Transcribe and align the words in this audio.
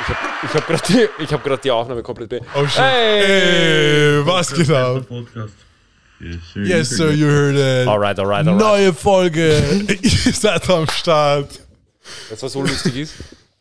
Ich 0.00 0.08
habe 0.08 0.18
ich 0.42 0.54
hab 0.54 0.66
gerade 0.66 0.82
die, 0.88 1.22
ich 1.22 1.32
hab 1.32 1.44
grad 1.44 1.64
die 1.64 1.70
Aufnahme 1.70 2.02
komplett 2.02 2.28
be 2.28 2.40
Oh 2.54 2.66
shit. 2.66 2.82
Hey! 2.82 3.22
Hey, 3.26 4.26
was 4.26 4.52
geht 4.52 4.70
ab? 4.70 5.04
Yes, 6.54 6.90
sir. 6.90 7.10
You 7.10 7.26
heard 7.26 7.56
it. 7.56 7.88
Alright, 7.88 8.18
alright, 8.18 8.46
alright. 8.46 8.60
Neue 8.60 8.92
Folge. 8.92 9.84
Ihr 10.02 10.32
seid 10.32 10.68
am 10.68 10.88
Start. 10.88 11.60
Das, 12.28 12.42
was 12.42 12.52
so 12.52 12.62
lustig 12.62 12.96
ist, 12.96 13.14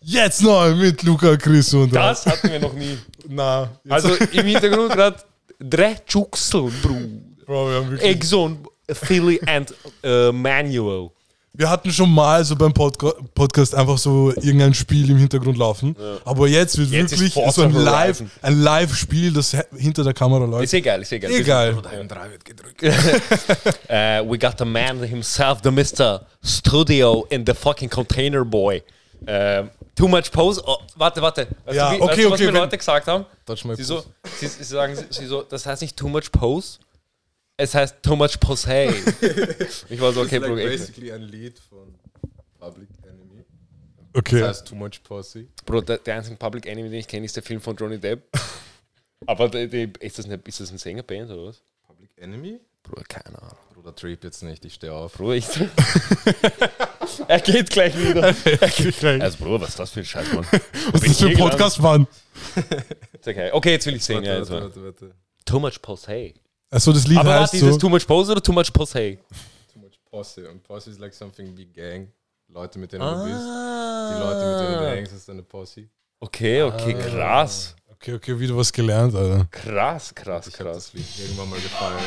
Jetzt 0.05 0.43
neu 0.43 0.75
mit 0.75 1.01
Luca, 1.03 1.37
Chris 1.37 1.73
und 1.73 1.95
das 1.95 2.25
hatten 2.25 2.51
wir 2.51 2.59
noch 2.59 2.73
nie. 2.73 2.97
Na, 3.29 3.69
Also 3.87 4.13
im 4.15 4.45
Hintergrund 4.45 4.91
gerade 4.91 5.17
drei 5.59 5.95
Juxel, 6.07 6.69
Bruder. 6.81 6.99
Bro, 7.45 7.69
wir, 7.69 7.75
haben 7.75 7.91
wirklich, 7.91 8.09
Exxon, 8.09 8.67
Philly 8.91 9.39
and 9.45 9.73
äh, 10.03 10.31
Manual. 10.31 11.09
Wir 11.55 11.69
hatten 11.69 11.91
schon 11.91 12.11
mal 12.11 12.43
so 12.43 12.55
beim 12.55 12.73
Podca 12.73 13.13
Podcast 13.35 13.75
einfach 13.75 13.99
so 13.99 14.31
irgendein 14.31 14.73
Spiel 14.73 15.11
im 15.11 15.17
Hintergrund 15.17 15.57
laufen. 15.57 15.95
Aber 16.25 16.47
jetzt 16.47 16.77
wird 16.77 16.89
Jetzt 16.89 17.19
wirklich 17.19 17.33
so 17.53 17.61
ein 17.61 17.73
Live, 17.73 18.23
ein 18.41 18.59
Live-Spiel, 18.59 19.31
das 19.31 19.55
hinter 19.77 20.03
der 20.03 20.13
Kamera 20.13 20.45
läuft. 20.45 20.63
Ist 20.63 20.73
egal, 20.73 21.03
ist 21.03 21.11
egal. 21.11 21.31
Egal. 21.31 21.75
Uh, 21.75 21.81
we 24.29 24.39
got 24.39 24.57
the 24.57 24.65
man 24.65 25.03
himself, 25.03 25.59
the 25.63 25.69
Mr. 25.69 26.25
Studio 26.43 27.27
in 27.29 27.45
the 27.45 27.53
fucking 27.53 27.89
Container 27.89 28.43
Boy. 28.43 28.81
Um, 29.27 29.69
too 29.95 30.07
much 30.07 30.31
pose. 30.31 30.61
Oh, 30.65 30.77
warte, 30.95 31.21
warte. 31.21 31.47
Weißt 31.65 31.77
Ja, 31.77 31.91
du, 31.91 31.97
wie, 31.97 32.01
okay, 32.01 32.09
weißt 32.09 32.17
du, 32.17 32.31
was 32.31 32.41
okay, 32.41 32.51
mir 32.51 32.59
Leute 32.59 32.77
gesagt 32.77 33.07
haben? 33.07 33.25
Sie, 33.75 33.83
so, 33.83 34.03
sie, 34.39 34.47
sie 34.47 34.63
sagen, 34.63 34.97
sie 35.09 35.25
so, 35.25 35.43
das 35.43 35.65
heißt 35.65 35.81
nicht 35.81 35.95
too 35.95 36.09
much 36.09 36.31
pose, 36.31 36.79
es 37.63 37.73
heißt 37.73 38.03
too 38.03 38.15
much 38.15 38.39
pose. 38.39 38.69
ich 39.89 40.01
war 40.01 40.11
so, 40.11 40.21
okay, 40.21 40.37
like 40.37 40.49
Bro, 40.49 40.57
echt. 40.57 40.79
basically 40.79 41.11
ein 41.11 41.21
Lied 41.21 41.59
von 41.59 41.95
Public 42.59 42.89
Enemy. 43.03 43.45
Okay. 44.13 44.39
Das 44.39 44.49
heißt 44.49 44.67
Too 44.67 44.75
Much 44.75 45.01
Pussy. 45.03 45.47
Bro, 45.65 45.81
der, 45.81 45.97
der 45.97 46.15
einzige 46.15 46.35
Public 46.35 46.65
Enemy, 46.65 46.89
den 46.89 46.99
ich 46.99 47.07
kenne, 47.07 47.25
ist 47.25 47.35
der 47.35 47.43
Film 47.43 47.61
von 47.61 47.75
Johnny 47.75 47.97
Depp. 47.97 48.23
Aber 49.25 49.49
die, 49.49 49.67
die, 49.67 49.93
ist, 49.99 50.19
das 50.19 50.25
eine, 50.25 50.39
ist 50.45 50.59
das 50.59 50.69
eine 50.69 50.77
Sängerband 50.77 51.31
oder 51.31 51.47
was? 51.47 51.63
Public 51.87 52.11
Enemy? 52.17 52.59
Bruder, 52.83 53.03
keine 53.07 53.41
Ahnung. 53.41 53.57
Bruder, 53.73 53.95
Trip 53.95 54.21
jetzt 54.23 54.43
nicht, 54.43 54.65
ich 54.65 54.73
stehe 54.73 54.93
auf. 54.93 55.13
Bruder, 55.13 55.35
ich. 55.35 55.47
er 57.27 57.39
geht 57.39 57.69
gleich 57.69 57.97
wieder. 57.97 58.29
Okay. 58.61 59.21
Also, 59.21 59.37
Bruder, 59.37 59.61
was 59.61 59.69
ist 59.69 59.79
das 59.79 59.91
für 59.91 60.01
ein 60.01 60.05
Scheiß, 60.05 60.33
Mann? 60.33 60.45
Was 60.91 61.03
ist 61.03 61.09
das 61.09 61.19
für 61.19 61.27
ein 61.27 61.37
Podcast, 61.37 61.79
Mann? 61.79 62.07
Okay. 63.25 63.51
okay, 63.53 63.71
jetzt 63.71 63.85
will 63.85 63.95
ich 63.95 64.03
sehen. 64.03 64.17
Warte, 64.17 64.27
Ja, 64.27 64.39
warte, 64.39 64.61
warte, 64.61 64.83
warte. 64.83 65.15
Too 65.45 65.59
much 65.59 65.81
pose. 65.81 66.33
Also 66.73 66.91
das 66.91 67.07
Lied 67.07 67.17
Aber 67.19 67.29
heißt 67.33 67.53
warte, 67.53 67.57
ist 67.57 67.63
es 67.63 67.73
so. 67.75 67.79
too 67.79 67.89
much 67.89 68.07
pose 68.07 68.31
oder 68.31 68.41
too 68.41 68.51
much 68.51 68.71
pose? 68.73 69.17
Too 69.73 69.79
Much 69.79 69.99
Posse. 70.09 70.49
Und 70.49 70.63
Posse 70.63 70.89
ist 70.91 70.99
like 70.99 71.13
something 71.13 71.55
wie 71.55 71.65
Gang. 71.65 72.07
Leute, 72.49 72.77
mit 72.79 72.91
denen 72.91 73.01
du 73.03 73.23
bist. 73.25 73.41
Die 73.41 74.19
Leute, 74.19 74.45
mit 74.45 74.59
denen 74.59 74.73
du 74.79 74.87
Ah. 74.87 74.91
hängst, 74.95 75.13
ist 75.13 75.29
eine 75.29 75.43
Posse. 75.43 75.87
Okay, 76.19 76.61
okay, 76.63 76.93
krass. 76.93 77.75
Okay, 77.91 78.13
okay, 78.15 78.37
wieder 78.39 78.55
was 78.57 78.71
gelernt, 78.71 79.15
Alter. 79.15 79.45
Krass, 79.49 80.13
krass, 80.13 80.47
Ich 80.47 80.59
habe 80.59 80.71
krass. 80.71 80.91
das 80.91 80.93
Lied 80.93 81.05
irgendwann 81.19 81.49
mal 81.49 81.59
gefeiert. 81.59 82.01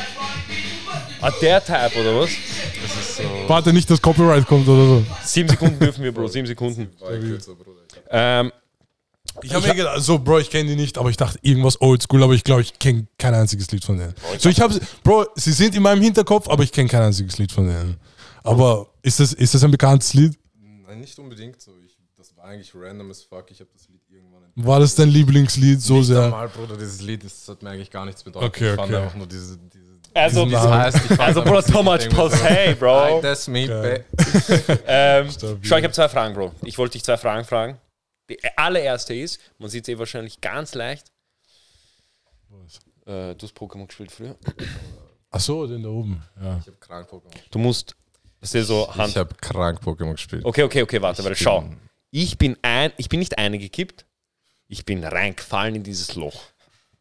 Ah, 1.21 1.31
der 1.41 1.63
Type 1.63 1.99
oder 1.99 2.19
was? 2.19 2.29
Das 2.29 2.97
ist 2.97 3.17
so. 3.17 3.23
Warte 3.47 3.73
nicht, 3.73 3.89
dass 3.89 4.01
Copyright 4.01 4.45
kommt 4.45 4.67
oder 4.67 4.85
so. 4.85 5.03
Sieben 5.23 5.49
Sekunden 5.49 5.79
dürfen 5.79 6.03
wir, 6.03 6.13
Bro, 6.13 6.27
sieben 6.27 6.45
Sekunden. 6.47 6.91
War 6.99 7.13
ich 7.13 7.21
kürzer, 7.21 7.55
Bruder. 7.55 7.81
Hab 7.95 8.03
Ähm, 8.11 8.51
Ich 9.43 9.53
habe 9.53 9.67
mir 9.67 9.75
gedacht, 9.75 10.01
so, 10.01 10.17
Bro, 10.19 10.39
ich 10.39 10.49
kenne 10.49 10.69
die 10.69 10.75
nicht, 10.75 10.97
aber 10.97 11.09
ich 11.09 11.17
dachte 11.17 11.37
irgendwas 11.41 11.79
oldschool, 11.81 12.23
aber 12.23 12.33
ich 12.33 12.43
glaube, 12.43 12.61
ich 12.61 12.77
kenne 12.79 13.07
kein 13.17 13.33
einziges 13.33 13.69
Lied 13.71 13.83
von 13.85 13.97
denen. 13.97 14.13
So, 14.39 14.49
ich 14.49 14.59
habe, 14.59 14.79
Bro, 15.03 15.25
sie 15.35 15.51
sind 15.51 15.75
in 15.75 15.83
meinem 15.83 16.01
Hinterkopf, 16.01 16.49
aber 16.49 16.63
ich 16.63 16.71
kenne 16.71 16.89
kein 16.89 17.03
einziges 17.03 17.37
Lied 17.37 17.51
von 17.51 17.67
denen. 17.67 17.97
Aber 18.43 18.87
ist 19.01 19.19
das, 19.19 19.33
ist 19.33 19.53
das 19.53 19.63
ein 19.63 19.71
bekanntes 19.71 20.13
Lied? 20.13 20.37
Nein, 20.87 20.99
nicht 21.01 21.17
unbedingt 21.19 21.61
so. 21.61 21.71
Ich, 21.85 21.97
das 22.17 22.35
war 22.35 22.45
eigentlich 22.45 22.71
random 22.73 23.11
as 23.11 23.21
fuck. 23.23 23.45
Ich 23.51 23.59
habe 23.59 23.69
das 23.73 23.87
Lied 23.89 24.01
irgendwann 24.09 24.43
entdeckt. 24.43 24.67
War 24.67 24.79
das 24.79 24.95
dein 24.95 25.09
Lieblingslied 25.09 25.81
so 25.81 25.95
Nicht 25.97 26.07
sehr? 26.07 26.23
einmal, 26.23 26.47
Bruder, 26.49 26.75
dieses 26.77 27.01
Lied, 27.01 27.23
das 27.23 27.47
hat 27.47 27.61
mir 27.61 27.69
eigentlich 27.71 27.91
gar 27.91 28.05
nichts 28.05 28.23
bedeutet. 28.23 28.47
Okay, 28.49 28.69
Ich 28.71 28.75
fand 28.75 28.91
okay. 28.91 29.03
einfach 29.03 29.15
nur 29.17 29.27
diese. 29.27 29.57
diese 29.57 29.85
also, 30.13 30.45
Diesen 30.45 30.69
heißt, 30.73 31.19
also 31.19 31.43
Bro, 31.43 31.59
Lied, 31.59 31.83
much 31.83 32.01
so, 32.03 32.09
pose, 32.09 32.75
Bro. 32.79 32.99
Like 32.99 33.21
that's 33.21 33.47
me, 33.47 33.67
Geil. 33.67 34.03
ba- 34.67 34.77
Ähm, 34.87 35.27
schau, 35.61 35.77
ich 35.77 35.83
habe 35.83 35.93
zwei 35.93 36.09
Fragen, 36.09 36.33
Bro. 36.33 36.53
Ich 36.63 36.77
wollte 36.77 36.93
dich 36.93 37.03
zwei 37.03 37.17
Fragen 37.17 37.45
fragen. 37.45 37.77
Die 38.29 38.37
allererste 38.57 39.13
ist, 39.13 39.39
man 39.57 39.69
sieht 39.69 39.87
es 39.87 39.93
eh 39.93 39.97
wahrscheinlich 39.99 40.39
ganz 40.41 40.73
leicht. 40.75 41.11
Äh, 43.05 43.35
du 43.35 43.37
hast 43.43 43.55
Pokémon 43.57 43.87
gespielt 43.87 44.11
früher. 44.11 44.35
Ach 45.29 45.39
so, 45.39 45.65
den 45.67 45.83
da 45.83 45.89
oben. 45.89 46.21
Ja. 46.41 46.57
Ich 46.57 46.67
habe 46.67 46.77
krank 46.77 47.09
Pokémon 47.09 47.29
gespielt. 47.31 47.47
Du 47.55 47.59
musst, 47.59 47.95
das 48.41 48.53
ist 48.55 48.67
so 48.67 48.93
Hand. 48.93 49.09
Ich 49.11 49.17
habe 49.17 49.33
krank 49.35 49.79
Pokémon 49.81 50.11
gespielt. 50.13 50.43
Okay, 50.45 50.63
okay, 50.63 50.81
okay, 50.81 51.01
warte, 51.01 51.29
Ich 51.31 51.39
schau. 51.39 51.61
bin- 51.61 51.77
Ich 52.11 52.37
bin 52.37 52.57
ein, 52.61 52.91
ich 52.97 53.09
bin 53.09 53.19
nicht 53.19 53.37
eingekippt, 53.37 54.05
ich 54.67 54.85
bin 54.85 55.03
reingefallen 55.03 55.75
in 55.75 55.83
dieses 55.83 56.15
Loch. 56.15 56.41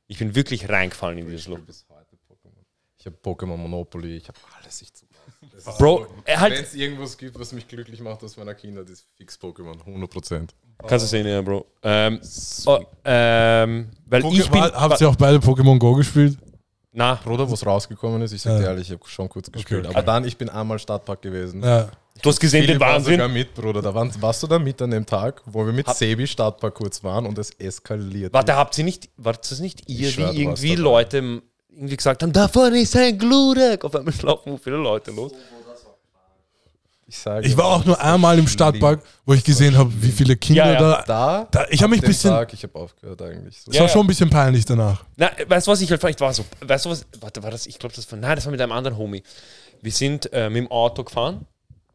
Ich 0.09 0.19
bin 0.19 0.35
wirklich 0.35 0.69
reingefallen 0.69 1.19
in 1.19 1.27
dieses 1.29 1.47
Loch. 1.49 1.59
Bis 1.61 1.85
heute 1.89 2.17
Pokémon. 2.29 2.65
Ich 2.99 3.07
habe 3.07 3.17
Pokémon 3.23 3.57
Monopoly, 3.57 4.17
ich 4.17 4.29
habe 4.29 4.39
alles 4.61 4.83
ich 4.83 4.93
Bro, 5.79 6.07
er 6.25 6.35
Wenn 6.37 6.41
halt, 6.41 6.55
es 6.63 6.75
irgendwas 6.75 7.17
gibt, 7.17 7.39
was 7.39 7.53
mich 7.53 7.67
glücklich 7.67 8.01
macht 8.01 8.23
aus 8.23 8.37
meiner 8.37 8.55
Kindheit, 8.55 8.89
ist 8.91 9.07
fix 9.17 9.39
Pokémon. 9.41 9.77
100%. 9.85 10.49
kannst 10.87 11.05
du 11.05 11.09
sehen, 11.09 11.27
ja, 11.27 11.41
Bro. 11.43 11.67
Ähm, 11.83 12.21
oh, 12.67 12.79
ähm, 13.05 13.91
weil 14.07 14.25
ich 14.27 14.51
bin, 14.51 14.61
Habt 14.63 15.01
ihr 15.01 15.09
auch 15.09 15.17
beide 15.17 15.39
Pokémon 15.39 15.79
Go 15.79 15.95
gespielt? 15.95 16.39
na, 16.93 17.15
Bruder, 17.17 17.49
wo 17.49 17.53
es 17.55 17.65
rausgekommen 17.67 18.23
ist, 18.23 18.33
ich 18.33 18.41
sag 18.41 18.57
dir 18.57 18.63
Ja. 18.63 18.69
ehrlich, 18.71 18.89
ich 18.89 18.93
habe 18.97 19.07
schon 19.07 19.29
kurz 19.29 19.51
gespielt. 19.53 19.85
okay. 19.85 19.95
Aber 19.95 20.03
dann, 20.03 20.25
ich 20.25 20.37
bin 20.37 20.49
einmal 20.49 20.79
Stadtpark 20.79 21.21
gewesen. 21.21 21.63
Ja. 21.63 21.91
du 22.23 22.29
hast 22.31 22.41
gesehen 22.41 22.63
den 22.63 22.69
Philipp 22.69 22.81
war 22.81 23.01
sogar 23.01 23.19
Wahnsinn. 23.19 23.33
mit, 23.35 23.55
Bruder. 23.55 23.83
Da 23.83 23.95
waren, 23.95 24.11
warst 24.23 24.43
du 24.43 24.47
da 24.47 24.59
mit 24.59 24.81
an 24.81 24.91
dem 24.93 25.05
Tag, 25.05 25.43
wo 25.45 25.67
wir 25.67 25.73
mit 25.75 25.87
Sebi 25.91 26.27
Stadtpark 26.27 26.75
kurz 26.75 27.05
waren 27.05 27.27
und 27.27 27.37
es 27.39 27.51
eskaliert. 27.59 28.33
Warte, 28.33 28.57
habt 28.57 28.79
ihr 28.79 28.85
nicht, 28.85 29.11
war 29.19 29.35
das 29.35 29.61
nicht 29.61 29.91
ihr, 29.91 30.17
warst 30.17 30.39
irgendwie. 30.39 30.75
Leute 30.77 31.43
irgendwie 31.77 31.97
gesagt 31.97 32.23
haben, 32.23 32.33
da 32.33 32.49
vorne 32.49 32.81
ist 32.81 32.97
ein 32.97 33.19
Glurak. 33.19 33.85
Auf 33.85 33.95
einmal 33.95 34.15
laufen 34.23 34.59
viele 34.59 34.77
Leute 34.77 35.11
los. 35.11 35.33
ich 37.07 37.19
sage, 37.19 37.47
Ich 37.47 37.57
war 37.57 37.67
auch 37.67 37.85
nur 37.85 38.01
einmal 38.01 38.39
im 38.39 38.49
Stadtpark, 38.49 39.03
wo 39.25 39.35
ich 39.35 39.45
gesehen 39.45 39.77
habe, 39.77 39.93
wie 40.01 40.11
viele 40.11 40.37
Kinder 40.37 40.65
Ja, 40.67 40.73
ja. 40.73 40.81
da. 40.81 41.05
da. 41.07 41.49
da 41.51 41.67
ich 41.71 41.83
habe 41.83 41.91
mich 41.91 42.03
ein 42.03 42.07
bisschen. 42.09 42.31
Tag, 42.31 42.53
ich 42.53 42.63
habe 42.63 42.75
aufgehört 42.77 43.21
eigentlich. 43.23 43.61
So. 43.61 43.71
Es 43.71 43.77
Ja, 43.77 43.83
war 43.83 43.89
ja. 43.89 43.93
schon 43.93 44.05
ein 44.05 44.07
bisschen 44.09 44.31
peinlich 44.31 44.65
danach. 44.65 45.05
Na, 45.17 45.31
weißt 45.47 45.67
du 45.67 45.71
was, 45.71 45.81
ich 45.83 45.91
halt 45.91 46.01
vielleicht 46.01 46.21
war 46.21 46.33
so, 46.33 46.45
weißt 46.61 46.87
du 46.87 46.91
was, 46.91 47.07
warte, 47.21 47.43
war 47.43 47.51
das, 47.51 47.67
ich 47.67 47.79
glaube, 47.79 47.95
das 47.95 48.11
war, 48.11 48.19
nein, 48.19 48.35
das 48.37 48.45
war 48.47 48.51
mit 48.51 48.61
einem 48.61 48.73
anderen 48.73 48.97
Homie. 48.97 49.23
Wir 49.83 49.93
sind 49.93 50.33
äh, 50.33 50.49
mit 50.49 50.63
dem 50.63 50.71
Auto 50.71 51.05
gefahren 51.05 51.47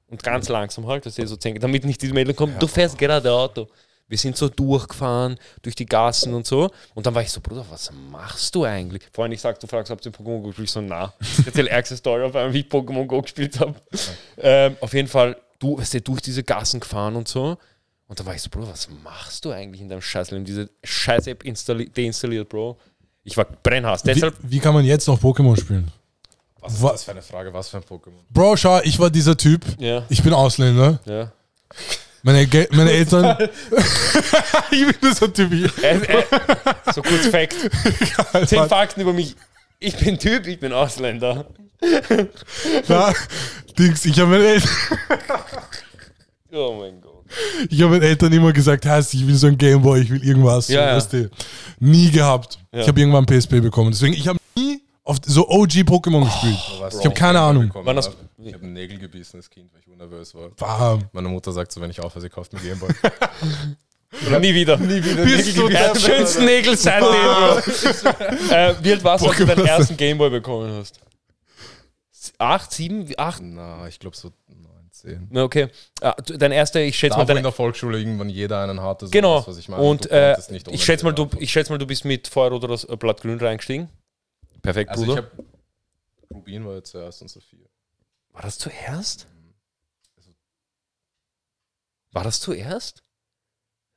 und 0.09 0.21
ganz 0.23 0.47
langsam 0.47 0.85
halt, 0.87 1.05
dass 1.05 1.17
ihr 1.17 1.27
so 1.27 1.35
zehn, 1.35 1.59
damit 1.59 1.83
nicht 1.85 2.01
diese 2.01 2.13
Meldung 2.13 2.35
kommt, 2.35 2.61
du 2.61 2.67
fährst 2.67 2.97
gerade 2.97 3.31
Auto. 3.31 3.67
Wir 4.11 4.17
sind 4.17 4.35
so 4.37 4.49
durchgefahren, 4.49 5.37
durch 5.63 5.75
die 5.75 5.85
Gassen 5.87 6.33
und 6.33 6.45
so. 6.45 6.69
Und 6.93 7.05
dann 7.07 7.15
war 7.15 7.21
ich 7.23 7.31
so, 7.31 7.39
Bruder, 7.41 7.65
was 7.69 7.91
machst 8.11 8.53
du 8.53 8.63
eigentlich? 8.65 9.01
Vorhin 9.13 9.31
ich 9.31 9.41
sag, 9.41 9.59
du 9.59 9.65
fragst, 9.67 9.89
ob 9.91 10.01
du 10.01 10.09
Pokémon 10.09 10.41
Go 10.41 10.49
gespielt 10.49 10.67
hast. 10.67 10.69
Ich 10.69 10.71
so, 10.73 10.81
na. 10.81 11.13
Ich 11.39 11.45
erzähl 11.47 11.67
ärgste 11.67 11.95
Story 11.97 12.23
auf 12.23 12.35
einmal, 12.35 12.53
wie 12.53 12.59
ich 12.59 12.67
Pokémon 12.67 13.05
Go 13.07 13.21
gespielt 13.21 13.59
habe. 13.59 13.73
Ähm, 14.37 14.75
auf 14.81 14.93
jeden 14.93 15.07
Fall, 15.07 15.37
du 15.59 15.77
weißt 15.79 15.93
du, 15.95 16.01
durch 16.01 16.21
diese 16.21 16.43
Gassen 16.43 16.79
gefahren 16.81 17.15
und 17.15 17.27
so. 17.27 17.57
Und 18.07 18.19
da 18.19 18.25
war 18.25 18.35
ich 18.35 18.41
so, 18.41 18.49
Bro, 18.49 18.67
was 18.69 18.89
machst 19.03 19.45
du 19.45 19.51
eigentlich 19.51 19.81
in 19.81 19.87
deinem 19.87 20.01
Scheißleben? 20.01 20.43
Diese 20.43 20.69
Scheiß-App 20.83 21.43
installi- 21.43 21.89
deinstalliert, 21.93 22.49
Bro. 22.49 22.77
Ich 23.23 23.37
war 23.37 23.45
brennhaß. 23.45 24.03
Wie, 24.03 24.13
Deshalb, 24.13 24.35
wie 24.41 24.59
kann 24.59 24.73
man 24.73 24.83
jetzt 24.83 25.07
noch 25.07 25.17
Pokémon 25.21 25.57
spielen? 25.57 25.89
Was 26.59 26.73
ist 26.73 26.81
Wa- 26.83 26.91
das 26.91 27.03
für 27.05 27.11
eine 27.11 27.21
Frage? 27.21 27.53
Was 27.53 27.69
für 27.69 27.77
ein 27.77 27.83
Pokémon? 27.83 28.19
Bro, 28.29 28.57
schau, 28.57 28.81
ich 28.83 28.99
war 28.99 29.09
dieser 29.09 29.37
Typ. 29.37 29.63
ja, 29.79 30.03
Ich 30.09 30.21
bin 30.21 30.33
Ausländer. 30.33 30.99
ja. 31.05 31.31
Meine, 32.23 32.45
Ge 32.45 32.67
meine 32.71 32.91
Eltern. 32.91 33.37
ich 34.71 34.85
bin 34.85 34.95
dieser 35.01 35.33
Typ. 35.33 35.51
hier. 35.51 35.71
Äh, 35.83 35.97
äh, 35.97 36.23
so 36.93 37.01
kurz 37.01 37.27
Fact. 37.27 37.55
Zehn. 38.47 38.67
Fakten 38.69 39.01
über 39.01 39.13
mich. 39.13 39.35
Ich 39.79 39.97
bin 39.97 40.19
Typ, 40.19 40.45
ich 40.47 40.59
bin 40.59 40.71
Ausländer. 40.73 41.45
Na, 42.87 43.11
Dings, 43.77 44.05
ich 44.05 44.19
habe 44.19 44.29
meinen, 44.31 44.43
Eltern- 44.45 44.69
Oh 46.51 46.75
mein 46.79 47.01
Gott. 47.01 47.23
ich 47.69 47.81
hab 47.81 47.89
meinen 47.89 48.03
Eltern 48.03 48.31
immer 48.33 48.51
gesagt, 48.53 48.85
heißt, 48.85 49.13
ich 49.15 49.25
will 49.25 49.35
so 49.35 49.47
ein 49.47 49.57
Gameboy, 49.57 50.01
ich 50.01 50.09
will 50.11 50.23
irgendwas. 50.23 50.67
Ja, 50.67 50.85
ja. 50.87 50.95
weißt 50.95 51.13
du. 51.13 51.29
Nie 51.79 52.11
gehabt. 52.11 52.59
Ja. 52.71 52.81
Ich 52.81 52.87
habe 52.87 52.99
irgendwann 52.99 53.25
PSP 53.25 53.61
bekommen. 53.61 53.89
Deswegen, 53.91 54.13
ich 54.13 54.27
habe 54.27 54.37
nie 54.55 54.81
auf 55.03 55.17
so 55.25 55.47
OG 55.49 55.71
Pokémon 55.87 56.23
gespielt. 56.25 56.57
Weißt 56.81 56.99
Ich 56.99 57.05
habe 57.05 57.15
keine 57.15 57.39
Ahnung. 57.39 57.67
bekommen 57.67 57.85
Wann 57.87 57.97
hast-? 57.97 58.15
Ich 58.43 58.53
habe 58.53 58.63
einen 58.63 58.73
Nägel 58.73 58.97
gebissen 58.97 59.37
als 59.37 59.49
Kind, 59.49 59.71
weil 59.73 59.81
ich 59.81 59.87
unnervös 59.87 60.33
war. 60.35 60.49
Bam. 60.51 61.09
Meine 61.13 61.27
Mutter 61.29 61.51
sagt 61.51 61.71
so, 61.71 61.79
wenn 61.81 61.91
ich 61.91 61.99
aufhöre, 61.99 62.21
sie 62.21 62.29
kauft 62.29 62.53
mir 62.53 62.59
Gameboy. 62.59 62.89
Nie 64.41 64.53
wieder. 64.53 64.77
Nie 64.77 65.03
wieder. 65.03 65.23
Bist 65.23 65.55
du 65.57 65.69
Ja, 65.69 65.93
der- 65.93 65.99
schönsten 65.99 66.43
Nägel 66.45 66.75
seitdem, 66.75 67.09
Bro. 67.11 67.57
äh, 68.53 68.75
wie 68.81 68.91
alt 68.91 69.03
warst 69.03 69.23
du, 69.23 69.29
als 69.29 69.37
du 69.37 69.45
deinen 69.45 69.65
ersten 69.65 69.95
Gameboy 69.95 70.29
bekommen 70.29 70.73
hast? 70.73 70.99
Acht, 72.37 72.71
sieben, 72.71 73.07
acht? 73.17 73.41
Na, 73.41 73.87
ich 73.87 73.99
glaube 73.99 74.15
so 74.17 74.31
19. 74.47 75.27
Na, 75.31 75.43
okay. 75.43 75.67
Ah, 76.01 76.13
du- 76.25 76.37
dein 76.37 76.51
erster, 76.51 76.81
ich 76.81 76.97
schätze 76.97 77.11
Da, 77.11 77.17
mal, 77.19 77.27
wo 77.27 77.31
in 77.31 77.35
dein, 77.35 77.43
der 77.43 77.51
Volksschule 77.53 77.99
irgendwann 77.99 78.29
jeder 78.29 78.61
einen 78.63 78.81
hatte. 78.81 79.05
So 79.07 79.11
genau. 79.11 79.37
Das, 79.37 79.47
was 79.47 79.57
ich 79.57 79.69
meine. 79.69 79.81
Und 79.81 80.05
Du 80.05 80.09
äh, 80.09 80.37
ich 80.71 80.83
schätze 80.83 81.05
mal, 81.05 81.13
du, 81.13 81.29
ich 81.39 81.51
schätze 81.51 81.71
mal, 81.71 81.77
du 81.77 81.87
bist 81.87 82.03
mit 82.03 82.27
Feuerrot 82.27 82.63
oder 82.63 82.77
äh, 82.91 82.97
Blattgrün 82.97 83.39
reingestiegen. 83.39 83.89
Perfekt, 84.61 84.89
Also 84.91 85.03
ich 85.03 85.09
Bruder. 85.09 85.21
habe 85.23 85.43
Rubin 86.33 86.65
war 86.65 86.75
ja 86.75 86.83
zuerst 86.83 87.21
und 87.21 87.29
Sophia. 87.29 87.65
War 88.33 88.41
das 88.41 88.57
zuerst? 88.57 89.27
War 92.11 92.23
das 92.23 92.39
zuerst? 92.39 93.03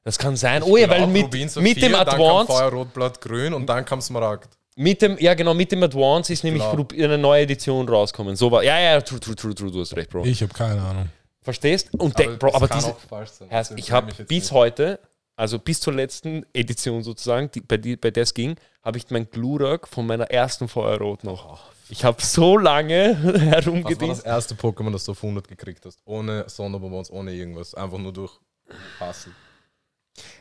Das 0.04 0.18
kann 0.18 0.36
sein. 0.36 0.62
Oh 0.62 0.76
ja, 0.76 0.88
weil 0.88 1.06
mit, 1.06 1.24
Rubin 1.24 1.50
mit 1.56 1.76
dem 1.76 1.92
Saphir, 1.92 2.04
Dann 2.04 2.06
kam 2.06 2.14
Advance, 2.14 2.52
Feuer, 2.52 2.70
Rot, 2.70 2.92
Blatt, 2.94 3.20
Grün 3.20 3.54
und 3.54 3.66
dann 3.66 3.84
kam 3.84 4.00
Smaragd. 4.00 4.50
mit 4.76 5.00
dem, 5.00 5.18
ja 5.18 5.34
genau, 5.34 5.54
mit 5.54 5.72
dem 5.72 5.82
Advance 5.82 6.32
ist 6.32 6.44
nämlich 6.44 6.62
Genau. 6.62 6.86
Eine 6.92 7.18
neue 7.18 7.42
Edition 7.42 7.88
rausgekommen. 7.88 8.36
So 8.36 8.50
war, 8.50 8.62
ja, 8.62 8.78
ja, 8.78 9.00
true, 9.00 9.18
true, 9.18 9.34
true, 9.34 9.54
true, 9.54 9.70
du 9.70 9.80
hast 9.80 9.96
recht, 9.96 10.10
Bro. 10.10 10.24
Ich 10.26 10.42
habe 10.42 10.52
keine 10.52 10.80
Ahnung. 10.82 11.08
Verstehst? 11.40 11.92
Und 11.94 12.18
der, 12.18 12.28
Bro, 12.30 12.54
aber 12.54 12.68
kann 12.68 12.78
diese, 12.78 12.90
auch 12.90 12.98
falsch 12.98 13.30
sein. 13.30 13.50
Heißt, 13.50 13.72
ich 13.76 13.92
habe 13.92 14.12
bis 14.24 14.28
nicht. 14.44 14.52
heute, 14.52 15.00
also 15.36 15.58
bis 15.58 15.80
zur 15.80 15.94
letzten 15.94 16.44
Edition 16.52 17.02
sozusagen, 17.02 17.50
die, 17.50 17.60
bei, 17.60 17.78
die, 17.78 17.96
bei 17.96 18.10
der 18.10 18.24
es 18.24 18.34
ging, 18.34 18.56
habe 18.82 18.98
ich 18.98 19.10
mein 19.10 19.28
Glurak 19.30 19.88
von 19.88 20.06
meiner 20.06 20.30
ersten 20.30 20.68
Feuerrot 20.68 21.24
noch. 21.24 21.72
Ich 21.88 22.04
habe 22.04 22.22
so 22.22 22.56
lange 22.58 23.18
Was 23.22 23.24
war 23.24 23.32
das 23.32 23.64
herumgedient. 23.66 24.24
erste 24.24 24.54
Pokémon, 24.54 24.90
das 24.92 25.04
du 25.04 25.12
auf 25.12 25.22
100 25.22 25.46
gekriegt 25.48 25.84
hast? 25.84 26.00
Ohne 26.04 26.48
Sonderbonbons, 26.48 27.10
ohne 27.10 27.32
irgendwas. 27.32 27.74
Einfach 27.74 27.98
nur 27.98 28.12
durch 28.12 28.32
Passen. 28.98 29.34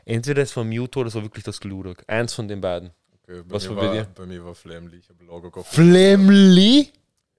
Entweder 0.05 0.41
es 0.43 0.55
war 0.55 0.63
Mewtwo 0.63 1.01
oder 1.01 1.07
es 1.09 1.15
war 1.15 1.23
wirklich 1.23 1.43
das 1.43 1.59
Glurak. 1.59 2.03
Eins 2.07 2.33
von 2.33 2.47
den 2.47 2.61
beiden. 2.61 2.91
Okay, 3.23 3.41
Was 3.47 3.67
war 3.69 3.75
bei 3.75 3.91
dir? 3.93 4.03
bei 4.15 4.25
mir 4.25 4.43
war 4.45 4.55
Flamly. 4.55 4.97
Ich 4.97 5.09
habe 5.09 5.23
Logo 5.25 5.41
gekauft. 5.49 5.73
Flemly? 5.73 6.91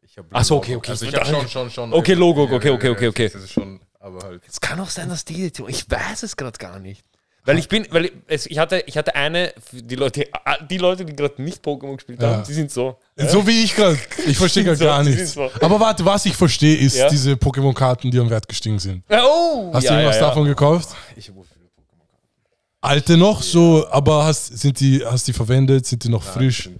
Ich 0.02 0.18
hab 0.18 0.26
Ach 0.30 0.44
so, 0.44 0.54
Logo- 0.54 0.64
okay, 0.64 0.76
okay, 0.76 0.90
Also 0.90 1.06
ich 1.06 1.14
habe 1.14 1.26
schon, 1.26 1.48
schon, 1.48 1.70
schon. 1.70 1.92
Okay, 1.92 2.14
Logo, 2.14 2.46
Ja, 2.46 2.52
okay, 2.56 2.70
okay, 2.70 2.88
okay, 2.90 3.08
okay. 3.08 3.28
Das 3.28 3.42
ist 3.42 3.52
schon, 3.52 3.80
aber 4.00 4.20
halt. 4.22 4.42
Es 4.46 4.60
kann 4.60 4.78
auch 4.80 4.90
sein, 4.90 5.08
dass 5.08 5.24
die. 5.24 5.46
Ich 5.68 5.90
weiß 5.90 6.22
es 6.24 6.36
gerade 6.36 6.58
gar 6.58 6.78
nicht. 6.78 7.04
Weil 7.46 7.58
ich 7.58 7.68
bin, 7.68 7.86
weil 7.90 8.06
ich, 8.06 8.12
es, 8.26 8.46
ich 8.46 8.56
hatte, 8.58 8.82
ich 8.86 8.96
hatte 8.96 9.14
eine, 9.14 9.52
die 9.72 9.96
Leute, 9.96 10.26
die 10.70 10.78
Leute, 10.78 11.04
die 11.04 11.14
gerade 11.14 11.42
nicht 11.42 11.62
Pokémon 11.62 11.94
gespielt 11.96 12.22
haben, 12.22 12.38
Ja. 12.38 12.42
die 12.42 12.54
sind 12.54 12.70
so. 12.70 12.96
So 13.16 13.46
wie 13.46 13.64
ich 13.64 13.74
gerade. 13.76 13.98
Ich 14.26 14.38
verstehe 14.38 14.64
gerade 14.64 14.78
So, 14.78 14.84
gar 14.86 15.02
nichts. 15.04 15.34
so. 15.34 15.50
Aber 15.60 15.78
warte, 15.78 16.04
was 16.06 16.24
ich 16.24 16.34
verstehe, 16.34 16.74
ist 16.76 16.96
Ja. 16.96 17.08
diese 17.10 17.32
Pokémon-Karten, 17.34 18.10
die 18.10 18.18
am 18.18 18.30
Wert 18.30 18.48
gestiegen 18.48 18.78
sind. 18.78 19.04
Oh! 19.10 19.70
Hast 19.74 19.84
ja, 19.84 19.90
du 19.90 19.96
irgendwas 19.98 20.16
ja, 20.16 20.22
ja. 20.22 20.28
davon 20.28 20.44
gekauft? 20.46 20.88
Ich 21.16 21.28
habe 21.28 21.40
viele 21.52 21.66
Pokémon 21.66 22.06
Alte 22.80 23.16
noch 23.18 23.42
so, 23.42 23.86
aber 23.90 24.24
hast, 24.24 24.46
sind 24.58 24.80
die, 24.80 25.04
hast 25.04 25.28
die 25.28 25.32
verwendet? 25.34 25.84
Sind 25.84 26.02
die 26.02 26.08
noch 26.08 26.22
frisch? 26.22 26.70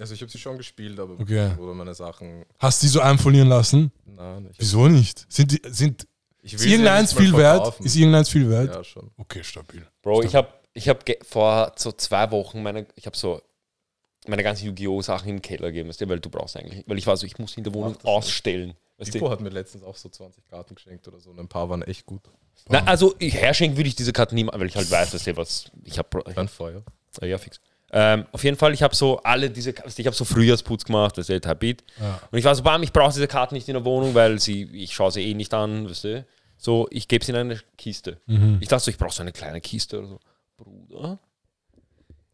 Also 0.00 0.14
ich 0.14 0.20
habe 0.20 0.30
sie 0.30 0.38
schon 0.38 0.56
gespielt, 0.56 0.98
aber 0.98 1.14
Okay. 1.20 1.50
meine 1.58 1.94
Sachen. 1.94 2.44
Hast 2.58 2.82
die 2.82 2.88
so 2.88 3.00
einfolieren 3.00 3.48
lassen? 3.48 3.92
Nein, 4.04 4.48
ich, 4.50 4.56
Wieso 4.60 4.88
nicht? 4.88 5.26
Sind 5.28 5.52
die, 5.52 5.62
sind, 5.68 6.06
ist 6.54 6.64
irgendeins 6.64 7.12
viel 7.12 7.36
wert? 7.36 7.78
Ist 7.80 7.96
irgendeins 7.96 8.28
viel 8.28 8.48
wert? 8.48 8.74
Ja, 8.74 8.84
schon. 8.84 9.10
Okay, 9.16 9.42
stabil. 9.42 9.86
Bro, 10.02 10.22
ich 10.22 10.34
habe 10.34 10.48
ich 10.74 10.88
hab 10.88 11.04
vor 11.24 11.72
so 11.76 11.92
zwei 11.92 12.30
Wochen 12.30 12.62
meine, 12.62 12.86
ich 12.96 13.06
habe 13.06 13.16
so 13.16 13.40
meine 14.26 14.42
ganzen 14.42 14.66
Yu-Gi-Oh! 14.66 15.02
Sachen 15.02 15.28
im 15.28 15.42
Keller 15.42 15.68
gegeben, 15.68 15.88
weißt 15.88 16.00
du, 16.00 16.08
weil 16.08 16.20
du 16.20 16.28
brauchst 16.28 16.56
eigentlich, 16.56 16.84
weil 16.86 16.98
ich 16.98 17.06
war 17.06 17.16
so, 17.16 17.26
ich 17.26 17.38
muss 17.38 17.56
in 17.56 17.64
der 17.64 17.74
Wohnung 17.74 17.94
das 17.94 18.04
ausstellen. 18.04 18.74
Weißt 18.98 19.12
Tipo 19.12 19.26
du? 19.26 19.32
hat 19.32 19.40
mir 19.40 19.50
letztens 19.50 19.84
auch 19.84 19.96
so 19.96 20.08
20 20.08 20.46
Karten 20.48 20.74
geschenkt 20.74 21.06
oder 21.06 21.20
so 21.20 21.30
und 21.30 21.38
ein 21.38 21.48
paar 21.48 21.68
waren 21.68 21.82
echt 21.82 22.06
gut. 22.06 22.22
Na, 22.68 22.82
also 22.84 23.14
ich, 23.18 23.34
herschenken 23.34 23.76
würde 23.76 23.88
ich 23.88 23.96
diese 23.96 24.12
Karten 24.12 24.34
nie, 24.34 24.46
weil 24.46 24.66
ich 24.66 24.76
halt 24.76 24.90
weiß, 24.90 25.10
dass 25.10 25.26
ihr 25.26 25.36
was, 25.36 25.70
ich 25.84 25.98
habe, 25.98 26.26
Ein 26.36 26.48
Feuer. 26.48 26.82
äh, 27.20 27.28
ja 27.28 27.38
fix. 27.38 27.60
Ähm, 27.92 28.26
auf 28.32 28.42
jeden 28.42 28.56
Fall, 28.56 28.74
ich 28.74 28.82
habe 28.82 28.96
so 28.96 29.18
alle 29.22 29.48
diese, 29.48 29.72
du, 29.72 29.82
ich 29.96 30.06
habe 30.06 30.16
so 30.16 30.24
Frühjahrsputz 30.24 30.84
gemacht, 30.84 31.16
weißt 31.18 31.28
du, 31.28 31.40
Habit. 31.48 31.84
Ja. 32.00 32.20
Und 32.30 32.38
ich 32.38 32.44
war 32.44 32.54
so, 32.54 32.62
bam, 32.62 32.82
ich 32.82 32.92
brauche 32.92 33.12
diese 33.12 33.28
Karten 33.28 33.54
nicht 33.54 33.68
in 33.68 33.74
der 33.74 33.84
Wohnung, 33.84 34.14
weil 34.14 34.40
sie, 34.40 34.64
ich 34.72 34.92
schaue 34.92 35.12
sie 35.12 35.22
eh 35.22 35.34
nicht 35.34 35.54
an, 35.54 35.88
weißt 35.88 36.04
du. 36.04 36.26
So, 36.58 36.86
ich 36.90 37.06
gebe 37.08 37.24
sie 37.24 37.32
in 37.32 37.36
eine 37.36 37.60
Kiste. 37.76 38.20
Ich 38.60 38.68
dachte 38.68 38.84
so, 38.84 38.90
ich 38.90 38.98
brauche 38.98 39.12
so 39.12 39.22
eine 39.22 39.32
kleine 39.32 39.60
Kiste 39.60 39.98
oder 39.98 40.08
so. 40.08 40.20
Bruder, 40.56 41.18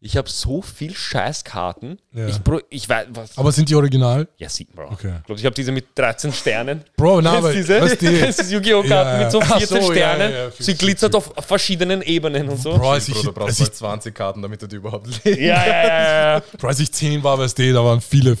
ich 0.05 0.17
habe 0.17 0.29
so 0.29 0.61
viel 0.61 0.93
Scheißkarten. 0.93 1.97
Ja. 2.11 2.27
Ich, 2.27 2.39
bro, 2.41 2.59
ich 2.69 2.87
weiß, 2.89 3.07
was. 3.13 3.37
Aber 3.37 3.51
sind 3.53 3.69
die 3.69 3.75
original? 3.75 4.27
ja, 4.37 4.49
sieht 4.49 4.73
Bro. 4.75 4.91
Okay. 4.91 5.13
Ich 5.19 5.25
glaube, 5.25 5.39
ich 5.39 5.45
habe 5.45 5.55
diese 5.55 5.71
mit 5.71 5.85
13 5.95 6.33
Sternen. 6.33 6.83
Bro, 6.97 7.21
na, 7.21 7.31
Kennst 7.31 7.45
aber 7.45 7.53
diese? 7.53 7.81
weißt 7.81 8.01
du, 8.01 8.05
du 8.11 8.25
diese 8.25 8.53
Yu-Gi-Oh! 8.53 8.83
Karten 8.83 9.17
Ja, 9.19 9.23
mit 9.23 9.31
so 9.31 9.41
Ach 9.41 9.57
14 9.57 9.81
so, 9.81 9.91
Sternen? 9.91 10.31
ja, 10.31 10.37
ja, 10.45 10.51
Sie 10.57 10.75
glitzert 10.75 11.15
auf 11.15 11.33
verschiedenen 11.39 12.01
Ebenen 12.01 12.49
und 12.49 12.57
so. 12.61 12.77
Bro, 12.77 12.91
als 12.91 13.07
ich, 13.07 13.13
Bro, 13.15 13.23
du 13.23 13.31
brauchst 13.31 13.59
als 13.61 13.69
ich, 13.75 13.81
mal 13.81 13.89
20 13.89 14.13
Karten, 14.15 14.41
damit 14.41 14.61
du 14.61 14.67
die 14.67 14.75
überhaupt 14.75 15.07
legst. 15.25 15.39
Ja, 15.39 15.65
ja, 15.65 15.87
ja, 15.87 16.33
ja. 16.35 16.43
Bro, 16.57 16.67
als 16.67 16.79
ich 16.79 16.91
10 16.91 17.23
war, 17.23 17.39
weißt 17.39 17.57
du, 17.57 17.73
da 17.73 17.83
waren 17.83 18.01
viele, 18.01 18.37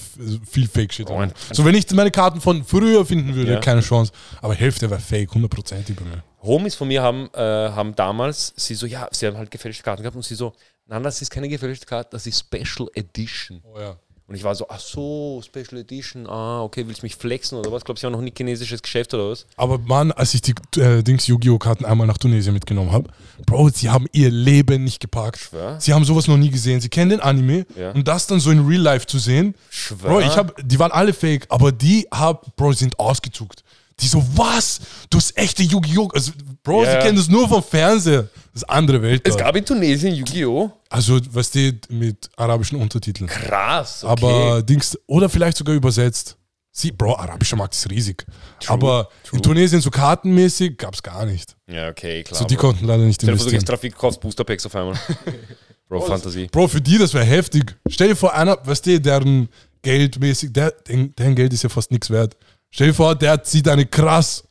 viel 0.49 0.67
Fake-Shit. 0.67 1.09
Ein- 1.09 1.31
So, 1.51 1.63
wenn 1.65 1.75
ich 1.75 1.89
meine 1.91 2.11
Karten 2.11 2.41
von 2.41 2.63
früher 2.65 3.05
finden 3.05 3.33
würde, 3.35 3.53
Ja. 3.53 3.59
keine 3.59 3.81
Chance. 3.81 4.11
Aber 4.41 4.53
Hälfte 4.53 4.89
war 4.89 4.99
Fake, 4.99 5.29
100% 5.31 5.95
bei 5.95 6.03
mir. 6.03 6.23
Homies 6.43 6.75
von 6.75 6.87
mir 6.87 7.01
haben, 7.01 7.29
äh, 7.33 7.39
haben 7.39 7.95
damals, 7.95 8.53
sie 8.57 8.75
so, 8.75 8.85
ja, 8.85 9.07
sie 9.11 9.27
haben 9.27 9.37
halt 9.37 9.49
gefälschte 9.51 9.83
Karten 9.83 10.03
gehabt 10.03 10.15
und 10.15 10.25
sie 10.25 10.35
so, 10.35 10.53
nein, 10.87 11.01
das 11.03 11.21
ist 11.21 11.29
keine 11.31 11.47
gefälschte 11.47 11.85
Karte, 11.85 12.09
das 12.11 12.27
ist 12.27 12.39
Special 12.39 12.89
Edition. 12.93 13.61
Oh 13.63 13.79
ja. 13.79 13.95
Und 14.25 14.35
ich 14.35 14.43
war 14.43 14.55
so, 14.55 14.65
ach 14.69 14.79
so, 14.79 15.41
Special 15.45 15.81
Edition, 15.81 16.27
ah, 16.27 16.63
okay, 16.63 16.87
willst 16.87 17.01
du 17.01 17.05
mich 17.05 17.15
flexen 17.17 17.57
oder 17.57 17.71
was? 17.73 17.83
Glaubst 17.83 18.01
du, 18.03 18.07
ich 18.07 18.11
habe 18.13 18.17
noch 18.17 18.23
nie 18.23 18.33
chinesisches 18.35 18.81
Geschäft 18.81 19.13
oder 19.13 19.29
was? 19.29 19.45
Aber 19.57 19.77
Mann, 19.77 20.13
als 20.13 20.33
ich 20.33 20.41
die 20.41 20.53
äh, 20.79 21.03
Dings 21.03 21.27
Yu-Gi-Oh! 21.27 21.57
Karten 21.59 21.83
einmal 21.83 22.07
nach 22.07 22.17
Tunesien 22.17 22.53
mitgenommen 22.53 22.91
habe, 22.91 23.09
Bro, 23.45 23.69
sie 23.69 23.89
haben 23.89 24.07
ihr 24.13 24.31
Leben 24.31 24.85
nicht 24.85 25.01
gepackt. 25.01 25.37
Schwör? 25.39 25.79
Sie 25.79 25.93
haben 25.93 26.05
sowas 26.05 26.27
noch 26.27 26.37
nie 26.37 26.49
gesehen. 26.49 26.79
Sie 26.79 26.87
kennen 26.89 27.09
den 27.09 27.19
Anime 27.19 27.65
Ja. 27.77 27.91
und 27.91 28.07
das 28.07 28.25
dann 28.25 28.39
so 28.39 28.49
in 28.49 28.65
Real 28.65 28.81
Life 28.81 29.05
zu 29.07 29.19
sehen. 29.19 29.55
Schwör? 29.69 30.09
Bro, 30.09 30.19
ich 30.21 30.37
hab, 30.37 30.55
die 30.63 30.79
waren 30.79 30.91
alle 30.91 31.13
fake, 31.13 31.45
aber 31.49 31.73
die 31.73 32.07
hab, 32.09 32.55
Bro, 32.55 32.73
sind 32.73 32.97
ausgezuckt. 32.99 33.63
Die 34.03 34.07
so, 34.09 34.23
was? 34.35 34.79
Du 35.09 35.17
hast 35.17 35.35
echte 35.37 35.63
Yu-Gi-Oh! 35.63 36.09
Also, 36.13 36.31
Bro, 36.61 36.83
Ja. 36.83 36.91
sie 36.91 36.97
kennen 36.99 37.17
das 37.17 37.27
nur 37.29 37.47
vom 37.47 37.63
Fernseher. 37.63 38.23
Das 38.53 38.61
ist 38.63 38.69
andere 38.69 39.01
Welt. 39.01 39.27
Es 39.27 39.35
gab 39.37 39.55
in 39.55 39.65
Tunesien 39.65 40.13
Yu-Gi-Oh! 40.13 40.71
Also, 40.89 41.19
was 41.31 41.47
steht 41.47 41.89
mit 41.89 42.29
arabischen 42.35 42.79
Untertiteln. 42.79 43.27
Krass, 43.29 44.03
okay. 44.03 44.11
Aber 44.11 44.61
Dings, 44.61 44.97
oder 45.07 45.29
vielleicht 45.29 45.57
sogar 45.57 45.73
übersetzt. 45.75 46.37
Sie, 46.75 46.91
Bro, 46.91 47.15
arabischer 47.17 47.55
Markt 47.55 47.75
ist 47.75 47.89
riesig. 47.89 48.25
aber 48.67 49.07
in 49.31 49.41
Tunesien 49.43 49.79
so 49.79 49.91
kartenmäßig 49.91 50.75
gab 50.77 50.95
es 50.95 51.03
gar 51.03 51.23
nicht. 51.25 51.55
ja, 51.67 51.87
okay, 51.89 52.23
klar. 52.23 52.39
So, 52.39 52.45
die 52.45 52.55
Bro. 52.55 52.61
konnten 52.69 52.85
leider 52.87 53.03
nicht 53.03 53.21
Stell 53.21 53.31
dir 53.33 53.37
vor, 53.37 53.45
du 53.45 53.51
investieren. 53.51 53.75
Trafik, 53.77 53.95
kaufst 53.95 54.19
Booster 54.19 54.43
Packs 54.43 54.65
auf 54.65 54.75
einmal. 54.75 54.95
Bro, 55.87 56.01
Fantasie. 56.01 56.47
Bro, 56.51 56.67
für 56.69 56.81
die, 56.81 56.97
das 56.97 57.13
wäre 57.13 57.25
heftig. 57.25 57.75
Stell 57.87 58.07
dir 58.09 58.15
vor, 58.15 58.33
einer, 58.33 58.57
weißt 58.65 58.85
du, 58.87 58.99
deren 58.99 59.49
Geldmäßig, 59.83 60.51
der, 60.53 60.71
deren 60.87 61.35
Geld 61.35 61.53
ist 61.53 61.61
ja 61.63 61.69
fast 61.69 61.91
nichts 61.91 62.09
wert. 62.09 62.35
Stell 62.75 62.87
dir 62.87 62.93
vor, 62.95 63.13
der 63.13 63.43
zieht 63.43 63.67
eine 63.67 63.85
krass, 63.85 64.43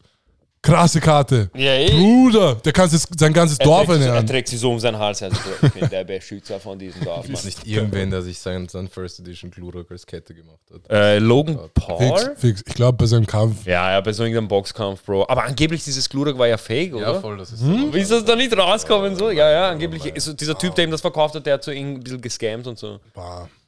krasse 0.63 1.01
Karte. 1.01 1.51
Ja, 1.57 1.73
eh. 1.75 1.91
Bruder, 1.91 2.55
der 2.55 2.73
kann 2.73 2.89
sein 2.89 3.33
ganzes 3.33 3.59
Er 3.59 3.65
Dorf 3.65 3.87
trägt, 3.87 3.99
sie, 3.99 4.03
er 4.03 4.07
ernähren. 4.07 4.27
trägt 4.29 4.47
sie 4.49 4.57
so 4.59 4.71
um 4.71 4.79
sein 4.79 4.97
Hals. 4.97 5.21
Also, 5.25 5.37
ich 5.61 5.73
bin 5.73 5.91
der 5.91 6.05
Beschützer 6.05 6.61
von 6.61 6.79
diesem 6.79 7.03
Dorf, 7.03 7.27
Mann. 7.27 7.35
Ist 7.35 7.47
nicht 7.47 7.67
irgendwen, 7.67 8.13
der 8.13 8.23
sich 8.23 8.39
sein, 8.39 8.69
sein 8.69 8.87
First 8.87 9.19
Edition 9.19 9.51
Glurak 9.51 9.91
als 9.91 10.07
Kette 10.07 10.37
gemacht 10.37 10.61
hat. 10.73 10.89
Äh, 10.89 11.19
Logan 11.19 11.59
Fix, 11.59 11.73
Paul? 11.75 12.37
fix. 12.37 12.63
Ich 12.65 12.75
glaube, 12.77 12.97
bei 12.99 13.07
seinem 13.07 13.27
Kampf. 13.27 13.67
Ja, 13.67 13.91
ja, 13.91 14.01
bei 14.01 14.13
so 14.13 14.23
irgendeinem 14.23 14.47
Boxkampf, 14.47 15.03
Bro. 15.03 15.27
Aber 15.29 15.43
angeblich 15.43 15.83
dieses 15.83 16.09
Glurak 16.09 16.39
war 16.39 16.47
ja 16.47 16.59
fake, 16.59 16.95
oder? 16.95 17.15
Ja, 17.15 17.21
voll, 17.21 17.39
das 17.39 17.51
ist 17.51 17.63
Hm? 17.63 17.93
Wie 17.93 17.99
ist 17.99 18.13
das 18.13 18.25
da 18.25 18.37
nicht 18.37 18.57
rauskommen? 18.57 19.17
So? 19.17 19.31
Ja, 19.31 19.51
ja, 19.51 19.71
angeblich 19.71 20.07
ist 20.07 20.27
so 20.27 20.33
dieser 20.33 20.57
Typ, 20.57 20.77
der 20.77 20.85
ihm 20.85 20.93
das 20.93 21.01
verkauft 21.01 21.35
hat, 21.35 21.45
der 21.45 21.55
hat 21.55 21.65
so 21.65 21.73
irgendwie 21.73 21.97
ein 21.97 22.05
bisschen 22.05 22.21
gescammt 22.21 22.69
und 22.69 22.79
so. 22.79 23.01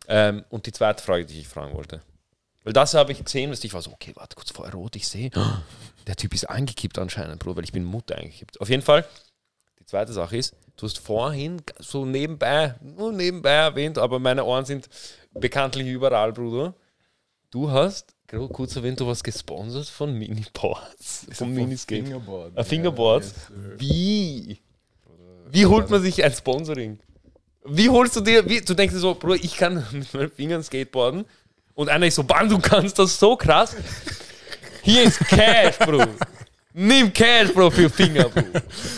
Ähm, 0.06 0.44
und 0.48 0.64
die 0.64 0.70
zweite 0.70 1.02
Frage, 1.02 1.24
die 1.26 1.40
ich 1.40 1.48
fragen 1.48 1.74
wollte. 1.74 2.00
Weil 2.64 2.72
das 2.72 2.94
habe 2.94 3.12
ich 3.12 3.22
gesehen, 3.22 3.50
dass 3.50 3.62
ich 3.62 3.72
war 3.74 3.82
so, 3.82 3.92
okay, 3.92 4.12
warte 4.16 4.34
kurz 4.34 4.50
vorher 4.50 4.74
rot, 4.74 4.96
ich 4.96 5.06
sehe, 5.06 5.30
der 6.06 6.16
Typ 6.16 6.34
ist 6.34 6.48
eingekippt 6.48 6.98
anscheinend, 6.98 7.38
Bro, 7.38 7.56
weil 7.56 7.64
ich 7.64 7.72
bin 7.72 7.84
Mutter 7.84 8.16
eingekippt. 8.16 8.60
Auf 8.60 8.70
jeden 8.70 8.82
Fall, 8.82 9.06
die 9.78 9.84
zweite 9.84 10.14
Sache 10.14 10.38
ist, 10.38 10.54
du 10.76 10.86
hast 10.86 10.98
vorhin 10.98 11.62
so 11.78 12.06
nebenbei, 12.06 12.74
nur 12.80 13.12
nebenbei 13.12 13.52
erwähnt, 13.52 13.98
aber 13.98 14.18
meine 14.18 14.44
Ohren 14.44 14.64
sind 14.64 14.88
bekanntlich 15.34 15.86
überall, 15.86 16.32
Bruder. 16.32 16.74
Du 17.50 17.70
hast 17.70 18.14
kurz 18.50 18.74
erwähnt, 18.74 18.98
du 18.98 19.06
warst 19.06 19.22
gesponsert 19.22 19.86
von 19.86 20.12
Miniboards, 20.14 21.26
von 21.32 21.52
Miniscape. 21.52 22.02
Fingerboard. 22.02 22.56
Äh, 22.56 22.64
Fingerboards. 22.64 23.28
Yes. 23.28 23.80
Wie? 23.80 24.60
Wie 25.50 25.66
holt 25.66 25.90
man 25.90 26.02
sich 26.02 26.24
ein 26.24 26.32
Sponsoring? 26.32 26.98
Wie 27.66 27.88
holst 27.88 28.16
du 28.16 28.20
dir, 28.22 28.48
wie, 28.48 28.60
du 28.60 28.74
denkst 28.74 28.94
dir 28.94 29.00
so, 29.00 29.14
Bro, 29.14 29.34
ich 29.34 29.56
kann 29.56 29.86
mit 29.92 30.12
meinen 30.14 30.30
Fingern 30.30 30.62
skateboarden 30.62 31.26
und 31.74 31.88
einer 31.88 32.06
ist 32.06 32.14
so, 32.14 32.24
Bam, 32.24 32.48
du 32.48 32.58
kannst 32.58 32.98
das 32.98 33.18
so 33.18 33.36
krass. 33.36 33.76
Hier 34.82 35.04
ist 35.04 35.18
Cash, 35.20 35.78
Bro. 35.78 36.04
Nimm 36.76 37.12
Cash, 37.12 37.52
Bro, 37.54 37.70
für 37.70 37.88
Finger, 37.88 38.28
Bro. 38.28 38.42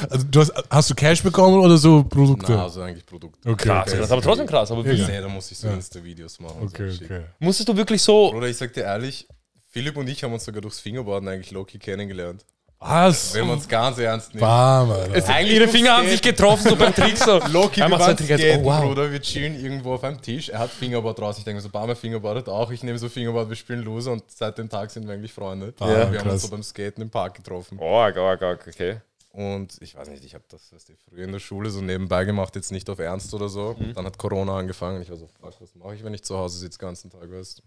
Also, 0.08 0.26
du 0.30 0.40
hast, 0.40 0.52
hast 0.70 0.90
du 0.90 0.94
Cash 0.94 1.22
bekommen 1.22 1.60
oder 1.60 1.76
so 1.76 2.02
Produkte? 2.02 2.52
Na, 2.52 2.64
also 2.64 2.80
eigentlich 2.82 3.04
Produkte. 3.04 3.48
Okay, 3.48 3.68
Krass, 3.68 3.88
okay. 3.88 3.96
das 3.98 4.06
ist 4.06 4.12
aber 4.12 4.22
trotzdem 4.22 4.46
krass. 4.46 4.70
Aber 4.70 4.84
wie? 4.84 5.00
Nee, 5.00 5.20
da 5.20 5.28
muss 5.28 5.50
ich 5.50 5.58
so 5.58 5.68
Insta-Videos 5.68 6.40
machen. 6.40 6.62
Okay, 6.62 6.90
so 6.90 7.04
okay. 7.04 7.24
Musstest 7.38 7.68
du 7.68 7.76
wirklich 7.76 8.02
so. 8.02 8.30
Bruder, 8.30 8.48
ich 8.48 8.56
sag 8.56 8.72
dir 8.72 8.82
ehrlich, 8.84 9.28
Philipp 9.68 9.96
und 9.96 10.08
ich 10.08 10.24
haben 10.24 10.32
uns 10.32 10.44
sogar 10.44 10.62
durchs 10.62 10.80
Fingerboarden 10.80 11.28
eigentlich 11.28 11.50
Loki 11.50 11.78
kennengelernt. 11.78 12.44
Was? 12.78 13.34
Wenn 13.34 13.46
man 13.46 13.58
es 13.58 13.66
ganz 13.66 13.98
ernst 13.98 14.30
nimmt. 14.34 14.40
Bam, 14.40 14.90
Alter. 14.90 15.40
Ihre 15.40 15.66
Finger 15.66 15.96
haben 15.96 16.08
sich 16.08 16.20
getroffen, 16.20 16.68
so 16.68 16.76
beim 16.76 16.94
Trick. 16.94 17.16
So. 17.16 17.38
Loki, 17.52 17.80
Er 17.80 17.88
wir 17.88 17.98
waren 17.98 18.16
skaten, 18.16 18.60
Oh, 18.60 18.64
wow. 18.64 18.82
Bruder, 18.82 19.10
wir 19.10 19.20
chillen 19.20 19.58
irgendwo 19.58 19.94
auf 19.94 20.04
einem 20.04 20.20
Tisch. 20.20 20.50
Er 20.50 20.58
hat 20.58 20.70
Fingerboard 20.70 21.20
raus. 21.20 21.38
Ich 21.38 21.44
denke 21.44 21.56
mir 21.56 21.62
so, 21.62 21.70
Bam, 21.70 21.88
er 21.88 21.96
Fingerboardet 21.96 22.48
auch. 22.48 22.70
Ich 22.70 22.82
nehme 22.82 22.98
so 22.98 23.08
Fingerboard, 23.08 23.48
wir 23.48 23.56
spielen 23.56 23.82
Loser 23.82 24.12
und 24.12 24.24
seit 24.30 24.58
dem 24.58 24.68
Tag 24.68 24.90
sind 24.90 25.06
wir 25.06 25.14
eigentlich 25.14 25.32
Freunde. 25.32 25.72
Ah, 25.80 25.88
wir 25.88 25.98
haben 26.04 26.14
krass. 26.14 26.32
uns 26.34 26.42
so 26.42 26.48
beim 26.50 26.62
Skaten 26.62 27.02
im 27.02 27.10
Park 27.10 27.34
getroffen. 27.34 27.78
Oh, 27.80 28.06
oh, 28.06 28.36
oh, 28.40 28.52
okay. 28.68 29.00
Und 29.32 29.76
ich 29.80 29.94
weiß 29.94 30.08
nicht, 30.08 30.24
ich 30.24 30.32
habe 30.34 30.44
das 30.48 30.72
weißt 30.72 30.88
du, 30.88 30.92
früher 31.10 31.24
in 31.24 31.32
der 31.32 31.40
Schule 31.40 31.68
so 31.68 31.82
nebenbei 31.82 32.24
gemacht, 32.24 32.56
jetzt 32.56 32.72
nicht 32.72 32.88
auf 32.88 32.98
Ernst 32.98 33.34
oder 33.34 33.50
so. 33.50 33.76
Dann 33.94 34.06
hat 34.06 34.16
Corona 34.16 34.56
angefangen. 34.56 35.02
Ich 35.02 35.10
war 35.10 35.16
so, 35.18 35.28
fuck, 35.40 35.54
was 35.60 35.74
mache 35.74 35.94
ich, 35.94 36.02
wenn 36.04 36.14
ich 36.14 36.22
zu 36.22 36.38
Hause 36.38 36.58
sitze 36.58 36.78
den 36.78 36.86
ganzen 36.86 37.10
Tag, 37.10 37.30
weißt 37.30 37.58
du? 37.58 37.62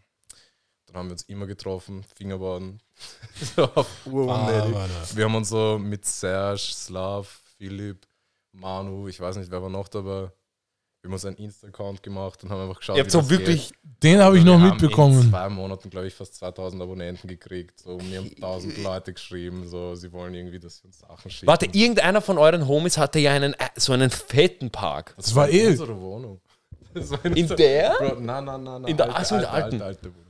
Dann 0.91 0.97
haben 1.01 1.07
wir 1.09 1.13
uns 1.13 1.21
immer 1.23 1.45
getroffen, 1.45 2.03
so 3.55 3.63
auf 3.75 3.87
urunnötig. 4.05 4.75
Alter. 4.75 5.15
Wir 5.15 5.25
haben 5.25 5.35
uns 5.35 5.49
so 5.49 5.77
mit 5.79 6.03
Serge, 6.05 6.57
Slav, 6.59 7.41
Philipp, 7.57 8.07
Manu, 8.53 9.07
ich 9.07 9.19
weiß 9.19 9.37
nicht, 9.37 9.51
wer 9.51 9.61
war 9.61 9.69
noch 9.69 9.87
dabei. 9.87 10.31
Wir 11.01 11.07
haben 11.07 11.13
uns 11.13 11.23
einen 11.23 11.37
Insta-Account 11.37 12.03
gemacht 12.03 12.43
und 12.43 12.49
haben 12.49 12.61
einfach 12.61 12.79
geschaut, 12.79 12.97
Ihr 12.97 13.03
habt 13.03 13.11
so 13.11 13.19
das 13.21 13.29
wirklich. 13.29 13.71
Den 14.03 14.19
habe 14.19 14.37
ich 14.37 14.43
geht. 14.43 14.51
noch 14.51 14.59
Wir 14.59 14.65
haben 14.69 14.77
In 14.79 14.81
mitbekommen. 14.81 15.29
zwei 15.29 15.47
Monaten, 15.47 15.89
glaube 15.89 16.07
ich, 16.07 16.13
fast 16.15 16.35
2000 16.35 16.81
Abonnenten 16.81 17.27
gekriegt. 17.29 17.79
So, 17.79 17.97
mir 17.99 18.17
haben 18.19 18.31
1000 18.35 18.79
Leute 18.83 19.13
geschrieben, 19.13 19.65
so, 19.67 19.95
sie 19.95 20.11
wollen 20.11 20.33
irgendwie, 20.33 20.59
dass 20.59 20.83
wir 20.83 20.87
uns 20.87 20.99
Sachen 20.99 21.31
schicken. 21.31 21.47
Warte, 21.47 21.67
irgendeiner 21.71 22.19
von 22.21 22.37
euren 22.37 22.67
Homies 22.67 22.97
hatte 22.97 23.19
ja 23.19 23.31
einen, 23.31 23.53
äh, 23.53 23.69
so 23.77 23.93
einen 23.93 24.09
fetten 24.09 24.71
Park. 24.71 25.13
das 25.15 25.33
war 25.35 25.47
eh- 25.49 25.67
unsere 25.67 25.97
Wohnung. 26.01 26.41
Das 26.91 27.11
war 27.11 27.23
In 27.23 27.47
der? 27.47 27.93
Bro, 27.99 28.19
nein, 28.19 28.43
nein, 28.45 28.63
nein, 28.63 28.81
nein. 28.81 28.85
In 28.91 28.97
der- 28.97 29.05
alte, 29.05 29.17
ach 29.19 29.25
so, 29.25 29.35
in 29.35 29.41
der 29.41 29.53
alte, 29.53 29.63
alten. 29.65 29.81
Alte, 29.83 29.85
alte 29.85 30.15
Wohnung. 30.15 30.28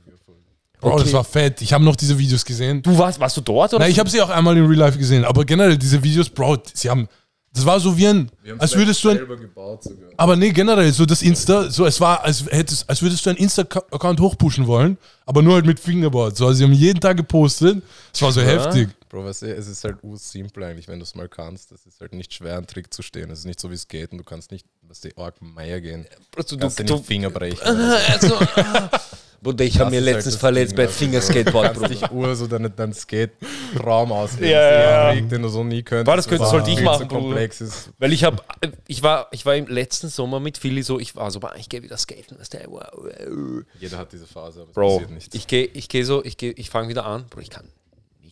Ja. 0.82 0.88
Bro, 0.88 0.94
Okay. 0.94 1.04
das 1.04 1.12
war 1.12 1.24
fett. 1.24 1.60
Ich 1.62 1.72
habe 1.72 1.84
noch 1.84 1.96
diese 1.96 2.18
Videos 2.18 2.44
gesehen. 2.44 2.82
Du 2.82 2.96
warst, 2.96 3.20
warst 3.20 3.36
du 3.36 3.40
dort 3.40 3.72
oder? 3.74 3.80
Nein, 3.84 3.90
ich 3.90 3.98
habe 3.98 4.08
sie 4.10 4.20
auch 4.20 4.30
einmal 4.30 4.56
in 4.56 4.64
Real 4.66 4.78
Life 4.78 4.98
gesehen, 4.98 5.24
aber 5.24 5.44
generell 5.44 5.76
diese 5.76 6.02
Videos, 6.02 6.28
Bro, 6.30 6.58
sie 6.74 6.88
haben. 6.90 7.08
Das 7.52 7.66
war 7.66 7.80
so 7.80 7.96
wie 7.98 8.06
ein. 8.06 8.30
Wir 8.44 8.52
haben 8.52 8.60
Als 8.60 8.70
es 8.70 8.76
würdest 8.78 9.02
du 9.02 9.08
ein. 9.08 9.16
selber 9.16 9.36
gebaut 9.36 9.82
sogar. 9.82 10.08
Aber 10.16 10.36
nee, 10.36 10.50
generell, 10.50 10.92
so 10.92 11.04
das 11.04 11.20
Insta, 11.20 11.68
so 11.68 11.84
es 11.84 12.00
war, 12.00 12.22
als 12.22 12.44
hättest, 12.48 12.88
als 12.88 13.02
würdest 13.02 13.26
du 13.26 13.30
einen 13.30 13.40
Insta-Account 13.40 14.20
hochpushen 14.20 14.68
wollen, 14.68 14.96
aber 15.26 15.42
nur 15.42 15.54
halt 15.54 15.66
mit 15.66 15.80
Fingerboard. 15.80 16.36
So, 16.36 16.46
also 16.46 16.58
sie 16.58 16.62
haben 16.64 16.72
jeden 16.72 17.00
Tag 17.00 17.16
gepostet. 17.16 17.82
Es 18.14 18.22
war 18.22 18.30
so 18.30 18.40
heftig. 18.40 18.90
Bro, 19.08 19.24
weißt 19.24 19.42
du, 19.42 19.52
es 19.52 19.66
ist 19.66 19.82
halt 19.82 19.96
ursimpel 20.04 20.62
eigentlich, 20.62 20.86
wenn 20.86 21.00
du 21.00 21.02
es 21.02 21.16
mal 21.16 21.28
kannst. 21.28 21.72
Es 21.72 21.84
ist 21.86 22.00
halt 22.00 22.12
nicht 22.14 22.32
schwer, 22.32 22.56
einen 22.56 22.68
Trick 22.68 22.94
zu 22.94 23.02
stehen. 23.02 23.28
Es 23.32 23.40
ist 23.40 23.46
nicht 23.46 23.58
so 23.58 23.68
wie 23.68 23.76
Skaten. 23.76 24.16
Du 24.18 24.22
kannst 24.22 24.52
nicht, 24.52 24.64
was 24.82 25.00
die 25.00 25.16
Org 25.16 25.34
Meier 25.42 25.80
gehen. 25.80 26.06
du, 26.36 26.42
Du 26.44 26.54
du, 26.54 26.56
kannst 26.60 26.78
dir 26.78 26.84
du, 26.84 26.94
nicht 26.94 27.06
Finger 27.06 27.30
brechen. 27.30 27.58
also, 27.66 28.36
ah. 28.36 28.90
Bruder, 29.42 29.64
ich 29.64 29.80
habe 29.80 29.90
mir 29.90 29.96
halt 29.96 30.04
letztens 30.16 30.36
verletzt 30.36 30.72
Ding, 30.72 30.76
bei 30.84 30.88
Fingerskateboard, 30.88 31.76
Du 31.76 31.80
kannst 31.80 31.94
Bruder. 31.94 32.08
dich 32.08 32.10
ur 32.28 32.36
so 32.36 32.46
deinen 32.46 32.72
dein 32.76 32.92
Skate-Traum 32.92 34.12
ausleben. 34.12 34.50
Ja, 34.50 35.12
ja, 35.14 35.20
den 35.20 35.42
du 35.42 35.48
so 35.48 35.64
nie 35.64 35.82
könntest. 35.82 36.06
War 36.08 36.16
das 36.16 36.28
könnte- 36.28 36.46
sollte 36.46 36.70
ich 36.70 36.82
machen, 36.82 37.08
Bruder. 37.08 37.48
Weil 37.98 38.12
ich 38.12 38.24
habe, 38.24 38.42
ich 38.86 39.02
war, 39.02 39.28
ich 39.30 39.46
war 39.46 39.56
im 39.56 39.66
letzten 39.66 40.08
Sommer 40.08 40.40
mit 40.40 40.58
Philly 40.58 40.82
so, 40.82 40.98
ich 41.00 41.16
war 41.16 41.30
so, 41.30 41.40
"Boah, 41.40 41.54
ich 41.56 41.68
gehe 41.68 41.82
wieder 41.82 41.96
skaten, 41.96 42.38
weißt 42.38 42.54
du. 42.54 43.64
Jeder 43.78 43.98
hat 43.98 44.12
diese 44.12 44.26
Phase, 44.26 44.60
aber 44.60 44.68
es 44.70 44.74
Bro, 44.74 44.92
passiert 44.98 45.10
nichts. 45.10 45.34
ich 45.34 45.46
gehe, 45.46 45.64
ich 45.64 45.88
gehe 45.88 46.04
so, 46.04 46.24
ich 46.24 46.36
gehe, 46.36 46.52
ich 46.52 46.68
fange 46.70 46.88
wieder 46.88 47.06
an, 47.06 47.24
Bro, 47.30 47.40
ich 47.40 47.50
kann 47.50 47.64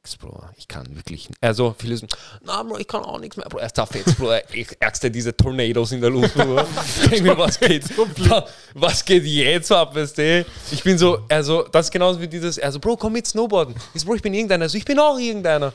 nichts, 0.08 0.16
Bro, 0.16 0.42
ich 0.56 0.66
kann 0.66 0.86
wirklich, 0.96 1.28
also 1.40 1.74
viele 1.78 1.96
so, 1.96 2.06
na, 2.44 2.62
Bro, 2.62 2.78
ich 2.78 2.86
kann 2.88 3.02
auch 3.02 3.18
nichts 3.18 3.36
mehr, 3.36 3.46
Bro, 3.48 3.58
erst 3.58 3.78
auf 3.78 3.94
jetzt, 3.94 4.16
Bro, 4.18 4.32
ich 4.52 4.68
ärgste 4.80 5.10
diese 5.10 5.36
Tornados 5.36 5.92
in 5.92 6.00
der 6.00 6.10
Luft, 6.10 6.34
Bro. 6.34 6.62
Mir, 7.20 7.36
was 7.36 7.58
geht, 7.60 7.84
wa- 8.28 8.46
was 8.74 9.04
geht 9.04 9.24
jetzt 9.24 9.70
ab, 9.70 9.94
weißt 9.94 10.18
du? 10.18 10.46
Ich 10.70 10.82
bin 10.82 10.96
so, 10.98 11.20
also, 11.28 11.64
das 11.64 11.86
ist 11.86 11.92
genauso 11.92 12.20
wie 12.20 12.28
dieses, 12.28 12.58
also, 12.58 12.78
Bro, 12.80 12.96
komm 12.96 13.12
mit 13.14 13.26
Snowboarden. 13.26 13.74
Ich 13.94 14.04
Bro, 14.04 14.14
ich 14.14 14.22
bin 14.22 14.32
irgendeiner, 14.34 14.64
also, 14.64 14.78
ich 14.78 14.84
bin 14.84 14.98
auch 14.98 15.18
irgendeiner. 15.18 15.72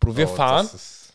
Bro, 0.00 0.16
wir 0.16 0.26
Bro, 0.26 0.34
fahren, 0.34 0.68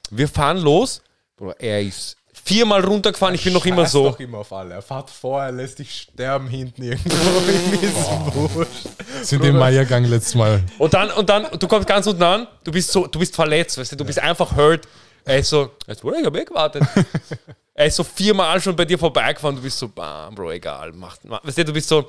wir 0.10 0.28
fahren 0.28 0.58
los, 0.58 1.02
Bro, 1.36 1.54
er 1.60 1.82
ist 1.82 2.16
viermal 2.44 2.84
runtergefahren, 2.84 3.36
ich 3.36 3.44
bin 3.44 3.54
noch 3.54 3.66
immer 3.66 3.86
so. 3.86 4.10
doch 4.12 4.20
immer 4.20 4.40
auf 4.40 4.52
alle. 4.54 4.74
Er 4.76 4.82
fährt 4.82 5.10
vor, 5.12 5.44
er 5.44 5.52
lässt 5.52 5.78
dich 5.80 5.92
sterben 6.12 6.48
hinten 6.48 6.84
irgendwo. 6.84 7.16
Wurscht. 8.56 8.88
Sind 9.24 9.44
im 9.44 9.58
Meiergang 9.58 10.04
letztes 10.06 10.36
Mal. 10.36 10.64
Und 10.78 10.94
dann, 10.94 11.10
und 11.12 11.30
dann, 11.30 11.48
du 11.60 11.68
kommst 11.68 11.88
ganz 11.88 12.08
unten 12.08 12.24
an, 12.24 12.48
du 12.64 12.72
bist 12.72 12.92
so, 12.92 13.08
du 13.08 13.20
bist 13.20 13.36
verletzt, 13.36 13.78
weißt 13.78 13.92
du, 13.94 13.96
du 13.98 14.06
bist 14.06 14.20
einfach 14.20 14.56
hurt. 14.56 14.88
Er 15.24 15.40
ist 15.40 15.50
so, 15.50 15.72
jetzt 15.88 16.04
wurde 16.04 16.20
ich 16.20 16.26
hab 16.26 16.36
eh 16.36 16.44
gewartet. 16.46 16.84
er 17.76 17.86
ist 17.86 17.96
so 17.96 18.04
viermal 18.04 18.60
schon 18.60 18.76
bei 18.76 18.86
dir 18.86 18.98
vorbeigefahren, 18.98 19.56
du 19.56 19.62
bist 19.62 19.78
so, 19.78 19.88
bam, 19.90 20.34
Bro, 20.36 20.52
egal, 20.52 20.92
mach, 20.94 21.18
mach. 21.24 21.44
Weißt 21.46 21.60
du, 21.60 21.66
du 21.66 21.74
bist 21.74 21.88
so, 21.88 22.08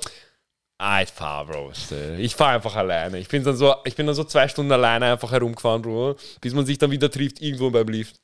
ah, 0.79 1.01
ich 1.01 1.09
fahr, 1.09 1.45
Bro, 1.45 1.69
weißt 1.69 1.91
du, 1.91 2.17
ich 2.17 2.35
fahr 2.35 2.49
einfach 2.53 2.75
alleine. 2.75 3.19
Ich 3.19 3.27
bin 3.27 3.43
dann 3.43 3.55
so, 3.55 3.75
ich 3.85 3.95
bin 3.95 4.07
dann 4.07 4.15
so 4.15 4.23
zwei 4.23 4.47
Stunden 4.47 4.71
alleine 4.71 5.11
einfach 5.11 5.31
herumgefahren, 5.31 5.81
Bro, 5.81 6.15
bis 6.41 6.53
man 6.53 6.65
sich 6.65 6.77
dann 6.77 6.89
wieder 6.91 7.09
trifft, 7.11 7.41
irgendwo 7.41 7.69
beim 7.69 7.87
Lift. 7.87 8.15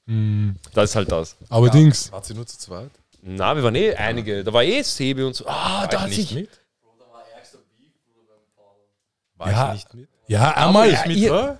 Das 0.73 0.89
ist 0.89 0.95
halt 0.95 1.11
das. 1.11 1.35
Aber 1.49 1.69
Dings. 1.69 2.11
Wart 2.11 2.25
sie 2.25 2.33
nur 2.33 2.47
zu 2.47 2.57
zweit? 2.57 2.89
Na, 3.21 3.55
wir 3.55 3.63
waren 3.63 3.75
eh 3.75 3.93
einige, 3.95 4.43
da 4.43 4.53
war 4.53 4.63
eh 4.63 4.81
Sebi 4.81 5.23
und 5.23 5.35
so. 5.35 5.45
Ah, 5.45 5.85
da 5.87 5.97
War 5.97 6.01
hat 6.03 6.09
ich 6.09 6.15
sich, 6.15 6.31
nicht 6.31 6.49
mit? 6.49 6.59
War 9.39 9.51
Ja. 9.51 9.67
ich 9.69 9.73
nicht 9.73 9.93
mit? 9.95 10.07
Ja, 10.27 10.51
einmal. 10.51 10.91
ja, 10.91 11.05
ihr- 11.05 11.57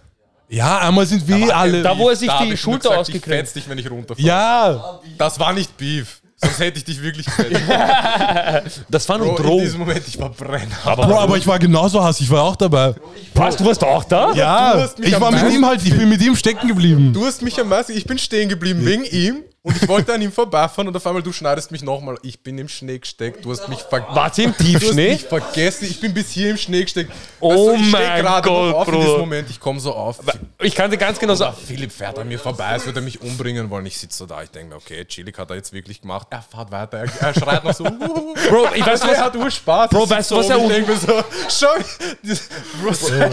Ja, 0.51 0.77
einmal 0.79 1.05
sind 1.05 1.27
wir 1.27 1.37
eh 1.37 1.51
alle. 1.51 1.81
da, 1.83 1.97
wo 1.97 2.09
er 2.09 2.15
sich 2.15 2.27
Da 2.27 2.43
die 2.43 2.57
Schulter 2.57 2.89
gesagt, 2.89 2.99
ausgekriegt 3.01 3.25
fetz 3.25 3.53
dich, 3.53 3.67
wenn 3.69 3.77
ich 3.77 3.89
runterfahre. 3.89 4.27
Ja, 4.27 4.99
Das 5.17 5.39
war 5.39 5.53
nicht 5.53 5.75
Beef. 5.77 6.21
Sonst 6.41 6.59
hätte 6.59 6.77
ich 6.77 6.85
dich 6.85 7.01
wirklich 7.01 7.25
gefetzt. 7.25 8.81
Das 8.89 9.07
war 9.09 9.17
nur 9.17 9.27
Bro, 9.27 9.37
in 9.37 9.43
Drogen. 9.43 9.63
diesem 9.63 9.79
Moment, 9.81 10.01
ich 10.07 10.17
war 10.19 10.29
brenner. 10.29 10.75
Bro, 10.95 11.19
aber 11.19 11.35
ich 11.37 11.45
war 11.45 11.59
genauso 11.59 12.01
Hass, 12.03 12.19
ich 12.21 12.29
war 12.29 12.43
auch 12.43 12.55
dabei. 12.55 12.95
Was, 13.33 13.57
du 13.57 13.65
warst 13.65 13.83
auch 13.83 14.03
da? 14.05 14.31
Ja, 14.33 14.73
du 14.73 14.81
hast 14.81 14.99
mich 14.99 15.09
ich 15.09 15.19
war 15.19 15.31
mit 15.31 15.51
ihm 15.51 15.65
halt, 15.65 15.83
ich 15.85 15.95
bin 15.97 16.07
mit 16.09 16.21
ihm 16.21 16.35
stecken 16.37 16.67
geblieben. 16.69 17.11
Du 17.13 17.25
hast 17.25 17.41
mich 17.41 17.59
am 17.59 17.67
meisten, 17.69 17.91
ich 17.91 18.05
bin 18.05 18.17
stehen 18.17 18.47
geblieben 18.49 18.85
wegen 18.85 19.03
ihm 19.03 19.43
und 19.61 19.75
ich 19.81 19.87
wollte 19.87 20.13
an 20.13 20.21
ihm 20.21 20.31
vorbeifahren 20.31 20.87
und 20.87 20.95
auf 20.95 21.05
einmal 21.05 21.21
du 21.21 21.31
schneidest 21.33 21.71
mich 21.71 21.81
nochmal. 21.83 22.17
Ich 22.23 22.41
bin 22.41 22.57
im 22.57 22.67
Schnee 22.69 22.97
gesteckt, 22.99 23.43
du 23.43 23.51
hast 23.51 23.67
mich 23.67 23.79
vergessen. 23.79 24.15
Wart 24.15 24.37
ihr 24.37 24.45
im 24.45 24.55
Du 24.57 24.63
Tiefschnee? 24.63 25.09
mich 25.11 25.25
vergessen, 25.25 25.85
ich 25.85 25.99
bin 25.99 26.13
bis 26.13 26.29
hier 26.31 26.51
im 26.51 26.57
Schnee 26.57 26.83
gesteckt. 26.83 27.11
Oh 27.39 27.73
ich 27.75 27.81
steh 27.89 27.91
mein 27.91 28.23
Gott, 28.23 28.73
auf 28.73 28.87
in 28.87 28.93
Bruder. 28.93 29.05
diesem 29.05 29.19
Moment, 29.19 29.49
ich 29.49 29.59
komme 29.59 29.79
so 29.79 29.93
auf. 29.93 30.19
Ich 30.61 30.75
kann 30.75 30.89
dir 30.91 30.97
ganz 30.97 31.19
genau 31.19 31.35
sagen. 31.35 31.55
Philipp 31.65 31.91
fährt 31.91 32.17
an 32.19 32.27
mir 32.27 32.39
vorbei, 32.39 32.65
als 32.67 32.85
würde 32.85 32.99
er 32.99 33.03
mich 33.03 33.21
umbringen 33.21 33.69
wollen. 33.69 33.85
Ich 33.85 33.97
sitze 33.97 34.17
so 34.19 34.25
da, 34.25 34.41
ich 34.41 34.49
denke 34.49 34.69
mir, 34.69 34.75
okay, 34.77 35.03
chillig 35.05 35.37
hat 35.37 35.49
er 35.49 35.57
jetzt 35.57 35.73
wirklich 35.73 36.01
gemacht. 36.01 36.27
Er 36.29 36.41
fährt 36.41 36.71
weiter, 36.71 36.97
er, 36.99 37.27
er 37.27 37.33
schreit 37.33 37.63
noch 37.63 37.73
so. 37.73 37.83
Bro, 37.83 38.67
ich 38.75 38.85
weiß, 38.85 39.01
er 39.01 39.09
was, 39.09 39.17
hat 39.17 39.35
Urspaß. 39.35 39.89
Bro, 39.89 40.03
Ich 40.05 40.09
weißt 40.09 40.31
du, 40.31 40.35
was 40.37 40.49
er 40.49 40.57
Ich 40.57 40.63
un- 40.63 40.69
denke 40.69 40.91
mir 40.91 40.97
so, 40.97 41.23
schau. 41.49 41.67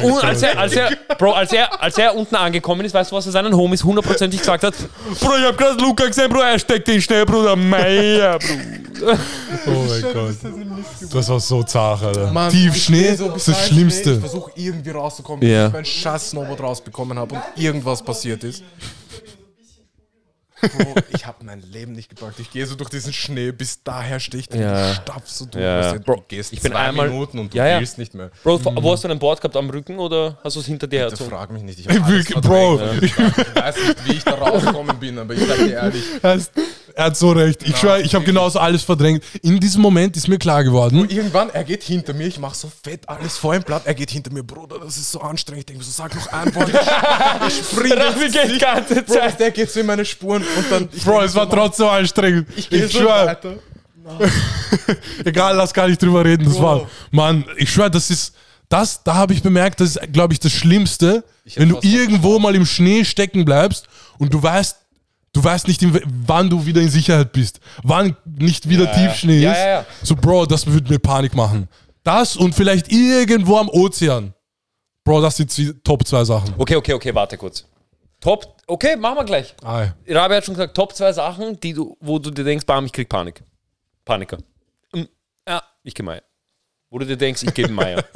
Bro, 0.00 0.18
als 0.18 0.42
er, 0.42 0.59
als 0.59 0.73
er, 0.73 0.90
Bro, 1.18 1.33
als 1.33 1.52
er, 1.52 1.83
als 1.83 1.99
er 1.99 2.14
unten 2.14 2.35
angekommen 2.37 2.85
ist, 2.85 2.95
weißt 2.95 3.11
du, 3.12 3.16
was 3.16 3.26
er 3.26 3.33
seinen 3.33 3.54
Homies 3.56 3.85
hundertprozentig 3.85 4.40
gesagt 4.40 4.64
hat? 4.64 4.75
Bro, 5.21 5.37
ich 5.37 5.45
hab 5.45 5.56
gerade 5.56 5.80
Luca 5.80 6.06
gesehen, 6.16 6.30
Bro, 6.30 6.40
er 6.40 6.58
steckt 6.58 6.88
in 6.88 7.00
Schnee, 7.00 7.25
Bruder, 7.25 7.54
Meier, 7.56 8.38
Bro. 8.38 9.12
Oh 9.66 9.85
mein 9.88 10.02
Gott. 10.12 10.37
Das 11.12 11.28
war 11.28 11.38
so 11.40 11.62
zart, 11.62 12.02
Alter. 12.02 12.32
Mann, 12.32 12.50
Tiefschnee 12.50 13.00
ich 13.00 13.06
steh 13.08 13.14
so 13.16 13.26
ist 13.26 13.35
bis 13.35 13.44
das 13.44 13.66
Schlimmste. 13.66 14.02
Schnee, 14.04 14.12
Ich 14.14 14.20
versuche 14.20 14.50
irgendwie 14.56 14.90
rauszukommen, 14.90 15.46
Ja. 15.49 15.64
bis 15.64 15.68
ich 15.68 15.73
mein 15.75 15.85
scheiß 15.85 16.30
Snowboard 16.30 16.61
rausbekommen 16.61 17.18
habe 17.18 17.35
und 17.35 17.42
irgendwas 17.62 18.02
passiert 18.02 18.42
ist. 18.44 18.62
Bro, 20.60 20.94
ich 21.14 21.26
habe 21.26 21.44
mein 21.44 21.60
Leben 21.70 21.92
nicht 21.92 22.08
gepackt. 22.08 22.38
Ich 22.40 22.50
gehe 22.50 22.66
so 22.66 22.75
durch 22.76 22.88
diesen 22.90 23.12
Schnee, 23.12 23.52
bis 23.52 23.82
daher 23.82 24.18
stehe 24.20 24.42
ich 24.48 24.54
Ja. 24.54 24.88
ja. 24.88 24.94
stapf 24.94 25.28
so 25.28 25.44
durch. 25.46 25.62
Ja. 25.62 25.80
weißt 25.80 25.94
du, 25.96 26.00
Bro, 26.00 26.25
gehst 26.28 26.52
ich 26.52 26.60
bin 26.62 26.72
zwei 26.72 26.78
einmal- 26.80 27.08
Minuten 27.10 27.38
und 27.38 27.52
du 27.52 27.58
Ja, 27.58 27.66
ja. 27.66 27.80
willst 27.80 27.98
nicht 27.98 28.14
mehr. 28.14 28.30
Bro, 28.42 28.60
wo 28.64 28.92
hast 28.92 29.04
du 29.04 29.08
ein 29.08 29.18
Board 29.18 29.40
gehabt 29.40 29.56
am 29.56 29.68
Rücken 29.68 29.98
oder 29.98 30.38
hast 30.42 30.56
du 30.56 30.60
es 30.60 30.66
hinter 30.66 30.86
dir 30.86 31.00
Bitte 31.04 31.10
hergezogen? 31.25 31.30
frag 31.30 31.50
mich 31.50 31.62
nicht. 31.62 31.80
Ich, 31.80 31.86
Wirklich, 31.88 32.34
Bro. 32.40 32.80
Ich 33.02 33.18
weiß 33.18 33.76
nicht, 33.76 34.06
wie 34.06 34.12
ich 34.14 34.25
da 34.25 34.32
rausgekommen 34.34 34.96
bin, 34.98 35.18
aber 35.18 35.34
ich 35.34 35.40
sag 35.46 35.56
dir 35.58 35.72
ehrlich, 35.75 36.02
Er 36.22 36.34
ist- 36.34 36.52
er 36.94 37.04
hat 37.04 37.16
so 37.18 37.30
recht. 37.32 37.62
Ich 37.62 37.76
schwöre, 37.76 38.00
ich 38.00 38.14
habe 38.14 38.25
genauso 38.25 38.58
alles 38.58 38.82
verdrängt. 38.82 39.22
In 39.42 39.60
diesem 39.60 39.82
Moment 39.82 40.16
ist 40.16 40.28
mir 40.28 40.38
klar 40.38 40.64
geworden, 40.64 41.06
irgendwann, 41.10 41.50
er 41.50 41.62
geht 41.64 41.82
hinter 41.82 42.14
mir, 42.14 42.26
ich 42.28 42.38
mache 42.38 42.54
so 42.56 42.72
fett 42.82 43.06
alles 43.06 43.36
vor 43.36 43.54
ihm 43.54 43.62
platt, 43.62 43.82
er 43.84 43.92
geht 43.94 44.10
hinter 44.10 44.32
mir, 44.32 44.42
Bruder, 44.42 44.78
das 44.78 44.96
ist 44.96 45.12
so 45.12 45.20
anstrengend. 45.20 45.60
Ich 45.60 45.66
denke 45.66 45.80
mir 45.80 45.84
so, 45.84 45.90
sag 45.92 46.14
noch 46.14 46.26
ein 46.32 46.54
Wort. 46.54 46.70
Ich 47.48 47.54
springe 47.54 48.14
die 48.50 48.58
ganze 48.58 49.02
Bro, 49.02 49.12
Zeit. 49.14 49.38
der 49.38 49.50
geht 49.50 49.70
so 49.70 49.80
in 49.80 49.86
meine 49.86 50.04
Spuren 50.06 50.42
und 50.56 50.70
dann. 50.70 50.88
Bro, 51.04 51.22
es 51.22 51.34
war 51.34 51.48
trotzdem 51.48 51.86
anstrengend. 51.86 52.48
Ich 52.56 52.70
Ich, 52.70 52.92
so 52.92 53.04
weiter. 53.04 53.54
egal, 55.24 55.56
lass 55.56 55.72
gar 55.74 55.88
nicht 55.88 56.00
drüber 56.00 56.24
reden. 56.24 56.44
Das 56.44 56.54
Bro. 56.54 56.62
war, 56.62 56.90
Mann, 57.10 57.44
ich 57.56 57.70
schwöre, 57.72 57.90
das 57.90 58.10
ist, 58.10 58.34
das, 58.68 59.02
da 59.02 59.14
habe 59.14 59.32
ich 59.32 59.42
bemerkt, 59.42 59.80
das 59.80 59.96
ist, 59.96 60.12
glaube 60.12 60.32
ich, 60.32 60.40
das 60.40 60.52
Schlimmste, 60.52 61.24
Ich 61.44 61.58
wenn 61.58 61.68
du 61.70 61.78
irgendwo 61.82 62.38
mal 62.38 62.54
im 62.54 62.66
Schnee 62.66 63.04
stecken 63.04 63.44
bleibst 63.44 63.86
und 64.18 64.32
du 64.32 64.42
weißt, 64.42 64.76
du 65.32 65.42
weißt 65.42 65.66
nicht, 65.68 65.84
wann 66.26 66.48
du 66.48 66.64
wieder 66.64 66.80
in 66.80 66.88
Sicherheit 66.88 67.32
bist, 67.32 67.60
wann 67.82 68.16
nicht 68.24 68.68
wieder 68.68 68.92
Tiefschnee 68.92 69.40
Ja, 69.40 69.52
ist. 69.52 69.58
ja, 69.58 69.68
ja. 69.68 69.86
So, 70.02 70.14
Bro, 70.14 70.46
das 70.46 70.66
würde 70.66 70.92
mir 70.92 70.98
Panik 70.98 71.34
machen. 71.34 71.68
Das 72.04 72.36
und 72.36 72.54
vielleicht 72.54 72.90
irgendwo 72.92 73.58
am 73.58 73.68
Ozean. 73.68 74.32
Bro, 75.04 75.20
das 75.20 75.36
sind 75.36 75.56
die 75.56 75.72
Top 75.84 76.06
zwei 76.06 76.24
Sachen. 76.24 76.54
Okay, 76.56 76.76
okay, 76.76 76.92
okay, 76.92 77.14
warte 77.14 77.36
kurz. 77.36 77.64
Top, 78.26 78.56
okay, 78.66 78.97
machen 78.97 79.18
wir 79.18 79.25
gleich. 79.25 79.54
Ah, 79.62 79.87
Rabi 80.09 80.35
hat 80.35 80.45
schon 80.45 80.54
gesagt, 80.54 80.75
Top 80.75 80.92
zwei 80.97 81.12
Sachen, 81.12 81.61
die 81.61 81.73
du, 81.73 81.97
wo 82.00 82.18
du 82.18 82.33
dir 82.33 82.42
denkst, 82.42 82.66
bam, 82.66 82.85
ich 82.87 82.92
krieg 82.92 83.09
Panik. 83.09 83.45
Paniker. 84.04 84.38
Mm, 84.92 85.02
Ja, 85.49 85.62
ich 85.85 85.95
geh 85.95 86.02
Meier. 86.02 86.23
Wo 86.90 86.99
du 86.99 87.06
dir 87.06 87.16
denkst, 87.16 87.45
ich 87.45 87.54
gebe 87.54 87.68
Meier. 87.73 88.04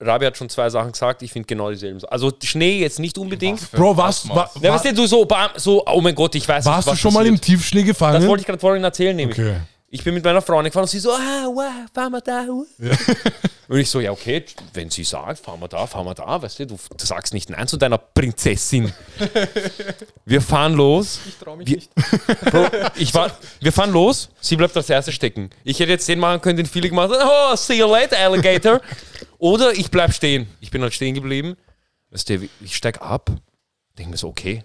Rabi 0.00 0.24
hat 0.24 0.38
schon 0.38 0.48
zwei 0.48 0.70
Sachen 0.70 0.92
gesagt, 0.92 1.20
ich 1.20 1.32
finde 1.32 1.46
genau 1.46 1.68
dieselben. 1.70 2.02
Also 2.06 2.32
Schnee 2.42 2.78
jetzt 2.80 2.98
nicht 2.98 3.18
unbedingt. 3.18 3.70
Bro, 3.72 3.98
was, 3.98 4.26
wa, 4.30 4.50
Ja, 4.62 4.70
wa, 4.70 4.74
weißt 4.76 4.86
du, 4.86 4.94
du 4.94 5.06
so, 5.06 5.26
bam, 5.26 5.50
so, 5.56 5.84
oh 5.84 6.00
mein 6.00 6.14
Gott, 6.14 6.34
ich 6.34 6.48
weiß 6.48 6.64
nicht, 6.64 6.72
warst 6.72 6.88
du 6.88 6.92
was 6.92 6.98
schon 6.98 7.12
mal 7.12 7.26
im 7.26 7.34
passiert. 7.38 7.58
Tiefschnee 7.58 7.82
gefangen? 7.82 8.20
Das 8.20 8.26
wollte 8.26 8.40
ich 8.40 8.46
gerade 8.46 8.58
vorhin 8.60 8.82
erzählen, 8.82 9.14
nämlich. 9.14 9.38
Okay. 9.38 9.56
Ich 9.88 10.02
bin 10.02 10.14
mit 10.14 10.24
meiner 10.24 10.40
Freundin 10.40 10.70
gefahren 10.70 10.84
und 10.84 10.88
sie 10.88 10.98
so, 10.98 11.12
ah, 11.12 11.44
wow, 11.52 11.72
fahren 11.92 12.12
wir 12.12 12.22
da. 12.22 12.46
Und 13.68 13.78
ich 13.78 13.90
so, 13.90 14.00
ja, 14.00 14.10
okay, 14.12 14.44
wenn 14.72 14.88
sie 14.88 15.04
sagt, 15.04 15.40
fahren 15.40 15.60
wir 15.60 15.68
da, 15.68 15.86
fahren 15.86 16.06
wir 16.06 16.14
da, 16.14 16.40
weißt 16.40 16.60
du, 16.60 16.66
du, 16.66 16.78
sagst 16.96 17.34
nicht 17.34 17.50
nein 17.50 17.68
zu 17.68 17.76
deiner 17.76 17.98
Prinzessin. 17.98 18.92
Wir 20.24 20.40
fahren 20.40 20.74
los. 20.74 21.20
Ich 21.28 21.36
trau 21.36 21.54
mich 21.56 21.68
Wir- 21.68 21.76
nicht. 21.76 21.94
Bro, 22.50 22.66
ich 22.96 23.14
war, 23.14 23.30
wir 23.60 23.72
fahren 23.72 23.92
los, 23.92 24.30
sie 24.40 24.56
bleibt 24.56 24.76
als 24.76 24.88
Erste 24.90 25.12
stecken. 25.12 25.50
Ich 25.64 25.80
hätte 25.80 25.90
jetzt 25.92 26.08
den 26.08 26.18
machen 26.18 26.40
können, 26.40 26.56
den 26.56 26.66
viele 26.66 26.88
gemacht 26.88 27.10
haben, 27.12 27.28
oh, 27.52 27.56
see 27.56 27.78
you 27.78 27.86
later, 27.86 28.18
Alligator. 28.18 28.80
Oder 29.38 29.72
ich 29.72 29.90
bleib 29.90 30.12
stehen. 30.14 30.48
Ich 30.60 30.70
bin 30.70 30.82
halt 30.82 30.94
stehen 30.94 31.14
geblieben. 31.14 31.56
Weißt 32.10 32.28
du, 32.28 32.48
ich 32.62 32.76
steig 32.76 33.00
ab, 33.02 33.30
denke 33.98 34.10
mir 34.12 34.16
so, 34.16 34.28
okay, 34.28 34.64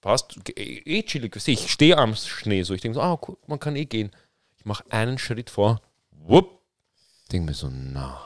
passt, 0.00 0.36
eh 0.56 0.78
eh 0.84 1.02
chillig. 1.02 1.36
Weißt 1.36 1.48
du, 1.48 1.52
Ich 1.52 1.70
stehe 1.70 1.96
am 1.98 2.14
Schnee 2.16 2.62
so. 2.62 2.72
Ich 2.74 2.80
denke 2.80 2.94
so, 2.94 3.02
ah, 3.02 3.18
cool, 3.28 3.36
man 3.46 3.60
kann 3.60 3.76
eh 3.76 3.84
gehen. 3.84 4.10
Ich 4.56 4.64
mache 4.64 4.84
einen 4.90 5.18
Schritt 5.18 5.50
vor. 5.50 5.80
Wupp. 6.10 6.61
Denke 7.32 7.46
mir 7.46 7.54
so, 7.54 7.68
na. 7.72 8.18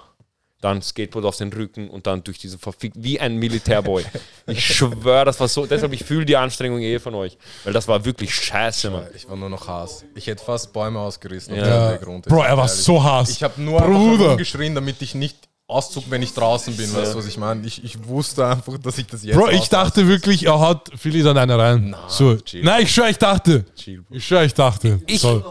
Dann 0.63 0.81
Skateboard 0.81 1.25
auf 1.27 1.37
den 1.37 1.53
Rücken 1.53 1.89
und 1.91 2.07
dann 2.07 2.25
durch 2.25 2.39
diese 2.39 2.59
verfick 2.59 2.93
wie 2.97 3.21
ein 3.21 3.37
Militärboy. 3.37 4.03
Ich 4.47 4.65
schwöre, 4.77 5.27
das 5.27 5.39
war 5.39 5.49
so. 5.49 5.67
Deshalb, 5.67 5.93
ich 5.93 6.03
fühle 6.03 6.25
die 6.25 6.37
Anstrengung 6.37 6.81
eh 6.81 6.99
von 6.99 7.15
euch. 7.15 7.37
Weil 7.65 7.75
das 7.75 7.87
war 7.87 8.05
wirklich 8.05 8.35
scheiße, 8.35 8.91
Mann. 8.91 9.05
Ich 9.15 9.29
war 9.29 9.37
nur 9.37 9.51
noch 9.51 9.69
Hass. 9.69 10.05
Ich 10.15 10.27
hätte 10.27 10.43
fast 10.43 10.73
Bäume 10.73 10.99
ausgerissen. 10.99 11.53
auf 11.53 11.59
Ja. 11.67 11.93
Weg 11.93 12.07
runter. 12.07 12.31
Bro, 12.31 12.43
er 12.43 12.57
war 12.57 12.69
sag 12.69 12.79
so 12.85 13.05
Hass. 13.05 13.29
Ich 13.31 13.43
habe 13.43 13.61
nur 13.61 13.81
Bruder. 13.83 14.31
rumgeschrien, 14.31 14.75
damit 14.75 15.01
ich 15.03 15.15
nicht 15.15 15.37
auszug, 15.69 16.05
wenn 16.09 16.23
ich 16.23 16.33
draußen 16.33 16.75
bin. 16.75 16.93
Weißt 16.95 17.13
du, 17.13 17.19
was 17.19 17.27
ich 17.27 17.37
meine? 17.37 17.65
Ich, 17.67 17.85
ich 17.85 18.09
wusste 18.09 18.47
einfach, 18.47 18.79
dass 18.79 18.97
ich 18.99 19.07
das 19.07 19.25
jetzt 19.25 19.37
Bro, 19.37 19.51
ich 19.51 19.69
dachte 19.69 20.09
wirklich, 20.09 20.47
er 20.47 20.59
hat 20.59 20.91
Philly 20.97 21.23
dann 21.23 21.37
eine 21.37 21.59
rein. 21.59 21.95
so. 22.09 22.35
chill. 22.39 22.65
Nein, 22.65 22.85
ich 22.85 22.93
schwör, 22.95 23.11
ich 23.11 23.19
dachte. 23.19 23.67
Chill. 23.77 24.05
Ich 24.11 24.27
schwör, 24.27 24.43
ich 24.43 24.55
dachte. 24.55 25.01
Ich- 25.07 25.21
So. 25.21 25.45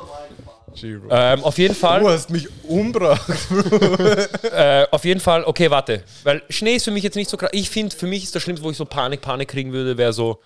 Bro. 0.82 1.08
Ähm, 1.10 1.44
auf 1.44 1.58
jeden 1.58 1.76
Fall. 1.76 2.00
Du 2.02 2.10
hast 2.10 2.30
mich 2.30 2.48
umgebracht. 2.64 3.30
Äh, 4.52 4.88
auf 4.92 5.04
jeden 5.06 5.20
Fall, 5.20 5.44
okay, 5.44 5.70
warte. 5.70 6.04
Weil 6.24 6.42
Schnee 6.50 6.76
ist 6.76 6.86
für 6.86 6.92
mich 6.92 7.04
jetzt 7.04 7.16
nicht 7.16 7.30
so 7.30 7.36
krass. 7.38 7.50
Ich 7.54 7.70
finde, 7.70 7.96
für 7.96 8.08
mich 8.08 8.24
ist 8.24 8.34
das 8.36 8.42
Schlimmste, 8.44 8.64
wo 8.66 8.72
ich 8.72 8.78
so 8.78 8.86
Panik, 8.86 9.22
Panik 9.22 9.50
kriegen 9.50 9.72
würde, 9.74 9.98
wäre 9.98 10.14
so, 10.14 10.40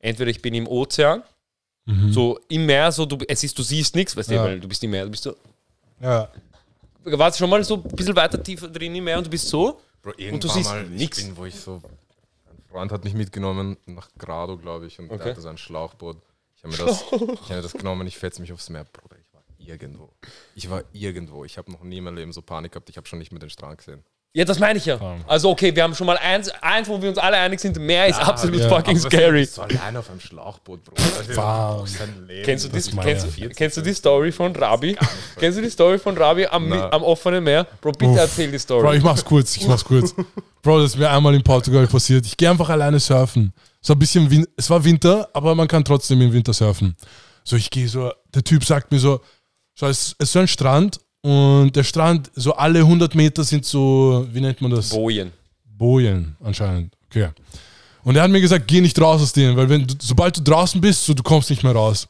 entweder 0.00 0.30
ich 0.30 0.42
bin 0.42 0.52
im 0.54 0.66
Ozean, 0.66 1.22
so 2.10 2.38
im 2.48 2.66
Meer, 2.66 2.90
so 2.92 3.04
du, 3.06 3.18
es 3.28 3.42
ist, 3.44 3.58
du 3.58 3.62
siehst 3.62 3.94
nichts, 3.94 4.16
weißt 4.16 4.30
du, 4.30 4.34
Ja. 4.34 4.44
weil 4.44 4.60
du 4.60 4.68
bist 4.68 4.82
im 4.84 4.90
Meer, 4.90 5.04
du 5.04 5.10
bist 5.10 5.22
so, 5.22 5.34
Ja. 6.00 6.28
warst 7.04 7.38
schon 7.38 7.48
mal 7.50 7.62
so 7.64 7.76
ein 7.76 7.82
bisschen 7.82 8.16
weiter 8.16 8.42
tiefer 8.42 8.68
drin 8.68 8.94
im 8.94 9.04
Meer 9.04 9.18
und 9.18 9.26
du 9.26 9.30
bist 9.30 9.48
so. 9.48 9.80
Bro, 10.02 10.10
Und 10.10 10.18
du 10.18 10.24
irgendwann 10.24 10.50
siehst 10.50 10.70
mal. 10.70 10.86
Ich 10.96 11.10
bin, 11.10 11.36
wo 11.36 11.44
ich 11.46 11.54
so. 11.54 11.80
Ein 12.46 12.62
Freund 12.70 12.92
hat 12.92 13.04
mich 13.04 13.14
mitgenommen 13.14 13.76
nach 13.86 14.08
Grado, 14.18 14.56
glaube 14.58 14.86
ich, 14.86 14.98
und 14.98 15.06
Okay. 15.10 15.18
der 15.22 15.32
hatte 15.32 15.40
so 15.42 15.48
ein 15.48 15.58
Schlauchboot. 15.58 16.16
Ich 16.56 16.64
habe 16.64 16.72
mir, 16.76 16.84
das- 16.90 17.04
ich 17.10 17.12
hab 17.40 17.50
mir 17.50 17.62
das 17.62 17.72
genommen, 17.72 18.06
ich 18.06 18.18
fetze 18.18 18.40
mich 18.40 18.52
aufs 18.52 18.68
Meer, 18.70 18.84
Bruder. 18.84 19.16
Irgendwo. 19.66 20.10
Ich 20.54 20.68
war 20.70 20.82
irgendwo. 20.92 21.44
Ich 21.44 21.58
habe 21.58 21.70
noch 21.72 21.82
nie 21.82 21.98
in 21.98 22.04
meinem 22.04 22.16
Leben 22.16 22.32
so 22.32 22.42
Panik 22.42 22.72
gehabt. 22.72 22.88
Ich 22.90 22.96
habe 22.96 23.06
schon 23.06 23.18
nicht 23.18 23.32
mehr 23.32 23.40
den 23.40 23.50
Strand 23.50 23.78
gesehen. 23.78 24.04
Ja, 24.36 24.44
das 24.44 24.58
meine 24.58 24.76
ich 24.80 24.84
ja. 24.84 24.98
Also 25.28 25.48
okay, 25.50 25.76
wir 25.76 25.84
haben 25.84 25.94
schon 25.94 26.08
mal 26.08 26.18
eins, 26.18 26.48
eins, 26.60 26.88
wo 26.88 27.00
wir 27.00 27.08
uns 27.08 27.18
alle 27.18 27.36
einig 27.36 27.60
sind, 27.60 27.78
Meer 27.78 28.08
ist 28.08 28.18
absolut 28.18 28.58
ja. 28.58 28.68
fucking 28.68 28.98
Aber 28.98 29.08
scary. 29.08 29.40
bist 29.42 29.56
du 29.58 29.62
allein 29.62 29.96
auf 29.96 30.10
einem 30.10 30.18
Schlauchboot. 30.18 30.80
Also, 31.16 31.36
Wow. 31.40 31.88
Kennst 32.44 32.64
du, 32.64 32.68
Das 32.68 32.88
ist 32.88 33.00
kennst, 33.00 33.56
kennst 33.56 33.76
du 33.76 33.80
die 33.80 33.94
Story 33.94 34.32
von 34.32 34.54
Rabi? 34.56 34.96
Kennst 35.38 35.58
du 35.58 35.62
die 35.62 35.70
Story 35.70 36.00
von 36.00 36.18
Rabi 36.18 36.46
am, 36.46 36.72
am 36.72 37.04
offenen 37.04 37.44
Meer? 37.44 37.64
Bro, 37.80 37.92
bitte 37.92 38.10
Uff. 38.10 38.18
erzähl 38.18 38.50
die 38.50 38.58
Story. 38.58 38.82
Bro, 38.82 38.92
ich 38.94 39.04
mach's 39.04 39.24
kurz, 39.24 39.56
ich 39.56 39.68
mach's 39.68 39.84
kurz. 39.84 40.12
Bro, 40.62 40.80
das 40.80 40.94
ist 40.94 40.98
mir 40.98 41.10
einmal 41.10 41.32
in 41.36 41.42
Portugal 41.44 41.86
passiert. 41.86 42.26
Ich 42.26 42.36
gehe 42.36 42.50
einfach 42.50 42.68
alleine 42.70 42.98
surfen. 42.98 43.52
So 43.80 43.92
ein 43.92 43.98
bisschen, 44.00 44.28
Win 44.28 44.44
es 44.56 44.68
war 44.68 44.82
Winter, 44.84 45.28
aber 45.32 45.54
man 45.54 45.68
kann 45.68 45.84
trotzdem 45.84 46.20
im 46.20 46.32
Winter 46.32 46.52
surfen. 46.52 46.96
So, 47.44 47.54
ich 47.54 47.70
gehe 47.70 47.86
so, 47.86 48.10
der 48.34 48.42
Typ 48.42 48.64
sagt 48.64 48.90
mir 48.90 48.98
so, 48.98 49.20
schau, 49.74 49.88
es 49.88 50.14
es 50.18 50.28
ist 50.28 50.32
so 50.32 50.38
ein 50.40 50.48
Strand 50.48 51.00
und 51.22 51.74
der 51.74 51.84
Strand, 51.84 52.30
so 52.34 52.54
alle 52.54 52.80
100 52.80 53.14
Meter 53.14 53.44
sind 53.44 53.64
so, 53.64 54.26
wie 54.30 54.40
nennt 54.40 54.60
man 54.60 54.70
das? 54.70 54.90
Bojen. 54.90 55.32
Bojen 55.64 56.36
anscheinend. 56.42 56.94
Okay. 57.06 57.28
Und 58.02 58.16
er 58.16 58.22
hat 58.22 58.30
mir 58.30 58.40
gesagt, 58.40 58.68
geh 58.68 58.80
nicht 58.80 59.00
raus 59.00 59.22
aus 59.22 59.32
denen, 59.32 59.56
weil 59.56 59.68
wenn 59.68 59.86
du, 59.86 59.94
sobald 60.00 60.36
du 60.36 60.42
draußen 60.42 60.80
bist, 60.80 61.06
so 61.06 61.14
du 61.14 61.22
kommst 61.22 61.48
nicht 61.48 61.62
mehr 61.62 61.72
raus. 61.72 62.08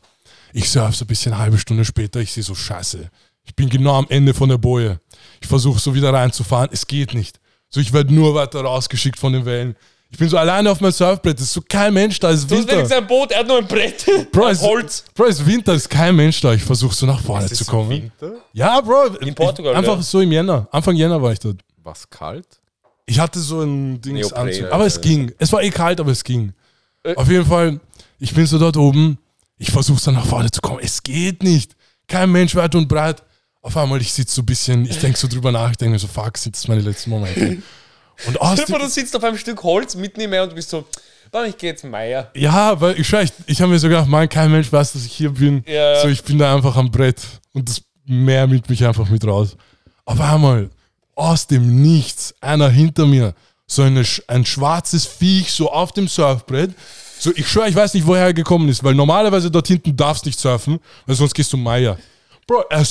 Ich 0.52 0.68
surf 0.68 0.97
so 0.97 1.04
ein 1.04 1.09
bisschen 1.09 1.33
eine 1.33 1.42
halbe 1.42 1.59
Stunde 1.59 1.85
später, 1.85 2.21
ich 2.21 2.33
sehe 2.33 2.42
so 2.42 2.54
Scheiße. 2.54 3.09
Ich 3.44 3.54
bin 3.54 3.68
genau 3.68 3.99
am 3.99 4.06
Ende 4.09 4.35
von 4.35 4.49
der 4.49 4.59
Boje. 4.59 5.00
Ich 5.40 5.47
versuche 5.47 5.78
so 5.78 5.94
wieder 5.94 6.12
reinzufahren, 6.12 6.71
es 6.73 6.87
geht 6.87 7.14
nicht. 7.14 7.38
So 7.68 7.80
ich 7.80 7.92
werde 7.92 8.12
nur 8.12 8.35
weiter 8.35 8.61
rausgeschickt 8.62 9.18
von 9.18 9.33
den 9.33 9.44
Wellen. 9.44 9.76
Ich 10.14 10.18
bin 10.18 10.28
so 10.28 10.38
alleine 10.38 10.71
auf 10.71 10.80
meinem 10.80 10.92
Surfbrett, 10.92 11.40
es 11.40 11.47
ist 11.47 11.54
so 11.54 11.61
kein 11.68 11.92
Mensch 11.92 12.21
da, 12.21 12.30
es 12.30 12.42
ist 12.42 12.49
Du 12.49 12.54
hast 12.54 12.61
Winter. 12.61 12.76
wenigstens 12.76 12.99
ein 12.99 13.06
Boot, 13.09 13.33
er 13.33 13.40
hat 13.40 13.49
nur 13.49 13.59
ein 13.59 13.66
Brett. 13.66 14.06
Bro, 14.30 14.47
es, 14.47 14.62
Holz. 14.62 15.04
Bro, 15.12 15.25
es 15.26 15.40
ist 15.40 15.47
Winter, 15.47 15.73
es 15.73 15.83
ist 15.83 15.88
kein 15.88 16.14
Mensch 16.14 16.40
da. 16.40 16.52
Ich 16.54 16.62
versuche 16.62 16.94
so 16.94 17.04
nach 17.04 17.21
vorne 17.21 17.50
zu 17.50 17.64
kommen. 17.64 17.90
Winter? 17.90 18.35
Ja, 18.52 18.80
Bro. 18.80 19.06
In 19.16 19.35
Portugal, 19.35 19.72
Ich, 19.72 19.79
einfach 19.79 19.96
ja. 19.96 20.03
so 20.03 20.20
im 20.20 20.31
Jänner. 20.31 20.68
Anfang 20.70 20.94
Jänner 20.94 21.20
war 21.20 21.33
ich 21.33 21.40
dort. 21.40 21.57
Was 21.83 22.09
kalt? 22.09 22.46
Ich 23.07 23.18
hatte 23.18 23.40
so 23.40 23.62
ein 23.62 24.00
Dings 24.00 24.20
Neopren, 24.31 24.46
Anzug. 24.46 24.62
ja, 24.62 24.70
Aber 24.70 24.87
es 24.87 25.00
ging. 25.00 25.33
Es 25.38 25.53
war 25.53 25.64
eh 25.64 25.70
kalt, 25.70 25.98
aber 25.98 26.12
es 26.12 26.22
ging. 26.22 26.53
Äh. 27.03 27.16
Auf 27.16 27.29
jeden 27.29 27.46
Fall, 27.46 27.81
ich 28.20 28.33
bin 28.33 28.46
so 28.46 28.57
dort 28.61 28.77
oben. 28.77 29.18
Ich 29.59 29.72
versuche 29.72 30.00
dann 30.05 30.14
nach 30.14 30.27
vorne 30.27 30.48
zu 30.48 30.61
kommen. 30.61 30.79
Es 30.81 31.03
geht 31.03 31.42
nicht. 31.42 31.74
Kein 32.07 32.31
Mensch 32.31 32.55
weit 32.55 32.77
und 32.77 32.87
breit. 32.87 33.20
Auf 33.62 33.77
einmal, 33.77 34.00
ich 34.00 34.12
sitze 34.12 34.37
so 34.37 34.42
ein 34.42 34.46
bisschen, 34.46 34.85
ich 34.88 35.00
denke 35.00 35.18
so 35.18 35.27
drüber 35.27 35.50
nach, 35.50 35.72
ich 35.72 35.77
denke 35.77 35.94
mir 35.94 35.98
so, 35.98 36.07
fuck, 36.07 36.38
sind 36.38 36.55
das 36.55 36.68
meine 36.68 36.83
letzten 36.83 37.11
Momente. 37.11 37.59
Und 38.27 38.40
aus 38.40 38.55
Stell 38.55 38.64
dir 38.66 38.70
vor, 38.70 38.79
dem, 38.79 38.87
du 38.87 38.92
sitzt 38.92 39.16
auf 39.16 39.24
einem 39.24 39.38
Stück 39.38 39.62
Holz 39.62 39.94
mitten 39.94 40.20
im 40.20 40.31
Meer 40.31 40.44
und 40.44 40.50
du 40.50 40.55
bist 40.55 40.70
so, 40.70 40.85
Mann, 41.33 41.48
ich 41.48 41.59
gehe 41.59 41.70
jetzt 41.70 41.85
Meier. 41.85 42.31
ja, 42.35 42.81
weil 42.81 42.98
ich 42.98 43.09
schwör, 43.09 43.22
ich, 43.22 43.33
ich 43.46 43.61
habe 43.61 43.72
mir 43.72 43.79
so 43.79 43.88
gedacht, 43.88 44.07
man, 44.07 44.29
kein 44.29 44.53
Mensch 44.53 44.72
weiß, 44.72 44.92
dass 44.92 45.05
ich 45.05 45.12
hier 45.12 45.31
bin. 45.31 45.64
Ja. 45.66 46.00
So, 46.00 46.09
ich 46.09 46.22
bin 46.22 46.38
da 46.38 46.55
einfach 46.55 46.77
am 46.77 46.90
Brett 46.90 47.20
und 47.53 47.68
das 47.68 47.83
Meer 48.07 48.46
mit 48.46 48.68
mich 48.68 48.85
einfach 48.85 49.09
mit 49.09 49.27
raus. 49.27 49.57
Auf 50.05 50.20
einmal, 50.20 50.70
aus 51.14 51.46
dem 51.46 51.83
Nichts, 51.83 52.35
einer 52.40 52.68
hinter 52.68 53.07
mir, 53.07 53.35
so 53.66 53.83
eine, 53.83 54.05
ein 54.29 54.44
schwarzes 54.44 55.07
Viech 55.07 55.50
so 55.50 55.72
auf 55.72 55.92
dem 55.92 56.07
Surfbrett. 56.07 56.70
So, 57.18 57.33
ich 57.35 57.48
schwöre, 57.48 57.68
ich 57.68 57.74
weiß 57.74 57.94
nicht, 57.94 58.07
woher 58.07 58.27
er 58.27 58.35
gekommen 58.35 58.68
ist, 58.68 58.85
weil 58.85 58.94
normalerweise 58.94 59.50
dort 59.50 59.66
hinten 59.66 59.96
darfst 59.96 60.24
du 60.24 60.29
nicht 60.29 60.38
surfen, 60.38 60.79
weil 61.07 61.16
sonst 61.16 61.35
gehst 61.35 61.53
du 61.53 61.57
Meier. 61.57 61.98
Bro, 62.46 62.64
er, 62.68 62.85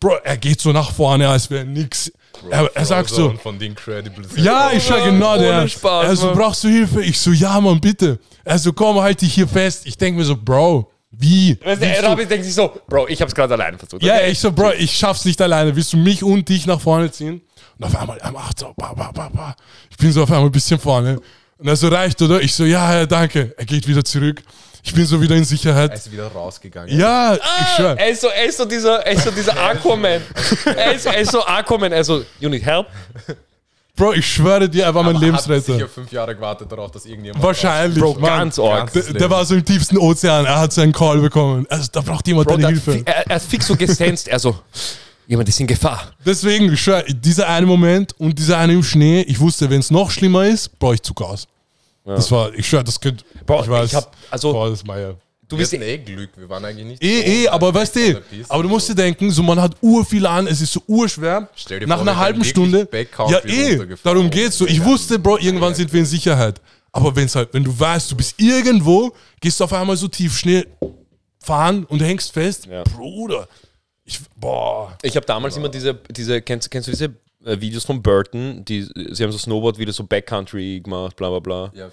Bro, 0.00 0.16
er 0.24 0.36
geht 0.38 0.60
so 0.60 0.72
nach 0.72 0.92
vorne, 0.92 1.28
als 1.28 1.50
wäre 1.50 1.64
nix. 1.64 2.10
Er, 2.50 2.70
er 2.74 2.84
sagt 2.84 3.10
so, 3.10 3.34
Von 3.42 3.58
den 3.58 3.72
Incredibles. 3.72 4.28
ja, 4.36 4.70
ich 4.72 4.84
schau 4.86 5.02
genau 5.04 5.38
der. 5.38 5.66
Spaß, 5.68 6.06
er 6.06 6.16
so, 6.16 6.26
Mann. 6.26 6.36
brauchst 6.36 6.64
du 6.64 6.68
Hilfe? 6.68 7.02
Ich 7.02 7.18
so, 7.18 7.30
ja, 7.32 7.60
Mann, 7.60 7.80
bitte. 7.80 8.18
Er 8.44 8.58
so, 8.58 8.72
komm, 8.72 9.00
halt 9.00 9.20
dich 9.20 9.34
hier 9.34 9.48
fest. 9.48 9.86
Ich 9.86 9.96
denke 9.98 10.18
mir 10.20 10.24
so, 10.24 10.36
Bro, 10.36 10.90
wie? 11.10 11.58
Weißt 11.64 11.82
du, 11.82 12.26
denkt 12.26 12.44
sich 12.44 12.54
so, 12.54 12.72
Bro, 12.88 13.08
ich 13.08 13.20
hab's 13.22 13.34
gerade 13.34 13.54
alleine 13.54 13.78
versucht. 13.78 14.02
ja, 14.02 14.20
ich 14.26 14.38
so, 14.38 14.52
Bro, 14.52 14.72
ich 14.78 14.96
schaff's 14.96 15.24
nicht 15.24 15.40
alleine. 15.40 15.74
Willst 15.74 15.92
du 15.92 15.96
mich 15.96 16.22
und 16.22 16.48
dich 16.48 16.66
nach 16.66 16.80
vorne 16.80 17.10
ziehen? 17.10 17.40
Und 17.78 17.84
auf 17.84 17.96
einmal, 17.96 18.18
er 18.18 18.32
macht 18.32 18.58
so, 18.58 18.72
ba, 18.76 18.92
ba, 18.94 19.10
ba, 19.12 19.28
ba. 19.28 19.56
Ich 19.90 19.96
bin 19.96 20.12
so 20.12 20.22
auf 20.22 20.30
einmal 20.30 20.46
ein 20.46 20.52
bisschen 20.52 20.78
vorne. 20.78 21.20
Und 21.58 21.68
er 21.68 21.76
so, 21.76 21.88
reicht, 21.88 22.20
oder? 22.22 22.40
Ich 22.40 22.54
so, 22.54 22.64
ja, 22.64 22.94
ja, 22.94 23.06
danke. 23.06 23.54
Er 23.56 23.64
geht 23.64 23.86
wieder 23.88 24.04
zurück. 24.04 24.42
Ich 24.86 24.94
bin 24.94 25.04
so 25.04 25.20
wieder 25.20 25.34
in 25.34 25.42
Er 25.42 25.46
Sicherheit. 25.46 25.92
ist 25.94 26.12
wieder 26.12 26.28
rausgegangen. 26.28 26.96
Ja, 26.96 27.34
ich 27.34 27.40
schwör. 27.76 27.98
Er 27.98 28.08
ist 28.08 28.20
so, 28.20 28.28
er 28.28 28.44
ist 28.46 28.56
so 28.56 28.64
dieser, 28.64 29.04
er 29.04 29.12
ist 29.12 29.24
so 29.24 29.30
dieser 29.32 29.56
Aquaman. 29.70 30.22
er, 30.76 30.94
ist, 30.94 31.06
er 31.06 31.18
ist 31.18 31.32
so 31.32 31.44
Aquaman, 31.44 31.90
er 31.90 32.00
ist 32.00 32.06
so, 32.06 32.22
you 32.38 32.48
need 32.48 32.64
help? 32.64 32.86
Bro, 33.96 34.12
ich 34.12 34.26
schwöre 34.32 34.68
dir, 34.68 34.84
er 34.84 34.94
war 34.94 35.02
mein 35.02 35.16
Aber 35.16 35.24
Lebensretter. 35.24 35.72
sicher 35.74 35.88
fünf 35.88 36.12
Jahre 36.12 36.36
gewartet 36.36 36.70
darauf, 36.70 36.90
dass 36.92 37.04
irgendjemand. 37.04 37.42
Wahrscheinlich. 37.42 37.98
Bro, 37.98 38.14
Mann. 38.14 38.38
ganz 38.38 38.58
arg. 38.60 38.92
Der, 38.92 39.02
der 39.02 39.30
war 39.30 39.44
so 39.44 39.54
im 39.56 39.64
tiefsten 39.64 39.98
Ozean. 39.98 40.44
Er 40.44 40.60
hat 40.60 40.72
seinen 40.72 40.92
Call 40.92 41.18
bekommen. 41.18 41.66
Also, 41.68 41.88
da 41.90 42.00
braucht 42.02 42.26
jemand 42.28 42.46
Bro, 42.46 42.58
deine 42.58 42.68
Hilfe. 42.68 43.02
er, 43.06 43.26
er 43.28 43.36
ist 43.38 43.46
fix 43.50 43.66
so 43.66 43.74
gesensed, 43.74 44.28
er 44.28 44.38
so, 44.38 44.56
jemand 45.26 45.48
ist 45.48 45.58
in 45.58 45.66
Gefahr. 45.66 46.12
Deswegen, 46.24 46.72
ich 46.72 46.80
schwör, 46.80 47.02
dieser 47.08 47.48
eine 47.48 47.66
Moment 47.66 48.12
und 48.20 48.38
dieser 48.38 48.58
eine 48.58 48.74
im 48.74 48.84
Schnee, 48.84 49.22
ich 49.22 49.40
wusste, 49.40 49.68
wenn 49.68 49.80
es 49.80 49.90
noch 49.90 50.10
schlimmer 50.12 50.44
ist, 50.46 50.78
brauche 50.78 50.94
ich 50.94 51.02
Zucker 51.02 51.24
aus. 51.26 51.48
Das 52.14 52.30
war, 52.30 52.54
ich 52.54 52.66
schwör, 52.68 52.82
das 52.84 53.00
könnte. 53.00 53.24
Bro, 53.44 53.62
ich 53.64 53.68
weiß, 53.68 53.90
ich 53.90 53.94
hab- 53.96 54.14
also- 54.30 54.52
boah, 54.52 54.70
das 54.70 54.78
ist 54.80 54.86
Meier. 54.86 55.16
Du 55.48 55.56
bist 55.56 55.72
eh 55.74 55.98
Glück, 55.98 56.30
wir 56.36 56.48
waren 56.48 56.64
eigentlich 56.64 56.86
nicht. 56.86 57.02
Eh, 57.04 57.20
so 57.20 57.26
eh, 57.44 57.48
aber 57.48 57.72
weißt 57.72 57.94
du, 57.94 58.20
aber 58.48 58.62
du 58.64 58.68
musst 58.68 58.88
dir 58.88 58.96
denken, 58.96 59.30
so 59.30 59.44
man 59.44 59.60
hat 59.60 59.76
ur 59.80 60.04
viel 60.04 60.26
an, 60.26 60.48
es 60.48 60.60
ist 60.60 60.72
so 60.72 60.82
urschwer. 60.88 61.48
Stell 61.54 61.78
dir 61.80 61.86
Nach 61.86 61.98
vor, 61.98 62.08
einer 62.08 62.16
halben 62.16 62.42
Stunde. 62.42 62.88
Ja, 63.28 63.38
eh, 63.44 63.78
darum 64.02 64.28
geht's 64.28 64.58
so. 64.58 64.66
Ich 64.66 64.84
wusste, 64.84 65.20
Bro, 65.20 65.38
irgendwann 65.38 65.72
sind 65.74 65.92
wir 65.92 66.00
in 66.00 66.06
Sicherheit. 66.06 66.60
Aber 66.90 67.14
wenn's 67.14 67.34
halt, 67.36 67.50
wenn 67.52 67.62
du 67.62 67.78
weißt, 67.78 68.10
du 68.10 68.16
bist 68.16 68.34
irgendwo, 68.40 69.12
gehst 69.40 69.60
du 69.60 69.64
auf 69.64 69.72
einmal 69.72 69.96
so 69.96 70.08
tief 70.08 70.36
schnell 70.36 70.66
fahren 71.38 71.84
und 71.84 72.00
hängst 72.02 72.32
fest, 72.32 72.66
Ja. 72.66 72.82
Bruder. 72.82 73.46
Ich, 74.04 74.20
boah. 74.34 74.96
Ich 75.02 75.14
habe 75.14 75.26
damals 75.26 75.56
immer 75.56 75.68
diese, 75.68 75.94
diese 76.10 76.40
kennst, 76.42 76.70
kennst 76.70 76.88
du 76.88 76.92
diese 76.92 77.14
äh, 77.46 77.60
Videos 77.60 77.84
von 77.84 78.02
Burton? 78.02 78.64
Die, 78.64 78.82
sie 78.82 79.22
haben 79.22 79.32
so 79.32 79.38
Snowboard-Videos, 79.38 79.96
so 79.96 80.04
Backcountry 80.04 80.80
gemacht, 80.80 81.16
bla 81.16 81.30
bla 81.30 81.38
bla. 81.38 81.72
Ja, 81.74 81.90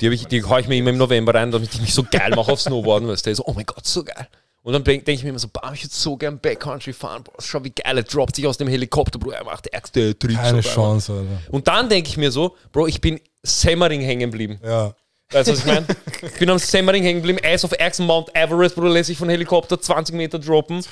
Die, 0.00 0.06
hab 0.06 0.12
ich, 0.12 0.26
die 0.26 0.44
hau 0.44 0.58
ich 0.58 0.68
mir 0.68 0.76
immer 0.76 0.90
im 0.90 0.98
November 0.98 1.34
rein, 1.34 1.50
damit 1.50 1.74
ich 1.74 1.80
mich 1.80 1.94
so 1.94 2.04
geil 2.08 2.30
mache 2.36 2.52
auf 2.52 2.60
Snowboarden, 2.60 3.08
weißt 3.08 3.26
du, 3.26 3.34
so, 3.34 3.44
oh 3.46 3.52
mein 3.54 3.66
Gott, 3.66 3.86
so 3.86 4.04
geil. 4.04 4.28
Und 4.64 4.74
dann 4.74 4.84
denke 4.84 5.04
denk 5.04 5.18
ich 5.18 5.24
mir 5.24 5.30
immer 5.30 5.40
so, 5.40 5.48
bam, 5.48 5.74
ich 5.74 5.82
würde 5.82 5.94
so 5.94 6.16
gern 6.16 6.38
Backcountry 6.38 6.92
fahren, 6.92 7.24
boah, 7.24 7.34
schau 7.40 7.64
wie 7.64 7.70
geil, 7.70 7.96
er 7.96 8.04
droppt 8.04 8.36
sich 8.36 8.46
aus 8.46 8.58
dem 8.58 8.68
Helikopter, 8.68 9.18
Bro, 9.18 9.30
er 9.30 9.44
macht 9.44 9.66
ärgste 9.66 10.16
Tricks. 10.16 10.38
Keine. 10.40 10.60
Chance, 10.60 11.12
Alter. 11.12 11.50
Und 11.50 11.66
dann 11.66 11.88
denke 11.88 12.08
ich 12.08 12.16
mir 12.16 12.30
so, 12.30 12.56
Bro, 12.70 12.86
ich 12.86 13.00
bin 13.00 13.20
Semmering 13.42 14.00
hängen 14.02 14.30
geblieben. 14.30 14.60
Ja. 14.62 14.94
Weißt 15.32 15.48
du, 15.48 15.52
was 15.52 15.58
ich 15.60 15.66
meine? 15.66 15.86
Ich 16.22 16.38
bin 16.38 16.48
am 16.50 16.58
Semmering 16.58 17.02
hängen 17.02 17.22
geblieben, 17.22 17.40
Ass 17.44 17.64
of 17.64 17.72
Axe 17.80 18.02
Mount 18.02 18.28
Everest, 18.36 18.76
Bro, 18.76 18.86
lässt 18.86 19.08
sich 19.08 19.18
von 19.18 19.28
Helikopter 19.28 19.80
20 19.80 20.14
Meter 20.14 20.38
droppen. 20.38 20.84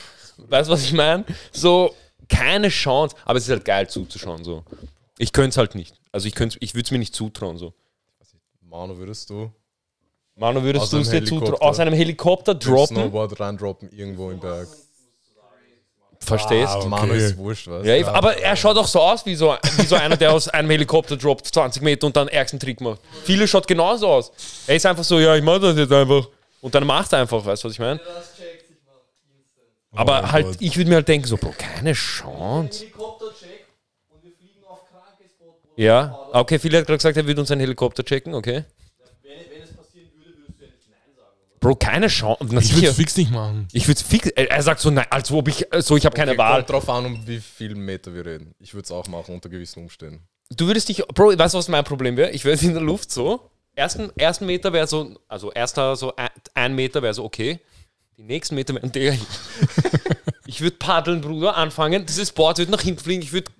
Weißt 0.49 0.69
du, 0.69 0.73
was 0.73 0.83
ich 0.83 0.93
meine? 0.93 1.25
So, 1.53 1.95
keine 2.31 2.69
Chance, 2.69 3.15
aber 3.25 3.37
es 3.39 3.45
ist 3.45 3.51
halt 3.51 3.65
geil 3.65 3.89
zuzuschauen, 3.89 4.43
so. 4.45 4.65
Ich 5.19 5.33
könnte 5.33 5.51
es 5.51 5.57
halt 5.59 5.75
nicht. 5.75 6.01
Also 6.13 6.27
ich, 6.29 6.35
könnte- 6.35 6.57
ich 6.61 6.75
würde 6.75 6.85
es 6.85 6.91
mir 6.91 6.99
nicht 6.99 7.15
zutrauen, 7.15 7.59
so. 7.59 7.75
Manu, 8.63 8.97
würdest 8.97 9.29
du 9.31 9.53
Manu, 10.37 10.63
würdest 10.63 10.85
Aus 10.85 10.91
du 10.91 10.99
es 10.99 11.09
einem 11.11 11.21
dir 11.21 11.27
zutrauen? 11.29 11.43
Helikopter. 11.47 11.67
Aus 11.67 11.79
einem 11.81 11.93
Helikopter 11.95 12.55
droppen? 12.55 12.97
Snowboard 12.97 13.39
reindroppen 13.41 13.91
irgendwo 13.93 14.31
im 14.31 14.41
Berg? 14.41 14.69
verstehst? 16.23 16.73
Ah, 16.75 16.79
okay. 16.79 16.89
Manu 16.89 17.13
ist 17.15 17.37
wurscht, 17.39 17.67
was? 17.69 17.87
Ja, 17.87 17.95
ich- 17.97 18.07
aber 18.07 18.37
er 18.37 18.55
schaut 18.55 18.77
auch 18.77 18.87
so 18.87 19.01
aus 19.01 19.25
wie 19.25 19.35
so, 19.35 19.57
wie 19.79 19.87
so 19.87 19.97
einer, 19.97 20.17
der 20.19 20.33
aus 20.33 20.49
einem 20.49 20.69
Helikopter 20.71 21.17
droppt, 21.17 21.47
20 21.47 21.83
Meter 21.83 22.07
und 22.07 22.15
dann 22.15 22.29
ärgsten 22.29 22.61
Trick 22.61 22.81
macht. 22.81 23.01
Viele 23.25 23.49
schaut 23.49 23.67
genauso 23.67 24.07
aus. 24.07 24.31
Er 24.67 24.77
ist 24.77 24.85
einfach 24.87 25.03
so, 25.05 25.19
ja, 25.19 25.35
ich 25.35 25.43
mach 25.43 25.59
das 25.61 25.77
jetzt 25.79 25.91
einfach. 25.93 26.29
Und 26.61 26.75
dann 26.75 26.87
macht 26.87 27.13
er 27.15 27.21
einfach, 27.21 27.43
weißt 27.45 27.65
du, 27.65 27.69
was 27.69 27.73
ich 27.73 27.79
meine? 27.79 27.99
Das 28.01 28.37
checkt 28.37 28.69
sich 28.69 28.77
mal 28.85 29.01
instant. 29.35 29.65
Aber 29.93 30.23
Oh 30.25 30.33
halt, 30.33 30.47
Gott. 30.47 30.57
ich 30.61 30.77
würde 30.77 30.89
mir 30.91 30.97
halt 30.97 31.09
denken, 31.09 31.27
so, 31.27 31.37
Bro, 31.37 31.55
keine 31.59 31.93
Chance. 31.95 32.81
Helikopter-Check 32.85 33.67
und 34.11 34.23
wir 34.23 34.33
fliegen 34.33 34.65
auf 34.69 34.81
Krankespot. 34.91 35.55
Ja, 35.77 36.17
okay, 36.33 36.59
viele 36.59 36.79
hat 36.79 36.87
gerade 36.87 36.99
gesagt, 36.99 37.17
er 37.17 37.27
würde 37.27 37.41
uns 37.41 37.51
einen 37.51 37.61
Helikopter 37.61 38.05
checken, 38.05 38.35
okay. 38.35 38.65
Wenn, 39.23 39.33
wenn 39.51 39.63
es 39.63 39.73
passieren 39.77 40.11
würde, 40.15 40.39
würdest 40.39 40.59
du 40.61 40.65
ja 40.65 40.71
nicht 40.71 40.89
Nein 40.91 41.17
sagen, 41.17 41.33
oder? 41.51 41.59
Bro, 41.59 41.77
keine 41.77 42.07
Chance. 42.07 42.47
Na, 42.51 42.61
Ich 42.61 42.75
würde 42.75 42.87
es 42.89 42.97
fix 42.97 43.17
nicht 43.17 43.33
machen. 43.33 43.67
Ich 43.73 43.89
würde 43.89 44.01
fix. 44.03 44.29
Er 44.29 44.51
er 44.51 44.63
sagt 44.63 44.81
so, 44.81 44.91
nein, 44.91 45.07
als 45.11 45.31
ob 45.33 45.49
ich, 45.49 45.67
so, 45.81 45.97
ich 45.97 46.05
habe 46.07 46.15
keine 46.17 46.33
Okay, 46.33 46.39
Wahl. 46.39 46.57
Kommt 46.65 46.71
drauf 46.71 46.89
an, 46.89 47.07
um 47.07 47.27
wie 47.27 47.41
viel 47.41 47.75
Meter 47.75 48.15
wir 48.15 48.25
reden. 48.25 48.55
Ich 48.61 48.73
würde 48.75 48.85
es 48.85 48.93
auch 48.93 49.09
machen 49.09 49.35
unter 49.35 49.49
gewissen 49.49 49.83
Umständen. 49.83 50.23
Du 50.57 50.67
würdest 50.67 50.89
dich, 50.89 51.05
Bro, 51.15 51.37
weißt 51.39 51.55
du, 51.55 51.59
was 51.59 51.69
mein 51.69 51.85
Problem 51.85 52.17
wäre? 52.17 52.31
Ich 52.31 52.45
wäre 52.45 52.57
in 52.65 52.75
der 52.75 52.83
Luft 52.83 53.11
so. 53.11 53.51
Ersten, 53.75 54.11
ersten 54.17 54.47
Meter 54.47 54.73
wäre 54.73 54.87
so, 54.87 55.17
also 55.29 55.53
erster 55.53 55.95
so 55.97 56.15
ein, 56.17 56.29
ein 56.55 56.75
Meter 56.75 57.03
wäre 57.03 57.15
so 57.15 57.25
okay. 57.25 57.61
Die 58.21 58.27
nächsten 58.27 58.55
Meter 58.55 58.75
wären 58.75 58.93
der 58.93 59.13
hier. 59.13 59.27
Ich 60.45 60.61
würde 60.61 60.77
paddeln, 60.77 61.23
Bruder, 61.23 61.57
anfangen. 61.57 62.05
Dieses 62.05 62.33
Board 62.33 62.59
wird 62.59 62.69
nach 62.69 62.83
hinten 62.83 63.03
fliegen. 63.03 63.23
Ich 63.23 63.33
würde, 63.33 63.51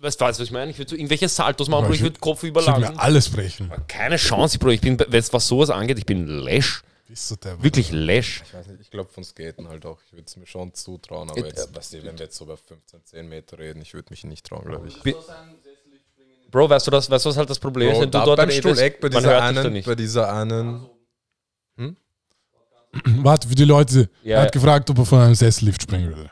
weißt 0.00 0.20
du, 0.20 0.24
was 0.26 0.38
ich 0.38 0.50
meine? 0.50 0.70
Ich 0.70 0.76
würde 0.76 0.90
so 0.90 0.96
irgendwelche 0.96 1.30
Saltos 1.30 1.68
machen, 1.68 1.86
Bro. 1.86 1.94
Ich 1.94 2.02
würde 2.02 2.20
Kopf 2.20 2.42
Ich 2.42 2.54
würde 2.54 3.00
alles 3.00 3.30
brechen. 3.30 3.72
Keine 3.88 4.16
Chance, 4.16 4.58
Bro. 4.58 4.68
Ich 4.70 4.82
bin, 4.82 4.98
was 4.98 5.48
sowas 5.48 5.70
angeht, 5.70 5.96
ich 5.98 6.04
bin 6.04 6.26
Lash. 6.26 6.82
Bist 7.08 7.30
du 7.30 7.36
der 7.36 7.62
Wirklich 7.62 7.90
Lash. 7.90 8.42
Ich 8.46 8.52
weiß 8.52 8.66
nicht, 8.66 8.80
ich 8.82 8.90
glaube 8.90 9.10
von 9.10 9.24
Skaten 9.24 9.66
halt 9.68 9.86
auch. 9.86 9.98
Ich 10.06 10.12
würde 10.12 10.24
es 10.26 10.36
mir 10.36 10.46
schon 10.46 10.74
zutrauen, 10.74 11.30
aber 11.30 11.38
It- 11.38 11.46
jetzt, 11.46 11.74
weißt 11.74 11.94
du, 11.94 12.02
wenn 12.04 12.18
wir 12.18 12.24
jetzt 12.26 12.36
so 12.36 12.44
bei 12.44 12.56
15, 12.56 13.00
10 13.04 13.28
Meter 13.30 13.58
reden, 13.58 13.80
ich 13.80 13.94
würde 13.94 14.08
mich 14.10 14.24
nicht 14.24 14.44
trauen, 14.44 14.64
glaube 14.66 14.88
ich. 14.88 15.02
Bi- 15.02 15.14
Bro, 16.50 16.68
weißt 16.68 16.86
du, 16.86 16.90
das, 16.90 17.08
weißt 17.08 17.24
du, 17.24 17.30
was 17.30 17.36
halt 17.38 17.48
das 17.48 17.58
Problem 17.58 17.88
ist? 17.88 17.94
Bro, 17.94 18.02
Wenn 18.02 18.10
du 18.10 18.18
dort 18.26 18.36
beim 18.36 18.48
redest, 18.50 18.58
Stuhleck, 18.68 19.00
bei 19.00 19.08
dieser 19.08 19.42
einen, 19.42 19.82
bei 19.84 19.94
dieser 19.94 20.32
einen, 20.34 20.86
Warte, 23.22 23.48
für 23.48 23.54
die 23.54 23.64
Leute. 23.64 24.10
Ja, 24.22 24.36
er 24.36 24.42
hat 24.42 24.54
ja. 24.54 24.60
gefragt, 24.60 24.90
ob 24.90 24.98
er 24.98 25.06
von 25.06 25.20
einem 25.20 25.34
Sessellift 25.34 25.82
springen 25.82 26.08
würde. 26.14 26.30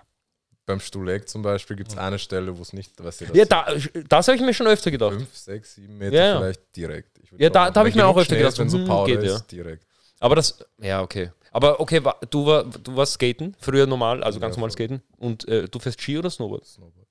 beim 0.66 0.81
Stuhleck 0.81 1.29
zum 1.29 1.42
Beispiel 1.42 1.77
gibt 1.77 1.90
es 1.90 1.99
eine 1.99 2.18
Stelle, 2.18 2.57
wo 2.57 2.62
es 2.62 2.73
nicht, 2.73 3.03
weißt 3.03 3.23
du, 3.23 3.25
das 3.27 3.37
Ja, 3.37 3.44
da, 3.44 3.66
das 4.09 4.29
habe 4.29 4.37
ich 4.37 4.42
mir 4.42 4.55
schon 4.55 4.66
öfter 4.66 4.90
gedacht. 4.90 5.14
5, 5.14 5.37
6, 5.37 5.75
7 5.75 5.99
Meter 5.99 6.14
Ja, 6.14 6.38
vielleicht 6.38 6.77
direkt. 6.77 7.18
Ja, 7.38 7.49
da- 7.51 7.70
da 7.70 7.81
hab 7.81 7.85
wenn 7.85 7.90
ich 7.90 7.96
mir 7.96 8.07
auch 8.07 8.16
öfter 8.16 8.37
gedacht, 8.37 8.59
wenn 8.59 8.68
so 8.68 8.79
hm, 8.79 8.85
Powder 8.87 9.16
geht, 9.16 9.23
ja. 9.25 9.37
ist, 9.37 9.51
direkt. 9.51 9.87
Aber 10.20 10.37
das, 10.37 10.59
ja, 10.81 11.01
okay. 11.03 11.33
Aber 11.51 11.81
okay, 11.81 12.05
wa- 12.05 12.16
du, 12.29 12.46
war, 12.46 12.64
du 12.64 12.94
warst 12.94 13.14
skaten, 13.14 13.57
früher 13.59 13.87
normal, 13.87 14.23
also 14.23 14.38
ganz 14.38 14.57
normal 14.57 14.70
skaten. 14.70 15.03
Und 15.16 15.49
äh, 15.49 15.66
du 15.68 15.79
fährst 15.81 16.01
Ski 16.01 16.18
oder 16.18 16.31
Snowboard? 16.31 16.64
Snowboard. 16.66 17.07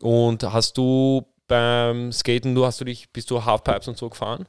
Und 0.00 0.42
hast 0.42 0.76
du 0.76 1.24
beim 1.46 2.12
Skaten, 2.12 2.54
du 2.54 2.64
hast 2.66 2.80
du 2.80 2.84
dich, 2.84 3.10
bist 3.12 3.30
du 3.30 3.42
Halfpipes 3.44 3.88
und 3.88 3.96
so 3.96 4.10
gefahren? 4.10 4.46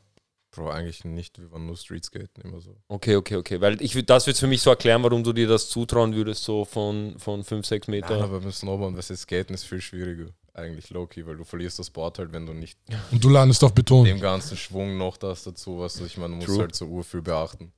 Bro, 0.53 0.69
eigentlich 0.69 1.05
nicht, 1.05 1.39
wir 1.39 1.49
waren 1.51 1.65
nur 1.65 1.77
Streetskaten 1.77 2.43
immer 2.43 2.59
so. 2.59 2.75
Okay, 2.89 3.15
okay, 3.15 3.37
okay. 3.37 3.61
Weil 3.61 3.81
ich, 3.81 3.93
das 4.05 4.27
wird 4.27 4.37
für 4.37 4.47
mich 4.47 4.61
so 4.61 4.69
erklären, 4.69 5.01
warum 5.01 5.23
du 5.23 5.31
dir 5.31 5.47
das 5.47 5.69
zutrauen 5.69 6.13
würdest, 6.13 6.43
so 6.43 6.65
von, 6.65 7.17
von 7.17 7.41
5, 7.43 7.65
6 7.65 7.87
Meter. 7.87 8.15
Nein, 8.15 8.23
aber 8.23 8.41
beim 8.41 8.51
Snowboard, 8.51 8.97
was 8.97 9.09
ist 9.09 9.21
Skaten, 9.21 9.53
ist 9.53 9.63
viel 9.63 9.79
schwieriger. 9.79 10.25
Eigentlich 10.53 10.89
low-key, 10.89 11.25
weil 11.25 11.37
du 11.37 11.45
verlierst 11.45 11.79
das 11.79 11.89
Board 11.89 12.19
halt, 12.19 12.33
wenn 12.33 12.45
du 12.45 12.53
nicht 12.53 12.77
Und 13.11 13.23
du 13.23 13.29
landest 13.29 13.63
auf 13.63 13.73
Beton. 13.73 14.03
dem 14.03 14.19
ganzen 14.19 14.57
Schwung 14.57 14.97
noch 14.97 15.15
das 15.15 15.43
dazu, 15.43 15.79
was 15.79 15.93
du, 15.93 16.03
ich 16.05 16.17
meine, 16.17 16.31
du 16.31 16.35
musst 16.35 16.47
True. 16.47 16.59
halt 16.59 16.75
so 16.75 16.85
urviel 16.85 17.21
beachten. 17.21 17.71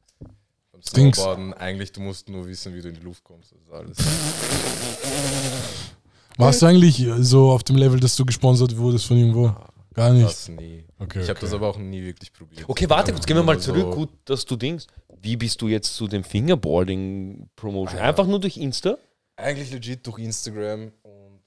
Beim 0.72 0.82
Dings. 0.96 1.18
Snowboarden, 1.18 1.54
eigentlich, 1.54 1.92
du 1.92 2.02
musst 2.02 2.28
nur 2.28 2.48
wissen, 2.48 2.74
wie 2.74 2.82
du 2.82 2.90
in 2.90 2.96
die 2.96 3.02
Luft 3.02 3.24
kommst. 3.24 3.52
Das 3.52 3.60
ist 3.62 3.72
alles. 3.72 3.98
Warst 6.38 6.64
du 6.64 6.66
eigentlich 6.66 7.08
so 7.20 7.52
auf 7.52 7.64
dem 7.64 7.76
Level, 7.76 8.00
dass 8.00 8.16
du 8.16 8.26
gesponsert 8.26 8.76
wurdest 8.76 9.06
von 9.06 9.18
irgendwo? 9.18 9.54
Gar 9.94 10.12
nicht. 10.14 10.26
Das 10.26 10.48
nie. 10.50 10.86
Okay, 11.00 11.22
Ich 11.22 11.30
habe 11.30 11.38
okay. 11.38 11.46
das 11.46 11.54
aber 11.54 11.68
auch 11.70 11.78
nie 11.78 12.02
wirklich 12.04 12.32
probiert. 12.34 12.68
Okay, 12.68 12.90
warte, 12.90 13.12
kurz 13.14 13.26
gehen 13.26 13.38
wir 13.38 13.44
mal 13.44 13.54
Nur 13.54 13.62
zurück. 13.62 13.82
so- 13.82 13.92
Gut, 13.92 14.10
dass 14.26 14.46
du 14.46 14.56
denkst. 14.56 14.86
Wie 15.22 15.38
bist 15.38 15.62
du 15.62 15.68
jetzt 15.68 15.96
zu 15.96 16.08
dem 16.08 16.24
Fingerboarding-Promotion? 16.24 18.00
Einfach 18.00 18.26
nur 18.28 18.40
durch 18.40 18.58
Insta? 18.58 18.98
Eigentlich 19.36 19.72
legit 19.72 20.06
durch 20.06 20.20
Instagram 20.20 20.92
und 21.04 21.42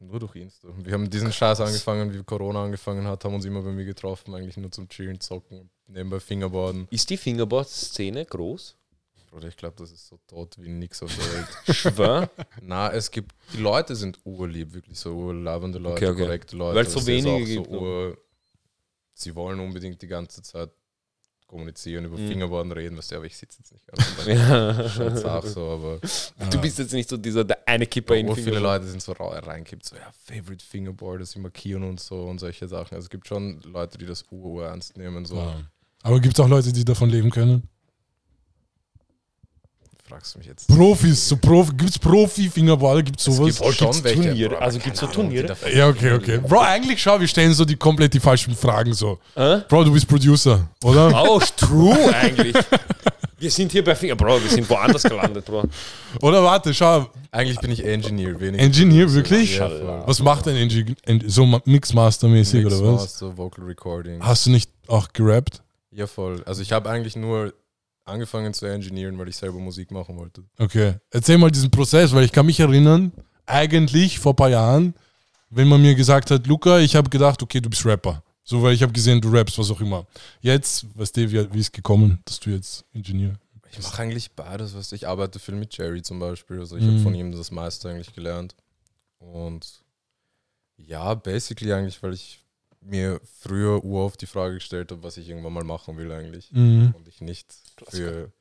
nur 0.00 0.18
durch 0.20 0.36
Insta. 0.36 0.68
Wir 0.78 0.92
haben 0.94 1.08
diesen 1.08 1.32
Scheiß 1.32 1.60
angefangen, 1.60 2.12
wie 2.12 2.22
Corona 2.22 2.64
angefangen 2.64 3.06
hat, 3.06 3.24
haben 3.24 3.34
uns 3.34 3.44
immer 3.44 3.62
bei 3.62 3.70
mir 3.72 3.84
getroffen, 3.84 4.34
eigentlich 4.34 4.56
nur 4.56 4.70
zum 4.70 4.88
Chillen, 4.88 5.20
Zocken, 5.20 5.70
nebenbei 5.86 6.20
Fingerboarden. 6.20 6.86
Ist 6.90 7.08
die 7.10 7.16
Fingerboard-Szene 7.16 8.24
groß? 8.26 8.76
Bruder, 9.34 9.48
ich 9.48 9.56
glaube, 9.56 9.74
das 9.78 9.90
ist 9.90 10.06
so 10.06 10.16
tot 10.28 10.54
wie 10.60 10.68
nix 10.68 11.02
auf 11.02 11.10
der 11.16 11.24
Welt. 11.34 11.48
Schwör? 11.76 12.30
Na, 12.62 12.92
es 12.92 13.10
gibt, 13.10 13.32
die 13.52 13.56
Leute 13.58 13.96
sind 13.96 14.20
urlieb, 14.24 14.72
wirklich 14.72 14.96
so 14.96 15.12
urlabende 15.12 15.80
Leute, 15.80 15.96
Okay, 15.96 16.08
okay. 16.12 16.22
korrekte 16.24 16.56
Leute. 16.56 16.76
Weil 16.76 16.84
so 16.86 16.94
Das 16.94 17.02
ist 17.02 17.06
wenige 17.08 17.32
auch 17.32 17.44
gibt, 17.44 17.66
So 17.66 17.80
ur, 17.80 18.18
sie 19.12 19.34
wollen 19.34 19.58
unbedingt 19.58 20.00
die 20.00 20.06
ganze 20.06 20.40
Zeit 20.42 20.70
kommunizieren, 21.48 22.04
über 22.04 22.16
Mhm. 22.16 22.28
Fingerboarden 22.28 22.70
reden, 22.72 22.96
was 22.96 23.10
ja, 23.10 23.16
aber 23.18 23.26
ich 23.26 23.36
sitze 23.36 23.58
jetzt 23.58 23.72
nicht 23.72 23.86
ganz 23.86 24.16
dabei. 24.16 25.16
Sag 25.16 25.44
so, 25.46 25.68
aber 25.68 25.98
Du 26.50 26.60
bist 26.60 26.78
jetzt 26.78 26.92
nicht 26.92 27.08
so 27.08 27.16
dieser 27.16 27.42
der 27.44 27.66
eine 27.68 27.86
Kipper 27.86 28.14
in 28.16 28.28
Ur 28.28 28.34
viele 28.36 28.46
Fingerboard. 28.52 28.82
Leute 28.82 28.90
sind 28.90 29.02
so 29.02 29.12
ra- 29.12 29.38
reingekippt, 29.40 29.84
so 29.84 29.96
ja, 29.96 30.10
Favorite 30.24 30.64
Fingerboard, 30.64 31.20
das 31.22 31.32
sie 31.32 31.40
markieren 31.40 31.82
und 31.82 31.98
so 32.00 32.22
und 32.24 32.38
solche 32.38 32.68
Sachen. 32.68 32.94
Also 32.94 33.06
es 33.06 33.10
gibt 33.10 33.26
schon 33.26 33.60
Leute, 33.62 33.98
die 33.98 34.06
das 34.06 34.24
ur, 34.30 34.44
ur 34.44 34.66
ernst 34.66 34.96
nehmen. 34.96 35.24
So 35.24 35.36
Ja. 35.36 35.60
Aber 36.02 36.20
gibt 36.20 36.34
es 36.38 36.40
auch 36.40 36.48
Leute, 36.48 36.72
die 36.72 36.84
davon 36.84 37.10
leben 37.10 37.30
können? 37.30 37.68
Fragst 40.08 40.34
du 40.34 40.38
mich 40.38 40.48
jetzt. 40.48 40.68
Profis, 40.68 41.28
so 41.28 41.36
Profi, 41.36 41.72
gibt 41.76 41.90
es 41.90 41.98
Profi-Fingerballer, 41.98 43.02
gibt 43.02 43.18
es 43.18 43.24
sowas? 43.24 43.58
gibt 43.58 43.74
schon 43.74 43.90
gibt's 43.90 44.04
welche, 44.04 44.22
Turniere? 44.22 44.50
Bro, 44.50 44.58
Also 44.58 44.78
gibt's 44.78 45.00
so 45.00 45.06
Turniere? 45.06 45.56
Ja, 45.74 45.88
okay, 45.88 46.12
okay. 46.12 46.38
Bro, 46.38 46.60
eigentlich 46.60 47.02
schau, 47.02 47.18
wir 47.18 47.28
stellen 47.28 47.54
so 47.54 47.64
die 47.64 47.76
komplett 47.76 48.12
die 48.12 48.20
falschen 48.20 48.54
Fragen 48.54 48.92
so. 48.92 49.18
Äh? 49.34 49.60
Bro, 49.68 49.84
du 49.84 49.92
bist 49.92 50.06
Producer, 50.06 50.68
oder? 50.82 51.10
Oh, 51.26 51.40
true 51.56 52.14
eigentlich. 52.14 52.54
Wir 53.38 53.50
sind 53.50 53.72
hier 53.72 53.82
bei 53.82 53.94
Finger. 53.94 54.14
Bro, 54.14 54.42
wir 54.42 54.50
sind 54.50 54.68
woanders 54.68 55.02
gelandet, 55.02 55.44
Bro. 55.46 55.64
Oder 56.20 56.42
warte, 56.42 56.72
schau, 56.74 57.08
Eigentlich 57.30 57.58
bin 57.58 57.72
ich 57.72 57.84
Engineer, 57.84 58.38
wenig. 58.38 58.60
Engineer, 58.60 59.12
wirklich? 59.12 59.56
Ja. 59.56 60.06
Was 60.06 60.20
macht 60.20 60.46
ein 60.48 60.56
Engineer? 60.56 60.94
So 61.26 61.44
Mixmaster-mäßig 61.44 62.64
oder 62.64 62.76
was? 62.76 63.02
Mixmaster, 63.02 63.36
Vocal 63.36 63.64
Recording. 63.64 64.22
Hast 64.22 64.46
du 64.46 64.50
nicht 64.50 64.70
auch 64.86 65.08
gerappt? 65.12 65.62
Ja, 65.90 66.06
voll. 66.06 66.42
Also 66.44 66.62
ich 66.62 66.72
habe 66.72 66.88
eigentlich 66.90 67.16
nur 67.16 67.52
angefangen 68.04 68.52
zu 68.54 68.66
engineeren, 68.66 69.18
weil 69.18 69.28
ich 69.28 69.36
selber 69.36 69.58
Musik 69.58 69.90
machen 69.90 70.16
wollte. 70.16 70.44
Okay. 70.58 70.94
Erzähl 71.10 71.38
mal 71.38 71.50
diesen 71.50 71.70
Prozess, 71.70 72.12
weil 72.12 72.24
ich 72.24 72.32
kann 72.32 72.46
mich 72.46 72.60
erinnern, 72.60 73.12
eigentlich 73.46 74.18
vor 74.18 74.32
ein 74.32 74.36
paar 74.36 74.50
Jahren, 74.50 74.94
wenn 75.50 75.68
man 75.68 75.80
mir 75.82 75.94
gesagt 75.94 76.30
hat, 76.30 76.46
Luca, 76.46 76.78
ich 76.78 76.96
habe 76.96 77.08
gedacht, 77.10 77.42
okay, 77.42 77.60
du 77.60 77.70
bist 77.70 77.84
Rapper. 77.86 78.22
So, 78.42 78.62
weil 78.62 78.74
ich 78.74 78.82
habe 78.82 78.92
gesehen, 78.92 79.20
du 79.20 79.30
rappst, 79.30 79.56
was 79.58 79.70
auch 79.70 79.80
immer. 79.80 80.06
Jetzt, 80.40 80.86
weißt 80.98 81.16
du, 81.16 81.30
wie, 81.30 81.52
wie 81.54 81.60
ist 81.60 81.72
gekommen, 81.72 82.20
dass 82.26 82.38
du 82.40 82.50
jetzt 82.50 82.84
Ingenieur 82.92 83.34
Ich 83.70 83.82
mache 83.82 84.02
eigentlich 84.02 84.32
beides, 84.32 84.74
was 84.74 84.92
ich 84.92 85.08
arbeite 85.08 85.38
viel 85.38 85.54
mit 85.54 85.74
Jerry 85.76 86.02
zum 86.02 86.18
Beispiel. 86.18 86.58
Also 86.58 86.76
ich 86.76 86.82
habe 86.84 86.92
Mhm. 86.94 87.02
von 87.02 87.14
ihm 87.14 87.32
das 87.32 87.50
meiste 87.50 87.88
eigentlich 87.88 88.12
gelernt. 88.14 88.54
Und 89.18 89.82
ja, 90.76 91.14
basically 91.14 91.72
eigentlich, 91.72 92.02
weil 92.02 92.12
ich 92.12 92.43
mir 92.84 93.20
früher 93.40 93.84
oft 93.84 94.20
die 94.20 94.26
Frage 94.26 94.54
gestellt 94.54 94.90
habe, 94.92 95.02
was 95.02 95.16
ich 95.16 95.28
irgendwann 95.28 95.52
mal 95.52 95.64
machen 95.64 95.96
will 95.96 96.12
eigentlich. 96.12 96.50
Mhm. 96.52 96.94
Und 96.96 97.08
ich 97.08 97.20
nicht 97.20 97.52
für 97.88 98.32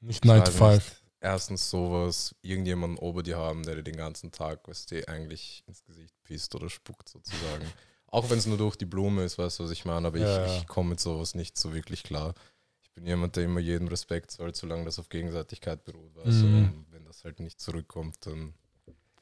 Nicht 0.00 0.24
ich 0.24 0.28
9 0.28 0.44
to 0.44 0.60
weiß 0.60 0.82
5. 0.84 0.90
nicht, 0.90 1.02
erstens 1.20 1.70
sowas, 1.70 2.34
irgendjemanden 2.42 2.98
ober 2.98 3.22
dir 3.22 3.38
haben, 3.38 3.62
der 3.62 3.76
dir 3.76 3.82
den 3.82 3.96
ganzen 3.96 4.32
Tag, 4.32 4.66
was 4.68 4.86
dir 4.86 5.08
eigentlich 5.08 5.64
ins 5.66 5.82
Gesicht 5.84 6.14
pisst 6.24 6.54
oder 6.54 6.68
spuckt 6.68 7.08
sozusagen. 7.08 7.64
Auch 8.10 8.30
wenn 8.30 8.38
es 8.38 8.46
nur 8.46 8.56
durch 8.56 8.76
die 8.76 8.86
Blume 8.86 9.22
ist, 9.24 9.36
weißt 9.38 9.58
du, 9.58 9.64
was 9.64 9.70
ich 9.70 9.84
meine, 9.84 10.06
aber 10.08 10.18
Ja, 10.18 10.44
ich, 10.44 10.50
ja. 10.52 10.58
ich 10.58 10.66
komme 10.66 10.90
mit 10.90 11.00
sowas 11.00 11.34
nicht 11.34 11.58
so 11.58 11.74
wirklich 11.74 12.02
klar. 12.02 12.34
Ich 12.80 12.90
bin 12.92 13.06
jemand, 13.06 13.36
der 13.36 13.44
immer 13.44 13.60
jedem 13.60 13.86
Respekt 13.88 14.30
zollt, 14.30 14.56
solange 14.56 14.84
das 14.86 14.98
auf 14.98 15.08
Gegenseitigkeit 15.10 15.84
beruht, 15.84 16.16
weißt 16.16 16.40
du. 16.40 16.46
Mhm. 16.46 16.64
Und 16.72 16.86
wenn 16.90 17.04
das 17.04 17.22
halt 17.24 17.38
nicht 17.40 17.60
zurückkommt, 17.60 18.16
dann 18.26 18.54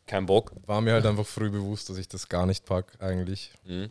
Kein 0.06 0.24
Bock. 0.26 0.52
war 0.66 0.80
mir 0.80 0.92
halt 0.92 1.04
einfach 1.04 1.26
früh 1.26 1.50
bewusst, 1.50 1.90
dass 1.90 1.96
ich 1.98 2.06
das 2.08 2.28
gar 2.28 2.46
nicht 2.46 2.64
pack 2.64 2.96
eigentlich. 3.02 3.50
Mhm. 3.64 3.90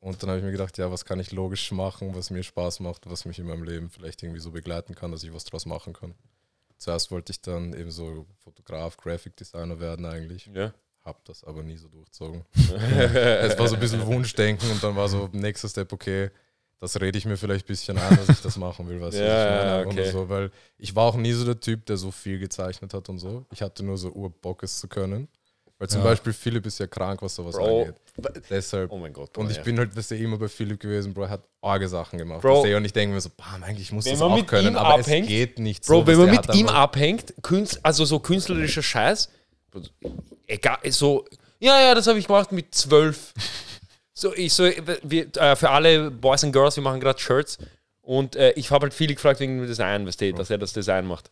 Und 0.00 0.22
dann 0.22 0.30
habe 0.30 0.38
ich 0.38 0.44
mir 0.44 0.52
gedacht, 0.52 0.78
ja, 0.78 0.90
was 0.90 1.04
kann 1.04 1.20
ich 1.20 1.30
logisch 1.30 1.72
machen, 1.72 2.14
was 2.14 2.30
mir 2.30 2.42
Spaß 2.42 2.80
macht, 2.80 3.08
was 3.10 3.26
mich 3.26 3.38
in 3.38 3.46
meinem 3.46 3.64
Leben 3.64 3.90
vielleicht 3.90 4.22
irgendwie 4.22 4.40
so 4.40 4.50
begleiten 4.50 4.94
kann, 4.94 5.12
dass 5.12 5.22
ich 5.22 5.34
was 5.34 5.44
draus 5.44 5.66
machen 5.66 5.92
kann. 5.92 6.14
Zuerst 6.78 7.10
wollte 7.10 7.32
ich 7.32 7.42
dann 7.42 7.74
eben 7.74 7.90
so 7.90 8.26
Fotograf, 8.42 8.96
Graphic 8.96 9.36
Designer 9.36 9.78
werden 9.78 10.06
eigentlich. 10.06 10.48
Ja. 10.54 10.72
Hab 11.04 11.22
das 11.26 11.44
aber 11.44 11.62
nie 11.62 11.76
so 11.76 11.88
durchzogen. 11.88 12.44
es 12.54 13.58
war 13.58 13.68
so 13.68 13.74
ein 13.74 13.80
bisschen 13.80 14.06
Wunschdenken 14.06 14.70
und 14.70 14.82
dann 14.82 14.96
war 14.96 15.08
so 15.08 15.28
nächster 15.32 15.68
Step, 15.68 15.92
okay, 15.92 16.30
das 16.78 16.98
rede 16.98 17.18
ich 17.18 17.26
mir 17.26 17.36
vielleicht 17.36 17.66
ein 17.66 17.68
bisschen 17.68 17.98
ein, 17.98 18.16
dass 18.16 18.30
ich 18.30 18.40
das 18.40 18.56
machen 18.56 18.88
will, 18.88 18.98
du, 18.98 19.04
Ja, 19.04 19.10
was 19.10 19.12
ich 19.12 19.20
meine? 19.20 19.86
okay. 19.86 20.10
so, 20.10 20.28
weil 20.30 20.50
ich 20.78 20.96
war 20.96 21.04
auch 21.04 21.16
nie 21.16 21.32
so 21.32 21.44
der 21.44 21.60
Typ, 21.60 21.84
der 21.84 21.98
so 21.98 22.10
viel 22.10 22.38
gezeichnet 22.38 22.94
hat 22.94 23.10
und 23.10 23.18
so. 23.18 23.44
Ich 23.52 23.60
hatte 23.60 23.82
nur 23.82 23.98
so 23.98 24.10
Urbock, 24.10 24.62
es 24.62 24.80
zu 24.80 24.88
können. 24.88 25.28
Weil 25.80 25.88
zum 25.88 26.02
Ja. 26.02 26.08
Beispiel 26.10 26.34
Philipp 26.34 26.66
ist 26.66 26.78
ja 26.78 26.86
krank, 26.86 27.22
was 27.22 27.34
sowas 27.34 27.56
Bro. 27.56 27.80
angeht. 27.80 27.94
Deshalb. 28.50 28.92
Oh 28.92 28.98
mein 28.98 29.14
Gott. 29.14 29.36
Und 29.38 29.50
ich 29.50 29.56
ja. 29.56 29.62
bin 29.62 29.78
halt, 29.78 29.96
weißt 29.96 30.10
du, 30.10 30.14
immer 30.16 30.36
bei 30.36 30.46
Philipp 30.48 30.78
gewesen, 30.78 31.14
Bro, 31.14 31.22
er 31.22 31.30
hat 31.30 31.42
arge 31.62 31.88
Sachen 31.88 32.18
gemacht. 32.18 32.42
Bro. 32.42 32.62
Weißt 32.64 32.74
und 32.74 32.84
ich 32.84 32.92
denke 32.92 33.14
mir 33.14 33.20
so, 33.22 33.30
bam, 33.34 33.62
eigentlich 33.64 33.90
muss 33.90 34.04
Wenn 34.04 34.12
das 34.12 34.20
man 34.20 34.32
auch 34.32 34.36
mit 34.36 34.46
können, 34.46 34.68
ihm 34.68 34.76
aber 34.76 34.96
abhängt- 35.00 35.24
es 35.24 35.28
geht 35.28 35.58
nicht 35.58 35.86
Bro, 35.86 36.00
so. 36.00 36.06
wenn 36.06 36.18
weißt 36.18 36.26
man 36.34 36.46
mit 36.46 36.54
ihm 36.54 36.68
abhängt, 36.68 37.32
Künst, 37.42 37.80
also 37.82 38.04
so 38.04 38.18
künstlerischer 38.20 38.82
Scheiß, 38.82 39.30
egal, 40.46 40.78
so, 40.90 41.24
ja, 41.58 41.80
ja, 41.80 41.94
das 41.94 42.06
habe 42.06 42.18
ich 42.18 42.26
gemacht 42.26 42.52
mit 42.52 42.74
zwölf. 42.74 43.32
So, 44.12 44.34
ich 44.34 44.52
so, 44.52 44.64
wir, 45.02 45.34
äh, 45.36 45.56
für 45.56 45.70
alle 45.70 46.10
Boys 46.10 46.44
and 46.44 46.52
Girls, 46.52 46.76
wir 46.76 46.82
machen 46.82 47.00
gerade 47.00 47.18
Shirts 47.18 47.56
und 48.02 48.36
äh, 48.36 48.50
ich 48.52 48.70
habe 48.70 48.82
halt 48.82 48.92
viel 48.92 49.14
gefragt 49.14 49.40
wegen 49.40 49.56
dem 49.58 49.66
Design, 49.66 50.06
weißt 50.06 50.20
du, 50.20 50.32
dass 50.34 50.50
er 50.50 50.58
das 50.58 50.74
Design 50.74 51.06
macht. 51.06 51.30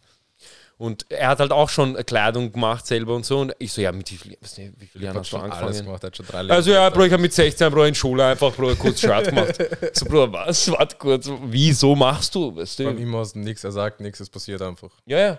Und 0.78 1.06
er 1.10 1.28
hat 1.30 1.40
halt 1.40 1.50
auch 1.50 1.68
schon 1.68 1.96
Kleidung 2.06 2.52
gemacht 2.52 2.86
selber 2.86 3.16
und 3.16 3.26
so. 3.26 3.40
Und 3.40 3.52
ich 3.58 3.72
so, 3.72 3.80
ja, 3.80 3.90
mit 3.90 4.08
wie 4.12 4.16
viel, 4.16 4.38
du, 4.40 4.46
wie 4.78 4.86
viele 4.86 5.04
Er 5.06 5.06
Jahren 5.06 5.18
hast 5.18 5.32
du 5.32 5.36
schon 5.36 5.40
alles 5.40 5.58
angefangen? 5.58 5.84
gemacht, 5.86 6.04
hat 6.04 6.16
schon 6.16 6.26
drei 6.26 6.38
Also 6.48 6.70
ja, 6.70 6.84
Leben 6.84 6.94
Bro, 6.96 7.04
ich 7.06 7.12
habe 7.12 7.22
mit 7.22 7.32
16 7.32 7.72
Bro 7.72 7.84
in 7.84 7.94
Schule 7.96 8.24
einfach 8.24 8.54
Bro 8.54 8.76
kurzes 8.76 9.00
Shirt 9.00 9.28
gemacht. 9.28 9.58
So, 9.92 10.06
Bro, 10.06 10.32
was? 10.32 10.70
Warte 10.70 10.96
kurz, 10.96 11.28
wieso 11.46 11.96
machst 11.96 12.32
du? 12.36 12.54
Weißt 12.54 12.76
Von 12.76 12.94
du? 12.96 13.02
ihm 13.02 13.12
aus 13.16 13.34
nichts, 13.34 13.64
er 13.64 13.72
sagt 13.72 14.00
nichts, 14.00 14.20
es 14.20 14.30
passiert 14.30 14.62
einfach. 14.62 14.90
Ja, 15.04 15.18
ja. 15.18 15.38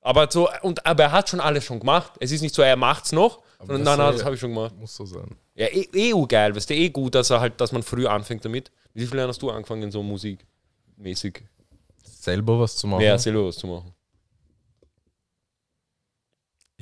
Aber 0.00 0.30
so, 0.30 0.48
und 0.62 0.84
aber 0.86 1.04
er 1.04 1.12
hat 1.12 1.28
schon 1.28 1.40
alles 1.40 1.64
schon 1.64 1.80
gemacht. 1.80 2.12
Es 2.20 2.32
ist 2.32 2.40
nicht 2.40 2.54
so, 2.54 2.62
er 2.62 2.76
macht's 2.76 3.12
noch, 3.12 3.40
Aber 3.58 3.74
sondern 3.74 3.82
nein, 3.84 3.98
nein, 3.98 4.12
das 4.14 4.24
habe 4.24 4.34
ich 4.34 4.40
schon 4.40 4.50
gemacht. 4.54 4.74
Muss 4.76 4.94
so 4.96 5.04
sein. 5.04 5.34
Ja, 5.54 5.66
eh, 5.66 5.88
eh 5.92 6.12
geil, 6.26 6.54
weißt 6.56 6.68
du, 6.70 6.74
eh 6.74 6.88
gut, 6.90 7.14
dass 7.14 7.30
er 7.30 7.40
halt, 7.40 7.60
dass 7.60 7.72
man 7.72 7.82
früh 7.82 8.06
anfängt 8.06 8.44
damit. 8.44 8.70
Wie 8.94 9.06
viele 9.06 9.18
Jahre 9.18 9.28
hast 9.28 9.40
du 9.42 9.50
angefangen, 9.50 9.90
so 9.90 10.02
musikmäßig? 10.02 11.42
Selber 12.02 12.60
was 12.60 12.76
zu 12.76 12.86
machen. 12.86 13.02
Ja, 13.02 13.18
selber 13.18 13.46
was 13.46 13.56
zu 13.56 13.66
machen. 13.66 13.93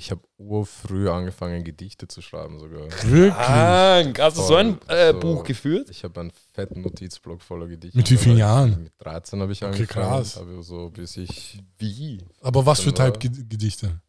Ich 0.02 0.10
habe 0.10 0.20
urfrüh 0.36 1.08
angefangen, 1.08 1.62
Gedichte 1.62 2.08
zu 2.08 2.22
schreiben 2.22 2.58
sogar. 2.58 2.88
Wirklich? 3.04 3.32
Ah, 3.34 4.02
hast 4.18 4.36
du 4.36 4.42
so 4.42 4.56
ein 4.56 4.76
äh, 4.88 5.12
So. 5.12 5.20
Buch 5.20 5.44
geführt? 5.44 5.90
Ich 5.90 6.02
habe 6.02 6.18
einen 6.18 6.32
fetten 6.52 6.80
Notizblock 6.80 7.40
voller 7.40 7.68
Gedichte. 7.68 7.96
Mit 7.96 8.10
wie 8.10 8.16
vielen 8.16 8.36
Jahren? 8.38 8.82
Mit 8.82 8.92
13 8.98 9.40
habe 9.40 9.52
ich 9.52 9.62
Okay, 9.62 9.74
angefangen. 9.74 10.06
krass. 10.08 10.38
Aber 10.38 10.60
so 10.64 10.90
bis 10.90 11.16
ich 11.16 11.62
Wie? 11.78 12.18
Aber 12.40 12.66
was 12.66 12.80
für 12.80 12.92
Type 12.92 13.16
Gedichte? 13.20 14.00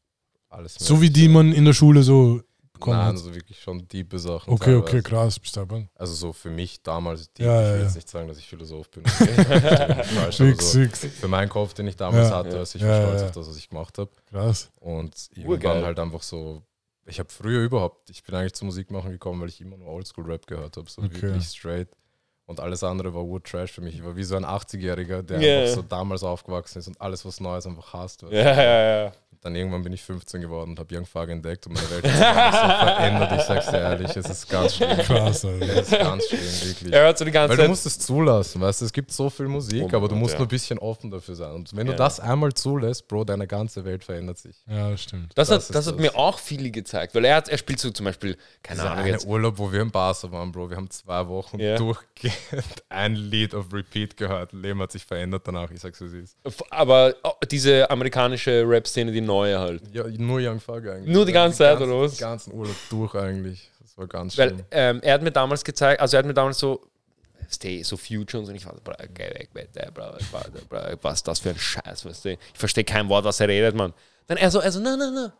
alles 0.49 0.73
So 0.79 0.99
wie 0.99 1.11
die 1.11 1.27
man 1.27 1.51
in 1.53 1.63
der 1.63 1.73
Schule 1.73 2.01
so 2.01 2.41
bekommen 2.83 2.97
Nein, 2.97 3.05
hat. 3.07 3.13
also 3.15 3.33
wirklich 3.33 3.59
schon 3.59 3.87
tiefe 3.87 4.19
Sachen. 4.19 4.53
Okay, 4.53 4.75
okay, 4.75 5.01
teilweise. 5.01 5.03
krass, 5.03 5.39
bist 5.39 5.55
du 5.55 5.61
aber. 5.61 5.87
Also 5.95 6.13
so 6.13 6.33
für 6.33 6.49
mich 6.49 6.81
damals 6.83 7.31
deep. 7.33 7.45
Ja, 7.45 7.61
ich 7.61 7.65
ja, 7.67 7.71
will 7.73 7.79
ja. 7.79 7.85
jetzt 7.85 7.95
nicht 7.95 8.09
sagen, 8.09 8.27
dass 8.27 8.37
ich 8.37 8.47
Philosoph 8.47 8.89
bin. 8.91 9.05
Falsch, 9.05 10.37
Fix, 10.37 10.71
so 10.71 10.79
fix. 10.79 10.99
für 11.05 11.27
meinen 11.27 11.49
Kopf, 11.49 11.73
den 11.73 11.87
ich 11.87 11.95
damals 11.95 12.29
Ja. 12.29 12.35
hatte, 12.37 12.57
als 12.59 12.75
ich 12.75 12.81
Ja, 12.81 12.87
war 12.89 12.95
ja, 12.97 13.03
stolz 13.07 13.21
ja. 13.21 13.27
auf 13.27 13.31
das, 13.33 13.47
was 13.49 13.57
ich 13.57 13.69
gemacht 13.69 13.97
habe. 13.97 14.11
Krass. 14.29 14.69
Und 14.79 15.15
Urgeil. 15.37 15.45
irgendwann 15.51 15.83
halt 15.85 15.99
einfach 15.99 16.21
so. 16.23 16.61
Ich 17.05 17.19
habe 17.19 17.29
früher 17.29 17.61
überhaupt, 17.63 18.09
ich 18.09 18.23
bin 18.23 18.33
eigentlich 18.35 18.53
zur 18.53 18.65
Musik 18.65 18.89
machen 18.89 19.11
gekommen, 19.11 19.41
weil 19.41 19.49
ich 19.49 19.59
immer 19.59 19.75
nur 19.77 19.87
Oldschool-Rap 19.89 20.47
gehört 20.47 20.77
habe, 20.77 20.89
so 20.89 21.01
Okay. 21.01 21.21
wirklich 21.21 21.45
straight. 21.45 21.89
Und 22.45 22.59
alles 22.59 22.83
andere 22.83 23.13
war 23.13 23.23
Wood 23.23 23.45
Trash 23.45 23.71
für 23.71 23.81
mich. 23.81 23.95
Ich 23.95 24.03
war 24.03 24.15
wie 24.15 24.23
so 24.23 24.35
ein 24.35 24.43
80-Jähriger, 24.45 25.21
der 25.21 25.39
Ja. 25.39 25.61
einfach 25.61 25.75
so 25.75 25.81
damals 25.81 26.23
aufgewachsen 26.23 26.79
ist 26.79 26.87
und 26.87 26.99
alles, 26.99 27.23
was 27.25 27.39
Neues 27.39 27.65
einfach 27.65 27.93
hasst. 27.93 28.21
Ja, 28.23 28.29
ja, 28.31 29.03
ja. 29.05 29.11
Dann 29.41 29.55
irgendwann 29.57 29.83
bin 29.83 29.91
ich 29.91 30.01
15 30.01 30.39
geworden 30.39 30.69
und 30.71 30.79
habe 30.79 30.95
Young 30.95 31.03
Thug 31.05 31.27
entdeckt 31.27 31.67
und 31.67 31.73
meine 31.73 31.89
Welt 31.91 32.05
hat 32.05 32.53
sich 32.53 32.61
so 32.61 32.65
verändert. 32.85 33.31
Ich 33.35 33.41
sag's 33.41 33.65
dir 33.71 33.77
ehrlich, 33.79 34.15
es 34.15 34.29
ist 34.29 34.49
ganz 34.49 34.75
schlimm. 34.75 34.97
Krass, 34.99 35.43
Alter. 35.43 35.65
Es 35.67 35.91
ist 35.91 35.99
ganz 35.99 36.27
schlimm, 36.29 36.39
wirklich. 36.69 36.93
Er 36.93 37.01
hört 37.01 37.17
so 37.17 37.25
die 37.25 37.31
ganze 37.31 37.57
Weil 37.57 37.65
du 37.65 37.69
musst 37.69 37.85
es 37.85 37.99
zulassen, 37.99 38.61
weißt 38.61 38.79
du, 38.79 38.85
es 38.85 38.93
gibt 38.93 39.11
so 39.11 39.29
viel 39.29 39.49
Musik, 39.49 39.83
Oh 39.91 39.97
aber 39.97 40.07
du 40.07 40.15
musst 40.15 40.31
ja. 40.35 40.39
nur 40.39 40.45
ein 40.47 40.49
bisschen 40.49 40.79
offen 40.79 41.11
dafür 41.11 41.35
sein. 41.35 41.51
Und 41.55 41.75
wenn 41.75 41.85
Ja. 41.87 41.91
du 41.91 41.97
das 41.97 42.21
einmal 42.21 42.53
zulässt, 42.53 43.05
Bro, 43.09 43.25
deine 43.25 43.45
ganze 43.45 43.83
Welt 43.83 44.05
verändert 44.05 44.37
sich. 44.37 44.55
Ja, 44.65 44.95
stimmt. 44.95 45.33
Das, 45.35 45.49
Das 45.49 45.67
hat, 45.67 45.75
das 45.75 45.87
hat 45.87 45.95
das. 45.95 46.01
mir 46.01 46.15
auch 46.15 46.39
viele 46.39 46.71
gezeigt, 46.71 47.13
weil 47.13 47.25
er, 47.25 47.35
hat, 47.35 47.49
er 47.49 47.57
spielt 47.57 47.79
so 47.81 47.89
zum 47.91 48.05
Beispiel, 48.05 48.37
keine 48.61 48.89
Ahnung 48.89 49.05
jetzt. 49.07 49.25
Urlaub, 49.27 49.57
wo 49.57 49.69
wir 49.73 49.81
im 49.81 49.91
Barca 49.91 50.31
waren, 50.31 50.53
Bro, 50.53 50.69
wir 50.69 50.77
haben 50.77 50.89
zwei 50.89 51.27
Wochen 51.27 51.59
Ja. 51.59 51.75
durchgehend 51.75 52.32
ein 52.89 53.15
Lied 53.15 53.53
auf 53.55 53.71
Repeat 53.73 54.17
gehört. 54.17 54.53
Leben 54.53 54.79
hat 54.81 54.91
sich 54.91 55.05
verändert 55.05 55.47
danach, 55.47 55.69
ich 55.71 55.79
sag's 55.79 55.99
wie 56.01 56.05
es 56.05 56.13
ist. 56.13 56.37
Aber 56.71 57.15
oh, 57.23 57.31
diese 57.49 57.89
amerikanische 57.89 58.63
Rap-Szene, 58.67 59.11
die 59.11 59.21
neue 59.21 59.59
halt. 59.59 59.81
Ja, 59.93 60.03
nur 60.07 60.39
Young 60.39 60.59
Thug 60.59 60.87
eigentlich. 60.87 61.13
Nur 61.13 61.25
die 61.25 61.31
Ja, 61.31 61.43
ganze 61.43 61.59
Zeit, 61.59 61.77
ganzen- 61.79 61.91
oder 61.93 62.01
was? 62.05 62.15
Den 62.15 62.19
ganzen 62.19 62.53
Urlaub 62.53 62.75
durch 62.89 63.15
eigentlich. 63.15 63.69
Das 63.79 63.97
war 63.97 64.07
ganz 64.07 64.37
Weil 64.37 64.49
schlimm. 64.49 64.65
ähm, 64.71 64.99
er 65.03 65.13
hat 65.15 65.21
mir 65.21 65.31
damals 65.31 65.63
gezeigt, 65.63 66.01
also 66.01 66.15
er 66.17 66.19
hat 66.19 66.25
mir 66.25 66.33
damals 66.33 66.57
so, 66.59 66.85
stay, 67.51 67.83
so 67.83 67.95
Future 67.97 68.39
und 68.39 68.45
so, 68.45 68.51
und 68.51 68.55
ich 68.55 68.65
war 68.65 68.75
geh 69.13 69.23
weg, 69.29 69.49
bitte, 69.53 69.91
was 71.01 71.15
ist 71.19 71.27
das 71.27 71.39
für 71.39 71.49
ein 71.51 71.57
Scheiß, 71.59 72.05
weißt 72.05 72.25
du? 72.25 72.29
Ich 72.31 72.39
verstehe 72.53 72.83
kein 72.83 73.07
Wort, 73.09 73.25
was 73.25 73.39
er 73.39 73.47
redet, 73.47 73.75
Mann. 73.75 73.93
Dann 74.27 74.37
er 74.37 74.49
so, 74.49 74.59
er 74.59 74.71
so, 74.71 74.79
na, 74.79 74.95
na, 74.97 75.11
na. 75.11 75.33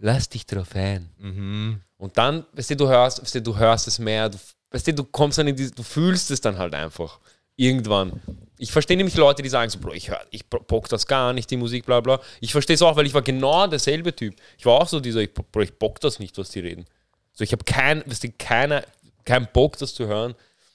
Lass 0.00 0.28
dich 0.28 0.46
drauf 0.46 0.68
ein. 0.74 1.10
Mhm. 1.18 1.80
Und 1.96 2.16
dann, 2.16 2.46
weißt 2.52 2.70
du, 2.70 2.76
du 2.76 2.88
hörst, 2.88 3.20
weißt 3.20 3.34
du, 3.34 3.42
du 3.42 3.56
hörst 3.56 3.88
es 3.88 3.98
mehr, 3.98 4.28
du, 4.28 4.38
weißt 4.70 4.86
du, 4.88 4.94
du 4.94 5.04
kommst 5.04 5.38
dann 5.38 5.48
in 5.48 5.56
die, 5.56 5.70
du 5.70 5.82
fühlst 5.82 6.30
es 6.30 6.40
dann 6.40 6.58
halt 6.58 6.74
einfach. 6.74 7.18
Irgendwann. 7.56 8.20
Ich 8.56 8.70
verstehe 8.70 8.96
nämlich 8.96 9.16
Leute, 9.16 9.42
die 9.42 9.48
sagen 9.48 9.68
so, 9.68 9.80
Bro, 9.80 9.92
ich 9.92 10.10
hör, 10.10 10.24
ich 10.30 10.46
bock 10.48 10.88
das 10.88 11.08
gar 11.08 11.32
nicht, 11.32 11.50
die 11.50 11.56
Musik, 11.56 11.86
bla 11.86 12.00
bla. 12.00 12.20
Ich 12.40 12.52
verstehe 12.52 12.74
es 12.74 12.82
auch, 12.82 12.94
weil 12.96 13.06
ich 13.06 13.14
war 13.14 13.22
genau 13.22 13.66
derselbe 13.66 14.14
Typ. 14.14 14.36
Ich 14.56 14.64
war 14.64 14.74
auch 14.74 14.88
so 14.88 15.00
dieser, 15.00 15.20
ich, 15.20 15.34
Bro, 15.34 15.62
ich 15.62 15.76
bock 15.76 16.00
das 16.00 16.20
nicht, 16.20 16.38
was 16.38 16.50
die 16.50 16.60
reden. 16.60 16.86
So, 17.32 17.42
ich 17.42 17.50
habe 17.52 17.64
kein, 17.64 18.04
weißt 18.06 18.24
du, 18.24 18.28
keine, 18.38 18.84
keinen 19.24 19.48
Bock, 19.52 19.76
das 19.78 19.94
zu 19.94 20.06
hören. 20.06 20.34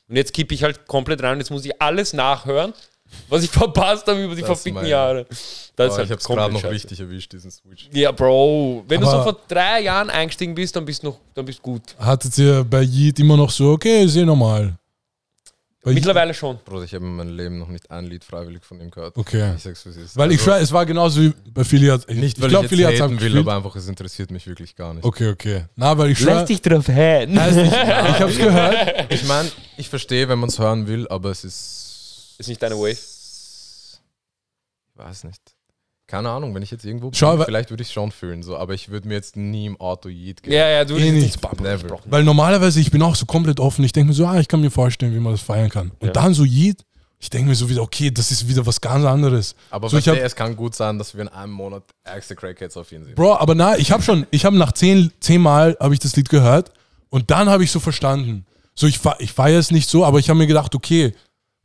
Und 0.10 0.18
jetzt 0.18 0.34
kippe 0.34 0.54
ich 0.54 0.64
halt 0.64 0.86
komplett 0.88 1.24
rein 1.24 1.40
jetzt 1.40 1.52
muss 1.52 1.66
ich 1.66 1.82
alles 1.82 2.14
nachhören, 2.14 2.74
was 3.30 3.44
ich 3.44 3.50
verpasst 3.50 4.08
habe 4.08 4.24
über 4.24 4.36
die 4.36 4.42
Das 4.42 4.48
verfickten 4.48 4.86
Jahre. 4.86 5.26
Das 5.26 5.70
Aber 5.76 5.86
ist 5.88 5.98
halt 5.98 6.06
ich 6.08 6.12
hab's 6.12 6.24
gerade 6.26 6.54
noch 6.54 6.62
scheiße. 6.62 6.74
richtig 6.74 7.00
erwischt, 7.00 7.34
diesen 7.34 7.50
Switch. 7.52 7.90
Ja, 7.92 8.12
Bro, 8.12 8.84
wenn 8.88 9.02
du 9.02 9.08
so 9.08 9.14
Aber- 9.14 9.24
vor 9.24 9.38
drei 9.48 9.82
Jahren 9.82 10.10
eingestiegen 10.10 10.54
bist, 10.54 10.76
dann 10.76 10.86
bist 10.86 11.02
du 11.04 11.08
noch, 11.08 11.20
dann 11.34 11.46
bist 11.46 11.60
du 11.60 11.64
gut. 11.64 11.82
Hattet 12.00 12.38
ihr 12.38 12.64
bei 12.64 12.82
Yeet 12.84 13.20
immer 13.20 13.36
noch 13.38 13.50
so, 13.50 13.72
okay, 13.72 14.04
ist 14.04 14.16
eh 14.16 14.24
normal. 14.26 14.76
Bei 15.86 15.92
Yeet- 15.92 15.96
Mittlerweile 15.96 16.34
schon. 16.34 16.60
Bro, 16.64 16.84
ich 16.84 16.94
habe 16.94 17.04
in 17.04 17.16
meinem 17.16 17.36
Leben 17.36 17.58
noch 17.60 17.68
nicht 17.68 17.92
ein 17.92 18.06
Lied 18.06 18.24
freiwillig 18.24 18.64
von 18.64 18.80
ihm 18.80 18.90
gehört. 18.90 19.18
Okay. 19.18 19.54
Ich 19.58 19.64
sag's 19.64 19.86
wie 19.86 19.90
es 19.90 19.98
ist. 19.98 20.16
Weil 20.16 20.32
ich 20.32 20.38
Also, 20.40 20.52
schwör, 20.52 20.62
es 20.62 20.72
war 20.72 20.86
genauso 20.86 21.22
wie 21.22 21.34
bei 21.52 21.64
hat. 21.64 22.08
Nicht, 22.10 22.40
weil 22.40 22.46
ich 22.48 22.50
glaub, 22.52 22.64
ich, 22.72 22.72
jetzt 22.72 23.02
haten 23.02 23.10
will, 23.12 23.16
abgespielt. 23.18 23.38
aber 23.40 23.56
einfach, 23.58 23.76
es 23.76 23.88
interessiert 23.90 24.32
mich 24.32 24.48
wirklich 24.48 24.76
gar 24.78 24.94
nicht. 24.94 25.04
Okay, 25.04 25.30
okay. 25.30 25.66
Na, 25.76 25.98
weil 25.98 26.12
ich 26.12 26.20
schwör, 26.20 26.46
dich 26.46 26.62
drauf 26.62 26.86
hin. 26.86 27.32
nicht, 27.32 27.58
ich 27.58 27.72
hab's 28.20 28.38
gehört. 28.38 29.12
Ich 29.12 29.26
meine, 29.26 29.52
ich 29.76 29.90
verstehe, 29.90 30.30
wenn 30.30 30.40
man 30.40 30.48
es 30.50 30.58
hören 30.58 30.88
will, 30.88 31.06
aber 31.10 31.32
es 31.32 31.44
ist. 31.44 31.83
Ist 32.38 32.50
nicht 32.50 32.62
deine 32.62 32.76
Wave? 32.76 32.92
Ich 32.92 34.00
weiß 34.96 35.24
nicht. 35.26 35.42
Keine 36.06 36.30
Ahnung, 36.30 36.54
wenn 36.54 36.62
ich 36.62 36.70
jetzt 36.72 36.86
irgendwo 36.86 37.10
bin, 37.10 37.16
Schau, 37.18 37.38
vielleicht 37.44 37.70
würde 37.70 37.82
ich 37.82 37.88
es 37.88 37.94
schon 37.94 38.12
fühlen, 38.12 38.44
so, 38.44 38.58
aber 38.58 38.74
ich 38.74 38.90
würde 38.90 39.08
mir 39.08 39.14
jetzt 39.16 39.36
nie 39.38 39.66
im 39.66 39.80
Auto 39.80 40.10
Yeet 40.10 40.44
geben. 40.44 40.54
Ja, 40.56 40.68
ja, 40.70 40.86
du 40.86 40.98
Eh 40.98 41.12
nicht. 41.12 41.40
Never. 41.62 42.00
Weil 42.06 42.24
normalerweise, 42.24 42.80
ich 42.82 42.92
bin 42.92 43.02
auch 43.02 43.16
so 43.16 43.26
komplett 43.26 43.60
offen. 43.60 43.84
Ich 43.86 43.94
denke 43.94 44.10
mir 44.10 44.14
so, 44.14 44.26
ah, 44.28 44.40
ich 44.40 44.48
kann 44.48 44.62
mir 44.62 44.70
vorstellen, 44.70 45.16
wie 45.16 45.20
man 45.20 45.32
das 45.32 45.42
feiern 45.42 45.70
kann. 45.70 45.92
Und 46.00 46.08
Ja. 46.08 46.14
dann 46.14 46.34
so 46.34 46.44
Yeet, 46.44 46.84
ich 47.20 47.30
denke 47.30 47.48
mir 47.50 47.56
so 47.56 47.70
wieder, 47.70 47.82
okay, 47.82 48.12
das 48.12 48.32
ist 48.32 48.48
wieder 48.48 48.66
was 48.66 48.82
ganz 48.82 49.06
anderes. 49.06 49.56
Aber 49.70 49.90
So, 49.90 49.98
ich 49.98 50.08
hab- 50.10 50.18
es 50.18 50.36
kann 50.36 50.56
gut 50.58 50.76
sein, 50.76 50.98
dass 50.98 51.14
wir 51.16 51.22
in 51.22 51.30
einem 51.30 51.54
Monat 51.54 51.84
ärgste 52.04 52.36
Crackheads 52.36 52.76
auf 52.76 52.92
ihn 52.92 53.06
sehen. 53.06 53.16
Bro, 53.16 53.36
aber 53.38 53.56
na, 53.56 53.78
ich 53.78 53.92
habe 53.92 54.04
schon, 54.04 54.28
ich 54.30 54.44
habe 54.44 54.58
nach 54.58 54.74
zehn, 54.74 55.12
zehn 55.22 55.42
Mal 55.42 55.78
habe 55.80 55.94
ich 55.94 56.02
das 56.02 56.16
Lied 56.18 56.28
gehört 56.30 56.72
und 57.10 57.32
dann 57.32 57.50
habe 57.50 57.64
ich 57.64 57.72
so 57.72 57.80
verstanden. 57.80 58.46
So, 58.76 58.88
ich, 58.88 59.00
ich 59.20 59.32
feiere 59.32 59.58
es 59.60 59.72
nicht 59.72 59.90
so, 59.90 60.04
aber 60.04 60.20
ich 60.20 60.30
habe 60.30 60.38
mir 60.38 60.48
gedacht, 60.48 60.76
okay, 60.76 61.16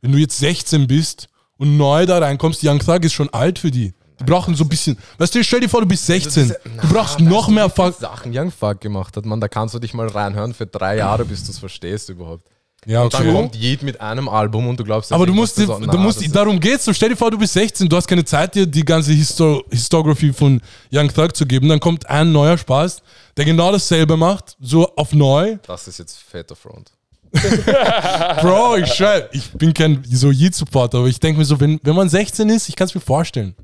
wenn 0.01 0.11
du 0.11 0.17
jetzt 0.17 0.37
16 0.39 0.87
bist 0.87 1.27
und 1.57 1.77
neu 1.77 2.05
da 2.05 2.19
reinkommst, 2.19 2.63
Young 2.63 2.79
Thug 2.79 3.03
ist 3.03 3.13
schon 3.13 3.29
alt 3.29 3.59
für 3.59 3.71
die. 3.71 3.93
Die 4.19 4.23
brauchen 4.25 4.53
so 4.53 4.65
ein 4.65 4.69
bisschen, 4.69 4.97
weißt 5.17 5.33
du, 5.35 5.43
stell 5.45 5.61
dir 5.61 5.69
vor, 5.69 5.79
du 5.81 5.87
bist 5.87 6.05
16. 6.05 6.49
Du 6.81 6.87
brauchst 6.89 7.21
noch 7.21 7.47
mehr 7.47 7.69
Fuck. 7.69 7.95
Sachen 7.99 8.31
Young 8.37 8.51
Fuck 8.51 8.81
gemacht 8.81 9.15
hat, 9.15 9.25
man, 9.25 9.39
da 9.39 9.47
kannst 9.47 9.73
du 9.75 9.79
dich 9.79 9.93
mal 9.93 10.07
reinhören 10.07 10.53
für 10.53 10.65
drei 10.65 10.97
Jahre, 10.97 11.23
bis 11.23 11.43
du 11.45 11.51
es 11.51 11.59
verstehst 11.59 12.09
überhaupt. 12.09 12.45
Ja, 12.85 13.03
Und 13.03 13.13
dann 13.13 13.21
okay. 13.23 13.33
kommt 13.33 13.55
Yeet 13.57 13.83
mit 13.83 13.99
einem 13.99 14.29
Album 14.29 14.67
und 14.67 14.79
du 14.79 14.85
glaubst, 14.85 15.11
Aber 15.11 15.25
du 15.25 15.33
musst, 15.33 15.57
dir- 15.57 15.67
du 15.67 15.77
Na, 15.81 15.97
musst, 15.97 16.19
das 16.19 16.27
ist- 16.27 16.35
darum 16.35 16.59
geht's. 16.61 16.85
So, 16.85 16.93
stell 16.93 17.09
dir 17.09 17.17
vor, 17.17 17.29
du 17.29 17.37
bist 17.37 17.51
16, 17.53 17.89
du 17.89 17.95
hast 17.95 18.07
keine 18.07 18.23
Zeit, 18.23 18.55
dir 18.55 18.65
die 18.65 18.83
ganze 18.85 19.11
Histo 19.11 19.63
Historiography 19.69 20.31
von 20.31 20.61
Young 20.91 21.13
Thug 21.13 21.35
zu 21.35 21.45
geben. 21.45 21.67
Dann 21.67 21.81
kommt 21.81 22.09
ein 22.09 22.31
neuer 22.31 22.57
Spaß, 22.57 23.01
der 23.35 23.43
genau 23.45 23.71
dasselbe 23.73 24.15
macht, 24.15 24.55
so 24.61 24.95
auf 24.95 25.11
neu. 25.13 25.57
Das 25.67 25.87
ist 25.89 25.99
jetzt 25.99 26.17
fetter 26.19 26.55
Front. 26.55 26.91
Bro, 28.41 28.77
ich 28.77 28.93
schwör, 28.93 29.29
ich 29.31 29.51
bin 29.51 29.73
kein 29.73 30.03
so 30.09 30.31
Yeet-Supporter, 30.31 30.99
aber 30.99 31.07
ich 31.07 31.19
denke 31.19 31.39
mir 31.39 31.45
so, 31.45 31.59
wenn, 31.59 31.79
wenn 31.83 31.95
man 31.95 32.09
16 32.09 32.49
ist, 32.49 32.69
ich 32.69 32.75
kann 32.75 32.87
es 32.87 32.95
mir 32.95 33.01
vorstellen. 33.01 33.55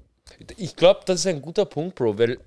Ich 0.58 0.76
glaube, 0.76 1.02
das 1.06 1.22
ist 1.22 1.28
ein 1.28 1.42
guter 1.42 1.66
Punkt, 1.66 1.96
Bro, 1.96 2.18
weil 2.18 2.38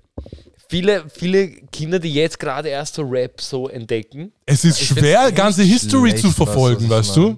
viele, 0.69 1.05
viele 1.09 1.49
Kinder, 1.71 1.99
die 1.99 2.13
jetzt 2.13 2.39
gerade 2.39 2.69
erst 2.69 2.95
so 2.95 3.01
Rap 3.01 3.41
so 3.41 3.67
entdecken, 3.67 4.31
Es 4.45 4.63
ist 4.63 4.79
schwer, 4.81 5.31
ganze 5.31 5.63
History 5.63 6.15
zu 6.15 6.31
verfolgen, 6.31 6.89
weißt 6.89 7.15
du? 7.15 7.37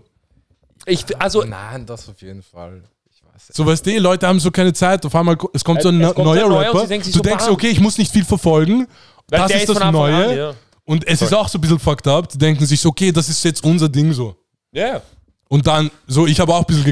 ich, 0.86 1.06
also 1.20 1.44
Nein, 1.44 1.86
das 1.86 2.08
auf 2.10 2.22
jeden 2.22 2.44
Fall. 2.44 2.84
Ich 3.10 3.24
weiß 3.24 3.50
es. 3.50 3.56
So, 3.56 3.65
weißt 3.65 3.86
du, 3.86 3.98
Leute 4.00 4.28
haben 4.28 4.39
so 4.39 4.52
keine 4.52 4.74
Zeit. 4.74 5.06
Auf 5.06 5.15
einmal, 5.15 5.38
es 5.54 5.63
kommt 5.63 5.82
so 5.82 5.89
ein 5.89 6.02
Es 6.02 6.08
ne- 6.10 6.13
kommt 6.13 6.26
neuer 6.28 6.44
ein 6.44 6.50
neuer 6.50 6.74
Rapper. 6.74 6.88
du 6.88 7.02
so, 7.12 7.20
denkst, 7.22 7.48
okay, 7.48 7.70
ich 7.70 7.80
muss 7.80 7.98
nicht 7.98 8.12
viel 8.12 8.26
verfolgen. 8.26 8.88
weil 9.30 9.39
das 9.39 9.52
ist 9.52 9.70
das 9.70 9.91
Neue. 9.91 10.30
An, 10.30 10.38
ja. 10.38 10.54
Und 10.86 11.08
es 11.08 11.22
ist 11.22 11.34
auch 11.34 11.48
so 11.48 11.58
ein 11.58 11.62
bisschen 11.62 11.80
fucked 11.80 12.08
up. 12.08 12.28
Die 12.30 12.38
denken 12.38 12.65
sich 12.65 12.80
so, 12.82 12.89
okay, 12.89 13.12
das 13.12 13.30
ist 13.30 13.44
jetzt 13.44 13.63
unser 13.63 13.88
Ding 13.89 14.12
so. 14.13 14.36
ja. 14.72 15.02
Und 15.48 15.67
dann, 15.67 15.91
so, 16.08 16.28
ich 16.28 16.39
habe 16.39 16.54
auch 16.54 16.60
ein 16.60 16.65
bisschen 16.65 16.86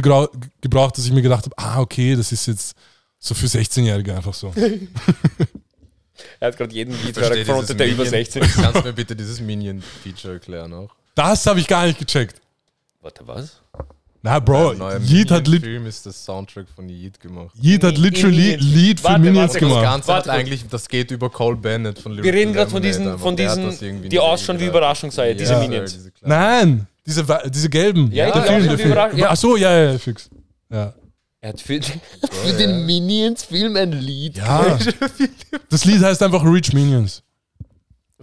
gebraucht, 0.60 0.98
dass 0.98 1.06
ich 1.06 1.14
mir 1.14 1.22
gedacht 1.22 1.46
habe, 1.46 1.58
ah, 1.58 1.80
okay, 1.80 2.14
das 2.18 2.34
ist 2.34 2.46
jetzt 2.48 2.76
so 3.18 3.34
für 3.34 3.46
16-Jährige 3.46 4.14
einfach 4.16 4.34
so. 4.34 4.54
Er 6.42 6.50
hat 6.50 6.58
gerade 6.58 6.74
jeden 6.74 6.92
Liedhörer 7.06 7.34
gefrontet, 7.36 7.80
der 7.80 7.88
über 7.88 8.04
Minion- 8.04 8.10
16 8.10 8.42
ist. 8.44 8.56
Kannst 8.56 8.82
du 8.82 8.88
mir 8.88 8.94
bitte 8.94 9.16
dieses 9.16 9.40
Minion-Feature 9.40 10.34
erklären 10.34 10.74
auch? 10.74 10.90
Das 11.16 11.46
habe 11.46 11.60
ich 11.62 11.68
gar 11.68 11.86
nicht 11.86 11.98
gecheckt. 12.00 12.42
Warte, 13.02 13.26
was? 13.26 13.62
Na, 14.22 14.40
Bro, 14.40 14.74
Yeet 15.00 15.32
hat, 15.32 15.48
lit 15.48 15.64
Film 15.64 15.86
ist 15.86 16.06
das 16.06 16.26
Soundtrack 16.26 16.68
von 16.76 16.90
Yeet 16.90 17.20
gemacht. 17.22 17.56
Yeet 17.62 17.84
hat 17.86 17.98
literally. 17.98 18.56
Lied 18.56 19.00
für 19.00 19.06
Warte, 19.06 19.20
Minions 19.22 19.54
warte, 19.54 19.66
Und 19.66 19.70
das 19.72 19.78
gemacht. 19.78 19.84
Ganze 19.84 20.08
Warte 20.10 20.32
hat 20.32 20.38
eigentlich, 20.40 20.68
das 20.68 20.90
geht 20.90 21.12
über 21.12 21.30
Cole 21.30 21.56
Bennett 21.56 22.00
von 22.00 22.22
Wir 22.22 22.34
reden 22.34 22.52
gerade 22.52 22.70
von 22.70 22.82
diesen, 22.82 23.18
von 23.18 23.38
Der 23.38 23.56
diesen, 23.56 24.10
die 24.10 24.20
ausschauen 24.20 24.58
wie 24.60 24.64
irgendwie 24.64 24.70
Überraschung 24.78 25.10
sei, 25.12 25.34
diese 25.34 25.54
Ja. 25.54 25.60
Minions. 25.60 25.98
Nein, 26.22 26.88
diese, 27.06 27.26
diese 27.50 27.70
gelben. 27.70 28.12
Ja, 28.12 28.30
der 28.30 28.42
die 28.42 28.48
Film, 28.48 28.64
der 28.68 28.78
Film. 28.78 28.92
Überraschung, 28.92 29.20
ja. 29.20 29.30
Ach 29.30 29.38
so, 29.38 29.56
ja, 29.56 29.92
ja, 29.92 29.98
fix. 29.98 30.30
Ja. 30.70 30.94
Er 31.40 31.50
hat 31.50 31.62
für, 31.62 31.80
für 32.32 32.54
den 32.58 32.86
Minions-Film 32.86 33.78
ein 33.78 33.94
Lied. 33.94 34.36
ja. 34.38 34.78
Das 35.70 35.86
Lied 35.86 36.02
heißt 36.04 36.22
einfach 36.24 36.44
Rich 36.44 36.74
Minions. 36.74 37.24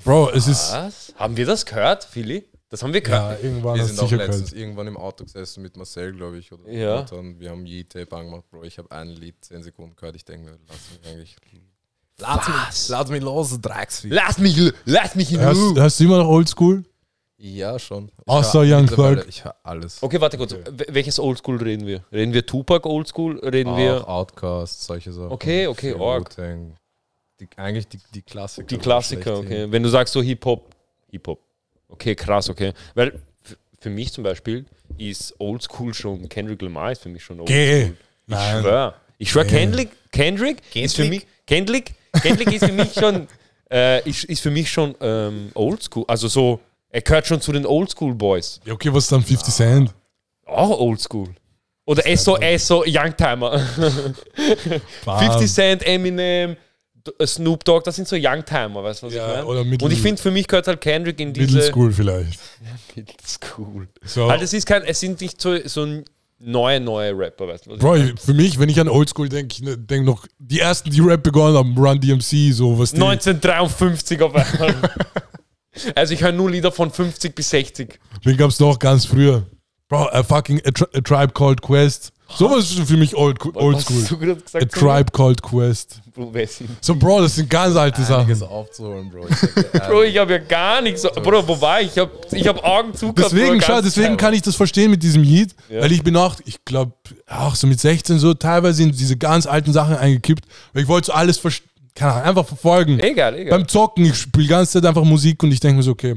Bro, 0.04 0.30
es 0.32 0.46
ist. 0.46 0.72
Was? 0.72 1.14
Haben 1.16 1.38
wir 1.38 1.46
das 1.46 1.64
gehört, 1.64 2.04
Philly? 2.04 2.44
Das 2.76 2.82
haben 2.82 2.92
wir 2.92 3.00
gehört. 3.00 3.40
Ja, 3.40 3.46
irgendwann 3.48 3.74
Wir 3.76 3.82
hast 3.84 3.96
sind 3.96 4.00
auch 4.00 4.10
letztens 4.10 4.50
gehört. 4.50 4.60
irgendwann 4.62 4.86
im 4.86 4.96
Auto 4.98 5.24
gesessen 5.24 5.62
mit 5.62 5.76
Marcel, 5.78 6.12
glaube 6.12 6.36
ich. 6.36 6.52
Oder 6.52 6.70
Ja. 6.70 7.00
Und 7.00 7.10
dann, 7.12 7.40
wir 7.40 7.48
haben 7.50 7.64
Yeet-Tape 7.64 8.14
angemacht, 8.14 8.44
Bro. 8.50 8.64
Ich 8.64 8.76
habe 8.76 8.90
ein 8.90 9.08
Lied 9.08 9.36
10 9.40 9.62
Sekunden 9.62 9.96
gehört. 9.96 10.14
Ich 10.14 10.26
denke 10.26 10.50
mir, 10.50 10.58
lass 10.68 10.76
mich 10.90 11.10
eigentlich. 11.10 11.36
Lass 12.18 12.46
mich, 12.48 12.88
lass 12.90 13.08
mich 13.10 13.22
los, 13.22 13.58
Drecksvieh. 13.62 14.10
Lass 14.10 14.36
mich, 14.38 14.72
lass 14.84 15.14
mich 15.14 15.32
in 15.32 15.40
Hörst, 15.40 15.58
Ruhe. 15.60 15.80
hörst 15.80 16.00
du 16.00 16.04
immer 16.04 16.18
noch 16.18 16.28
Oldschool? 16.28 16.84
Ja, 17.38 17.78
schon. 17.78 18.08
Ich 18.08 18.28
Außer 18.28 18.60
Young 18.60 18.86
Thug. 18.86 19.24
Ich 19.28 19.42
höre 19.44 19.54
alles. 19.62 20.02
Okay, 20.02 20.20
warte 20.20 20.36
kurz. 20.36 20.52
W- 20.52 20.84
Welches 20.88 21.18
Oldschool 21.18 21.56
reden 21.56 21.86
wir? 21.86 22.04
Reden 22.12 22.32
wir 22.34 22.44
Tupac 22.44 22.86
Oldschool? 22.88 23.38
Reden 23.40 23.70
Auch 23.70 23.76
wir 23.78 24.06
Outcast, 24.08 24.84
solche 24.84 25.12
Sachen. 25.12 25.32
Okay, 25.32 25.66
okay, 25.66 25.94
org. 25.94 26.34
Die, 27.40 27.48
eigentlich 27.56 27.88
die, 27.88 28.00
die 28.14 28.22
Klassiker. 28.22 28.66
die 28.66 28.78
Klassiker? 28.78 29.38
Okay. 29.38 29.66
Wenn 29.70 29.82
du 29.82 29.88
sagst 29.88 30.12
so 30.14 30.22
Hip-Hop, 30.22 30.74
Hip-Hop. 31.10 31.38
Okay, 31.88 32.14
krass, 32.14 32.50
okay. 32.50 32.72
Weil 32.94 33.20
für 33.78 33.90
mich 33.90 34.12
zum 34.12 34.24
Beispiel 34.24 34.64
ist 34.98 35.34
Oldschool 35.38 35.94
schon, 35.94 36.28
Kendrick 36.28 36.62
Lamar 36.62 36.92
ist 36.92 37.02
für 37.02 37.08
mich 37.08 37.22
schon 37.22 37.40
Oldschool. 37.40 37.56
Geh. 37.56 37.82
Ich 37.84 37.92
Nein. 38.26 38.60
schwör. 38.60 38.94
Ich 39.18 39.30
schwör, 39.30 39.44
Geh. 39.44 39.50
Kendrick, 39.50 39.90
Kendrick, 40.10 40.58
ist 40.74 40.96
für 40.96 41.04
mich, 41.04 41.26
Kendrick, 41.46 41.94
Kendrick 42.20 42.52
ist 42.52 42.64
für 42.64 42.72
mich 42.72 42.92
schon, 42.92 43.28
äh, 43.70 44.08
ist, 44.08 44.24
ist 44.24 44.40
für 44.40 44.50
mich 44.50 44.70
schon 44.70 44.94
ähm, 45.00 45.50
Oldschool. 45.54 46.04
Also 46.08 46.28
so, 46.28 46.60
er 46.90 47.02
gehört 47.02 47.26
schon 47.26 47.40
zu 47.40 47.52
den 47.52 47.64
Oldschool 47.66 48.14
Boys. 48.14 48.60
Ja, 48.64 48.74
okay, 48.74 48.92
was 48.92 49.04
ist 49.04 49.12
dann 49.12 49.22
50 49.22 49.54
Cent? 49.54 49.94
Auch 50.44 50.78
Oldschool. 50.78 51.28
Oder 51.84 52.04
er 52.04 52.18
so, 52.18 52.36
so 52.58 52.84
Youngtimer. 52.84 53.58
50 55.04 55.52
Cent, 55.52 55.86
Eminem, 55.86 56.56
Snoop 57.24 57.64
Dogg, 57.64 57.84
das 57.84 57.96
sind 57.96 58.06
so 58.08 58.16
Youngtimer, 58.18 58.82
weißt 58.84 59.02
du, 59.02 59.06
was 59.06 59.14
Ja, 59.14 59.40
ich 59.40 59.46
meine? 59.46 59.64
Middle- 59.64 59.84
Und 59.84 59.92
ich 59.92 60.00
finde, 60.00 60.20
für 60.20 60.30
mich 60.30 60.46
gehört 60.46 60.66
halt 60.66 60.80
Kendrick 60.80 61.20
in 61.20 61.32
diese... 61.32 61.46
Middle 61.46 61.62
School 61.70 61.92
vielleicht. 61.92 62.40
Middle 62.96 63.14
School. 63.26 63.88
So. 64.04 64.28
Halt, 64.30 64.42
es 64.42 64.52
ist 64.52 64.66
kein, 64.66 64.82
es 64.84 65.00
sind 65.00 65.20
nicht 65.20 65.40
so, 65.40 65.56
so 65.66 65.86
neue, 66.38 66.80
neue 66.80 67.16
Rapper, 67.16 67.48
weißt 67.48 67.66
du, 67.66 67.70
was 67.70 67.76
ich 67.76 67.80
Bro, 67.82 67.90
meine? 67.92 68.14
für 68.16 68.34
mich, 68.34 68.58
wenn 68.58 68.68
ich 68.68 68.78
an 68.80 68.88
Oldschool 68.88 69.28
denke, 69.28 69.54
ich 69.54 69.62
ne- 69.62 69.78
denk 69.78 70.04
noch, 70.04 70.26
die 70.38 70.60
ersten, 70.60 70.90
die 70.90 71.00
Rap 71.00 71.22
begonnen 71.22 71.56
haben, 71.56 71.76
Run 71.78 72.00
DMC, 72.00 72.52
so 72.52 72.78
was 72.78 72.90
die. 72.92 72.96
1953 73.02 74.20
auf 74.22 74.34
einmal. 74.34 74.90
also 75.94 76.14
ich 76.14 76.22
höre 76.22 76.32
nur 76.32 76.50
Lieder 76.50 76.72
von 76.72 76.90
50 76.90 77.34
bis 77.34 77.50
60. 77.50 77.98
Wen 78.22 78.36
gab's 78.36 78.60
noch 78.60 78.78
ganz 78.78 79.06
früher? 79.06 79.46
Bro, 79.88 80.08
a 80.12 80.22
fucking 80.22 80.60
a, 80.66 80.70
Tri- 80.72 80.86
a 80.94 81.00
Tribe 81.00 81.32
Called 81.32 81.62
Quest. 81.62 82.12
Sowas 82.36 82.72
ist 82.72 82.80
für 82.88 82.96
mich 82.96 83.14
old, 83.14 83.38
du 83.40 83.52
gerade 83.52 84.40
gesagt? 84.42 84.54
A 84.56 84.64
Tribe 84.66 85.12
Called 85.12 85.40
Quest. 85.40 86.00
Bro, 86.12 86.32
So, 86.80 86.96
Bro, 86.96 87.20
das 87.20 87.36
sind 87.36 87.48
ganz 87.48 87.76
alte 87.76 87.98
Einiges 88.04 88.40
Sachen. 88.40 88.50
aufzuholen, 88.52 89.10
Bro. 89.10 89.28
Ich 89.30 89.36
sag 89.36 89.86
Bro, 89.88 90.02
ich 90.02 90.18
habe 90.18 90.32
ja 90.32 90.38
gar 90.38 90.80
nichts. 90.82 91.02
so- 91.02 91.10
Bro, 91.10 91.46
wo 91.46 91.60
war 91.60 91.80
ich? 91.82 91.92
Ich 91.92 91.98
habe 91.98 92.10
ich 92.32 92.48
hab 92.48 92.64
Augen 92.64 92.94
zugehört. 92.94 93.30
Deswegen, 93.32 93.60
schau, 93.62 93.80
deswegen 93.80 94.16
kann 94.16 94.34
ich 94.34 94.42
das 94.42 94.56
verstehen 94.56 94.90
mit 94.90 95.04
diesem 95.04 95.22
Yeet, 95.22 95.54
Ja. 95.68 95.82
weil 95.82 95.92
ich 95.92 96.02
bin 96.02 96.16
auch, 96.16 96.34
ich 96.44 96.64
glaube, 96.64 96.92
auch 97.28 97.54
so 97.54 97.68
mit 97.68 97.78
16 97.78 98.18
so 98.18 98.34
teilweise 98.34 98.82
in 98.82 98.90
diese 98.90 99.16
ganz 99.16 99.46
alten 99.46 99.72
Sachen 99.72 99.96
eingekippt, 99.96 100.44
weil 100.72 100.82
ich 100.82 100.88
wollte 100.88 101.06
so 101.06 101.12
alles 101.12 101.40
verst- 101.40 101.62
keine 101.94 102.12
Ahnung, 102.14 102.24
einfach 102.26 102.46
verfolgen. 102.46 102.98
Egal, 102.98 103.36
egal. 103.38 103.56
Beim 103.56 103.68
Zocken, 103.68 104.04
ich 104.04 104.16
spiele 104.16 104.42
die 104.46 104.50
ganze 104.50 104.72
Zeit 104.72 104.84
einfach 104.84 105.04
Musik 105.04 105.40
und 105.44 105.52
ich 105.52 105.60
denke 105.60 105.76
mir 105.76 105.82
so, 105.84 105.92
okay, 105.92 106.16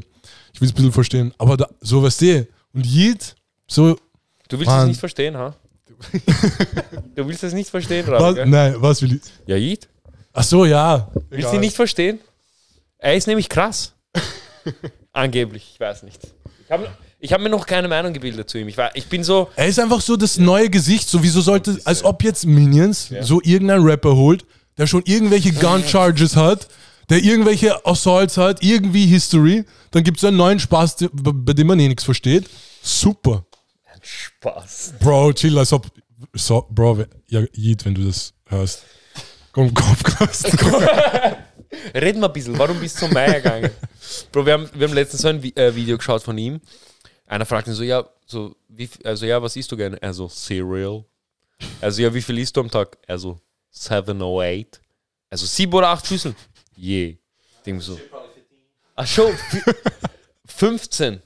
ich 0.53 0.59
will 0.59 0.65
es 0.67 0.71
ein 0.73 0.75
bisschen 0.75 0.91
verstehen. 0.91 1.33
Aber 1.37 1.55
da, 1.55 1.67
so 1.81 2.01
was 2.01 2.17
sehe. 2.17 2.47
Und 2.73 2.85
Yeet, 2.87 3.35
so, 3.69 3.97
Du 4.49 4.59
willst 4.59 4.71
es 4.71 4.85
nicht 4.87 4.99
verstehen, 4.99 5.37
ha? 5.37 5.55
du 7.15 7.27
willst 7.27 7.43
es 7.43 7.53
nicht 7.53 7.69
verstehen, 7.69 8.05
was, 8.07 8.21
Raul, 8.21 8.33
gell? 8.35 8.45
nein, 8.47 8.75
was 8.77 9.01
will 9.01 9.13
ich? 9.13 9.21
Ja, 9.45 9.55
Yeet? 9.55 9.87
Ach 10.33 10.43
so, 10.43 10.65
ja. 10.65 11.11
Willst 11.29 11.51
du 11.51 11.55
ihn 11.55 11.61
nicht 11.61 11.75
verstehen? 11.75 12.19
Er 12.97 13.15
ist 13.15 13.27
nämlich 13.27 13.47
krass. 13.47 13.93
Angeblich, 15.13 15.71
ich 15.73 15.79
weiß 15.79 16.03
nicht. 16.03 16.19
Ich 16.65 16.71
habe 16.71 16.89
hab 17.23 17.41
mir 17.41 17.49
noch 17.49 17.65
keine 17.65 17.87
Meinung 17.87 18.13
gebildet 18.13 18.49
zu 18.49 18.57
ihm. 18.57 18.67
Ich, 18.67 18.77
war, 18.77 18.95
ich 18.95 19.07
bin 19.07 19.23
so, 19.23 19.49
Er 19.55 19.67
ist 19.67 19.79
einfach 19.79 20.01
so 20.01 20.15
das 20.15 20.37
neue 20.37 20.69
Gesicht. 20.69 21.09
So, 21.09 21.21
wieso 21.21 21.41
sollte, 21.41 21.79
als 21.85 22.03
ob 22.03 22.23
jetzt 22.23 22.45
Minions 22.45 23.09
so 23.21 23.41
irgendein 23.43 23.81
Rapper 23.81 24.15
holt, 24.15 24.45
der 24.77 24.87
schon 24.87 25.03
irgendwelche 25.05 25.51
Gun 25.51 25.83
Charges 25.83 26.35
hat, 26.35 26.67
der 27.09 27.19
irgendwelche 27.23 27.85
Assaults 27.85 28.37
hat, 28.37 28.63
irgendwie 28.63 29.05
History, 29.05 29.65
dann 29.91 30.03
gibt 30.03 30.17
es 30.19 30.23
einen 30.23 30.37
neuen 30.37 30.59
Spaß, 30.59 30.97
bei 31.11 31.53
dem 31.53 31.67
man 31.67 31.79
eh 31.79 31.87
nichts 31.87 32.03
versteht. 32.03 32.49
Super. 32.81 33.45
Spaß. 34.01 34.93
Bro, 34.99 35.33
chill, 35.33 35.57
als 35.57 35.73
ob. 35.73 35.87
So, 36.33 36.65
Bro, 36.69 37.05
ja, 37.27 37.41
Yeet, 37.53 37.85
wenn 37.85 37.95
du 37.95 38.05
das 38.05 38.33
hörst. 38.47 38.83
Komm, 39.51 39.73
Kopfkost. 39.73 40.45
Red 41.93 42.17
mal 42.17 42.27
ein 42.27 42.33
bisschen, 42.33 42.57
warum 42.57 42.79
bist 42.79 42.95
du 42.97 43.05
zum 43.05 43.13
Meier 43.13 43.35
gegangen? 43.41 43.69
Bro, 44.31 44.45
wir 44.45 44.53
haben, 44.53 44.69
wir 44.73 44.87
haben 44.87 44.93
letztens 44.93 45.21
so 45.21 45.27
ein 45.27 45.41
Vi- 45.41 45.55
äh, 45.55 45.73
Video 45.75 45.97
geschaut 45.97 46.23
von 46.23 46.37
ihm. 46.37 46.59
Einer 47.27 47.45
fragt 47.45 47.67
ihn 47.67 47.73
so, 47.73 47.83
ja, 47.83 48.03
so, 48.25 48.55
wie, 48.67 48.89
also 49.03 49.25
ja, 49.25 49.41
was 49.41 49.55
isst 49.55 49.71
du 49.71 49.77
gerne? 49.77 50.01
Er 50.01 50.13
so, 50.13 50.27
Cereal. 50.27 51.05
Also 51.81 52.01
ja, 52.01 52.13
wie 52.13 52.21
viel 52.21 52.37
isst 52.39 52.55
du 52.57 52.61
am 52.61 52.71
Tag? 52.71 52.97
Er 53.05 53.17
so, 53.19 53.39
708. 53.71 54.81
Also 55.29 55.45
sieben 55.45 55.73
oder 55.73 55.89
acht 55.89 56.07
Schüsseln. 56.07 56.35
Je. 56.75 57.17
Denk 57.65 57.81
so. 57.83 57.99
Ach 58.95 59.07
schon, 59.07 59.31
fi- 59.37 59.61
15. 60.45 61.21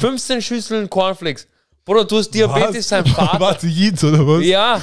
15 0.00 0.42
Schüsseln 0.42 0.88
Cornflakes. 0.88 1.46
Bruder, 1.88 2.04
du 2.04 2.18
hast 2.18 2.30
Diabetes, 2.30 2.86
sein 2.86 3.06
Vater. 3.06 3.40
Warte, 3.40 3.66
Yeet, 3.66 4.04
oder 4.04 4.26
was? 4.26 4.44
Ja. 4.44 4.78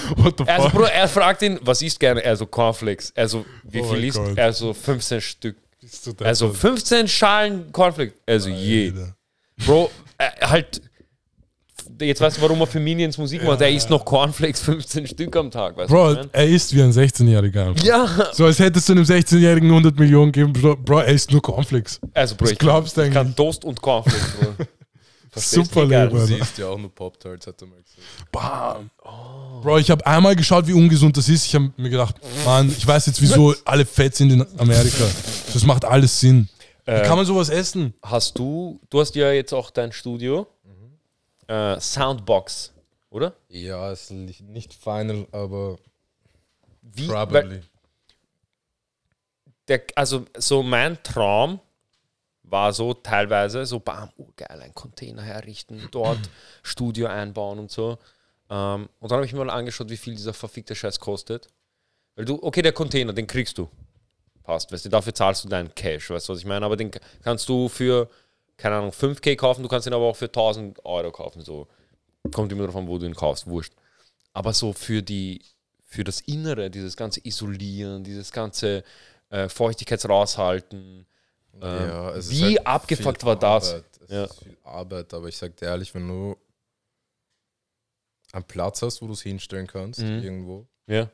Also? 0.47 0.69
Bruder, 0.69 0.91
er 0.91 1.07
fragt 1.07 1.43
ihn, 1.43 1.59
was 1.61 1.79
isst 1.83 1.99
gerne? 1.99 2.23
Er 2.23 2.35
so, 2.35 2.47
Cornflakes. 2.47 3.13
Also, 3.15 3.45
wie 3.63 3.79
Oh 3.81 3.93
viel 3.93 4.05
isst? 4.05 4.17
Gott. 4.17 4.35
Er 4.35 4.51
so, 4.51 4.73
15 4.73 5.21
Stück. 5.21 5.55
Du. 6.03 6.25
Also 6.25 6.51
15 6.51 7.07
Schalen 7.07 7.71
Cornflakes. 7.71 8.15
Also 8.25 8.49
je. 8.49 8.87
Alter. 8.89 9.15
Bro, 9.67 9.91
äh, 10.17 10.29
halt. 10.47 10.81
Jetzt 12.01 12.19
weißt 12.21 12.37
du, 12.37 12.41
warum 12.41 12.59
er 12.59 12.65
für 12.65 12.79
Minions 12.79 13.19
Musik 13.19 13.43
macht. 13.43 13.61
Er 13.61 13.69
isst 13.69 13.91
noch 13.91 14.03
Cornflakes 14.03 14.61
15 14.61 15.05
Stück 15.05 15.35
am 15.35 15.51
Tag. 15.51 15.77
Weißt 15.77 15.91
du, 15.91 15.95
was 15.95 16.11
ich 16.13 16.15
Bro, 16.17 16.23
mein? 16.23 16.29
er 16.33 16.47
ist 16.47 16.73
wie 16.75 16.81
ein 16.81 16.91
16-Jähriger. 16.91 17.67
einfach. 17.67 17.85
Ja. 17.85 18.09
So 18.33 18.45
als 18.45 18.57
hättest 18.57 18.89
du 18.89 18.93
einem 18.93 19.03
16-Jährigen 19.03 19.69
100 19.69 19.99
Millionen 19.99 20.31
geben. 20.31 20.51
Bro, 20.53 20.99
er 21.01 21.13
isst 21.13 21.31
nur 21.31 21.41
Cornflakes. 21.43 21.99
Also, 22.15 22.35
Bro, 22.35 22.45
Was 22.45 22.51
ich, 22.53 22.57
glaubst 22.57 22.97
du 22.97 23.01
ich 23.03 23.13
kann? 23.13 23.35
Toast 23.35 23.63
und 23.63 23.79
Cornflakes, 23.79 24.33
Bro. 24.39 24.65
Verstehst 25.41 25.73
Super? 25.73 25.83
Egal. 25.85 26.09
Du 26.09 26.25
siehst 26.25 26.57
ja 26.57 26.67
auch 26.69 26.77
nur 26.77 26.93
Pop-Tarts, 26.93 27.47
hat 27.47 27.61
er 27.61 27.67
mal 27.67 27.81
gesagt. 27.81 28.31
Bam. 28.31 28.89
Bro, 29.61 29.77
ich 29.79 29.91
habe 29.91 30.05
einmal 30.05 30.35
geschaut, 30.35 30.65
wie 30.67 30.73
ungesund 30.73 31.17
das 31.17 31.27
ist. 31.27 31.45
Ich 31.45 31.55
habe 31.55 31.71
mir 31.75 31.89
gedacht, 31.89 32.15
Mann, 32.45 32.69
ich 32.69 32.85
weiß 32.87 33.07
jetzt, 33.07 33.21
wieso 33.21 33.53
alle 33.65 33.85
fett 33.85 34.15
sind 34.15 34.31
in 34.31 34.45
Amerika. 34.59 35.05
Das 35.53 35.63
macht 35.65 35.83
alles 35.85 36.19
Sinn. 36.19 36.47
Wie 36.85 36.91
Äh, 36.91 37.03
kann 37.05 37.17
man 37.17 37.25
sowas 37.25 37.49
essen? 37.49 37.93
Hast 38.01 38.37
du, 38.39 38.79
du 38.89 38.99
hast 39.01 39.15
ja 39.15 39.31
jetzt 39.31 39.53
auch 39.53 39.71
dein 39.71 39.91
Studio. 39.91 40.47
Äh, 41.47 41.79
Soundbox, 41.79 42.73
oder? 43.09 43.33
Ja, 43.49 43.91
ist 43.91 44.09
nicht 44.11 44.73
final, 44.73 45.27
aber 45.31 45.77
Wie, 46.81 47.07
probably. 47.07 47.59
der, 49.67 49.81
also 49.95 50.25
so 50.37 50.63
mein 50.63 50.97
Traum 51.03 51.59
war 52.49 52.73
so 52.73 52.93
teilweise 52.93 53.65
so, 53.65 53.79
bam, 53.79 54.09
oh 54.17 54.29
geil, 54.35 54.61
ein 54.61 54.73
Container 54.73 55.21
herrichten, 55.21 55.87
dort 55.91 56.19
Studio 56.63 57.07
einbauen 57.07 57.59
und 57.59 57.71
so. 57.71 57.97
Ähm, 58.49 58.89
und 58.99 59.11
dann 59.11 59.17
habe 59.17 59.25
ich 59.25 59.33
mir 59.33 59.43
mal 59.43 59.49
angeschaut, 59.49 59.89
wie 59.89 59.97
viel 59.97 60.15
dieser 60.15 60.33
verfickte 60.33 60.75
Scheiß 60.75 60.99
kostet. 60.99 61.47
Weil 62.15 62.25
du, 62.25 62.41
okay, 62.41 62.61
der 62.61 62.71
Container, 62.71 63.13
den 63.13 63.27
kriegst 63.27 63.57
du. 63.57 63.69
Passt, 64.43 64.71
weißt 64.71 64.85
du, 64.85 64.89
dafür 64.89 65.13
zahlst 65.13 65.43
du 65.43 65.49
deinen 65.49 65.73
Cash, 65.73 66.09
weißt 66.09 66.29
du, 66.29 66.33
was 66.33 66.39
ich 66.39 66.45
meine? 66.45 66.65
Aber 66.65 66.77
den 66.77 66.91
kannst 67.23 67.49
du 67.49 67.67
für, 67.67 68.09
keine 68.57 68.75
Ahnung, 68.75 68.91
5K 68.91 69.35
kaufen, 69.35 69.63
du 69.63 69.69
kannst 69.69 69.87
ihn 69.87 69.93
aber 69.93 70.05
auch 70.05 70.15
für 70.15 70.25
1000 70.25 70.85
Euro 70.85 71.11
kaufen, 71.11 71.41
so. 71.41 71.67
Kommt 72.31 72.51
immer 72.51 72.65
davon, 72.65 72.87
wo 72.87 72.97
du 72.97 73.05
ihn 73.05 73.15
kaufst, 73.15 73.47
wurscht. 73.47 73.73
Aber 74.33 74.53
so 74.53 74.73
für 74.73 75.01
die, 75.01 75.41
für 75.85 76.03
das 76.03 76.21
Innere, 76.21 76.69
dieses 76.69 76.97
ganze 76.97 77.21
Isolieren, 77.23 78.03
dieses 78.03 78.31
ganze 78.31 78.83
äh, 79.29 79.47
Feuchtigkeits 79.47 80.07
Ähm, 81.61 81.89
Ja, 81.89 82.09
ist 82.11 82.29
wie 82.31 82.43
halt 82.57 82.67
abgefuckt 82.67 83.23
war 83.23 83.37
das? 83.37 83.69
Arbeit. 83.73 83.85
Es 84.03 84.09
Ja. 84.11 84.23
ist 84.25 84.43
viel 84.43 84.57
Arbeit, 84.63 85.13
aber 85.13 85.27
ich 85.27 85.37
sag 85.37 85.55
dir 85.57 85.65
ehrlich, 85.67 85.93
wenn 85.95 86.07
du 86.07 86.35
einen 88.33 88.43
Platz 88.43 88.81
hast, 88.81 89.01
wo 89.01 89.07
du 89.07 89.13
es 89.13 89.21
hinstellen 89.21 89.67
kannst, 89.67 89.99
Mhm. 89.99 90.23
irgendwo, 90.23 90.67
Ja. 90.87 91.09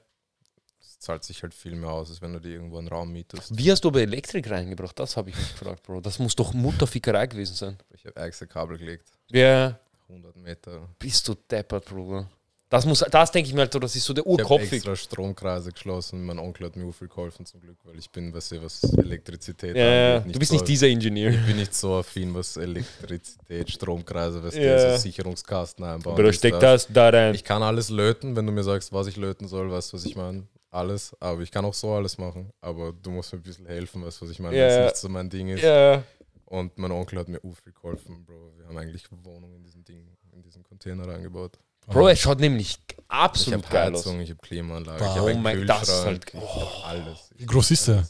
Das 0.80 1.00
zahlt 1.00 1.24
sich 1.24 1.42
halt 1.44 1.54
viel 1.54 1.76
mehr 1.76 1.92
aus, 1.92 2.10
als 2.10 2.22
wenn 2.22 2.34
du 2.34 2.39
dir 2.39 2.50
irgendwo 2.54 2.78
einen 2.80 2.88
Raum 2.88 3.12
mietest. 3.12 3.56
Wie 3.58 3.72
hast 3.72 3.84
du 3.84 3.89
aber 3.89 4.02
Elektrik 4.02 4.50
reingebracht? 4.50 4.98
Das 5.00 5.16
habe 5.16 5.30
ich 5.30 5.38
mich 5.38 5.52
gefragt, 5.52 5.84
Bro. 5.84 6.02
Das 6.02 6.18
muss 6.20 6.36
doch 6.36 6.54
Mutterfickerei 6.54 7.28
gewesen 7.28 7.56
sein. 7.56 7.78
Ich 7.92 8.06
habe 8.06 8.20
extra 8.20 8.46
Kabel 8.48 8.78
gelegt. 8.78 9.08
Ja, 9.30 9.80
100 10.08 10.36
Meter. 10.38 10.89
bist 11.00 11.28
du 11.28 11.36
deppert, 11.36 11.86
Bruder. 11.86 12.28
Das 12.72 12.86
muss, 12.86 12.99
das 12.99 13.32
denke 13.32 13.49
ich 13.49 13.53
mir 13.53 13.59
halt, 13.61 13.74
so, 13.74 13.80
das 13.80 13.93
ist 13.97 14.05
so 14.05 14.13
der 14.13 14.26
Ich 14.26 14.49
habe 14.49 14.61
extra 14.61 14.95
Stromkreise 14.95 15.74
geschlossen. 15.74 16.24
Mein 16.24 16.39
Onkel 16.39 16.67
hat 16.67 16.78
mir 16.78 16.89
viel 16.93 17.09
geholfen 17.09 17.45
zum 17.45 17.59
Glück, 17.59 17.76
weil 17.84 17.99
ich 17.99 18.09
bin, 18.09 18.34
weißt 18.34 18.53
du, 18.53 18.63
was 18.63 18.82
Elektrizität 18.93 19.76
Ja, 19.76 20.19
angeht, 20.19 20.34
du 20.34 20.39
bist 20.39 20.51
so, 20.51 20.55
nicht 20.55 20.69
dieser 20.69 20.88
Ingenieur. 20.88 21.32
Ich 21.32 21.45
bin 21.45 21.57
nicht 21.57 21.76
so 21.76 21.95
affin, 21.95 22.34
was 22.34 22.55
Elektrizität, 22.55 23.69
Stromkreise, 23.72 24.41
was 24.41 24.55
Ja. 24.55 24.95
so 24.95 25.01
Sicherungskasten 25.01 25.84
einbauen. 25.84 26.13
Aber 26.13 26.24
da 26.24 26.32
steckt 26.32 26.63
das 26.63 26.88
da 26.88 27.09
rein. 27.09 27.36
Ich 27.36 27.43
kann 27.43 27.61
alles 27.61 27.89
löten, 27.89 28.38
wenn 28.38 28.45
du 28.45 28.53
mir 28.53 28.63
sagst, 28.63 28.93
was 28.93 29.07
ich 29.07 29.17
löten 29.17 29.49
soll, 29.49 29.69
weißt 29.69 29.91
du, 29.91 29.97
was 29.97 30.05
ich 30.05 30.15
meine? 30.15 30.47
Alles. 30.69 31.13
Aber 31.19 31.41
ich 31.41 31.51
kann 31.51 31.65
auch 31.65 31.74
so 31.74 31.91
alles 31.91 32.17
machen. 32.17 32.53
Aber 32.61 32.93
du 32.93 33.11
musst 33.11 33.34
mir 33.34 33.39
ein 33.39 33.43
bisschen 33.43 33.65
helfen, 33.65 34.05
weißt 34.05 34.22
du, 34.22 34.26
was 34.26 34.32
ich 34.32 34.39
meine? 34.39 34.55
Ja, 34.55 34.63
Wenn 34.63 34.72
es 34.86 34.86
nicht 34.93 34.95
so 34.95 35.09
mein 35.09 35.30
Ding 35.30 35.49
ist. 35.49 35.61
Ja, 35.61 36.01
Und 36.45 36.78
mein 36.78 36.93
Onkel 36.93 37.19
hat 37.19 37.28
mir 37.28 37.41
viel 37.41 37.74
geholfen, 37.74 38.24
Bro. 38.24 38.53
Wir 38.55 38.65
haben 38.69 38.78
eigentlich 38.78 39.03
Wohnung 39.24 39.53
in 39.55 39.61
diesen 39.61 39.84
Ding, 39.84 40.07
in 40.32 40.41
diesen 40.41 40.63
Container 40.63 41.05
reingebaut. 41.05 41.59
Bro, 41.88 42.10
es 42.10 42.20
schaut 42.20 42.40
nämlich 42.40 42.78
Ich 42.90 42.96
absolut 43.08 43.64
habe 43.66 43.74
geil 43.74 43.94
aus. 43.94 44.00
Heizung, 44.06 44.22
ich 44.22 44.30
habe 44.30 44.40
Klimaanlage, 44.42 45.02
Wow. 45.04 45.10
ich 45.12 45.16
habe 45.18 45.30
einen 45.32 45.40
Oh 45.40 45.42
mein- 45.42 45.68
das 45.68 45.82
ist 45.84 45.88
Kühlschrank, 45.90 46.34
halt- 46.34 46.44
ich 46.44 46.56
hab 46.56 46.88
alles. 46.90 47.30
Wie 47.36 47.46
groß 47.46 47.72
ist 47.72 47.88
der? 47.88 48.08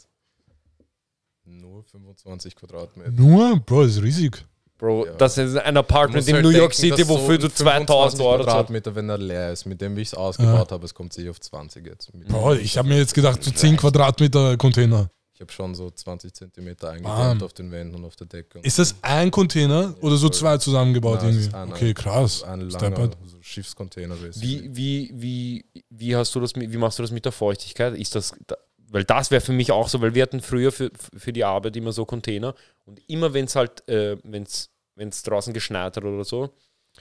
Nur 1.44 1.82
25 1.84 2.54
Quadratmeter. 2.54 3.10
Nur? 3.10 3.58
Bro, 3.60 3.82
das 3.84 3.96
ist 3.96 4.02
riesig. 4.02 4.44
Bro, 4.78 5.06
Ja. 5.06 5.12
das 5.14 5.38
ist 5.38 5.56
ein 5.56 5.76
Apartment 5.76 6.26
in 6.26 6.34
halt 6.34 6.44
New 6.44 6.50
York 6.50 6.72
denken, 6.76 6.96
City, 6.96 7.04
so 7.04 7.08
wofür 7.18 7.34
ein 7.34 7.40
du 7.40 7.48
2000 7.48 8.22
Euro. 8.22 8.42
Quadratmeter, 8.44 8.94
wenn 8.94 9.08
er 9.08 9.18
leer 9.18 9.52
ist, 9.52 9.64
mit 9.64 9.80
dem, 9.80 9.96
wie 9.96 10.00
ich 10.02 10.08
es 10.08 10.14
ausgebaut 10.14 10.72
habe, 10.72 10.84
es 10.84 10.94
kommt 10.94 11.12
sich 11.12 11.28
auf 11.28 11.40
20 11.40 11.86
jetzt. 11.86 12.12
Mit- 12.14 12.28
Bro, 12.28 12.54
ich 12.54 12.76
habe 12.78 12.88
mir 12.88 12.98
jetzt 12.98 13.14
gedacht, 13.14 13.42
so 13.42 13.50
10 13.50 13.76
Quadratmeter 13.76 14.56
Container. 14.56 15.08
Ich 15.34 15.40
habe 15.40 15.50
schon 15.50 15.74
so 15.74 15.90
20 15.90 16.34
Zentimeter 16.34 16.90
eingedämmt 16.90 17.42
auf 17.42 17.52
den 17.54 17.70
Wänden 17.70 17.94
und 17.96 18.04
auf 18.04 18.16
der 18.16 18.26
Decke. 18.26 18.58
Ist 18.60 18.78
das 18.78 18.94
ein 19.02 19.30
Container 19.30 19.94
oder 20.02 20.16
so 20.16 20.28
zwei 20.28 20.58
zusammengebaut 20.58 21.20
Nein, 21.22 21.30
es 21.30 21.34
irgendwie? 21.36 21.48
ist 21.48 21.54
ein- 21.54 21.72
Okay, 21.72 21.94
krass. 21.94 22.42
Ein 22.42 22.68
langer 22.68 23.10
so 23.24 23.36
Schiffscontainer. 23.40 24.14
Wie, 24.36 24.76
wie, 24.76 25.10
wie, 25.14 25.64
wie 25.88 26.16
hast 26.16 26.34
du 26.34 26.40
das, 26.40 26.54
wie 26.54 26.76
machst 26.76 26.98
du 26.98 27.02
das 27.02 27.10
mit 27.10 27.24
der 27.24 27.32
Feuchtigkeit? 27.32 27.96
Ist 27.96 28.14
das, 28.14 28.34
da, 28.46 28.56
weil 28.88 29.04
das 29.04 29.30
wäre 29.30 29.40
für 29.40 29.52
mich 29.52 29.72
auch 29.72 29.88
so, 29.88 30.00
weil 30.02 30.14
wir 30.14 30.22
hatten 30.22 30.42
früher 30.42 30.70
für, 30.70 30.90
für 31.16 31.32
die 31.32 31.44
Arbeit 31.44 31.76
immer 31.76 31.92
so 31.92 32.04
Container 32.04 32.54
und 32.84 33.00
immer 33.08 33.32
wenn 33.32 33.46
es 33.46 33.56
halt, 33.56 33.88
äh, 33.88 34.18
wenn 34.24 34.42
es 34.42 35.22
draußen 35.22 35.54
geschneit 35.54 35.96
hat 35.96 36.04
oder 36.04 36.24
so, 36.24 36.50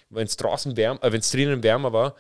wenn 0.10 0.26
es 0.26 0.38
draußen 0.38 0.78
wärmer, 0.78 1.04
äh, 1.04 1.12
wenn 1.12 1.20
es 1.20 1.30
drinnen 1.32 1.62
wärmer 1.64 1.92
war, 1.92 2.16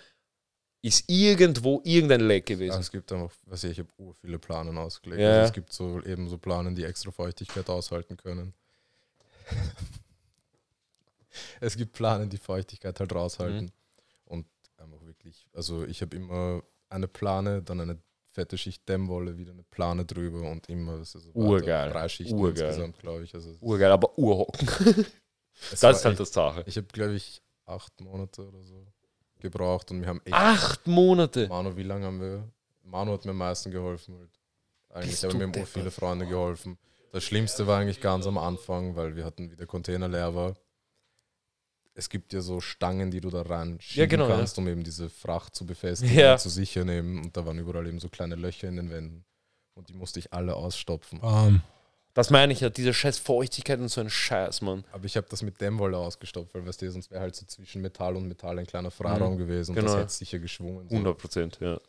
ist 0.83 1.03
irgendwo 1.07 1.81
irgendein 1.83 2.21
Leck 2.21 2.49
Ja, 2.49 2.55
gewesen. 2.55 2.79
es 2.79 2.91
gibt 2.91 3.11
einfach, 3.11 3.31
was 3.45 3.63
ich, 3.63 3.71
ich 3.71 3.79
habe 3.79 3.89
ur 3.97 4.13
viele 4.15 4.39
Planen 4.39 4.77
ausgelegt. 4.77 5.21
Ja. 5.21 5.29
Also 5.29 5.47
es 5.47 5.53
gibt 5.53 5.71
so 5.73 6.01
eben 6.03 6.27
so 6.27 6.37
Planen, 6.37 6.75
die 6.75 6.83
extra 6.83 7.11
Feuchtigkeit 7.11 7.69
aushalten 7.69 8.17
können. 8.17 8.53
es 11.59 11.75
gibt 11.77 11.93
Planen, 11.93 12.29
die 12.29 12.37
Feuchtigkeit 12.37 12.99
halt 12.99 13.13
raushalten. 13.13 13.65
Mhm. 13.65 13.71
Und 14.25 14.45
einfach 14.77 15.01
wirklich, 15.05 15.45
also 15.53 15.83
ich 15.85 16.01
habe 16.01 16.15
immer 16.15 16.63
eine 16.89 17.07
Plane, 17.07 17.61
dann 17.61 17.79
eine 17.81 17.97
fette 18.25 18.57
Schicht 18.57 18.87
Dämmwolle, 18.87 19.37
wieder 19.37 19.51
eine 19.51 19.63
Plane 19.63 20.05
drüber 20.05 20.49
und 20.49 20.67
immer 20.69 20.97
das 20.97 21.15
ist 21.15 21.23
so. 21.25 21.31
Urgeil. 21.33 21.89
drei 21.91 22.07
Schichten 22.09 22.35
Urgeil. 22.37 22.67
insgesamt, 22.67 22.99
glaube 22.99 23.23
ich. 23.23 23.33
Also 23.35 23.55
Urgeil, 23.59 23.91
aber 23.91 24.17
urhocken. 24.17 24.67
Das 25.69 25.73
ist 25.73 25.83
halt 25.83 26.05
echt- 26.05 26.19
das 26.19 26.33
Sache. 26.33 26.63
Ich 26.65 26.75
habe, 26.77 26.87
glaube 26.87 27.13
ich, 27.13 27.39
acht 27.65 27.99
Monate 28.01 28.47
oder 28.47 28.63
so 28.63 28.83
gebraucht 29.41 29.91
und 29.91 30.01
wir 30.01 30.07
haben 30.07 30.21
echt 30.25 30.35
Acht 30.35 30.87
Monate. 30.87 31.47
Manu, 31.47 31.75
wie 31.75 31.83
lange 31.83 32.05
haben 32.05 32.21
wir? 32.21 32.47
Manu 32.83 33.13
hat 33.13 33.25
mir 33.25 33.31
am 33.31 33.37
meisten 33.37 33.71
geholfen. 33.71 34.17
Halt. 34.17 34.29
Eigentlich 34.89 35.23
haben 35.23 35.37
mir 35.37 35.61
auch 35.61 35.67
viele 35.67 35.91
Freunde 35.91 36.25
geholfen. 36.25 36.77
Das 37.11 37.23
Schlimmste 37.23 37.67
war 37.67 37.79
eigentlich 37.79 37.99
ganz 38.01 38.25
am 38.25 38.37
Anfang, 38.37 38.95
weil 38.95 39.15
wir 39.15 39.25
hatten, 39.25 39.51
wie 39.51 39.55
der 39.55 39.67
Container 39.67 40.07
leer 40.07 40.33
war. 40.33 40.55
Es 41.93 42.09
gibt 42.09 42.31
ja 42.31 42.39
so 42.39 42.61
Stangen, 42.61 43.11
die 43.11 43.19
du 43.19 43.29
da 43.29 43.41
rein 43.41 43.77
schieben 43.81 44.09
genau, 44.09 44.29
ja. 44.29 44.37
kannst, 44.37 44.57
um 44.57 44.67
eben 44.67 44.83
diese 44.83 45.09
Fracht 45.09 45.55
zu 45.55 45.65
befestigen 45.65 46.15
Ja. 46.17 46.33
und 46.33 46.39
zu 46.39 46.49
sichern 46.49 46.87
eben. 46.87 47.21
Und 47.21 47.35
da 47.35 47.45
waren 47.45 47.59
überall 47.59 47.85
eben 47.85 47.99
so 47.99 48.07
kleine 48.07 48.35
Löcher 48.35 48.69
in 48.69 48.77
den 48.77 48.89
Wänden. 48.89 49.25
Und 49.73 49.89
die 49.89 49.93
musste 49.93 50.19
ich 50.19 50.31
alle 50.31 50.55
ausstopfen. 50.55 51.19
Bam. 51.19 51.61
Das 52.13 52.29
meine 52.29 52.51
ich 52.51 52.59
ja, 52.59 52.69
diese 52.69 52.93
scheiß 52.93 53.19
Feuchtigkeit 53.19 53.79
und 53.79 53.87
so 53.87 54.01
ein 54.01 54.09
Scheiß, 54.09 54.61
Mann. 54.61 54.83
Aber 54.91 55.05
ich 55.05 55.15
habe 55.15 55.27
das 55.29 55.41
mit 55.43 55.61
Dämmwolle 55.61 55.97
ausgestopft, 55.97 56.53
weil 56.53 56.65
weißt 56.65 56.81
du, 56.81 56.91
sonst 56.91 57.09
wäre 57.09 57.21
halt 57.21 57.35
so 57.35 57.45
zwischen 57.45 57.81
Metall 57.81 58.15
und 58.17 58.27
Metall 58.27 58.59
ein 58.59 58.65
kleiner 58.67 58.91
Freiraum 58.91 59.37
gewesen 59.37 59.71
und 59.71 59.75
Genau. 59.77 59.93
das 59.93 60.01
hätte 60.01 60.13
sicher 60.13 60.39
geschwungen. 60.39 60.89
So. 60.89 60.95
100 60.95 61.17
Prozent, 61.17 61.57
ja. 61.61 61.79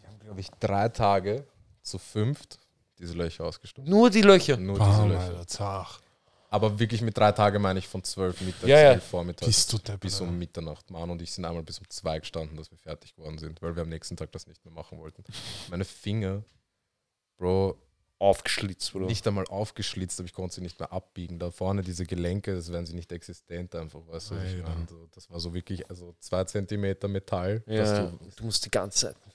Wir 0.00 0.08
haben, 0.08 0.18
glaube 0.20 0.40
ich, 0.40 0.50
drei 0.60 0.88
Tage 0.88 1.44
zu 1.82 1.98
fünft 1.98 2.60
diese 2.98 3.14
Löcher 3.14 3.44
ausgestopft. 3.44 3.88
Nur 3.88 4.08
die 4.08 4.22
Löcher. 4.22 4.56
Nur 4.56 4.78
diese 4.78 4.88
Bam, 4.88 5.08
Löcher. 5.10 5.20
Alter, 5.20 5.46
zach. 5.46 6.00
Aber 6.48 6.78
wirklich 6.78 7.02
mit 7.02 7.18
drei 7.18 7.32
Tagen 7.32 7.60
meine 7.60 7.80
ich 7.80 7.88
von 7.88 8.02
zwölf 8.04 8.40
mittags 8.40 8.66
Ja, 8.68 8.78
ja. 8.78 8.92
elf 8.92 9.04
vormittags 9.04 9.46
Bist 9.46 9.72
du 9.72 9.78
deppert, 9.78 10.00
bis 10.00 10.20
um. 10.20 10.38
Mitternacht. 10.38 10.88
Manu 10.90 11.12
und 11.12 11.20
ich 11.20 11.32
sind 11.32 11.44
einmal 11.44 11.62
bis 11.64 11.78
um 11.80 11.90
zwei 11.90 12.20
gestanden, 12.20 12.56
dass 12.56 12.70
wir 12.70 12.78
fertig 12.78 13.14
geworden 13.16 13.36
sind, 13.36 13.60
weil 13.60 13.74
wir 13.74 13.82
am 13.82 13.88
nächsten 13.88 14.16
Tag 14.16 14.30
das 14.32 14.46
nicht 14.46 14.64
mehr 14.64 14.72
machen 14.72 14.96
wollten. 14.98 15.24
Meine 15.70 15.84
Finger, 15.84 16.44
Bro, 17.36 17.76
Aufgeschlitzt, 18.18 18.92
Bro. 18.92 19.00
nicht 19.00 19.26
einmal 19.26 19.44
aufgeschlitzt, 19.46 20.18
aber 20.18 20.26
ich 20.26 20.32
konnte 20.32 20.54
sie 20.54 20.60
nicht 20.62 20.78
mehr 20.78 20.90
abbiegen. 20.90 21.38
Da 21.38 21.50
vorne 21.50 21.82
diese 21.82 22.06
Gelenke, 22.06 22.54
das 22.54 22.72
wären 22.72 22.86
sie 22.86 22.94
nicht 22.94 23.12
existent 23.12 23.74
einfach, 23.74 24.00
weißt 24.06 24.30
du, 24.30 24.34
ich 24.36 24.64
das 25.12 25.30
war 25.30 25.38
so 25.38 25.52
wirklich, 25.52 25.88
also 25.90 26.14
zwei 26.20 26.44
Zentimeter 26.44 27.08
Metall, 27.08 27.62
ja, 27.66 27.76
dass 27.76 27.94
du, 27.94 28.18
du 28.36 28.44
musst 28.44 28.64
die 28.64 28.70
ganze 28.70 29.08
Zeit 29.08 29.16
wie 29.24 29.30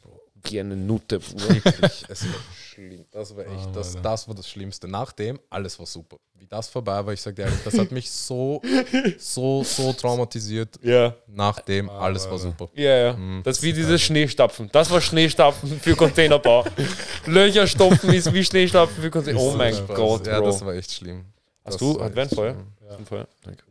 eine 0.50 0.76
Nutte. 0.76 1.20
Wirklich, 1.22 2.06
es 2.10 2.24
war 2.26 2.34
schlimm. 2.74 3.06
Das 3.12 3.36
war 3.36 3.46
echt, 3.46 3.68
Ah, 3.68 3.72
das, 3.74 3.88
Alter. 3.96 4.02
das 4.02 4.28
war 4.28 4.36
das 4.36 4.50
Schlimmste. 4.50 4.88
Nachdem, 4.88 5.39
alles 5.50 5.78
war 5.80 5.86
super. 5.86 6.18
Wie 6.38 6.48
das 6.48 6.68
vorbei 6.70 7.06
war, 7.06 7.14
ich 7.14 7.22
sag 7.22 7.36
dir 7.36 7.44
ehrlich, 7.44 7.60
das 7.64 7.78
hat 7.78 7.92
mich 7.92 8.10
so, 8.10 8.62
so, 9.20 9.64
so 9.64 9.94
traumatisiert. 9.94 10.80
ja. 10.84 11.14
Nachdem, 11.28 11.89
alles 11.89 12.30
war 12.30 12.38
super. 12.39 12.70
Ja, 12.74 12.98
ja. 12.98 13.14
Mhm. 13.14 13.42
Das 13.44 13.58
ist 13.58 13.64
wie 13.64 13.74
dieses 13.74 14.02
Schneestapfen. 14.02 14.70
Das 14.72 14.89
war 14.89 15.00
Schneestapfen 15.02 15.80
für 15.80 15.96
Containerbau. 15.96 16.66
Löcher 17.26 17.68
stopfen 17.68 18.14
ist 18.14 18.34
wie 18.34 18.44
Schneestapfen 18.44 19.02
für 19.04 19.10
Container. 19.12 19.39
Oh 19.39 19.54
mein 19.56 19.74
Spaß. 19.76 19.96
Gott, 19.96 20.28
Ja, 20.28 20.39
Bro. 20.39 20.48
das 20.48 20.66
war 20.66 20.74
echt 20.74 20.92
schlimm. 20.92 21.26
Hast 21.64 21.74
Das 21.76 21.78
du, 21.80 22.00
war 22.00 22.06
hat 22.06 22.16
wer 22.16 22.24
ein 22.24 22.28
echt 22.28 22.36
Feuer? 22.36 22.54
schlimm. 22.54 22.98
Ein 22.98 23.06
Feuer? 23.06 23.28
Danke. 23.44 23.64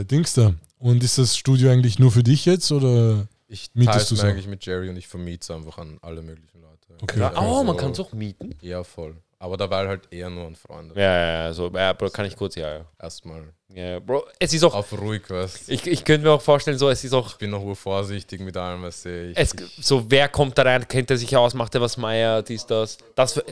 Äh, 0.00 0.04
Dings 0.04 0.34
da. 0.34 0.52
Und 0.78 1.02
ist 1.02 1.18
das 1.18 1.36
Studio 1.36 1.70
eigentlich 1.70 1.98
nur 1.98 2.10
für 2.10 2.22
dich 2.22 2.44
jetzt 2.46 2.70
oder? 2.72 3.26
Ich 3.52 3.70
Mietest 3.74 3.92
teile 3.92 4.02
es 4.02 4.08
du 4.08 4.16
so? 4.16 4.26
eigentlich 4.26 4.46
mit 4.46 4.64
Jerry 4.64 4.88
und 4.88 4.96
ich 4.96 5.08
vermiete 5.08 5.42
es 5.42 5.50
einfach 5.50 5.78
an 5.78 5.98
alle 6.02 6.22
möglichen 6.22 6.60
Leute. 6.60 7.02
Okay. 7.02 7.18
Ja, 7.18 7.32
okay. 7.32 7.44
oh, 7.44 7.64
man 7.64 7.76
kann 7.76 7.90
es 7.90 7.98
auch 7.98 8.12
mieten. 8.12 8.54
Ja, 8.60 8.84
voll. 8.84 9.16
Aber 9.40 9.56
da 9.56 9.68
war 9.68 9.88
halt 9.88 10.02
eher 10.12 10.30
nur 10.30 10.46
an 10.46 10.54
Freunde. 10.54 10.94
Ja, 10.94 11.02
ja, 11.02 11.44
ja, 11.44 11.52
so, 11.52 11.68
ja, 11.70 11.92
Bro, 11.94 12.10
kann 12.10 12.26
ich 12.26 12.36
kurz, 12.36 12.54
ja, 12.54 12.78
ja. 12.78 12.84
Erstmal 12.98 13.52
ja. 13.74 13.98
Bro, 13.98 14.24
es 14.38 14.52
ist 14.52 14.62
auch, 14.62 14.74
auf 14.74 14.92
ruhig, 14.92 15.22
was. 15.28 15.68
Ich 15.68 15.80
ich, 15.80 15.86
ich 15.86 16.04
könnte 16.04 16.26
mir 16.26 16.32
auch 16.32 16.42
vorstellen, 16.42 16.78
so, 16.78 16.90
es 16.90 17.02
ist 17.02 17.12
auch, 17.12 17.34
bin 17.38 17.50
noch 17.50 17.74
vorsichtig 17.74 18.40
mit 18.40 18.56
allem, 18.56 18.82
was 18.82 19.04
ich. 19.04 19.36
es, 19.36 19.54
ich 19.54 19.84
so, 19.84 20.08
wer 20.10 20.28
kommt 20.28 20.56
da 20.58 20.62
rein, 20.62 20.86
kennt 20.86 21.10
er 21.10 21.16
sich 21.16 21.36
aus, 21.36 21.54
macht 21.54 21.74
er 21.74 21.80
was 21.80 21.96
Meier, 21.96 22.42
dies, 22.42 22.66
das. 22.66 22.98
Das 23.16 23.32
für, 23.32 23.44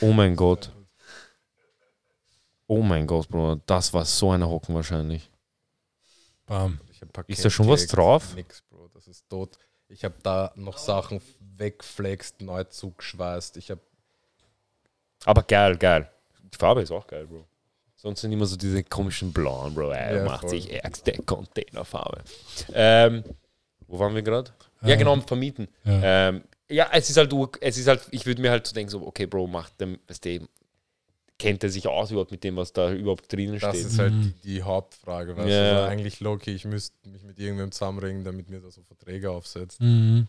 Oh 0.00 0.12
mein 0.12 0.34
Gott. 0.34 0.72
Oh 2.66 2.82
mein 2.82 3.06
Gott, 3.06 3.28
Bro, 3.28 3.60
das 3.66 3.94
war 3.94 4.04
so 4.04 4.32
eine 4.32 4.48
Hocken 4.48 4.74
wahrscheinlich. 4.74 5.30
Bam. 6.46 6.80
Ich 6.96 7.02
hab 7.02 7.28
Ist 7.28 7.44
da 7.44 7.50
schon 7.50 7.68
was 7.68 7.86
drauf? 7.86 8.34
Nix, 8.34 8.62
Bro, 8.70 8.88
das 8.94 9.06
ist 9.06 9.28
tot. 9.28 9.58
Ich 9.88 10.02
habe 10.04 10.14
da 10.22 10.52
noch 10.56 10.78
Sachen 10.78 11.20
weggeflext, 11.56 12.40
neu 12.40 12.64
zugeschweißt. 12.64 13.56
Ich 13.58 13.70
habe 13.70 13.80
Aber 15.24 15.42
geil, 15.42 15.76
geil. 15.76 16.10
Die 16.52 16.56
Farbe 16.58 16.82
ist 16.82 16.90
auch 16.90 17.06
geil, 17.06 17.26
Bro. 17.26 17.46
Sonst 17.96 18.20
sind 18.20 18.32
immer 18.32 18.46
so 18.46 18.56
diese 18.56 18.82
komischen 18.84 19.32
blauen, 19.32 19.74
Bro. 19.74 19.90
Er 19.90 20.16
Ja, 20.16 20.24
macht 20.24 20.42
voll. 20.42 20.50
sich 20.50 20.72
ärgste 20.72 21.12
Containerfarbe. 21.24 22.22
Ähm, 22.72 23.24
wo 23.86 23.98
waren 23.98 24.14
wir 24.14 24.22
gerade? 24.22 24.52
Ja, 24.82 24.90
Ähm, 24.90 24.98
genau, 24.98 25.20
vermieten. 25.20 25.68
Ja. 25.84 26.28
Ähm, 26.28 26.44
ja, 26.68 26.88
es 26.92 27.10
ist 27.10 27.16
halt, 27.16 27.32
es 27.60 27.78
ist 27.78 27.86
halt, 27.88 28.02
ich 28.10 28.26
würde 28.26 28.42
mir 28.42 28.50
halt 28.50 28.66
so 28.66 28.74
denken, 28.74 28.90
so, 28.90 29.06
okay, 29.06 29.26
Bro, 29.26 29.46
macht 29.46 29.80
dem, 29.80 29.98
weißt 30.08 30.24
du, 30.24 30.48
kennt 31.38 31.62
er 31.64 31.70
sich 31.70 31.86
aus 31.86 32.10
überhaupt 32.10 32.30
mit 32.30 32.42
dem, 32.44 32.56
was 32.56 32.72
da 32.72 32.92
überhaupt 32.92 33.30
drinnen 33.32 33.58
das 33.58 33.76
steht? 33.76 33.86
ist 33.86 33.98
halt 33.98 34.12
die, 34.14 34.32
die 34.44 34.62
Hauptfrage. 34.62 35.36
Weißt 35.36 35.48
Ja. 35.48 35.76
Also 35.76 35.90
eigentlich 35.90 36.20
Loki, 36.20 36.50
ich 36.52 36.64
müsste 36.64 36.96
mich 37.08 37.22
mit 37.24 37.38
irgendwem 37.38 37.70
zusammenringen, 37.72 38.24
damit 38.24 38.48
mir 38.48 38.60
da 38.60 38.70
so 38.70 38.82
Verträge 38.82 39.30
aufsetzt, 39.30 39.80
Mhm. 39.80 40.28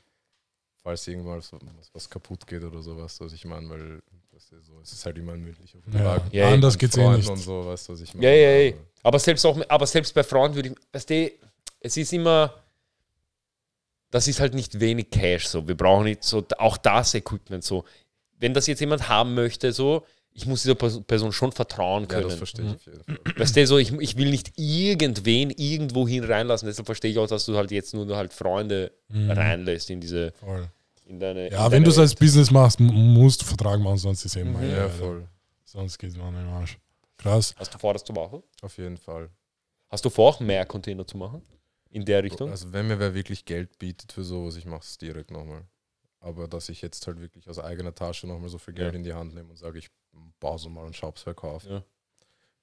falls 0.84 1.08
irgendwann 1.08 1.38
was, 1.38 1.52
was, 1.94 2.10
kaputt 2.10 2.46
geht 2.46 2.64
oder 2.64 2.82
sowas, 2.82 3.20
was 3.22 3.32
ich 3.34 3.46
meine, 3.46 3.70
weil 3.70 4.02
weißt 4.34 4.52
du, 4.52 4.62
so, 4.62 4.80
es 4.82 4.92
ist 4.92 5.06
halt 5.06 5.18
immer 5.18 5.34
ein 5.34 5.44
mündlicher 5.44 5.80
Ja. 5.88 5.92
Vertrag. 5.92 6.34
Ja, 6.34 6.50
Anders 6.50 6.74
Mit 6.74 6.80
geht's 6.82 6.98
eh 6.98 7.02
Freunden 7.02 7.20
nicht. 7.22 7.30
und 7.30 7.38
so, 7.38 7.66
weißt 7.66 7.90
was 7.90 8.02
ich 8.02 8.14
meine. 8.14 8.28
Ja, 8.28 8.34
ja, 8.34 8.58
ja. 8.70 8.74
Aber 9.04 9.20
selbst, 9.20 9.46
auch, 9.46 9.58
aber 9.70 9.88
selbst 9.88 10.14
bei 10.14 10.24
Frauen 10.24 10.54
würde 10.56 10.70
ich, 10.70 10.76
weißt 10.94 11.10
du, 11.10 11.32
es 11.80 11.96
ist 11.98 12.12
immer, 12.14 12.54
das 14.12 14.28
ist 14.28 14.40
halt 14.40 14.54
nicht 14.54 14.80
wenig 14.80 15.10
Cash 15.10 15.48
so. 15.48 15.68
Wir 15.68 15.76
brauchen 15.76 16.06
nicht 16.06 16.24
so, 16.24 16.46
auch 16.58 16.78
das 16.78 17.14
Equipment 17.14 17.64
so. 17.64 17.84
Wenn 18.40 18.54
das 18.54 18.68
jetzt 18.68 18.80
jemand 18.80 19.08
haben 19.10 19.34
möchte, 19.34 19.72
so, 19.74 20.06
ich 20.38 20.46
muss 20.46 20.62
dieser 20.62 20.76
Pers- 20.76 21.02
Person 21.04 21.32
schon 21.34 21.52
vertrauen 21.52 22.04
Ja, 22.04 22.08
können. 22.10 22.30
das 22.30 22.36
verstehe 22.36 22.66
ich 22.68 22.76
auf 22.76 22.86
jeden 22.86 23.04
Fall. 23.04 23.18
Weißt 23.38 23.56
du, 23.58 23.68
so, 23.68 23.78
ich, 23.80 23.92
ich 23.92 24.16
will 24.18 24.30
nicht 24.30 24.52
irgendwen 24.56 25.50
irgendwo 25.50 26.08
hin 26.08 26.24
reinlassen. 26.24 26.68
Deshalb 26.68 26.86
verstehe 26.86 27.10
ich 27.12 27.18
auch, 27.18 27.28
dass 27.28 27.46
du 27.46 27.58
halt 27.58 27.72
jetzt 27.72 27.94
nur 27.94 28.16
halt 28.16 28.34
Freunde 28.34 28.92
reinlässt 29.10 29.90
in 29.90 30.00
diese, 30.00 30.32
Voll. 30.34 30.70
in 31.06 31.20
deine. 31.20 31.52
Ja, 31.52 31.66
in 31.66 31.72
wenn 31.72 31.84
du 31.84 31.90
es 31.90 31.98
als 31.98 32.14
Business 32.16 32.52
machst, 32.52 32.80
musst 32.80 33.42
du 33.42 33.46
Vertrag 33.46 33.80
machen, 33.80 33.98
sonst 33.98 34.24
ist 34.26 34.36
eben 34.36 34.52
Mhm. 34.54 34.70
Ja, 34.72 34.88
voll. 34.90 35.28
Sonst 35.66 35.98
geht 35.98 36.16
man 36.16 36.34
im 36.36 36.48
Arsch. 36.50 36.78
Krass. 37.18 37.56
Hast 37.58 37.74
du 37.74 37.78
vor, 37.80 37.94
das 37.94 38.04
zu 38.04 38.14
machen? 38.14 38.44
Auf 38.62 38.78
jeden 38.78 38.98
Fall. 38.98 39.30
Hast 39.90 40.06
du 40.06 40.10
vor, 40.10 40.30
auch 40.36 40.40
mehr 40.40 40.66
Container 40.66 41.06
zu 41.08 41.18
machen? 41.18 41.42
In 41.90 42.06
der 42.06 42.24
Richtung? 42.24 42.52
Also 42.52 42.72
wenn 42.74 42.88
mir 42.88 43.00
wer 43.00 43.14
wirklich 43.16 43.44
Geld 43.46 43.80
bietet 43.80 44.12
für 44.12 44.24
sowas, 44.24 44.56
ich 44.56 44.66
mache 44.66 44.82
es 44.84 44.98
direkt 44.98 45.32
nochmal. 45.32 45.64
Aber 46.20 46.48
dass 46.48 46.68
ich 46.70 46.82
jetzt 46.82 47.06
halt 47.08 47.20
wirklich 47.22 47.48
aus 47.50 47.60
eigener 47.60 47.94
Tasche 47.96 48.28
nochmal 48.28 48.50
so 48.50 48.58
viel 48.58 48.74
Geld 48.74 48.92
Ja. 48.94 48.98
in 48.98 49.04
die 49.04 49.14
Hand 49.14 49.34
nehme 49.34 49.50
und 49.50 49.58
sage, 49.58 49.80
ich 49.80 49.88
baue 50.40 50.60
so 50.60 50.70
mal 50.70 50.86
einen 50.86 50.94
Shopsverkauf, 50.94 51.66
Ja. 51.66 51.84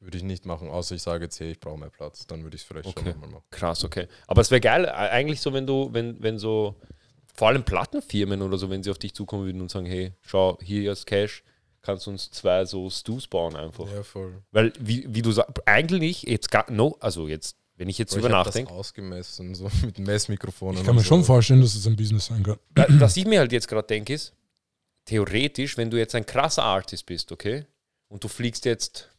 würde 0.00 0.16
ich 0.18 0.22
nicht 0.24 0.44
machen, 0.46 0.68
außer 0.68 0.94
ich 0.94 1.02
sage 1.02 1.24
jetzt, 1.24 1.40
hey, 1.40 1.52
ich 1.52 1.60
brauche 1.60 1.78
mehr 1.78 1.90
Platz. 1.90 2.26
Dann 2.26 2.42
würde 2.42 2.56
ich 2.56 2.62
es 2.62 2.68
vielleicht 2.68 2.88
Okay. 2.88 3.00
schon 3.02 3.12
nochmal 3.12 3.30
machen. 3.30 3.44
Krass, 3.50 3.84
okay. 3.84 4.06
Aber 4.26 4.40
es 4.42 4.50
wäre 4.50 4.60
geil, 4.60 4.84
äh, 4.84 4.88
eigentlich 4.90 5.40
so, 5.40 5.52
wenn 5.52 5.66
du, 5.66 5.88
wenn, 5.92 6.22
wenn 6.22 6.38
so, 6.38 6.76
vor 7.34 7.48
allem 7.48 7.64
Plattenfirmen 7.64 8.42
oder 8.42 8.58
so, 8.58 8.70
wenn 8.70 8.82
sie 8.82 8.90
auf 8.90 8.98
dich 8.98 9.14
zukommen 9.14 9.44
würden 9.46 9.60
und 9.60 9.70
sagen, 9.70 9.86
hey, 9.86 10.12
schau, 10.20 10.58
hier 10.62 10.92
ist 10.92 11.06
Cash, 11.06 11.42
kannst 11.82 12.06
du 12.06 12.10
uns 12.10 12.30
zwei 12.30 12.64
so 12.64 12.88
Stews 12.90 13.26
bauen 13.26 13.56
einfach. 13.56 13.90
Ja, 13.92 14.02
voll. 14.02 14.42
Weil, 14.52 14.72
wie, 14.78 15.06
wie 15.12 15.22
du 15.22 15.32
sagst, 15.32 15.66
eigentlich 15.66 16.22
jetzt 16.22 16.50
gar, 16.50 16.70
no, 16.70 16.96
also 17.00 17.26
jetzt, 17.26 17.56
wenn 17.76 17.88
ich 17.88 17.98
jetzt 17.98 18.12
ich 18.12 18.16
drüber 18.22 18.28
nachdenke, 18.28 18.70
ausgemessen, 18.72 19.54
so 19.56 19.68
mit 19.84 19.98
Messmikrofonen. 19.98 20.78
Ich 20.80 20.84
kann 20.86 20.94
mir 20.94 21.00
und 21.00 21.06
schon 21.06 21.20
so. 21.22 21.26
vorstellen, 21.26 21.60
dass 21.60 21.74
es 21.74 21.86
ein 21.86 21.96
Business 21.96 22.26
sein 22.26 22.42
kann. 22.42 22.56
Wa- 22.76 22.86
was 22.88 23.16
ich 23.16 23.26
mir 23.26 23.40
halt 23.40 23.50
jetzt 23.52 23.66
gerade 23.68 23.86
denke, 23.88 24.14
ist, 24.14 24.32
theoretisch, 25.04 25.76
wenn 25.76 25.90
du 25.90 25.96
jetzt 25.98 26.14
ein 26.14 26.26
krasser 26.26 26.64
Artist 26.64 27.06
bist, 27.06 27.32
okay, 27.32 27.66
und 28.08 28.24
du 28.24 28.28
fliegst 28.28 28.64
jetzt, 28.64 29.10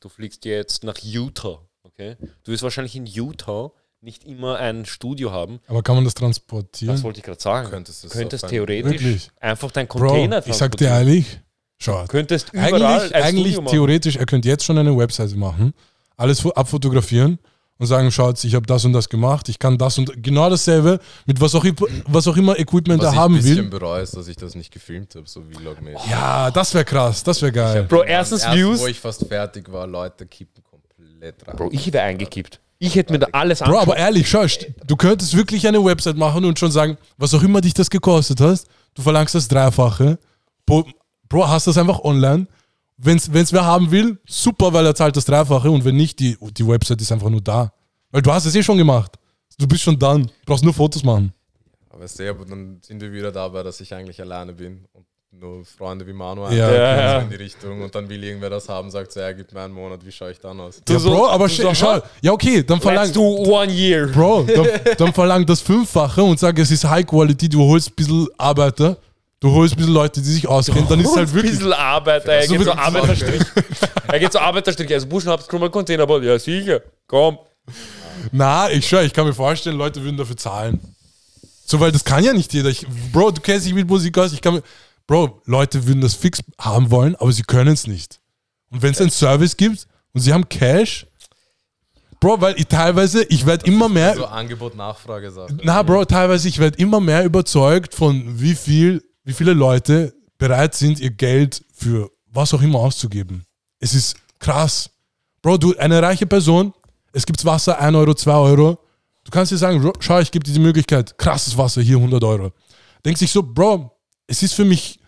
du 0.00 0.08
fliegst 0.08 0.44
jetzt 0.44 0.84
nach 0.84 0.98
Utah, 0.98 1.60
okay, 1.82 2.16
du 2.44 2.52
wirst 2.52 2.62
wahrscheinlich 2.62 2.96
in 2.96 3.06
Utah 3.06 3.72
nicht 4.00 4.24
immer 4.24 4.58
ein 4.58 4.86
Studio 4.86 5.32
haben. 5.32 5.58
Aber 5.66 5.82
kann 5.82 5.96
man 5.96 6.04
das 6.04 6.14
transportieren? 6.14 6.94
Das 6.94 7.02
wollte 7.02 7.18
ich 7.18 7.24
gerade 7.24 7.40
sagen. 7.40 7.68
Könntest 7.68 8.04
du 8.04 8.06
es 8.06 8.12
könntest 8.12 8.46
theoretisch 8.48 8.92
Wirklich? 8.92 9.30
einfach 9.40 9.72
dein 9.72 9.88
Bro, 9.88 9.98
Container 9.98 10.46
ich 10.46 10.54
sag 10.54 10.76
dir 10.76 10.88
ehrlich, 10.88 11.40
schau. 11.78 12.04
Könntest 12.06 12.52
überall 12.52 12.74
Eigentlich, 12.74 13.14
ein 13.16 13.22
eigentlich 13.24 13.58
theoretisch, 13.70 14.16
er 14.16 14.26
könnte 14.26 14.48
jetzt 14.48 14.64
schon 14.64 14.78
eine 14.78 14.96
Webseite 14.96 15.34
machen, 15.36 15.74
alles 16.16 16.40
fo- 16.40 16.52
abfotografieren 16.52 17.38
und 17.78 17.86
sagen, 17.86 18.10
schaut, 18.10 18.42
ich 18.42 18.54
habe 18.54 18.66
das 18.66 18.84
und 18.84 18.92
das 18.92 19.08
gemacht, 19.08 19.48
ich 19.48 19.58
kann 19.58 19.78
das 19.78 19.98
und 19.98 20.22
genau 20.22 20.50
dasselbe 20.50 20.98
mit 21.26 21.40
was 21.40 21.54
auch, 21.54 21.64
was 22.06 22.26
auch 22.26 22.36
immer 22.36 22.58
Equipment 22.58 23.00
Was 23.00 23.06
er 23.06 23.12
ich 23.12 23.16
ein 23.16 23.22
haben 23.22 23.34
bisschen 23.36 23.56
will. 23.56 23.64
bereue, 23.70 24.02
ist, 24.02 24.16
dass 24.16 24.26
ich 24.26 24.36
das 24.36 24.54
nicht 24.54 24.72
gefilmt 24.72 25.14
habe, 25.14 25.28
so 25.28 25.42
Vlog-mäßig. 25.42 26.10
Ja, 26.10 26.50
das 26.50 26.74
wäre 26.74 26.84
krass, 26.84 27.22
das 27.22 27.40
wäre 27.40 27.52
geil. 27.52 27.84
Bro, 27.84 28.02
erstens 28.02 28.42
Erst, 28.42 28.56
Views. 28.56 28.80
wo 28.80 28.86
ich 28.88 28.98
fast 28.98 29.26
fertig 29.26 29.70
war, 29.72 29.86
Leute 29.86 30.26
kippen 30.26 30.62
komplett 30.64 31.46
rein. 31.46 31.56
Bro, 31.56 31.68
ich 31.72 31.92
wäre 31.92 32.04
eingekippt. 32.04 32.60
Ich 32.80 32.94
hätte 32.94 33.12
mir 33.12 33.18
da 33.20 33.28
alles 33.32 33.60
Bro, 33.60 33.78
aber 33.78 33.96
ehrlich, 33.96 34.28
schau, 34.28 34.44
du 34.86 34.96
könntest 34.96 35.36
wirklich 35.36 35.66
eine 35.66 35.84
Website 35.84 36.16
machen 36.16 36.44
und 36.44 36.58
schon 36.58 36.70
sagen, 36.70 36.96
was 37.16 37.34
auch 37.34 37.42
immer 37.42 37.60
dich 37.60 37.74
das 37.74 37.90
gekostet 37.90 38.40
hast, 38.40 38.66
du 38.94 39.02
verlangst 39.02 39.34
das 39.34 39.48
Dreifache. 39.48 40.18
Bro, 40.66 40.86
Bro 41.28 41.48
hast 41.48 41.66
das 41.66 41.78
einfach 41.78 42.00
online. 42.00 42.46
Wenn 43.00 43.16
es 43.16 43.52
wer 43.52 43.64
haben 43.64 43.90
will, 43.90 44.18
super, 44.26 44.72
weil 44.72 44.84
er 44.84 44.94
zahlt 44.94 45.16
das 45.16 45.24
Dreifache 45.24 45.70
und 45.70 45.84
wenn 45.84 45.96
nicht, 45.96 46.18
die, 46.18 46.36
die 46.56 46.66
Website 46.66 47.00
ist 47.00 47.12
einfach 47.12 47.30
nur 47.30 47.40
da. 47.40 47.72
Weil 48.10 48.22
du 48.22 48.32
hast 48.32 48.44
es 48.44 48.54
eh 48.54 48.62
schon 48.62 48.76
gemacht. 48.78 49.12
Du 49.58 49.66
bist 49.68 49.82
schon 49.82 49.98
dann, 49.98 50.28
brauchst 50.44 50.64
nur 50.64 50.74
Fotos 50.74 51.02
machen. 51.04 51.32
Aber 51.90 52.06
sehr, 52.08 52.30
aber 52.30 52.44
dann 52.44 52.78
sind 52.82 53.00
wir 53.00 53.12
wieder 53.12 53.30
dabei, 53.32 53.62
dass 53.62 53.80
ich 53.80 53.92
eigentlich 53.94 54.20
alleine 54.20 54.52
bin 54.52 54.84
und 54.92 55.04
nur 55.30 55.64
Freunde 55.64 56.06
wie 56.06 56.12
Manu 56.12 56.42
Ja, 56.50 56.72
ja. 56.72 57.20
so 57.20 57.24
in 57.24 57.30
die 57.30 57.36
Richtung 57.36 57.82
und 57.82 57.94
dann 57.94 58.08
will 58.08 58.22
irgendwer 58.24 58.50
das 58.50 58.68
haben, 58.68 58.90
sagt 58.90 59.12
so, 59.12 59.20
ja, 59.20 59.30
gib 59.32 59.52
mir 59.52 59.60
einen 59.60 59.74
Monat, 59.74 60.04
wie 60.04 60.10
schaue 60.10 60.30
ich 60.32 60.40
dann 60.40 60.58
aus? 60.58 60.80
Ja, 60.88 60.98
so- 60.98 61.10
Bro, 61.10 61.28
aber 61.28 61.46
du 61.46 61.52
sch- 61.54 61.62
so, 61.62 61.74
schau, 61.74 62.00
ja 62.22 62.32
okay, 62.32 62.62
dann 62.64 62.78
Let's 62.78 62.84
verlang, 62.86 63.12
do 63.12 63.22
one 63.52 63.70
year. 63.72 64.06
Bro, 64.08 64.44
dann, 64.44 64.66
dann 64.98 65.12
verlang 65.12 65.44
das 65.46 65.60
Fünffache 65.60 66.22
und 66.22 66.38
sag, 66.40 66.58
es 66.58 66.70
ist 66.70 66.84
High 66.84 67.06
Quality, 67.06 67.48
du 67.48 67.60
holst 67.62 67.90
ein 67.90 67.94
bisschen 67.94 68.26
Arbeiter, 68.38 68.96
du 69.40 69.52
holst 69.52 69.74
ein 69.74 69.78
bisschen 69.78 69.92
Leute, 69.94 70.20
die 70.20 70.30
sich 70.30 70.46
auskennen, 70.46 70.88
dann 70.88 71.00
ist 71.00 71.10
es 71.10 71.16
halt 71.16 71.28
ein 71.28 71.34
wirklich... 71.34 71.52
bisschen 71.52 71.72
Arbeit, 71.72 72.26
er 72.26 72.42
So 72.46 72.54
geht 72.54 72.64
so 72.64 72.72
Arbeiterstrich. 72.72 73.42
er 74.08 74.18
geht 74.18 74.32
so 74.32 74.38
Arbeiterstrich. 74.38 74.92
Also 74.92 75.06
Buschen 75.06 75.30
habt 75.30 75.52
ihr 75.52 75.58
mal 75.58 75.70
Container, 75.70 76.02
aber 76.02 76.22
ja 76.22 76.38
sicher. 76.38 76.80
Komm. 77.06 77.38
Na, 78.32 78.70
ich 78.70 78.86
schwör, 78.88 79.02
ich 79.02 79.12
kann 79.12 79.26
mir 79.26 79.34
vorstellen, 79.34 79.76
Leute 79.76 80.02
würden 80.02 80.16
dafür 80.16 80.36
zahlen. 80.36 80.80
So, 81.64 81.78
weil 81.80 81.92
das 81.92 82.04
kann 82.04 82.24
ja 82.24 82.32
nicht 82.32 82.52
jeder. 82.54 82.70
Ich, 82.70 82.86
Bro, 83.12 83.32
du 83.32 83.40
kennst 83.40 83.66
dich 83.66 83.74
mit 83.74 83.86
Musik 83.86 84.16
aus. 84.18 84.32
Ich 84.32 84.40
kann 84.40 84.54
mir, 84.54 84.62
Bro, 85.06 85.42
Leute 85.44 85.86
würden 85.86 86.00
das 86.00 86.14
fix 86.14 86.40
haben 86.58 86.90
wollen, 86.90 87.14
aber 87.16 87.30
sie 87.32 87.42
können 87.42 87.74
es 87.74 87.86
nicht. 87.86 88.20
Und 88.70 88.82
wenn 88.82 88.92
es 88.92 89.00
einen 89.00 89.10
Service 89.10 89.56
gibt 89.56 89.86
und 90.12 90.20
sie 90.20 90.32
haben 90.32 90.48
Cash, 90.48 91.06
Bro, 92.20 92.40
weil 92.40 92.58
ich 92.58 92.66
teilweise, 92.66 93.22
ich 93.24 93.46
werde 93.46 93.64
immer 93.66 93.88
mehr. 93.88 94.14
So 94.16 94.26
Angebot-Nachfrage-Sache. 94.26 95.56
Na, 95.62 95.82
Bro, 95.82 96.06
teilweise, 96.06 96.48
ich 96.48 96.58
werde 96.58 96.76
immer 96.78 97.00
mehr 97.00 97.24
überzeugt 97.24 97.94
von 97.94 98.40
wie 98.40 98.54
viel, 98.56 99.04
wie 99.28 99.34
viele 99.34 99.52
Leute 99.52 100.14
bereit 100.38 100.74
sind, 100.74 101.00
ihr 101.00 101.10
Geld 101.10 101.62
für 101.74 102.10
was 102.32 102.54
auch 102.54 102.62
immer 102.62 102.78
auszugeben. 102.78 103.44
Es 103.78 103.92
ist 103.92 104.16
krass. 104.38 104.88
Bro, 105.42 105.58
du, 105.58 105.76
eine 105.76 106.00
reiche 106.00 106.26
Person, 106.26 106.72
es 107.12 107.26
gibt 107.26 107.44
Wasser, 107.44 107.78
1 107.78 107.94
Euro, 107.94 108.14
2 108.14 108.32
Euro. 108.32 108.78
Du 109.24 109.30
kannst 109.30 109.52
dir 109.52 109.58
sagen, 109.58 109.92
schau, 110.00 110.18
ich 110.20 110.30
gebe 110.30 110.46
dir 110.46 110.54
die 110.54 110.58
Möglichkeit, 110.58 111.18
krasses 111.18 111.58
Wasser, 111.58 111.82
hier 111.82 111.96
100 111.96 112.24
Euro. 112.24 112.52
Denkst 113.04 113.18
sich 113.18 113.30
so, 113.30 113.42
Bro, 113.42 113.92
es 114.26 114.42
ist 114.42 114.54
für 114.54 114.64
mich, 114.64 114.98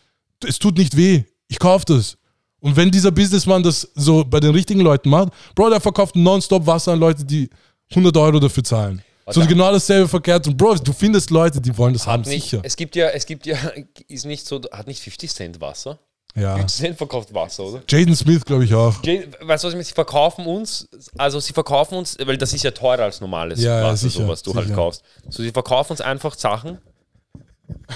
es 0.45 0.59
tut 0.59 0.77
nicht 0.77 0.99
weh, 0.99 1.25
ich 1.49 1.59
kaufe 1.59 1.87
das. 1.87 2.19
Und 2.59 2.77
wenn 2.77 2.91
dieser 2.91 3.13
Businessman 3.13 3.63
das 3.63 3.91
so 3.95 4.23
bei 4.23 4.39
den 4.39 4.51
richtigen 4.51 4.83
Leuten 4.83 5.09
macht, 5.09 5.33
Bro, 5.55 5.71
der 5.71 5.81
verkauft 5.81 6.15
nonstop 6.15 6.67
Wasser 6.67 6.93
an 6.93 7.01
Leute, 7.01 7.25
die 7.25 7.49
100 7.89 8.15
Euro 8.19 8.39
dafür 8.39 8.65
zahlen. 8.65 9.03
So 9.29 9.47
genau 9.47 9.71
dasselbe 9.73 10.09
verkehrt. 10.09 10.47
Und 10.49 10.57
Bro, 10.57 10.77
du 10.77 10.93
findest 10.93 11.31
Leute, 11.31 11.61
die 11.61 11.77
wollen 11.77 11.93
das 11.93 12.07
haben, 12.07 12.23
Nicht, 12.23 12.43
sicher. 12.51 12.61
es 12.65 12.75
gibt 12.77 12.97
ja, 12.97 13.09
es 13.11 13.27
gibt 13.27 13.47
ja, 13.47 13.57
ist 14.09 14.25
nicht 14.27 14.47
so, 14.47 14.61
hat 14.73 14.87
nicht 14.87 15.03
50 15.03 15.31
Cent 15.33 15.61
Wasser? 15.61 15.99
Ja. 16.35 16.57
50 16.57 16.81
Cent 16.81 16.97
verkauft 16.99 17.33
Wasser, 17.35 17.65
oder? 17.65 17.83
Jaden 17.89 18.15
Smith, 18.17 18.45
glaube 18.45 18.65
ich 18.65 18.75
auch. 18.75 19.03
Jay- 19.05 19.27
Weißt 19.41 19.65
du, 19.65 19.67
was 19.69 19.73
ich 19.73 19.77
meine? 19.77 19.85
Sie 19.85 19.95
verkaufen 19.95 20.47
uns, 20.47 20.89
also 21.19 21.39
sie 21.41 21.53
verkaufen 21.53 21.97
uns, 21.97 22.17
weil 22.25 22.37
das 22.39 22.53
ist 22.53 22.63
ja 22.65 22.71
teurer 22.71 23.03
als 23.05 23.21
normales 23.21 23.61
Ja, 23.61 23.79
ja, 23.81 23.85
Wasser, 23.85 24.09
sicher, 24.09 24.23
so 24.23 24.29
was 24.29 24.43
du 24.43 24.55
halt 24.55 24.67
sicher. 24.67 24.77
kaufst. 24.77 25.03
So, 25.29 25.43
sie 25.43 25.51
verkaufen 25.51 25.93
uns 25.93 26.01
einfach 26.01 26.35
Sachen. 26.37 26.79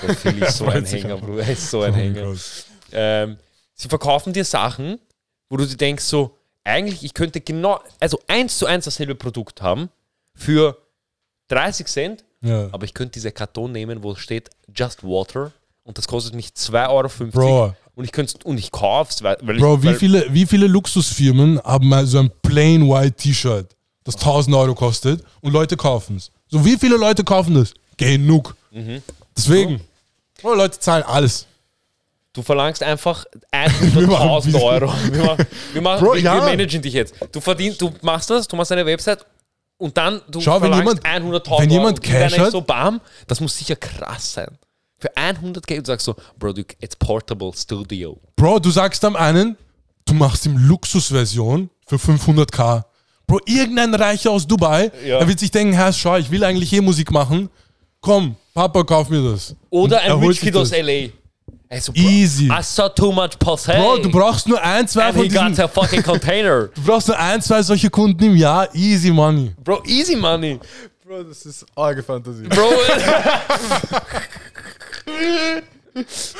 Da 0.07 0.14
finde 0.14 0.47
ich 0.47 0.51
so 0.55 0.66
ein 0.66 0.85
Hänger, 0.85 1.16
Bruder. 1.16 1.43
Er 1.43 1.53
ist 1.53 1.70
so 1.70 1.83
ein 1.83 1.95
Hänger. 1.95 2.35
Ähm, 2.93 3.39
sie 3.75 3.89
verkaufen 3.89 4.33
dir 4.33 4.45
Sachen, 4.45 4.99
wo 5.49 5.57
du 5.57 5.66
dir 5.66 5.77
denkst, 5.77 6.05
so, 6.05 6.37
eigentlich, 6.64 7.03
ich 7.05 7.14
könnte 7.14 7.41
genau, 7.41 7.81
also 8.01 8.18
eins 8.29 8.59
zu 8.59 8.66
eins 8.66 8.85
dasselbe 8.85 9.14
Produkt 9.14 9.62
haben 9.62 9.91
für 10.35 10.77
30 11.55 11.86
Cent, 11.86 12.24
Ja. 12.42 12.68
aber 12.72 12.84
ich 12.84 12.94
könnte 12.94 13.12
diese 13.12 13.30
Karton 13.32 13.72
nehmen, 13.72 14.02
wo 14.02 14.14
steht 14.14 14.50
Just 14.74 15.02
Water 15.05 15.52
und 15.84 15.98
das 15.98 16.09
kostet 16.09 16.34
mich 16.34 16.48
2,50 16.48 16.90
Euro. 16.90 17.09
Bro. 17.30 17.74
Und 17.94 18.05
ich 18.05 18.11
könnte 18.12 18.34
und 18.44 18.59
ich 18.59 18.72
kauf's, 18.72 19.22
weil, 19.22 19.36
weil 19.42 19.59
Bro, 19.59 19.76
ich, 19.76 19.82
wie 19.82 19.86
weil, 19.86 19.94
viele, 19.94 20.26
wie 20.34 20.46
viele 20.46 20.66
Luxusfirmen 20.66 21.61
haben 21.62 21.88
mal 21.88 22.07
so 22.07 22.18
ein 22.18 22.30
plain 22.42 22.88
white 22.88 23.12
T-Shirt, 23.16 23.68
das 24.02 24.16
1000 24.16 24.57
Euro 24.57 24.74
kostet 24.74 25.22
und 25.42 25.52
Leute 25.52 25.76
kaufen 25.76 26.16
es? 26.16 26.30
So, 26.48 26.64
wie 26.64 26.76
viele 26.76 26.96
Leute 26.96 27.22
kaufen 27.22 27.55
das? 27.55 27.72
Genug. 27.96 28.57
Mhm. 28.72 29.00
Deswegen. 29.36 29.80
Bro, 30.42 30.55
Leute 30.55 30.78
zahlen 30.80 31.05
alles. 31.05 31.46
Du 32.32 32.42
verlangst 32.42 32.82
einfach 32.82 33.24
Wir 33.52 34.07
machen 34.09 34.28
100.000 34.28 34.34
Business. 34.34 34.62
Euro. 34.62 34.92
Wir, 35.12 35.24
machen, 35.24 35.46
wir, 35.72 35.82
machen, 35.82 36.05
Bro, 36.05 36.14
wir, 36.14 36.20
ja. 36.20 36.34
wir 36.34 36.42
managen 36.42 36.82
dich 36.82 36.94
jetzt. 36.94 37.14
Du 37.30 37.40
verdienst, 37.40 37.80
du 37.80 37.92
machst 38.02 38.28
das, 38.28 38.48
du 38.48 38.57
machst 38.57 38.72
eine 38.72 38.84
Website 38.84 39.24
und 39.79 39.97
dann 39.97 40.20
du 40.31 40.41
Schau, 40.41 40.61
wenn 40.61 40.72
jemand- 40.72 41.05
100.000 41.05 41.61
wenn 41.62 41.70
jemand 41.70 42.01
Cash 42.01 42.39
hat- 42.39 42.53
so 42.53 42.61
bam, 42.61 43.01
das 43.27 43.41
muss 43.41 43.57
sicher 43.57 43.77
krass 43.77 44.33
sein. 44.35 44.59
Für 44.99 45.11
100 45.16 45.66
K, 45.66 45.79
du 45.81 45.85
sagst 45.85 46.07
so, 46.07 46.14
Bro, 46.39 46.53
du, 46.55 46.62
it's 46.81 46.97
portable 46.97 47.53
studio. 47.55 48.18
Bro, 48.37 48.61
du 48.61 48.70
sagst 48.70 49.05
am 49.05 49.16
einen, 49.16 49.57
du 50.07 50.14
machst 50.14 50.47
ihm 50.47 50.57
Luxusversion 50.57 51.68
für 51.87 51.97
500k. 51.97 52.85
Bro, 53.27 53.41
irgendein 53.47 53.95
Reicher 53.95 54.31
aus 54.31 54.47
Dubai, 54.47 54.91
Ja. 55.05 55.18
er 55.18 55.29
wird 55.29 55.39
sich 55.41 55.51
denken, 55.51 55.72
Herr, 55.75 55.93
schau, 55.93 56.16
ich 56.16 56.31
will 56.31 56.45
eigentlich 56.45 56.72
eh 56.72 56.81
Musik 56.81 57.11
machen. 57.11 57.51
Komm, 58.01 58.37
Papa, 58.55 58.85
kauf 58.85 59.09
mir 59.09 59.31
das. 59.33 59.55
Oder 59.70 60.01
er 60.03 60.14
ein 60.14 60.22
Rich 60.22 60.41
Kid 60.41 60.57
aus. 60.57 60.70
LA. 60.70 61.09
Also, 61.75 61.93
Bro, 61.93 62.03
Easy. 62.03 62.49
I 62.49 62.62
saw 62.62 62.89
too 62.89 63.11
much 63.11 63.37
Pulse. 63.37 63.72
Bro, 63.72 63.99
du 63.99 64.09
brauchst 64.09 64.47
nur 64.47 64.62
ein, 64.62 64.87
zwei 64.87 65.07
And 65.07 65.16
von 65.16 65.25
he 65.25 65.29
got 65.29 65.49
diesen, 65.49 65.64
a 65.64 65.68
fucking 65.68 66.05
container. 66.05 66.68
du 66.75 66.83
brauchst 66.83 67.09
nur 67.09 67.18
ein, 67.18 67.43
zwei 67.43 67.62
solche 67.62 67.91
Kunden 67.91 68.22
im 68.22 68.37
Jahr. 68.37 68.72
Easy 68.75 69.11
money. 69.11 69.51
Bro, 69.64 69.83
easy 69.85 70.14
money. 70.14 70.61
Bro, 71.05 71.25
das 71.25 71.45
ist 71.45 71.66
arge 71.75 72.05
Fantasie. 72.05 72.45
Bro. 72.45 72.70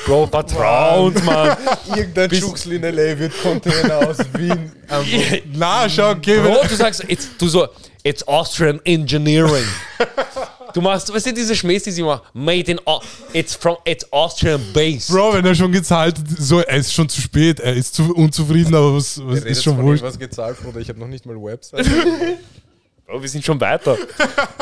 Bro, 0.05 0.27
vertrau 0.27 1.05
uns, 1.07 1.21
Mann. 1.23 1.57
Irgendein 1.95 2.33
Schuxl 2.33 2.71
in 2.73 2.83
L.A. 2.85 3.19
wird 3.19 3.33
Container 3.41 4.07
aus 4.07 4.17
Wien 4.37 4.71
einfach 4.87 5.37
Na, 5.53 5.89
schau, 5.89 6.11
okay. 6.11 6.39
Bro, 6.39 6.65
du 6.67 6.75
sagst, 6.75 7.03
it's, 7.09 7.29
du 7.37 7.49
so, 7.49 7.67
it's 8.03 8.25
Austrian 8.25 8.79
Engineering. 8.85 9.65
Du 10.75 10.81
machst, 10.81 11.11
weißt 11.13 11.27
du, 11.27 11.33
diese 11.33 11.55
Schmähs, 11.55 11.83
die 11.83 11.91
sie 11.91 12.03
machen, 12.03 12.21
made 12.33 12.69
in, 12.69 12.79
Au- 12.85 13.01
it's 13.31 13.55
from, 13.55 13.77
it's 13.85 14.05
Austrian 14.11 14.61
base. 14.73 15.09
Bro, 15.09 15.35
wenn 15.35 15.45
er 15.45 15.55
schon 15.55 15.71
gezahlt 15.71 16.17
hat, 16.17 16.25
so, 16.37 16.59
er 16.59 16.75
ist 16.77 16.93
schon 16.93 17.07
zu 17.07 17.21
spät, 17.21 17.61
er 17.61 17.73
ist 17.73 17.95
zu 17.95 18.13
unzufrieden, 18.13 18.75
aber 18.75 18.93
was, 18.97 19.17
was 19.25 19.39
ist 19.45 19.63
schon 19.63 19.77
von 19.77 19.85
wurscht. 19.85 20.01
irgendwas 20.03 20.19
gezahlt 20.19 20.61
wurde. 20.65 20.81
Ich 20.81 20.89
habe 20.89 20.99
noch 20.99 21.07
nicht 21.07 21.25
mal 21.25 21.35
Website. 21.41 21.87
Bro, 23.07 23.21
wir 23.21 23.29
sind 23.29 23.45
schon 23.45 23.61
weiter. 23.61 23.97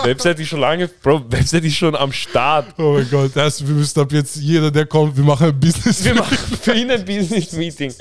Website 0.04 0.40
ist 0.40 0.50
schon 0.50 0.60
lange, 0.60 0.88
Bro, 0.88 1.24
Website 1.32 1.64
ist 1.64 1.78
schon 1.78 1.96
am 1.96 2.12
Start. 2.12 2.68
Oh 2.78 2.94
mein 2.94 3.10
Gott, 3.10 3.32
das, 3.34 3.66
wir 3.66 3.74
müssen 3.74 4.00
ab 4.00 4.12
jetzt, 4.12 4.36
jeder, 4.36 4.70
der 4.70 4.86
kommt, 4.86 5.18
wir 5.18 5.24
machen 5.24 5.48
ein 5.48 5.60
Business. 5.60 6.04
Wir 6.06 6.14
machen 6.14 6.38
für 6.62 6.74
ihn 6.74 6.92
ein 6.92 7.04
Business-Meeting. 7.04 7.92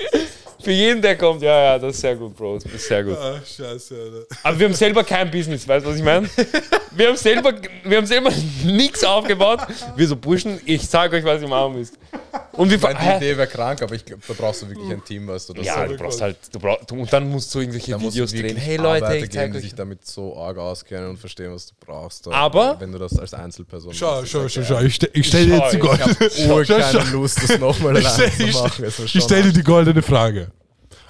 Für 0.63 0.71
jeden, 0.71 1.01
der 1.01 1.17
kommt, 1.17 1.41
ja, 1.41 1.63
ja, 1.73 1.79
das 1.79 1.95
ist 1.95 2.01
sehr 2.01 2.15
gut, 2.15 2.35
Bro, 2.37 2.55
das 2.59 2.71
ist 2.73 2.87
sehr 2.87 3.03
gut. 3.03 3.17
Ah, 3.17 3.39
scheiße, 3.45 3.95
Alter. 3.95 4.37
Aber 4.43 4.59
wir 4.59 4.67
haben 4.67 4.73
selber 4.73 5.03
kein 5.03 5.29
Business, 5.29 5.67
weißt 5.67 5.85
du, 5.85 5.89
was 5.89 5.97
ich 5.97 6.03
meine? 6.03 6.29
Wir 6.95 7.07
haben 7.09 7.17
selber, 7.17 7.53
wir 7.83 7.97
haben 7.97 8.05
selber 8.05 8.29
nichts 8.63 9.03
aufgebaut. 9.03 9.59
Wir 9.95 10.07
so 10.07 10.15
Burschen, 10.15 10.59
ich 10.65 10.87
sage 10.87 11.17
euch, 11.17 11.23
was 11.23 11.41
ihr 11.41 11.47
machen 11.47 11.75
müsst. 11.75 11.95
Und 12.53 12.69
wir 12.69 12.77
Ich 12.77 12.83
meine, 12.83 12.99
die 13.19 13.25
Idee 13.25 13.37
wäre 13.37 13.47
krank, 13.47 13.81
aber 13.81 13.95
ich 13.95 14.05
glaube, 14.05 14.21
da 14.27 14.33
brauchst 14.37 14.61
du 14.61 14.69
wirklich 14.69 14.91
ein 14.91 15.03
Team, 15.03 15.27
weißt 15.27 15.49
du. 15.49 15.53
Das 15.53 15.65
Ja, 15.65 15.87
so. 15.87 15.93
du 15.93 15.97
brauchst 15.97 16.21
halt, 16.21 16.37
du 16.51 16.59
brauchst, 16.59 16.91
und 16.91 17.11
dann 17.11 17.27
musst 17.29 17.53
du 17.53 17.59
irgendwelche 17.61 17.91
da 17.91 17.97
musst 17.97 18.15
Videos 18.15 18.31
du 18.31 18.41
drehen. 18.41 18.55
Hey 18.57 18.77
Leute, 18.77 19.05
Arbeiter 19.05 19.15
ich 19.15 19.21
geben, 19.23 19.33
zeige 19.33 19.51
die 19.53 19.57
euch. 19.57 19.63
sich 19.63 19.75
damit 19.75 20.05
so 20.05 20.37
arg 20.37 20.57
auskennen 20.59 21.09
und 21.09 21.17
verstehen, 21.17 21.51
was 21.53 21.65
du 21.67 21.73
brauchst. 21.83 22.27
Aber- 22.31 22.79
wenn 22.79 22.91
du 22.91 22.99
das 22.99 23.17
als 23.17 23.33
Einzelperson 23.33 23.91
Schau, 23.93 24.19
machst, 24.21 24.31
schau, 24.31 24.47
schau, 24.47 24.61
ja 24.61 24.65
schau, 24.67 24.79
ich, 24.81 24.95
ste 24.95 25.09
ich 25.13 25.27
stelle 25.27 25.45
dir 25.47 25.57
jetzt 25.57 25.73
die 25.73 25.79
Schau, 25.81 25.93
ich 25.93 25.97
goldene, 25.99 26.27
Ich 26.37 26.47
habe 26.47 26.65
schau. 26.65 26.99
keine 26.99 27.09
Lust, 27.11 27.41
das 27.43 27.59
nochmal 27.59 28.01
stelle 28.03 28.31
zu 28.31 28.45
machen. 28.59 28.85
Ich 28.85 28.95
schon 29.11 29.21
stell 29.21 29.43
dir 29.43 29.53
die 29.53 29.63
goldene 29.63 30.01
Frage. 30.03 30.51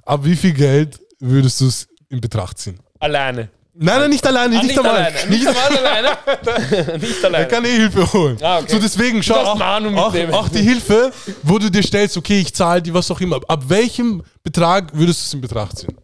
Ab 0.06 0.22
wie 0.24 0.36
viel 0.36 0.54
Geld 0.54 0.99
würdest 1.20 1.62
du 1.62 1.68
es 1.68 1.88
in 2.10 2.20
Betracht 2.22 2.58
ziehen? 2.60 2.80
Alleine. 2.99 3.49
Nein, 3.76 4.01
nein, 4.01 4.10
nicht 4.12 4.26
alleine, 4.28 4.60
Ah, 4.60 4.64
nicht, 4.64 4.78
einmal. 4.78 4.95
alleine. 4.97 5.30
Nicht 5.30 5.47
einmal 5.47 5.88
alleine. 5.88 6.97
nicht 6.99 7.18
Er 7.24 7.26
alleine. 7.26 7.47
kann 7.47 7.66
eh 7.66 7.70
Hilfe 7.76 8.14
holen. 8.14 8.38
Ah, 8.41 8.60
okay. 8.60 8.72
So 8.74 8.80
deswegen, 8.80 9.24
schau, 9.24 9.36
auch, 9.36 9.60
auch, 9.60 10.16
auch 10.34 10.49
die 10.49 10.62
Hilfe, 10.62 11.12
wo 11.41 11.58
du 11.58 11.72
dir 11.72 11.82
stellst, 11.82 12.16
okay, 12.18 12.39
ich 12.41 12.54
zahle 12.54 12.84
die, 12.84 12.93
was 12.93 13.10
auch 13.10 13.20
immer. 13.20 13.39
Ab 13.47 13.64
welchem 13.68 14.24
Betrag 14.43 14.93
würdest 14.95 15.22
du 15.22 15.26
es 15.26 15.34
in 15.34 15.41
Betracht 15.41 15.80
ziehen? 15.80 15.97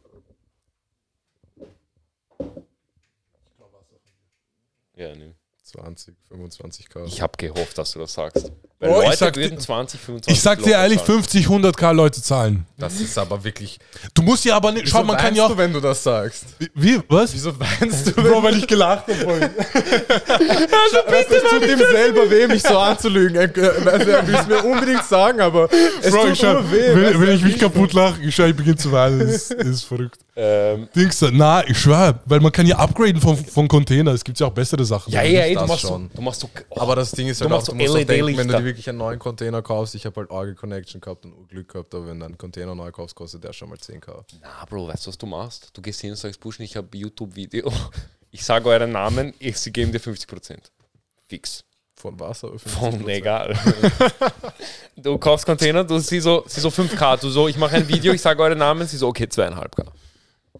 Ja, 4.95 5.15
nee. 5.15 5.33
20, 5.63 6.15
25k. 6.31 7.05
Ich 7.05 7.21
habe 7.21 7.33
gehofft, 7.37 7.77
dass 7.77 7.91
du 7.91 7.99
das 7.99 8.13
sagst. 8.13 8.51
Weil 8.81 8.89
Oh, 8.91 8.99
ich 9.01 9.05
Leute 9.07 9.17
sag 9.17 9.35
würden 9.35 9.57
dir- 9.57 9.59
20, 9.59 9.99
25 9.99 10.33
Ich 10.33 10.41
sag 10.41 10.63
dir 10.63 10.71
ehrlich, 10.71 10.99
zahlen. 10.99 11.23
50, 11.23 11.47
100k 11.47 11.91
Leute 11.93 12.21
zahlen. 12.21 12.65
Das 12.77 12.93
ist 13.01 13.17
aber 13.17 13.43
wirklich. 13.43 13.77
Du 14.13 14.21
musst 14.21 14.45
ja 14.45 14.55
aber 14.55 14.71
nicht, 14.71 14.87
schau, 14.87 15.03
man 15.03 15.17
kann 15.17 15.35
ja 15.35 15.43
auch... 15.43 15.49
du, 15.49 15.57
wenn 15.57 15.73
du 15.73 15.81
das 15.81 16.01
sagst? 16.01 16.45
Wie, 16.75 16.97
was? 17.09 17.33
Wieso 17.33 17.51
weinst 17.59 18.07
du? 18.07 18.11
Bro, 18.13 18.41
weil 18.41 18.57
ich 18.57 18.65
gelacht 18.65 19.03
habe 19.07 19.15
vorhin. 19.15 19.49
Weißt 19.53 21.29
du, 21.29 21.35
es 21.35 21.43
tut 21.49 21.63
ihm 21.67 21.77
selber 21.91 22.29
weh, 22.31 22.47
mich 22.47 22.63
so 22.63 22.77
anzulügen. 22.77 23.35
Er, 23.35 23.51
also 23.91 24.09
er 24.11 24.25
will 24.27 24.35
es 24.35 24.47
mir 24.47 24.63
unbedingt 24.63 25.03
sagen, 25.03 25.41
aber 25.41 25.67
es 26.01 26.11
Bro, 26.11 26.21
tut 26.23 26.31
ich 26.33 26.39
schau, 26.39 26.53
nur 26.53 26.71
weh. 26.71 26.95
wenn, 26.95 27.21
wenn 27.21 27.35
ich 27.35 27.41
mich 27.43 27.57
kaputt 27.59 27.91
lache, 27.93 28.21
ich 28.21 28.33
schau, 28.33 28.45
ich 28.45 28.55
beginne 28.55 28.77
zu 28.77 28.91
weinen. 28.91 29.19
Das 29.19 29.29
ist, 29.29 29.51
das 29.59 29.67
ist 29.67 29.83
verrückt. 29.83 30.19
Ähm, 30.41 30.87
Dings, 30.95 31.21
na, 31.33 31.67
ich 31.67 31.77
schwör, 31.77 32.17
weil 32.25 32.39
man 32.39 32.53
kann 32.53 32.65
ja 32.65 32.77
upgraden 32.77 33.19
von, 33.19 33.35
von 33.35 33.67
Container. 33.67 34.11
Es 34.13 34.23
gibt 34.23 34.39
ja 34.39 34.47
auch 34.47 34.53
bessere 34.53 34.85
Sachen. 34.85 35.11
ja, 35.11 35.21
ja, 35.21 35.41
ey, 35.41 35.53
du 35.53 35.65
machst, 35.65 35.81
schon. 35.81 36.09
du 36.15 36.21
machst 36.21 36.39
so. 36.39 36.49
Aber 36.77 36.95
das 36.95 37.11
Ding 37.11 37.27
ist 37.27 37.41
Du 37.41 37.43
halt 37.45 37.51
machst 37.51 37.67
du 37.67 37.71
so 37.73 37.77
musst 37.77 37.89
auch 37.89 37.95
denken, 38.05 38.37
wenn 38.37 38.47
du 38.47 38.53
LED-Lichter. 38.53 38.57
Wirklich 38.69 38.89
einen 38.89 38.97
neuen 38.99 39.19
Container 39.19 39.61
kaufst, 39.61 39.95
ich 39.95 40.05
habe 40.05 40.21
halt 40.21 40.29
Orgel 40.29 40.55
Connection 40.55 41.01
gehabt 41.01 41.25
und 41.25 41.47
Glück 41.49 41.69
gehabt, 41.69 41.93
aber 41.93 42.07
wenn 42.07 42.19
du 42.19 42.25
einen 42.25 42.37
Container 42.37 42.75
neu 42.75 42.91
kaufst, 42.91 43.15
kostet 43.15 43.43
der 43.43 43.53
schon 43.53 43.69
mal 43.69 43.77
10k. 43.77 44.23
na, 44.41 44.65
Bro, 44.69 44.87
weißt 44.87 45.05
du, 45.05 45.09
was 45.09 45.17
du 45.17 45.25
machst? 45.25 45.69
Du 45.73 45.81
gehst 45.81 46.01
hin 46.01 46.11
und 46.11 46.17
sagst, 46.17 46.39
Buschen, 46.39 46.63
ich 46.63 46.75
habe 46.75 46.95
YouTube-Video. 46.95 47.71
Ich 48.31 48.45
sage 48.45 48.69
euren 48.69 48.91
Namen, 48.91 49.33
ich, 49.39 49.57
sie 49.57 49.71
geben 49.71 49.91
dir 49.91 49.99
50%. 49.99 50.55
Fix. 51.27 51.63
Von 51.95 52.19
Wasser? 52.19 52.51
Von 52.59 53.09
egal. 53.09 53.57
du 54.95 55.17
kaufst 55.17 55.47
Container, 55.47 55.83
du 55.83 55.97
sie 55.97 56.19
so, 56.19 56.43
sie 56.45 56.61
so 56.61 56.69
5K, 56.69 57.19
du 57.19 57.29
so, 57.29 57.47
ich 57.47 57.57
mache 57.57 57.77
ein 57.77 57.87
Video, 57.87 58.13
ich 58.13 58.21
sage 58.21 58.43
euren 58.43 58.59
Namen, 58.59 58.87
sie 58.87 58.97
so, 58.97 59.07
okay, 59.07 59.23
2,5K. 59.23 59.83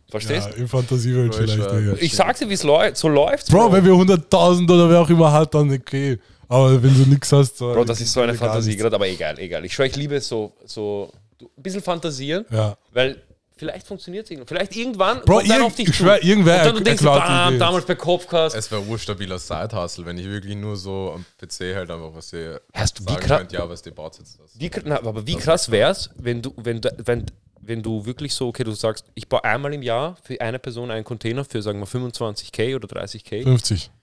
Verstehst? 0.10 0.50
Ja, 0.50 0.56
in 0.56 0.68
Fantasiewelt 0.68 1.32
Bro, 1.32 1.44
ich 1.44 1.52
vielleicht. 1.52 1.72
Digga. 1.72 1.94
Ich 2.00 2.16
sag's 2.16 2.40
dir, 2.40 2.50
wie 2.50 2.56
es 2.56 2.64
läuft. 2.64 2.98
So 2.98 3.08
läuft's. 3.08 3.52
Bro, 3.52 3.72
wenn 3.72 3.86
wir 3.86 3.94
100.000 3.94 4.64
oder 4.64 4.90
wer 4.90 5.02
auch 5.02 5.10
immer 5.10 5.32
hat, 5.32 5.54
dann 5.54 5.72
okay. 5.72 6.18
Aber 6.50 6.82
wenn 6.84 6.94
du 6.96 7.10
nichts 7.10 7.32
hast, 7.32 7.58
so. 7.58 7.72
Bro, 7.72 7.86
das 7.86 8.02
ist 8.02 8.12
so 8.12 8.22
eine 8.22 8.34
Fantasie 8.34 8.76
gerade, 8.76 8.96
aber 8.96 9.08
egal, 9.08 9.38
egal. 9.40 9.64
Ich 9.66 9.74
schwöre, 9.74 9.88
ich 9.88 9.96
liebe 9.96 10.16
es 10.16 10.28
so, 10.28 10.52
so 10.66 11.12
ein 11.42 11.48
bisschen 11.64 11.82
fantasieren, 11.84 12.44
Ja. 12.52 12.76
weil 12.92 13.22
vielleicht 13.56 13.86
funktioniert 13.86 14.26
es 14.26 14.32
irgendwann. 14.32 14.48
Vielleicht 14.48 14.76
irgendwann 14.76 15.22
Bro, 15.26 15.38
kommt 15.40 15.50
irg- 15.50 15.62
auf 15.62 15.76
dich 15.76 15.90
ich 15.90 15.96
zu. 15.96 16.04
schwör, 16.04 16.24
irgendwer 16.24 16.60
Und 16.62 16.66
dann 16.66 16.76
du 16.78 16.82
denkst, 16.82 17.04
bam, 17.04 17.60
damals 17.60 17.86
bei 17.86 17.94
Kopfcast. 17.96 18.56
Es 18.56 18.72
wäre 18.72 18.82
urstabiler 18.82 19.38
Side-Hustle, 19.38 20.06
wenn 20.06 20.18
ich 20.18 20.26
wirklich 20.26 20.56
nur 20.56 20.76
so 20.76 21.12
am 21.16 21.26
PC 21.38 21.76
halt 21.76 21.92
einfach 21.92 22.16
was 22.16 22.34
ihr 22.34 22.60
Hast 22.74 22.98
du 23.00 23.04
wie 23.06 23.10
sagen 23.12 23.22
krass- 23.26 23.38
könnt, 23.40 23.52
ja, 23.52 23.70
was 23.70 23.82
die 23.82 23.92
baut 23.92 24.18
jetzt 24.18 24.40
das. 24.40 24.60
Wie, 24.60 24.72
na, 24.86 24.96
aber 24.98 25.28
wie 25.28 25.36
krass 25.36 25.70
wär's, 25.70 26.10
wenn 26.16 26.42
du, 26.42 26.52
wenn, 26.58 26.82
du- 26.82 26.96
wenn, 27.06 27.26
wenn 27.62 27.84
du 27.84 28.06
wirklich 28.06 28.34
so, 28.34 28.48
okay, 28.48 28.64
du 28.64 28.72
sagst, 28.72 29.06
ich 29.14 29.28
baue 29.28 29.44
einmal 29.44 29.74
im 29.74 29.84
Jahr 29.84 30.18
für 30.24 30.40
eine 30.42 30.58
Person 30.58 30.90
einen 30.90 31.04
Container 31.04 31.46
für, 31.46 31.62
sagen 31.62 31.80
wir, 31.80 31.86
25k 31.88 32.76
oder 32.76 32.88
30k. 32.88 33.44
50. 33.44 33.92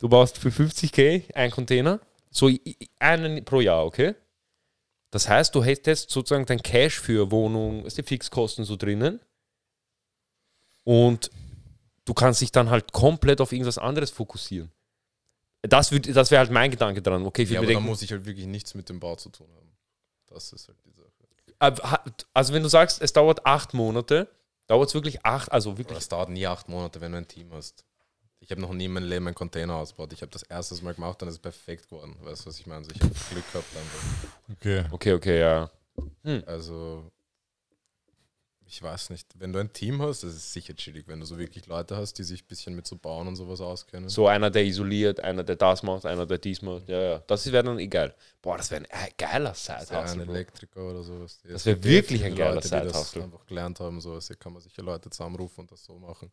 Du 0.00 0.08
baust 0.08 0.38
für 0.38 0.48
50k 0.50 1.34
einen 1.34 1.50
Container, 1.52 2.00
so 2.30 2.50
einen 3.00 3.44
pro 3.44 3.60
Jahr, 3.60 3.84
okay? 3.84 4.14
Das 5.10 5.28
heißt, 5.28 5.54
du 5.54 5.64
hättest 5.64 6.10
sozusagen 6.10 6.44
dein 6.46 6.62
Cash 6.62 7.00
für 7.00 7.30
Wohnung, 7.30 7.84
ist 7.86 7.96
die 7.98 8.02
Fixkosten 8.02 8.64
so 8.64 8.76
drinnen 8.76 9.20
und 10.84 11.30
du 12.04 12.14
kannst 12.14 12.40
dich 12.40 12.52
dann 12.52 12.70
halt 12.70 12.92
komplett 12.92 13.40
auf 13.40 13.52
irgendwas 13.52 13.78
anderes 13.78 14.10
fokussieren. 14.10 14.70
Das, 15.62 15.90
würd- 15.90 16.12
das 16.12 16.30
wäre 16.30 16.40
halt 16.40 16.50
mein 16.50 16.70
Gedanke 16.70 17.02
dran. 17.02 17.24
Okay, 17.26 17.42
ich 17.42 17.50
Ja, 17.50 17.60
aber 17.60 17.72
da 17.72 17.80
muss 17.80 18.02
ich 18.02 18.12
halt 18.12 18.24
wirklich 18.24 18.46
nichts 18.46 18.74
mit 18.74 18.88
dem 18.88 19.00
Bau 19.00 19.16
zu 19.16 19.28
tun 19.30 19.48
haben. 19.56 19.72
Das 20.26 20.52
ist 20.52 20.68
halt 20.68 20.78
die 20.84 20.92
Sache. 20.92 21.08
Ha- 21.90 22.04
Also 22.32 22.52
wenn 22.52 22.62
du 22.62 22.68
sagst, 22.68 23.02
es 23.02 23.12
dauert 23.12 23.44
acht 23.44 23.74
Monate, 23.74 24.28
dauert 24.68 24.88
es 24.88 24.94
wirklich 24.94 25.24
acht, 25.24 25.50
also 25.50 25.70
Aber 25.70 25.78
wirklich. 25.78 25.98
es 25.98 26.08
dauert 26.08 26.28
nie 26.28 26.46
acht 26.46 26.68
Monate, 26.68 27.00
wenn 27.00 27.12
du 27.12 27.18
ein 27.18 27.26
Team 27.26 27.50
hast. 27.52 27.84
Ich 28.40 28.50
habe 28.50 28.60
noch 28.60 28.72
nie 28.72 28.86
in 28.86 28.92
meinem 28.92 29.08
Leben 29.08 29.26
einen 29.26 29.34
Container 29.34 29.74
ausgebaut. 29.74 30.12
Ich 30.12 30.22
habe 30.22 30.30
das 30.30 30.42
erstes 30.44 30.80
Mal 30.82 30.94
gemacht, 30.94 31.20
dann 31.20 31.28
ist 31.28 31.34
es 31.34 31.40
perfekt 31.40 31.88
geworden. 31.88 32.16
Weißt 32.22 32.44
du, 32.44 32.48
was 32.48 32.60
ich 32.60 32.66
meine? 32.66 32.78
Also 32.78 32.90
ich 32.94 33.00
habe 33.00 33.12
Glück 33.30 33.52
gehabt 33.52 33.76
einfach. 33.76 34.28
Okay. 34.52 34.84
Okay, 34.90 35.12
okay, 35.12 35.40
ja. 35.40 35.70
Also, 36.46 37.10
ich 38.66 38.82
weiß 38.82 39.10
nicht. 39.10 39.26
Wenn 39.34 39.52
du 39.52 39.58
ein 39.58 39.72
Team 39.72 40.00
hast, 40.02 40.22
das 40.22 40.34
ist 40.34 40.52
sicher 40.52 40.74
chillig, 40.76 41.08
wenn 41.08 41.20
du 41.20 41.26
so 41.26 41.38
wirklich 41.38 41.66
Leute 41.66 41.96
hast, 41.96 42.14
die 42.14 42.22
sich 42.22 42.42
ein 42.42 42.46
bisschen 42.46 42.76
mit 42.76 42.86
so 42.86 42.96
Bauen 42.96 43.26
und 43.26 43.36
sowas 43.36 43.60
auskennen. 43.60 44.08
So 44.08 44.28
einer, 44.28 44.50
der 44.50 44.64
isoliert, 44.64 45.20
einer, 45.20 45.42
der 45.42 45.56
das 45.56 45.82
macht, 45.82 46.06
einer, 46.06 46.26
der 46.26 46.38
dies 46.38 46.62
macht. 46.62 46.88
Ja, 46.88 47.00
ja. 47.00 47.18
Das 47.26 47.50
wäre 47.50 47.64
dann 47.64 47.78
egal. 47.78 48.14
Boah, 48.40 48.58
das 48.58 48.70
wäre 48.70 48.82
ein 48.82 49.08
äh, 49.08 49.10
geiler 49.16 49.54
Ja, 49.66 49.76
ein 49.78 49.86
Side-Hustle. 49.86 50.26
Bro. 50.26 50.32
Elektriker 50.34 50.90
oder 50.90 51.02
sowas. 51.02 51.40
Das 51.42 51.66
wär 51.66 51.82
wirklich 51.82 52.24
ein 52.24 52.34
geiler 52.36 52.56
Leute, 52.56 52.68
die 52.68 52.74
das 52.74 52.84
Side-Hustle. 52.84 53.22
einfach 53.24 53.46
gelernt 53.46 53.80
haben, 53.80 54.00
so 54.00 54.12
also 54.12 54.34
kann 54.38 54.52
man 54.52 54.62
sicher 54.62 54.82
Leute 54.82 55.10
zusammenrufen 55.10 55.62
und 55.62 55.72
das 55.72 55.84
so 55.84 55.98
machen. 55.98 56.30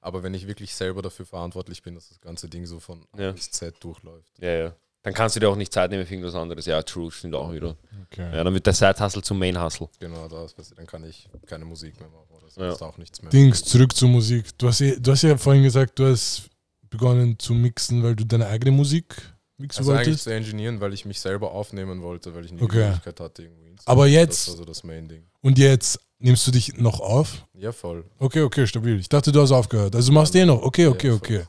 Aber 0.00 0.22
wenn 0.22 0.34
ich 0.34 0.46
wirklich 0.46 0.74
selber 0.74 1.02
dafür 1.02 1.26
verantwortlich 1.26 1.82
bin, 1.82 1.94
dass 1.94 2.08
das 2.08 2.20
ganze 2.20 2.48
Ding 2.48 2.66
so 2.66 2.78
von 2.80 3.04
A 3.12 3.20
Ja. 3.20 3.32
bis 3.32 3.50
Z 3.50 3.74
durchläuft. 3.82 4.32
Ja, 4.40 4.50
ja. 4.50 4.76
Dann 5.02 5.14
kannst 5.14 5.36
du 5.36 5.40
dir 5.40 5.48
auch 5.48 5.56
nicht 5.56 5.72
Zeit 5.72 5.90
nehmen 5.90 6.04
für 6.06 6.14
irgendwas 6.14 6.34
anderes. 6.34 6.66
Ja, 6.66 6.82
true, 6.82 7.10
stimmt 7.10 7.34
auch 7.34 7.52
wieder. 7.52 7.76
okay. 8.10 8.30
Ja, 8.36 8.44
dann 8.44 8.52
wird 8.52 8.66
der 8.66 8.74
Side-Hustle 8.74 9.22
zum 9.22 9.38
Main-Hustle. 9.38 9.88
Genau 10.00 10.28
das, 10.28 10.58
weißt 10.58 10.72
du, 10.72 10.74
dann 10.74 10.86
kann 10.86 11.04
ich 11.04 11.28
keine 11.46 11.64
Musik 11.64 11.98
mehr 12.00 12.08
machen 12.08 12.26
oder 12.36 12.50
so. 12.50 12.60
Ja. 12.60 12.72
ist 12.72 12.82
auch 12.82 12.98
nichts 12.98 13.22
mehr. 13.22 13.30
Dings, 13.30 13.64
zurück 13.64 13.94
zur 13.94 14.08
Musik. 14.08 14.56
Du 14.58 14.68
hast, 14.68 14.80
ja, 14.80 14.94
du 14.98 15.12
hast 15.12 15.22
ja 15.22 15.36
vorhin 15.38 15.62
gesagt, 15.62 15.98
du 15.98 16.06
hast 16.06 16.48
begonnen 16.90 17.38
zu 17.38 17.54
mixen, 17.54 18.02
weil 18.02 18.16
du 18.16 18.24
deine 18.24 18.46
eigene 18.48 18.72
Musik 18.72 19.14
mixen 19.56 19.80
Also 19.80 19.92
eigentlich 19.92 20.06
wolltest. 20.08 20.24
zu 20.24 20.30
engineeren, 20.34 20.80
weil 20.80 20.92
ich 20.94 21.04
mich 21.04 21.20
selber 21.20 21.52
aufnehmen 21.52 22.02
wollte, 22.02 22.34
weil 22.34 22.44
ich 22.44 22.52
nie 22.52 22.62
Okay. 22.62 22.78
die 22.78 22.84
Möglichkeit 22.86 23.20
hatte, 23.20 23.42
hinzukommen. 23.42 23.78
Aber 23.86 24.06
jetzt- 24.06 24.48
Das 24.48 24.54
war 24.54 24.58
so 24.58 24.64
das 24.64 24.82
Main-Ding. 24.84 25.24
Und 25.42 25.58
jetzt 25.58 26.00
nimmst 26.18 26.46
du 26.46 26.50
dich 26.50 26.76
noch 26.76 27.00
auf? 27.00 27.46
Ja, 27.54 27.72
voll. 27.72 28.04
Okay, 28.18 28.42
okay, 28.42 28.66
stabil. 28.66 28.98
Ich 28.98 29.08
dachte, 29.08 29.32
du 29.32 29.40
hast 29.40 29.52
aufgehört. 29.52 29.94
Also 29.94 30.12
machst 30.12 30.34
du 30.34 30.38
eh 30.38 30.44
noch. 30.46 30.62
Okay, 30.62 30.86
okay, 30.86 31.08
Ja, 31.08 31.14
okay. 31.14 31.44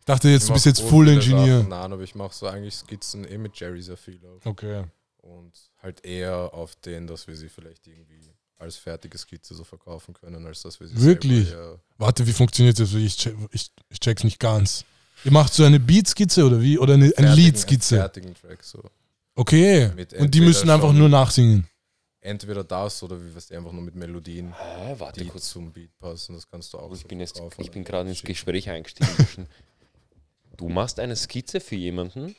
Ich 0.00 0.04
dachte 0.06 0.28
jetzt, 0.28 0.42
Ich 0.42 0.48
du 0.48 0.52
bist 0.54 0.66
jetzt 0.66 0.80
Full 0.82 1.08
Engineer. 1.08 1.62
Nein, 1.62 1.92
aber 1.92 2.02
ich 2.02 2.14
mache 2.14 2.34
so 2.34 2.46
eigentlich 2.46 2.74
Skizzen 2.74 3.24
eh 3.26 3.38
mit 3.38 3.58
Jerry 3.58 3.80
sehr 3.82 3.96
viel 3.96 4.20
auch. 4.26 4.44
Okay. 4.46 4.84
Und 5.22 5.52
halt 5.82 6.04
eher 6.04 6.52
auf 6.52 6.74
den, 6.76 7.06
dass 7.06 7.26
wir 7.26 7.34
sie 7.36 7.48
vielleicht 7.48 7.86
irgendwie 7.86 8.20
als 8.58 8.76
fertige 8.76 9.16
Skizze 9.16 9.54
so 9.54 9.64
verkaufen 9.64 10.12
können, 10.14 10.46
als 10.46 10.60
dass 10.62 10.78
wir 10.78 10.86
sie 10.88 11.00
Wirklich? 11.00 11.48
selber 11.48 11.80
Warte, 11.96 12.26
wie 12.26 12.32
funktioniert 12.32 12.78
das? 12.78 12.92
Ich, 12.94 13.16
check, 13.16 13.34
ich, 13.50 13.70
ich 13.88 14.00
check's 14.00 14.24
nicht 14.24 14.38
ganz. 14.38 14.84
Ihr 15.24 15.32
macht 15.32 15.54
so 15.54 15.64
eine 15.64 15.80
Beat-Skizze 15.80 16.44
oder 16.44 16.60
wie? 16.60 16.78
Oder 16.78 16.94
eine, 16.94 17.06
eher 17.06 17.18
eine 17.18 17.28
fertigen- 17.28 17.34
Lied-Skizze? 17.36 17.96
fertigen 17.96 18.34
Track 18.34 18.62
so. 18.62 18.82
Okay. 19.36 19.90
Und 20.18 20.34
die 20.34 20.40
müssen 20.42 20.68
einfach 20.70 20.92
nur 20.92 21.08
nachsingen. 21.08 21.66
Entweder 22.26 22.64
das 22.64 23.02
oder 23.02 23.22
wie 23.22 23.36
was 23.36 23.52
einfach 23.52 23.70
nur 23.72 23.82
mit 23.82 23.94
Melodien, 23.94 24.54
Hä, 24.58 24.94
warte 24.98 25.20
die 25.20 25.28
kurz. 25.28 25.50
zum 25.50 25.70
Beat 25.72 25.90
passen. 25.98 26.34
Das 26.34 26.48
kannst 26.50 26.72
du 26.72 26.78
auch 26.78 26.90
Ich 26.94 27.04
bin 27.06 27.20
jetzt, 27.20 27.38
ich 27.58 27.70
bin 27.70 27.84
gerade 27.84 28.08
ins. 28.08 28.22
Gespräch 28.22 28.70
eingestiegen. 28.70 29.46
du 30.56 30.68
machst 30.70 30.98
eine 31.00 31.16
Skizze 31.16 31.60
für 31.60 31.74
jemanden 31.76 32.34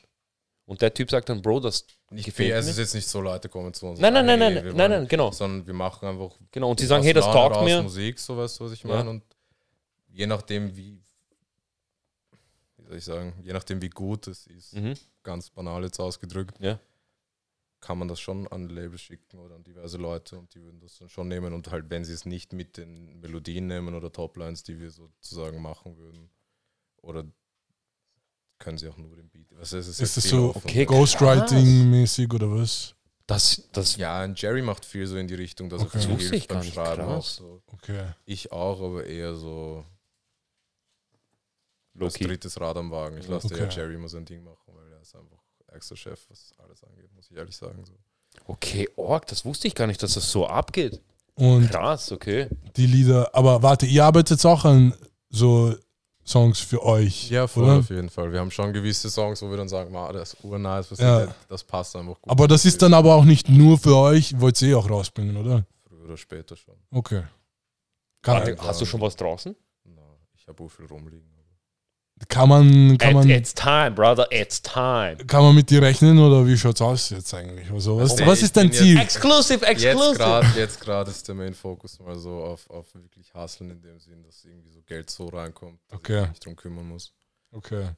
und 0.66 0.82
der 0.82 0.92
Typ 0.92 1.12
sagt 1.12 1.30
dann, 1.30 1.40
Bro, 1.40 1.60
das 1.60 1.86
Nicht 2.10 2.26
gefällt 2.26 2.48
viel, 2.50 2.56
es 2.58 2.66
mir. 2.66 2.72
ist 2.72 2.78
jetzt 2.80 2.94
nicht 2.96 3.08
so, 3.08 3.22
Leute 3.22 3.48
kommen 3.48 3.72
zu 3.76 3.86
uns. 3.86 4.00
Nein, 4.00 4.12
nein, 4.14 4.26
nein, 4.26 4.40
nein, 4.40 4.54
nein, 4.76 4.90
nein, 4.90 5.08
genau. 5.08 5.32
Sondern 5.32 5.68
wir 5.68 5.74
machen 5.76 6.08
einfach 6.10 6.36
Genau, 6.50 6.72
und 6.72 6.80
sie 6.80 6.88
sagen, 6.88 7.04
hey, 7.04 7.14
das 7.14 7.26
taugt 7.26 7.62
mir. 7.64 7.84
Musik, 7.84 8.18
so 8.18 8.36
weißt 8.36 8.60
du, 8.60 8.66
was 8.66 8.72
ich 8.72 8.84
meine. 8.86 9.08
Und 9.08 9.24
je 10.08 10.26
nachdem, 10.26 10.76
wie 10.76 11.00
wie 12.78 12.84
soll 12.88 12.98
ich 12.98 13.06
sagen, 13.06 13.34
je 13.44 13.54
nachdem 13.54 13.82
wie 13.84 13.90
gut 13.90 14.26
es 14.28 14.48
ist, 14.48 14.74
Mhm. 14.74 14.94
ganz 15.22 15.50
banal 15.52 15.84
jetzt 15.84 16.00
ausgedrückt, 16.00 16.56
Ja. 16.60 16.80
Kann 17.86 18.00
man 18.00 18.08
das 18.08 18.20
schon 18.20 18.48
an 18.48 18.68
Label 18.68 18.98
schicken 18.98 19.38
oder 19.38 19.54
an 19.54 19.64
diverse 19.64 19.98
Leute 19.98 20.40
und 20.40 20.56
die 20.56 20.62
würden 20.64 20.80
das 20.80 20.98
dann 20.98 21.08
schon 21.08 21.28
nehmen 21.28 21.54
und 21.54 21.70
halt, 21.70 21.88
wenn 21.92 22.04
sie 22.04 22.14
es 22.14 22.26
nicht 22.26 22.52
mit 22.52 22.78
den 22.78 23.20
Melodien 23.22 23.68
nehmen 23.68 23.94
oder 23.94 24.12
Toplines, 24.12 24.64
die 24.64 24.80
wir 24.80 24.90
sozusagen 24.90 25.62
machen 25.62 25.96
würden, 25.96 26.32
oder 27.04 27.26
können 28.58 28.80
sie 28.80 28.88
auch 28.88 28.98
nur 28.98 29.16
den 29.16 29.30
Beat. 29.30 29.52
Was 29.52 29.72
ist, 29.74 29.86
es 29.88 30.00
Ist 30.00 30.18
das 30.18 30.24
so. 30.24 30.56
Okay, 30.56 30.86
Ghostwriting-mäßig 30.86 32.34
oder 32.34 32.50
was? 32.50 32.96
Das, 33.28 33.70
das, 33.72 33.98
Ja, 33.98 34.24
und 34.24 34.42
Jerry 34.42 34.64
macht 34.64 34.84
viel 34.84 35.06
so 35.06 35.18
in 35.18 35.28
die 35.28 35.36
Richtung, 35.36 35.70
dass 35.70 35.82
Okay. 35.84 36.00
er 36.00 36.08
Das 36.08 36.18
viel 36.20 36.30
hilft 36.32 36.48
beim 36.48 36.64
Schreiben 36.64 37.04
auch 37.04 37.24
so. 37.24 37.62
Okay. 37.68 38.14
Ich 38.26 38.52
auch, 38.52 38.82
aber 38.82 39.06
eher 39.06 39.36
so 39.36 39.86
Loki. 41.94 42.24
drittes 42.24 42.60
Rad 42.60 42.78
am 42.78 42.90
Wagen. 42.90 43.18
Ich 43.20 43.28
lasse 43.28 43.46
Okay. 43.46 43.60
ja 43.66 43.70
Jerry 43.70 43.94
immer 43.94 44.10
sein 44.10 44.26
Ding 44.26 44.44
machen, 44.44 44.74
weil 44.74 44.92
er 44.92 45.02
ist 45.02 45.16
einfach 45.16 45.45
ärgster 45.76 45.96
Chef, 45.96 46.20
was 46.30 46.54
alles 46.64 46.84
angeht, 46.84 47.14
muss 47.14 47.30
ich 47.30 47.38
ehrlich 47.38 47.56
sagen. 47.56 47.84
So. 47.86 47.94
Okay, 48.48 48.90
Org, 48.96 49.28
das 49.28 49.46
wusste 49.46 49.68
ich 49.68 49.76
gar 49.76 49.88
nicht, 49.88 50.02
dass 50.02 50.14
das 50.16 50.30
so 50.32 50.48
abgeht. 50.48 51.02
Und 51.36 51.70
Krass, 51.70 52.12
okay. 52.12 52.48
die 52.78 52.88
Lieder, 52.88 53.30
aber 53.36 53.62
warte, 53.62 53.86
ihr 53.86 54.04
arbeitet 54.06 54.32
jetzt 54.32 54.46
auch 54.46 54.64
an 54.66 54.94
so 55.30 55.76
Songs 56.26 56.60
für 56.60 56.82
euch. 56.84 57.30
Ja, 57.30 57.46
voll 57.46 57.66
oder? 57.66 57.80
auf 57.80 57.90
jeden 57.90 58.10
Fall. 58.10 58.32
Wir 58.32 58.40
haben 58.40 58.50
schon 58.50 58.74
gewisse 58.74 59.10
Songs, 59.12 59.42
wo 59.42 59.50
wir 59.50 59.58
dann 59.58 59.70
sagen, 59.70 59.92
"Ma, 59.92 60.12
das 60.12 60.34
ist 60.34 60.44
urnice, 60.44 60.92
was 60.92 61.00
Ja. 61.00 61.28
das 61.50 61.64
passt 61.64 61.96
einfach 61.96 62.20
gut. 62.20 62.32
Aber 62.32 62.48
das 62.48 62.66
ist 62.66 62.82
dann 62.82 62.94
aber 62.96 63.14
auch 63.16 63.26
nicht 63.26 63.48
nur 63.50 63.78
für 63.78 63.96
euch, 63.96 64.40
wollt 64.40 64.60
ihr 64.62 64.70
eh 64.70 64.76
auch 64.76 64.90
rausbringen, 64.90 65.38
oder? 65.38 65.66
Früher 65.88 66.06
oder 66.06 66.18
später 66.18 66.56
schon. 66.56 66.76
Okay. 66.90 67.24
Kann, 68.24 68.38
Warte, 68.38 68.58
hast 68.60 68.82
du 68.82 68.86
schon 68.86 69.02
was 69.02 69.16
draußen? 69.16 69.56
Na, 69.84 70.02
ich 70.36 70.48
habe 70.48 70.64
auch 70.64 70.70
viel 70.70 70.86
rumliegen. 70.86 71.30
Kann, 72.30 72.48
man, 72.50 72.98
kann, 72.98 73.14
man, 73.14 73.30
it's 73.30 73.54
time, 73.54 73.92
brother, 73.92 74.26
it's 74.32 74.62
time. 74.62 75.18
kann 75.28 75.44
man 75.44 75.54
mit 75.54 75.70
dir 75.70 75.82
rechnen 75.82 76.18
oder 76.18 76.48
wie 76.48 76.58
schaut's 76.58 76.82
aus 76.82 77.10
jetzt 77.10 77.34
eigentlich? 77.34 77.70
Also, 77.70 78.00
was, 78.00 78.16
Nee, 78.16 78.26
was 78.26 78.42
ist 78.42 78.56
dein 78.56 78.72
Ziel? 78.72 78.98
Exclusive, 78.98 79.66
Jetzt 79.66 79.84
exclusive. 79.84 80.18
gerade 80.18 80.48
jetzt 80.60 80.80
grad 80.80 81.08
ist 81.10 81.28
der 81.28 81.36
Main 81.36 81.54
Focus 81.54 82.00
mal 82.00 82.18
so 82.18 82.42
auf, 82.44 82.70
auf 82.70 82.94
wirklich 82.96 83.34
Hustlen 83.34 83.70
in 83.72 83.82
dem 83.82 84.00
Sinn, 84.00 84.24
dass 84.24 84.46
irgendwie 84.46 84.72
so 84.72 84.82
Geld 84.84 85.10
so 85.10 85.28
reinkommt, 85.28 85.80
dass 85.90 86.00
Okay. 86.00 86.24
ich 86.24 86.30
mich 86.30 86.40
drum 86.40 86.56
kümmern 86.56 86.88
muss. 86.88 87.12
Okay. 87.52 87.90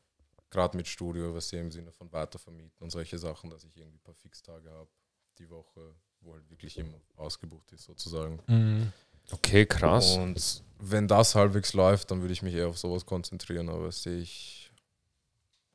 Gerade 0.50 0.76
mit 0.78 0.88
Studio, 0.88 1.36
was 1.36 1.50
sie 1.50 1.58
im 1.58 1.72
Sinne 1.72 1.92
von 1.92 2.12
weitervermieten 2.12 2.78
und 2.80 2.90
solche 2.90 3.18
Sachen, 3.20 3.50
dass 3.52 3.64
ich 3.66 3.76
irgendwie 3.78 3.98
ein 3.98 4.04
paar 4.04 4.16
Fixtage 4.16 4.70
habe 4.72 4.90
die 5.38 5.50
Woche, 5.50 5.94
wo 6.22 6.34
halt 6.34 6.50
wirklich 6.50 6.76
immer 6.78 7.00
ausgebucht 7.18 7.72
ist 7.72 7.84
sozusagen. 7.84 8.40
Mhm. 8.48 8.92
Okay, 9.32 9.66
krass. 9.66 10.16
Und 10.18 10.64
wenn 10.80 11.08
das 11.08 11.36
halbwegs 11.36 11.74
läuft, 11.74 12.12
dann 12.12 12.22
würde 12.22 12.34
ich 12.34 12.42
mich 12.42 12.54
eher 12.54 12.68
auf 12.68 12.78
sowas 12.78 13.06
konzentrieren, 13.06 13.70
aber 13.70 13.92
sehe 13.92 14.20
ich 14.20 14.58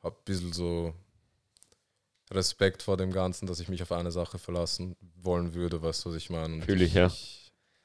habe 0.03 0.15
ein 0.15 0.25
bisschen 0.25 0.53
so 0.53 0.93
Respekt 2.31 2.83
vor 2.83 2.97
dem 2.97 3.11
Ganzen, 3.11 3.47
dass 3.47 3.59
ich 3.59 3.69
mich 3.69 3.81
auf 3.81 3.91
eine 3.91 4.11
Sache 4.11 4.37
verlassen 4.37 4.95
wollen 5.21 5.53
würde, 5.53 5.81
weißt 5.81 6.05
du, 6.05 6.09
was 6.09 6.17
ich 6.17 6.29
meine? 6.29 6.55
Und 6.55 6.65
Fühl 6.65 6.81
ich, 6.81 6.93
ja. 6.93 7.11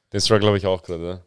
Das 0.09 0.29
war, 0.29 0.39
glaube 0.39 0.57
ich, 0.57 0.65
auch 0.65 0.83
gerade. 0.83 1.07
Ja. 1.07 1.21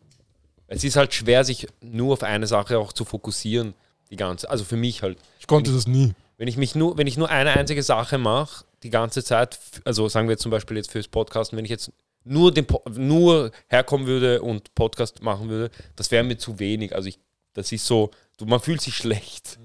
Es 0.67 0.85
ist 0.85 0.97
halt 0.97 1.15
schwer, 1.15 1.45
sich 1.45 1.69
nur 1.81 2.15
auf 2.15 2.23
eine 2.23 2.47
Sache 2.47 2.79
auch 2.79 2.93
zu 2.93 3.05
fokussieren, 3.05 3.75
die 4.11 4.17
ganze. 4.17 4.51
Also 4.51 4.65
für 4.65 4.77
mich 4.77 5.03
halt. 5.03 5.19
Ich 5.39 5.47
konnte 5.47 5.73
das 5.73 5.87
nie. 5.87 6.15
Wenn 6.37 6.49
ich 6.49 6.57
mich 6.57 6.75
nur, 6.75 6.99
wenn 6.99 7.07
ich 7.07 7.17
nur 7.17 7.29
eine 7.29 7.53
einzige 7.53 7.83
Sache 7.83 8.19
mache, 8.19 8.65
die 8.83 8.91
ganze 8.91 9.23
Zeit, 9.23 9.59
also 9.85 10.09
sagen 10.09 10.27
wir 10.27 10.33
jetzt 10.33 10.43
zum 10.43 10.51
Beispiel 10.51 10.77
jetzt 10.77 10.91
fürs 10.91 11.09
Podcasten, 11.09 11.57
wenn 11.57 11.65
ich 11.65 11.71
jetzt 11.71 11.93
nur 12.25 12.53
den 12.53 12.67
nur 12.95 13.51
herkommen 13.69 14.07
würde 14.07 14.43
und 14.43 14.75
Podcast 14.75 15.23
machen 15.23 15.49
würde, 15.49 15.71
das 15.97 16.11
wäre 16.11 16.25
mir 16.25 16.37
zu 16.37 16.59
wenig. 16.59 16.95
Also 16.95 17.09
ich, 17.09 17.19
das 17.53 17.73
ist 17.73 17.87
so, 17.87 18.11
du, 18.39 18.47
man 18.47 18.61
fühlt 18.61 18.81
sich 18.81 18.97
schlecht. 18.97 19.59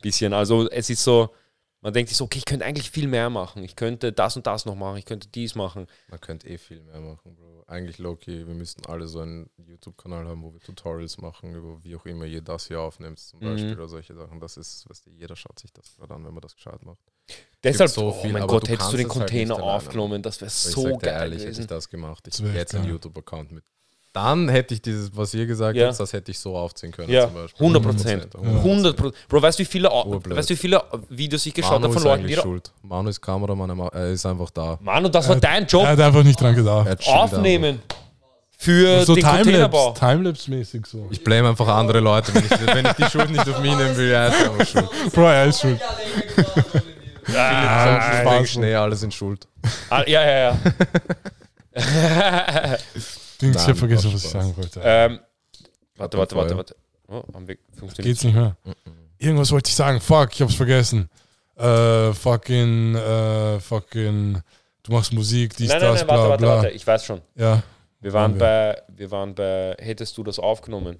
Bisschen. 0.00 0.32
Also 0.32 0.70
es 0.70 0.90
ist 0.90 1.02
so, 1.02 1.30
man 1.88 1.94
denkt 1.94 2.10
sich 2.10 2.18
so, 2.18 2.24
okay, 2.24 2.38
ich 2.38 2.44
könnte 2.44 2.66
eigentlich 2.66 2.90
viel 2.90 3.08
mehr 3.08 3.30
machen. 3.30 3.64
Ich 3.64 3.74
könnte 3.74 4.12
das 4.12 4.36
und 4.36 4.46
das 4.46 4.66
noch 4.66 4.74
machen, 4.74 4.98
ich 4.98 5.06
könnte 5.06 5.26
dies 5.28 5.54
machen. 5.54 5.86
Man 6.08 6.20
könnte 6.20 6.46
eh 6.46 6.58
viel 6.58 6.82
mehr 6.82 7.00
machen, 7.00 7.34
Bro. 7.34 7.64
Eigentlich 7.66 7.96
Loki, 7.98 8.46
wir 8.46 8.54
müssten 8.54 8.84
alle 8.86 9.06
so 9.08 9.20
einen 9.20 9.48
YouTube-Kanal 9.56 10.26
haben, 10.26 10.42
wo 10.42 10.52
wir 10.52 10.60
Tutorials 10.60 11.16
machen, 11.18 11.54
über 11.54 11.82
wie 11.82 11.96
auch 11.96 12.04
immer 12.04 12.24
ihr 12.26 12.42
das 12.42 12.68
hier 12.68 12.80
aufnimmt, 12.80 13.18
zum 13.18 13.40
Mhm. 13.40 13.44
Beispiel 13.44 13.72
oder 13.74 13.88
solche 13.88 14.14
Sachen. 14.14 14.38
Das 14.38 14.56
ist, 14.58 14.88
weißt 14.88 15.06
du, 15.06 15.10
jeder 15.10 15.34
schaut 15.36 15.58
sich 15.58 15.72
das 15.72 15.96
gerade 15.96 16.14
an, 16.14 16.24
wenn 16.26 16.32
man 16.34 16.42
das 16.42 16.54
gescheit 16.54 16.82
macht. 16.84 16.98
Deshalb, 17.62 17.90
so 17.90 18.08
oh 18.08 18.12
viel, 18.12 18.32
mein 18.32 18.42
aber 18.42 18.52
Gott, 18.54 18.68
du 18.68 18.72
hättest 18.72 18.92
du 18.92 18.96
den 18.98 19.08
halt 19.08 19.12
Container 19.18 19.54
alleine. 19.56 19.72
aufgenommen, 19.72 20.22
das 20.22 20.40
wäre 20.40 20.50
so 20.50 20.68
ich 20.86 20.92
sag 20.92 21.00
dir 21.00 21.06
geil 21.06 21.20
ehrlich, 21.22 21.38
hätte 21.38 21.44
gewesen. 21.46 21.60
ich 21.62 21.66
das 21.66 21.88
gemacht. 21.88 22.28
Ich 22.28 22.42
wär 22.44 22.52
jetzt 22.54 22.74
einen. 22.74 22.84
YouTube-Account 22.88 23.52
mit. 23.52 23.64
Dann 24.20 24.48
hätte 24.48 24.74
ich 24.74 24.82
dieses, 24.82 25.16
was 25.16 25.32
ihr 25.32 25.46
gesagt 25.46 25.76
Ja. 25.76 25.86
habt, 25.88 26.00
das 26.00 26.12
hätte 26.12 26.30
ich 26.32 26.38
so 26.40 26.56
aufziehen 26.56 26.90
können. 26.90 27.08
Ja, 27.10 27.26
zum 27.26 27.34
Beispiel. 27.34 27.60
100 27.66 27.82
Prozent. 27.82 28.28
100 28.34 28.96
Prozent. 28.96 29.28
Bro, 29.28 29.42
weißt 29.42 29.58
du, 29.58 29.62
wie 29.62 29.64
viele, 29.66 29.90
Urblöd. 29.92 30.36
weißt 30.36 30.50
wie 30.50 30.56
viele 30.56 30.82
Videos 31.08 31.46
ich 31.46 31.54
geschaut 31.54 31.80
Manu 31.80 31.84
habe 31.84 31.94
von 31.94 32.02
Leuten, 32.02 32.26
die 32.26 32.34
schuld. 32.34 32.72
Manu 32.82 33.10
ist 33.10 33.20
Kameramann, 33.20 33.70
er 33.78 33.92
er 33.94 34.08
ist 34.10 34.26
einfach 34.26 34.50
da. 34.50 34.76
Mann, 34.80 35.04
und 35.04 35.14
das 35.14 35.28
war 35.28 35.36
dein 35.36 35.62
Er 35.62 35.68
Job. 35.68 35.86
hat 35.86 36.00
einfach 36.00 36.24
nicht 36.24 36.40
dran 36.40 36.54
gedacht. 36.56 36.86
Er 36.88 37.14
Aufnehmen. 37.14 37.80
Für 38.60 39.04
So 39.04 39.14
den 39.14 39.22
Containerbau. 39.22 39.92
Timelapse, 39.92 40.50
Timelapse-mäßig 40.50 40.84
so. 40.86 41.06
Ich 41.10 41.22
blame 41.22 41.50
einfach 41.50 41.68
andere 41.68 42.00
Leute. 42.00 42.34
Wenn 42.34 42.42
ich, 42.44 42.50
wenn 42.74 42.86
ich 42.86 42.92
die 42.94 43.04
Schuld 43.04 43.30
nicht 43.30 43.48
auf 43.48 43.60
mich 43.60 43.76
nehmen 43.76 43.96
will, 43.96 44.10
er 44.10 44.28
ist 44.30 44.42
einfach 44.42 44.66
schuld. 44.66 45.12
Bro, 45.12 45.22
er 45.28 45.46
ist 45.46 45.60
schuld. 45.60 45.80
Ah, 47.36 48.34
wegen 48.34 48.46
Schnee, 48.46 48.74
alle 48.74 48.96
sind 48.96 49.14
schuld. 49.14 49.46
ah, 49.90 50.02
ja, 50.08 50.22
ja, 50.24 50.38
ja. 50.48 50.56
Dings, 53.40 53.56
ich 53.56 53.62
Nein, 53.62 53.68
hab 53.70 53.78
vergessen, 53.78 54.12
was 54.14 54.24
ich 54.24 54.30
sagen 54.30 54.56
wollte. 54.56 54.80
ähm, 54.82 55.20
warte, 55.96 56.18
warte, 56.18 56.36
warte, 56.36 56.56
warte. 56.56 56.76
Oh. 57.08 57.22
Funktioniert. 57.78 57.96
Geht's 57.96 58.24
nicht 58.24 58.34
mehr? 58.34 58.56
Irgendwas 59.18 59.50
wollte 59.50 59.68
ich 59.68 59.74
sagen. 59.74 60.00
Fuck, 60.00 60.30
ich 60.34 60.42
hab's 60.42 60.54
vergessen. 60.54 61.08
Äh, 61.56 62.12
fucking, 62.12 62.94
äh, 62.94 63.58
fucking, 63.60 64.40
du 64.82 64.92
machst 64.92 65.12
Musik, 65.12 65.56
dies, 65.56 65.68
Nein, 65.70 65.80
nein, 65.80 65.90
das, 65.92 66.00
nein, 66.00 66.06
bla, 66.06 66.16
warte, 66.16 66.28
warte, 66.30 66.42
bla. 66.44 66.56
warte. 66.56 66.68
Ich 66.70 66.86
weiß 66.86 67.04
schon. 67.04 67.20
Ja, 67.34 67.62
Wir 68.00 68.12
waren 68.12 68.32
Okay. 68.32 68.38
bei, 68.38 68.82
wir 68.96 69.10
waren 69.10 69.34
bei, 69.34 69.74
hättest 69.80 70.16
du 70.18 70.22
das 70.22 70.38
aufgenommen? 70.38 70.98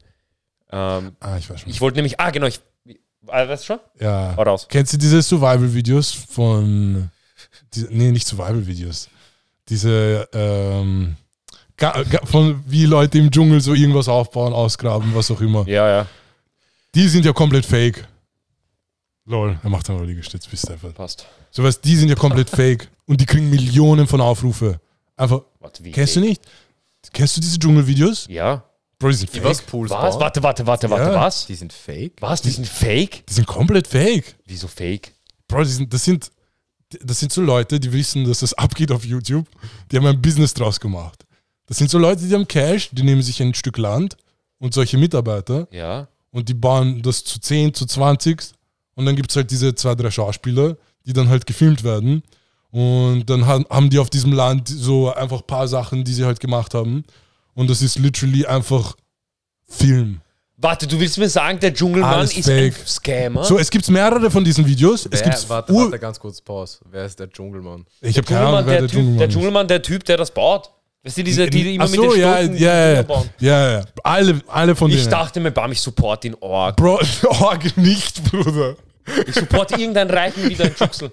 Ähm, 0.73 1.17
ah, 1.21 1.37
ich 1.39 1.49
weiß 1.49 1.61
schon. 1.61 1.71
ich 1.71 1.81
wollte 1.81 1.97
nämlich, 1.99 2.19
ah, 2.19 2.31
genau, 2.31 2.47
ich, 2.47 2.61
ah, 3.29 3.47
weißt 3.49 3.63
du 3.63 3.67
schon? 3.67 3.79
ja. 4.01 4.35
Hau 4.37 4.43
raus. 4.43 4.67
Kennst 4.69 4.93
du 4.95 4.97
diese 4.97 5.23
Survival-Videos 5.23 6.11
von, 6.13 7.09
die, 7.75 7.87
nee, 7.91 8.11
nicht 8.11 8.27
Survival-Videos, 8.27 9.09
diese, 9.69 10.29
ähm, 10.33 11.17
von 12.25 12.63
wie 12.67 12.85
Leute 12.87 13.19
im 13.19 13.31
Dschungel 13.31 13.61
so 13.61 13.75
irgendwas 13.75 14.09
aufbauen, 14.09 14.53
ausgraben, 14.53 15.15
was 15.15 15.31
auch 15.31 15.41
immer. 15.41 15.67
Ja, 15.69 15.89
ja, 15.89 16.07
Die 16.95 17.09
sind 17.09 17.25
ja 17.25 17.33
komplett 17.33 17.65
fake. 17.67 18.07
Lol, 19.27 19.59
er 19.63 19.71
macht 19.71 19.89
einfach 19.91 20.05
Liegestütz, 20.05 20.47
bis 20.47 20.63
Stefan. 20.63 20.93
passt. 20.95 21.27
So 21.51 21.63
was, 21.63 21.81
die 21.81 21.97
sind 21.97 22.09
ja 22.09 22.15
komplett 22.15 22.49
fake 22.51 22.89
und 23.07 23.21
die 23.21 23.27
kriegen 23.27 23.51
Millionen 23.51 24.07
von 24.07 24.21
Aufrufe. 24.21 24.81
Einfach, 25.17 25.43
Warte, 25.61 25.85
wie? 25.85 25.93
kennst 25.93 26.17
du 26.17 26.21
nicht? 26.21 26.43
Kennst 27.13 27.37
du 27.37 27.41
diese 27.41 27.59
Dschungelvideos? 27.59 28.27
Ja. 28.29 28.65
Bro, 28.99 29.11
die 29.11 29.15
sind 29.15 29.33
Die 29.33 29.39
fake. 29.39 29.51
was 29.51 29.63
Pools 29.63 29.91
Was? 29.91 30.13
bauen? 30.15 30.21
Warte, 30.21 30.43
warte, 30.43 30.67
warte, 30.67 30.91
warte, 30.91 31.13
Ja. 31.13 31.21
was? 31.21 31.47
Die 31.47 31.55
sind 31.55 31.73
fake? 31.73 32.15
Was? 32.21 32.43
Die 32.43 32.51
sind 32.51 32.67
fake? 32.67 33.25
Die 33.27 33.33
sind 33.35 33.47
komplett 33.47 33.87
fake. 33.87 34.35
Wieso 34.47 34.67
fake? 34.67 35.13
Bro, 35.47 35.63
die 35.65 35.71
sind, 35.71 35.93
das 35.95 36.05
sind, 36.05 36.31
das 37.03 37.21
sind 37.21 37.31
so 37.33 37.41
Leute, 37.43 37.79
die 37.79 37.93
wissen, 37.93 38.25
dass 38.25 38.41
das 38.41 38.55
abgeht 38.55 38.91
auf 38.91 39.05
YouTube. 39.05 39.47
Die 39.93 39.97
haben 39.97 40.07
ein 40.07 40.21
Business 40.21 40.53
draus 40.55 40.81
gemacht. 40.81 41.25
Das 41.69 41.77
sind 41.79 41.91
so 41.91 41.99
Leute, 41.99 42.25
die 42.27 42.35
haben 42.35 42.49
Cash, 42.49 42.91
die 42.93 43.03
nehmen 43.03 43.23
sich 43.23 43.41
ein 43.43 43.55
Stück 43.55 43.79
Land 43.79 44.17
und 44.59 44.75
solche 44.75 44.99
Mitarbeiter 44.99 45.69
Ja. 45.71 46.09
und 46.33 46.49
die 46.49 46.55
bauen 46.55 47.03
das 47.03 47.23
zu 47.25 47.39
10, 47.41 47.75
zu 47.75 47.87
20 47.87 48.41
und 48.95 49.07
dann 49.07 49.15
gibt 49.17 49.31
es 49.31 49.37
halt 49.37 49.51
diese 49.51 49.75
zwei, 49.75 49.95
drei 49.95 50.11
Schauspieler, 50.11 50.77
die 51.07 51.13
dann 51.13 51.29
halt 51.29 51.47
gefilmt 51.47 51.85
werden 51.85 52.23
und 52.71 53.25
dann 53.31 53.47
haben 53.47 53.91
die 53.91 53.99
auf 53.99 54.11
diesem 54.11 54.33
Land 54.33 54.69
so 54.69 55.13
einfach 55.15 55.41
ein 55.41 55.47
paar 55.47 55.69
Sachen, 55.69 56.05
die 56.05 56.13
sie 56.13 56.25
halt 56.25 56.41
gemacht 56.41 56.75
haben 56.75 57.05
und 57.55 57.69
das 57.71 57.83
ist 57.83 57.99
literally 57.99 58.47
einfach 58.47 58.97
Film. 59.69 60.21
Warte, 60.61 60.89
du 60.89 60.99
willst 60.99 61.19
mir 61.19 61.29
sagen, 61.29 61.61
der 61.61 61.73
Dschungelmann 61.73 62.15
Alles 62.15 62.37
ist 62.37 62.47
fake. 62.47 62.75
ein 62.77 62.87
Scammer? 62.87 63.45
So, 63.45 63.59
es 63.59 63.71
gibt 63.71 63.89
mehrere 63.91 64.29
von 64.29 64.43
diesen 64.43 64.67
Videos. 64.67 65.07
Es 65.07 65.21
Wer, 65.21 65.31
gibt 65.31 65.49
warte, 65.49 65.73
Ur 65.73 65.85
warte, 65.85 65.99
ganz 66.01 66.19
kurz 66.19 66.41
Pause. 66.41 66.79
Wer 66.91 67.05
ist 67.05 67.17
der 67.21 67.31
Dschungelmann? 67.31 67.87
Ich 68.01 68.15
der 68.15 68.23
habe 68.25 68.35
keine 68.35 68.47
Ahnung, 68.49 68.67
wer 68.67 68.73
der, 68.73 68.81
der 68.81 68.89
typ, 68.89 68.91
Dschungelmann 68.99 69.19
der 69.19 69.29
ist. 69.29 69.35
Dschungelmann, 69.35 69.69
der 69.69 69.83
Typ, 69.83 70.05
der 70.05 70.17
das 70.17 70.31
baut. 70.33 70.71
Weißt 71.05 71.17
du, 71.19 71.23
diese, 71.25 71.47
die, 71.49 71.63
die 71.63 71.75
immer 71.77 71.85
Ach 71.85 71.89
mit 71.91 71.97
so, 72.01 72.13
den 72.13 72.21
ja, 72.21 72.37
Stunden 72.39 72.57
ja, 72.63 72.93
ja, 72.95 73.03
bauen. 73.03 73.31
ja, 73.39 73.71
ja. 73.79 73.85
Alle, 74.03 74.41
alle 74.49 74.75
von 74.77 74.91
denen. 74.91 75.01
Ich 75.03 75.09
dachte 75.09 75.39
mir, 75.41 75.51
bam, 75.53 75.71
ich 75.73 75.81
support 75.81 76.25
den 76.25 76.35
Org. 76.41 76.77
Bro, 76.77 77.01
Org 77.41 77.77
nicht, 77.77 78.23
Bruder. 78.31 78.75
Ich 79.27 79.35
support 79.35 79.71
irgendeinen 79.73 80.11
Reichen 80.11 80.49
wieder 80.49 80.65
in 80.67 80.77
Schuxel. 80.77 81.11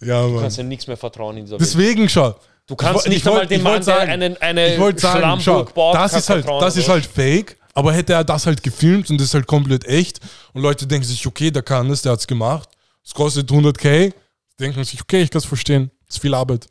Ja, 0.00 0.22
Du 0.22 0.28
Mann. 0.28 0.42
kannst 0.42 0.58
ja 0.58 0.62
nichts 0.64 0.86
mehr 0.86 0.96
vertrauen 0.96 1.36
in 1.38 1.44
dieser 1.44 1.58
Welt. 1.58 1.62
Deswegen, 1.68 2.08
schau. 2.08 2.34
Du 2.66 2.76
kannst 2.76 3.06
Ich 3.06 3.10
nicht 3.10 3.18
ich 3.22 3.26
einmal 3.26 3.48
wollt 3.50 3.62
Mann, 3.62 3.72
der 3.74 3.82
sagen- 3.82 4.10
einen, 4.12 4.36
eine 4.40 4.74
Ich 4.74 5.00
sagen, 5.00 5.20
schau, 5.20 5.40
Schlammburg 5.40 5.74
baut, 5.74 5.94
das 5.96 6.12
ist 6.14 6.30
halt, 6.30 6.46
das 6.46 6.76
ist 6.76 6.88
halt 6.88 7.04
fake, 7.06 7.56
aber 7.74 7.92
hätte 7.92 8.12
er 8.12 8.22
das 8.24 8.46
halt 8.46 8.62
gefilmt 8.62 9.10
und 9.10 9.18
das 9.18 9.26
ist 9.28 9.34
halt 9.34 9.46
komplett 9.48 9.84
echt 9.86 10.20
und 10.52 10.62
Leute 10.62 10.86
denken 10.86 11.04
sich, 11.06 11.26
okay, 11.26 11.50
der 11.50 11.62
kann 11.62 11.90
es, 11.90 12.02
der 12.02 12.12
hat's 12.12 12.26
gemacht, 12.26 12.68
es 13.04 13.12
kostet 13.12 13.50
100k, 13.50 14.12
denken 14.60 14.84
sich, 14.84 15.00
okay, 15.02 15.22
ich 15.22 15.30
kann 15.30 15.40
es 15.40 15.44
verstehen, 15.44 15.90
ist 16.08 16.20
viel 16.20 16.34
Arbeit. 16.34 16.66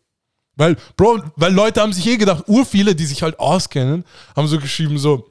Weil, 0.61 0.77
Bro, 0.95 1.23
weil 1.37 1.51
Leute 1.51 1.81
haben 1.81 1.91
sich 1.91 2.05
eh 2.05 2.17
gedacht, 2.17 2.43
ur 2.47 2.63
viele, 2.67 2.93
die 2.93 3.05
sich 3.07 3.23
halt 3.23 3.39
auskennen, 3.39 4.05
haben 4.35 4.47
so 4.47 4.59
geschrieben 4.59 4.99
so, 4.99 5.27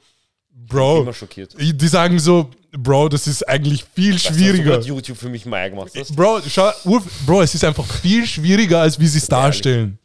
Bro, 0.53 1.03
Immer 1.03 1.13
schockiert. 1.13 1.55
die 1.57 1.87
sagen 1.89 2.19
so, 2.19 2.51
Bro, 2.73 3.09
das 3.11 3.29
ist 3.29 3.49
eigentlich 3.49 3.85
viel 3.95 4.13
du, 4.13 4.19
schwieriger. 4.19 4.79
du 4.79 4.87
YouTube 4.89 5.17
für 5.19 5.29
mich 5.29 5.47
mal 5.47 5.71
gemacht 5.71 5.93
hast? 5.97 6.17
Bro, 6.17 6.41
schau, 6.49 6.71
Bro, 7.27 7.43
es 7.43 7.55
ist 7.55 7.65
einfach 7.65 7.85
viel 8.03 8.27
schwieriger, 8.27 8.81
als 8.81 8.99
wie 8.99 9.07
sie 9.07 9.19
es 9.19 9.27
darstellen. 9.29 9.99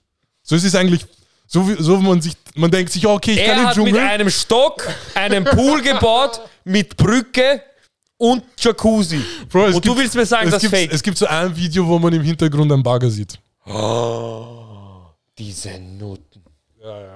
So 0.43 0.55
es 0.55 0.63
ist 0.63 0.76
eigentlich, 0.76 1.03
so 1.47 1.67
wie, 1.67 1.76
so 1.82 1.97
man 1.99 2.21
sich, 2.21 2.34
man 2.55 2.69
denkt 2.69 2.91
sich, 2.91 3.05
okay, 3.07 3.32
ich 3.32 3.38
kann 3.45 3.47
Er 3.47 3.61
im 3.61 3.67
hat 3.67 3.78
mit 3.78 3.86
Dschungel. 3.88 4.01
einem 4.01 4.30
Stock 4.30 4.88
einen 5.15 5.43
Pool 5.43 5.82
gebaut 5.82 6.39
mit 6.63 6.95
Brücke 6.97 7.61
und 8.17 8.43
Jacuzzi. 8.59 9.21
Bro, 9.49 9.65
und 9.65 9.73
du 9.76 9.80
gibt- 9.82 9.97
willst 9.97 10.15
mir 10.15 10.26
sagen, 10.28 10.51
das 10.51 10.63
ist 10.63 10.69
fake. 10.69 10.91
Es 10.93 11.01
gibt 11.01 11.17
so 11.17 11.26
ein 11.26 11.55
Video, 11.55 11.86
wo 11.88 11.97
man 11.97 12.13
im 12.13 12.21
Hintergrund 12.21 12.71
einen 12.71 12.84
Bagger 12.84 13.09
sieht. 13.09 13.39
Diese 15.38 15.77
Nutten. 15.79 16.41
Ja, 16.81 17.01
ja. 17.01 17.15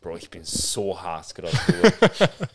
Bro, 0.00 0.16
ich 0.16 0.30
bin 0.30 0.42
so 0.44 1.00
Hass 1.00 1.34
gerade. 1.34 1.52
drüber. 1.66 2.30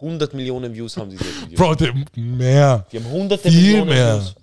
100 0.00 0.34
Millionen 0.34 0.74
Views 0.74 0.96
haben 0.96 1.10
diese 1.10 1.24
Videos. 1.24 1.54
Bro, 1.58 1.74
der, 1.76 1.94
mehr. 2.16 2.86
Die 2.92 2.98
haben 2.98 3.08
hunderte 3.10 3.50
Viel 3.50 3.60
Millionen 3.84 3.88
mehr. 3.88 4.16
Views. 4.18 4.34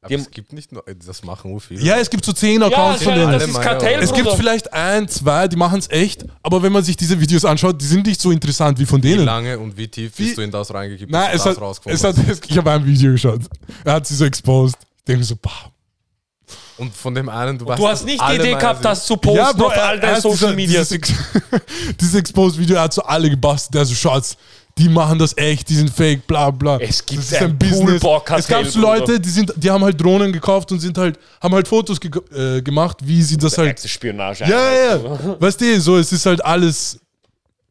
Aber 0.00 0.08
Die 0.08 0.14
es 0.22 0.30
gibt 0.30 0.52
nicht 0.52 0.70
nur, 0.72 0.84
das 1.04 1.22
machen 1.24 1.50
nur 1.50 1.60
viele. 1.60 1.80
Ja, 1.82 1.96
es 1.96 2.08
gibt 2.08 2.24
so 2.24 2.32
10 2.32 2.60
Ja, 2.60 2.66
Accounts 2.68 2.98
das, 3.00 3.02
von 3.04 3.14
denen. 3.14 3.32
das 3.32 3.44
ist. 3.48 3.60
Kartell, 3.60 4.00
Es 4.00 4.12
gibt 4.12 4.30
vielleicht 4.34 4.72
ein, 4.72 5.08
zwei, 5.08 5.48
die 5.48 5.56
machen 5.56 5.80
es 5.80 5.90
echt, 5.90 6.24
aber 6.44 6.62
wenn 6.62 6.70
man 6.72 6.84
sich 6.84 6.96
diese 6.96 7.20
Videos 7.20 7.44
anschaut, 7.44 7.80
die 7.80 7.86
sind 7.86 8.06
nicht 8.06 8.20
so 8.20 8.30
interessant 8.30 8.78
wie 8.78 8.86
von 8.86 9.02
Wie 9.02 9.10
denen. 9.10 9.24
lange 9.24 9.58
und 9.58 9.76
wie 9.76 9.88
tief 9.88 10.16
Wie- 10.18 10.26
bist 10.26 10.38
du 10.38 10.42
in 10.42 10.50
das 10.52 10.72
reingekippt, 10.72 11.10
Nein, 11.10 11.30
es 11.34 11.44
hat, 11.44 11.58
es 11.86 12.04
hat, 12.04 12.16
ich 12.48 12.56
habe 12.56 12.70
ein 12.70 12.86
Video 12.86 13.10
geschaut. 13.12 13.40
Er 13.84 13.94
hat 13.94 14.06
sie 14.06 14.14
so 14.14 14.24
exposed. 14.24 14.76
Ich 14.98 15.04
denke 15.04 15.24
so, 15.24 15.34
bah. 15.36 15.72
Und 16.78 16.94
von 16.94 17.14
dem 17.14 17.28
einen, 17.28 17.58
du 17.58 17.66
weißt, 17.66 17.78
Du 17.78 17.88
hast 17.88 18.04
nicht 18.04 18.20
die 18.20 18.34
Idee 18.34 18.54
gehabt, 18.54 18.84
das 18.84 19.06
zu 19.06 19.16
posten 19.16 19.60
auf 19.62 19.76
all 19.76 19.98
deinen 19.98 20.20
Social 20.20 20.54
Medias. 20.54 20.88
Dieses, 20.88 20.92
Ex- 20.92 21.14
dieses 22.00 22.14
Exposed-Video, 22.14 22.78
hat 22.78 22.92
so 22.92 23.02
alle 23.02 23.30
gebastelt. 23.30 23.74
Der 23.74 23.84
so, 23.86 23.94
Schatz, 23.94 24.36
die 24.78 24.88
machen 24.90 25.18
das 25.18 25.34
echt, 25.38 25.68
die 25.70 25.74
sind 25.74 25.88
fake, 25.88 26.26
bla 26.26 26.50
bla. 26.50 26.78
Es 26.78 27.04
gibt 27.04 27.22
das 27.22 27.32
ist 27.32 27.38
ein 27.38 27.50
ein 27.50 27.58
Business. 27.58 28.02
Es 28.36 28.46
gab 28.46 28.66
so. 28.66 28.78
Leute, 28.78 29.18
die, 29.18 29.30
sind, 29.30 29.52
die 29.56 29.70
haben 29.70 29.82
halt 29.82 29.98
Drohnen 29.98 30.30
gekauft 30.32 30.70
und 30.70 30.80
sind 30.80 30.98
halt, 30.98 31.18
haben 31.42 31.54
halt 31.54 31.66
Fotos 31.66 31.98
ge 31.98 32.10
äh, 32.34 32.60
gemacht, 32.60 32.98
wie 33.02 33.22
sie 33.22 33.38
das 33.38 33.56
halt. 33.56 33.80
Spionage. 33.80 34.44
Ja, 34.44 34.48
ja, 34.72 34.96
ja. 34.96 35.40
Weißt 35.40 35.58
du, 35.60 35.80
so, 35.80 35.96
es 35.96 36.12
ist 36.12 36.26
halt 36.26 36.44
alles 36.44 37.00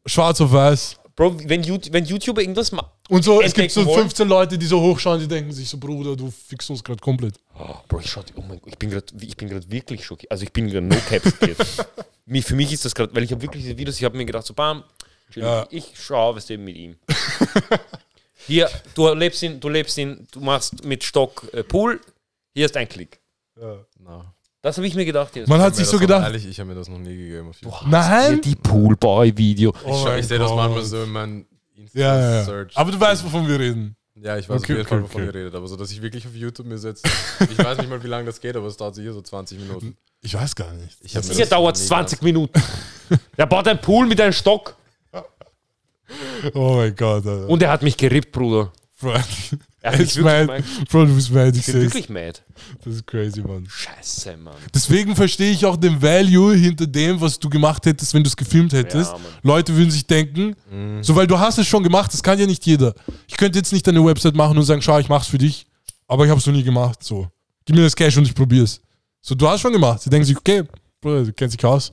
schwarz 0.04 0.40
auf 0.40 0.50
weiß. 0.50 0.96
Bro, 1.14 1.36
wenn, 1.44 1.62
YouTube, 1.62 1.92
wenn 1.92 2.04
YouTuber 2.04 2.40
irgendwas 2.42 2.72
macht. 2.72 2.90
Und 3.08 3.24
so, 3.24 3.40
es 3.40 3.54
gibt 3.54 3.70
so 3.70 3.80
Entdecken 3.80 3.96
wollen. 3.96 4.08
15 4.08 4.28
Leute, 4.28 4.58
die 4.58 4.66
so 4.66 4.80
hochschauen, 4.80 5.20
die 5.20 5.28
denken 5.28 5.52
sich 5.52 5.68
so, 5.68 5.78
Bruder, 5.78 6.16
du 6.16 6.30
fixst 6.30 6.68
uns 6.70 6.82
gerade 6.82 7.00
komplett. 7.00 7.34
Oh, 7.58 7.74
Bro, 7.88 8.00
ich, 8.00 8.10
schau, 8.10 8.22
oh 8.34 8.40
mein 8.40 8.58
Gott, 8.60 8.68
ich 8.72 8.78
bin 8.78 8.90
gerade 8.90 9.06
ich 9.20 9.36
bin 9.36 9.48
gerade 9.48 9.70
wirklich 9.70 10.04
schockiert. 10.04 10.30
Also 10.32 10.42
ich 10.44 10.52
bin 10.52 10.66
gerade 10.68 10.86
no 10.86 10.96
cap 11.08 11.22
schockiert. 11.22 11.58
Mich- 12.26 12.44
Für 12.44 12.56
mich 12.56 12.72
ist 12.72 12.84
das 12.84 12.94
gerade, 12.94 13.14
weil 13.14 13.22
ich 13.22 13.30
habe 13.30 13.40
wirklich 13.42 13.62
diese 13.62 13.78
Videos, 13.78 13.96
ich 13.96 14.04
habe 14.04 14.16
mir 14.16 14.24
gedacht, 14.24 14.44
so 14.46 14.54
bam, 14.54 14.82
Ja. 15.34 15.66
ich 15.70 15.92
schaue 15.94 16.34
was 16.36 16.50
eben 16.50 16.64
mit 16.64 16.76
ihm. 16.76 16.96
Hier, 18.46 18.68
du 18.94 19.12
lebst 19.14 19.42
in, 19.42 19.58
du 19.60 19.68
lebst 19.68 19.98
in, 19.98 20.26
du 20.32 20.40
machst 20.40 20.84
mit 20.84 21.02
Stock 21.02 21.48
äh, 21.52 21.62
Pool, 21.64 22.00
hier 22.54 22.66
ist 22.66 22.76
ein 22.76 22.88
Klick. 22.88 23.20
Na, 23.98 24.34
Das 24.62 24.76
habe 24.76 24.86
ich 24.86 24.94
mir 24.94 25.04
gedacht. 25.04 25.34
Jetzt. 25.34 25.48
Man 25.48 25.60
hat 25.60 25.74
sich 25.74 25.86
so 25.86 25.98
gedacht, 25.98 26.24
Ehrlich, 26.24 26.46
ich 26.46 26.58
habe 26.60 26.68
mir 26.68 26.74
das 26.74 26.88
noch 26.88 26.98
nie 26.98 27.16
gegeben. 27.16 27.50
Nein. 27.86 28.40
die 28.42 28.54
Poolboy-Video. 28.54 29.72
Oh 29.84 30.06
ich 30.12 30.20
ich 30.20 30.26
sehe 30.28 30.38
das 30.38 30.52
manchmal 30.52 30.84
so 30.84 31.02
in 31.02 31.10
meinen 31.10 31.46
Ja, 31.76 32.00
ja, 32.00 32.20
ja. 32.20 32.38
Insta-Search. 32.40 32.76
Aber 32.76 32.90
du 32.90 33.00
weißt, 33.00 33.24
wovon 33.24 33.48
wir 33.48 33.58
reden. 33.58 33.96
Ja, 34.14 34.38
ich 34.38 34.48
weiß 34.48 34.62
Okay, 34.62 34.62
auf 34.62 34.68
jeden 34.68 34.80
okay, 34.80 34.88
Fall, 34.88 35.02
wovon 35.02 35.22
okay. 35.22 35.30
ihr 35.30 35.34
redet. 35.34 35.54
Aber 35.54 35.68
so, 35.68 35.76
dass 35.76 35.90
ich 35.90 36.00
wirklich 36.00 36.26
auf 36.26 36.34
YouTube 36.34 36.66
mir 36.66 36.78
setze. 36.78 37.02
Ich 37.50 37.58
weiß 37.58 37.78
nicht 37.78 37.90
mal, 37.90 38.02
wie 38.02 38.08
lange 38.08 38.24
das 38.26 38.40
geht, 38.40 38.56
aber 38.56 38.66
es 38.66 38.76
dauert 38.76 38.94
sicher 38.94 39.12
so 39.12 39.20
20 39.20 39.58
Minuten. 39.58 39.96
Ich 40.22 40.34
weiß 40.34 40.54
gar 40.54 40.72
nicht. 40.72 40.96
Ich 41.02 41.12
das 41.12 41.48
dauert 41.48 41.76
es 41.76 41.82
nie 41.82 41.88
20 41.88 42.22
Minuten. 42.22 42.60
Der 43.36 43.46
baut 43.46 43.68
einen 43.68 43.80
Pool 43.80 44.06
mit 44.06 44.20
einem 44.20 44.32
Stock 44.32 44.74
Oh 46.54 46.76
mein 46.76 46.94
Gott, 46.94 47.26
Alter. 47.26 47.48
und 47.48 47.62
er 47.62 47.70
hat 47.70 47.82
mich 47.82 47.96
gerippt, 47.96 48.32
Bruder. 48.32 48.72
Bro, 49.00 49.14
Er 49.86 49.92
hat 49.92 50.00
mich 50.00 50.16
wirklich, 50.16 50.46
mad. 50.48 50.64
Bro, 50.90 51.04
du 51.04 51.14
bist 51.14 51.30
mad, 51.30 51.50
ich 51.50 51.68
ich 51.68 51.72
bin 51.72 51.82
wirklich 51.82 52.08
mad. 52.08 52.40
Das 52.84 52.94
ist 52.94 53.06
crazy, 53.06 53.40
Mann. 53.40 53.66
Scheiße, 53.68 54.36
Mann. 54.36 54.54
Deswegen 54.74 55.14
verstehe 55.14 55.52
ich 55.52 55.64
auch 55.64 55.76
den 55.76 56.02
Value 56.02 56.56
hinter 56.56 56.88
dem, 56.88 57.20
was 57.20 57.38
du 57.38 57.48
gemacht 57.48 57.86
hättest, 57.86 58.12
wenn 58.12 58.24
du 58.24 58.28
es 58.28 58.36
gefilmt 58.36 58.72
hättest. 58.72 59.12
Ja. 59.12 59.18
Leute 59.42 59.76
würden 59.76 59.92
sich 59.92 60.04
denken, 60.04 60.56
so 61.02 61.14
weil 61.14 61.28
du 61.28 61.38
hast 61.38 61.58
es 61.58 61.68
schon 61.68 61.84
gemacht, 61.84 62.12
das 62.12 62.20
kann 62.20 62.36
ja 62.36 62.46
nicht 62.46 62.66
jeder. 62.66 62.94
Ich 63.28 63.36
könnte 63.36 63.58
jetzt 63.58 63.72
nicht 63.72 63.88
eine 63.88 64.04
Website 64.04 64.34
machen 64.34 64.58
und 64.58 64.64
sagen, 64.64 64.82
schau, 64.82 64.98
ich 64.98 65.08
mach's 65.08 65.28
für 65.28 65.38
dich, 65.38 65.66
aber 66.08 66.24
ich 66.24 66.30
habe 66.30 66.40
es 66.40 66.46
noch 66.46 66.54
nie 66.54 66.64
gemacht. 66.64 67.04
So, 67.04 67.28
gib 67.64 67.76
mir 67.76 67.82
das 67.82 67.94
Cash 67.94 68.16
und 68.16 68.24
ich 68.24 68.34
probier's. 68.34 68.80
So, 69.20 69.36
du 69.36 69.48
hast 69.48 69.60
schon 69.60 69.72
gemacht. 69.72 70.02
Sie 70.02 70.10
denken 70.10 70.26
sich, 70.26 70.36
okay, 70.36 70.64
Bruder, 71.00 71.24
du 71.24 71.32
kennst 71.32 71.56
dich 71.56 71.64
aus. 71.64 71.92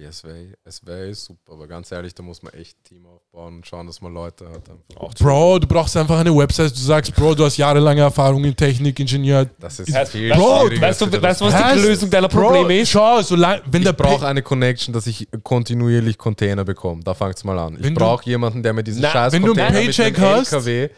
Ja, 0.00 0.10
es 0.10 0.22
wäre 0.22 0.36
es 0.64 0.86
wär 0.86 1.06
eh 1.08 1.12
super, 1.12 1.54
aber 1.54 1.66
ganz 1.66 1.90
ehrlich, 1.90 2.14
da 2.14 2.22
muss 2.22 2.40
man 2.40 2.52
echt 2.52 2.76
ein 2.78 2.84
Team 2.84 3.06
aufbauen 3.06 3.56
und 3.56 3.66
schauen, 3.66 3.84
dass 3.88 4.00
man 4.00 4.14
Leute 4.14 4.48
hat. 4.48 4.62
Auch 4.96 5.12
Bro, 5.14 5.58
du 5.58 5.66
brauchst 5.66 5.96
einfach 5.96 6.20
eine 6.20 6.32
Website. 6.36 6.70
Du 6.70 6.78
sagst, 6.80 7.12
Bro, 7.16 7.34
du 7.34 7.44
hast 7.44 7.56
jahrelange 7.56 8.02
Erfahrung 8.02 8.44
in 8.44 8.54
Technik, 8.54 9.00
Ingenieur. 9.00 9.46
Das 9.58 9.80
ist 9.80 9.88
Weißt- 9.92 10.06
viel 10.10 10.32
Bro, 10.32 10.70
weißt 10.80 11.00
du, 11.00 11.20
weißt 11.20 11.40
was 11.40 11.52
Hä? 11.52 11.74
die 11.74 11.80
Lösung 11.80 12.08
deiner 12.10 12.28
Probleme 12.28 12.66
Bro, 12.66 12.74
ist? 12.74 12.90
schau, 12.90 13.20
so 13.22 13.34
lang, 13.34 13.60
wenn 13.66 13.82
ich 13.82 13.92
brauche 13.96 14.24
eine 14.24 14.40
Connection, 14.42 14.92
dass 14.92 15.08
ich 15.08 15.26
kontinuierlich 15.42 16.16
Container 16.16 16.64
bekomme. 16.64 17.02
Da 17.02 17.14
fängt 17.14 17.36
es 17.36 17.42
mal 17.42 17.58
an. 17.58 17.76
Ich 17.82 17.92
brauche 17.92 18.24
jemanden, 18.24 18.62
der 18.62 18.72
mir 18.74 18.84
diese 18.84 19.00
Na, 19.00 19.10
scheiß 19.10 19.32
wenn 19.32 19.42
du 19.42 19.48
einen 19.52 19.56
Container 19.64 19.80
Paycheck 19.84 20.16
mit 20.16 20.26
hast- 20.26 20.52
LKW 20.52 20.88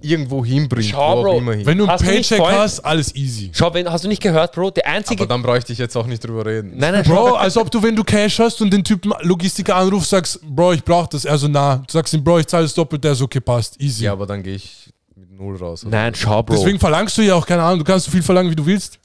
irgendwo 0.00 0.44
hinbringt, 0.44 0.90
Schau, 0.90 1.18
wo 1.18 1.22
Bro, 1.22 1.30
auch 1.32 1.38
immer 1.38 1.52
hin. 1.52 1.66
wenn 1.66 1.78
du 1.78 1.84
einen 1.84 1.92
Hast 1.92 2.04
Paycheck 2.04 2.40
hast, 2.40 2.80
alles 2.80 3.14
easy. 3.14 3.50
Schau, 3.52 3.72
wenn, 3.74 3.90
hast 3.90 4.04
du 4.04 4.08
nicht 4.08 4.22
gehört, 4.22 4.52
Bro? 4.54 4.70
Der 4.70 4.86
einzige. 4.86 5.22
aber 5.22 5.28
dann 5.28 5.42
bräuchte 5.42 5.72
ich 5.72 5.78
jetzt 5.78 5.96
auch 5.96 6.06
nicht 6.06 6.24
drüber 6.24 6.46
reden. 6.46 6.72
nein, 6.76 6.92
nein, 6.92 7.04
Bro, 7.04 7.34
als 7.34 7.56
ob 7.56 7.70
du, 7.70 7.82
wenn 7.82 7.94
du 7.96 8.04
Cash 8.04 8.38
hast 8.38 8.60
und 8.62 8.72
den 8.72 8.84
Typen 8.84 9.12
Logistiker 9.22 9.76
anrufst, 9.76 10.10
sagst, 10.10 10.40
Bro, 10.42 10.72
ich 10.74 10.84
brauch 10.84 11.06
das. 11.06 11.26
Also 11.26 11.48
na, 11.48 11.76
du 11.76 11.92
sagst 11.92 12.14
ihm, 12.14 12.24
Bro, 12.24 12.38
ich 12.40 12.46
zahle 12.46 12.64
es 12.64 12.74
doppelt, 12.74 13.04
der 13.04 13.12
ist 13.12 13.22
okay, 13.22 13.40
passt. 13.40 13.80
Easy. 13.80 14.04
Ja, 14.04 14.12
aber 14.12 14.26
dann 14.26 14.42
gehe 14.42 14.54
ich 14.54 14.90
mit 15.16 15.30
null 15.32 15.56
raus. 15.56 15.84
Nein, 15.88 16.14
schau, 16.14 16.42
Bro. 16.42 16.56
Deswegen 16.56 16.78
verlangst 16.78 17.18
du 17.18 17.22
ja 17.22 17.34
auch, 17.34 17.46
keine 17.46 17.62
Ahnung, 17.62 17.80
du 17.80 17.84
kannst 17.84 18.06
so 18.06 18.10
viel 18.12 18.22
verlangen, 18.22 18.50
wie 18.50 18.56
du 18.56 18.64
willst. 18.64 18.98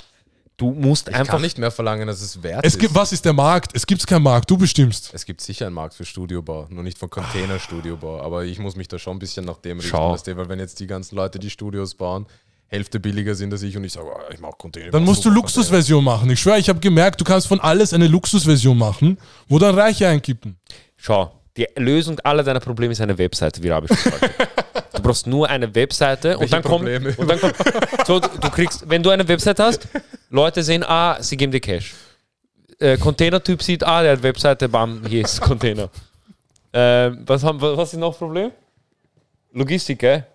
Du 0.57 0.71
musst 0.71 1.09
ich 1.09 1.15
einfach. 1.15 1.33
kann 1.33 1.41
nicht 1.41 1.57
mehr 1.57 1.71
verlangen, 1.71 2.07
dass 2.07 2.21
es 2.21 2.41
wert 2.41 2.65
Es 2.65 2.73
ist. 2.73 2.79
gibt, 2.79 2.95
was 2.95 3.11
ist 3.11 3.25
der 3.25 3.33
Markt? 3.33 3.71
Es 3.75 3.85
gibt 3.85 4.05
keinen 4.07 4.23
Markt, 4.23 4.49
du 4.49 4.57
bestimmst. 4.57 5.11
Es 5.13 5.25
gibt 5.25 5.41
sicher 5.41 5.65
einen 5.67 5.75
Markt 5.75 5.93
für 5.93 6.05
Studiobau, 6.05 6.67
nur 6.69 6.83
nicht 6.83 6.97
von 6.97 7.09
Container-Studiobau. 7.09 8.21
Aber 8.21 8.45
ich 8.45 8.59
muss 8.59 8.75
mich 8.75 8.87
da 8.87 8.97
schon 8.99 9.17
ein 9.17 9.19
bisschen 9.19 9.45
nach 9.45 9.57
dem 9.57 9.79
richten, 9.79 10.37
weil 10.37 10.49
wenn 10.49 10.59
jetzt 10.59 10.79
die 10.79 10.87
ganzen 10.87 11.15
Leute, 11.15 11.39
die 11.39 11.49
Studios 11.49 11.95
bauen, 11.95 12.25
Hälfte 12.67 12.99
billiger 12.99 13.35
sind 13.35 13.53
als 13.53 13.61
ich 13.61 13.77
und 13.77 13.83
ich 13.83 13.93
sage, 13.93 14.07
oh, 14.11 14.33
ich 14.33 14.39
mache 14.39 14.55
Container. 14.57 14.91
Dann 14.91 15.03
musst 15.03 15.23
du 15.23 15.29
Luxusversion 15.29 16.03
machen. 16.03 16.29
Ich 16.31 16.39
schwöre, 16.39 16.57
ich 16.57 16.67
habe 16.67 16.79
gemerkt, 16.79 17.21
du 17.21 17.23
kannst 17.23 17.47
von 17.47 17.59
alles 17.59 17.93
eine 17.93 18.07
Luxusversion 18.07 18.77
machen, 18.77 19.17
wo 19.47 19.59
dann 19.59 19.75
Reiche 19.75 20.07
einkippen. 20.07 20.57
Schau, 20.97 21.31
die 21.57 21.67
Lösung 21.77 22.19
aller 22.21 22.43
deiner 22.43 22.59
Probleme 22.59 22.91
ist 22.91 23.01
eine 23.01 23.17
Webseite, 23.17 23.61
wie 23.61 23.69
Rabi 23.69 23.87
schon 23.87 23.97
sagte. 23.97 24.31
Du 24.73 24.74
brauchst 25.05 25.27
nur 25.27 25.47
eine 25.47 25.73
Webseite 25.75 26.37
und 26.37 26.51
dann 26.51 26.63
kommt. 26.63 26.89
Und 26.89 27.27
dann 27.27 27.39
kommt 27.39 27.55
so, 28.05 28.19
du 28.19 28.49
kriegst, 28.49 28.89
wenn 28.89 29.03
du 29.03 29.11
eine 29.11 29.27
Webseite 29.27 29.63
hast, 29.63 29.87
Leute 30.29 30.63
sehen, 30.63 30.83
ah, 30.83 31.21
sie 31.21 31.37
geben 31.37 31.51
dir 31.51 31.59
Cash. 31.59 31.93
Äh, 32.79 32.97
Container-Typ 32.97 33.61
sieht, 33.61 33.83
ah, 33.83 34.01
der 34.01 34.13
hat 34.13 34.23
Webseite, 34.23 34.67
bam, 34.67 35.05
hier 35.07 35.23
ist 35.23 35.39
Container. 35.39 35.89
Ähm, 36.73 37.23
was, 37.25 37.43
haben, 37.43 37.61
was 37.61 37.93
ist 37.93 37.99
noch 37.99 38.09
das 38.09 38.17
Problem? 38.17 38.51
Logistik, 39.53 39.99
gell? 39.99 40.25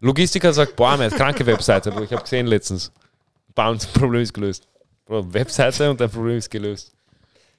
Logistiker 0.00 0.52
sagt, 0.52 0.76
boah, 0.76 0.96
man 0.96 1.10
hat 1.10 1.16
kranke 1.16 1.46
Webseite, 1.46 1.90
Bro. 1.90 2.02
ich 2.02 2.12
habe 2.12 2.22
gesehen 2.22 2.46
letztens. 2.46 2.92
Bam, 3.54 3.74
das 3.74 3.86
Problem 3.86 4.22
ist 4.22 4.34
gelöst. 4.34 4.66
Bro, 5.06 5.32
Webseite 5.32 5.88
und 5.88 6.00
dein 6.00 6.10
Problem 6.10 6.36
ist 6.36 6.50
gelöst. 6.50 6.92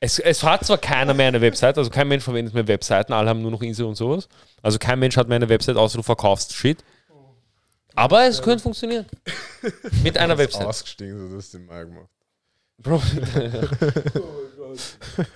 Es, 0.01 0.17
es 0.17 0.43
hat 0.43 0.65
zwar 0.65 0.77
keiner 0.77 1.13
mehr 1.13 1.27
eine 1.27 1.41
Website, 1.41 1.77
also 1.77 1.89
kein 1.89 2.07
Mensch 2.07 2.23
verwendet 2.23 2.53
mehr 2.53 2.67
Webseiten, 2.67 3.11
alle 3.11 3.29
haben 3.29 3.41
nur 3.41 3.51
noch 3.51 3.61
Insel 3.61 3.85
und 3.85 3.95
sowas. 3.95 4.29
Also 4.61 4.79
kein 4.79 4.97
Mensch 4.99 5.17
hat 5.17 5.27
mehr 5.27 5.35
eine 5.35 5.49
Website, 5.49 5.75
außer 5.75 5.97
du 5.97 6.03
verkaufst 6.03 6.53
Shit. 6.53 6.83
Aber 7.95 8.25
es 8.25 8.41
könnte 8.41 8.63
funktionieren. 8.63 9.05
Mit 10.03 10.17
einer 10.17 10.37
Website. 10.37 10.65
Ausgestiegen, 10.65 11.29
so 11.29 11.35
das 11.35 11.51
den 11.51 11.65
Mal 11.65 11.85
gemacht. 11.85 12.07
Bro, 12.77 13.01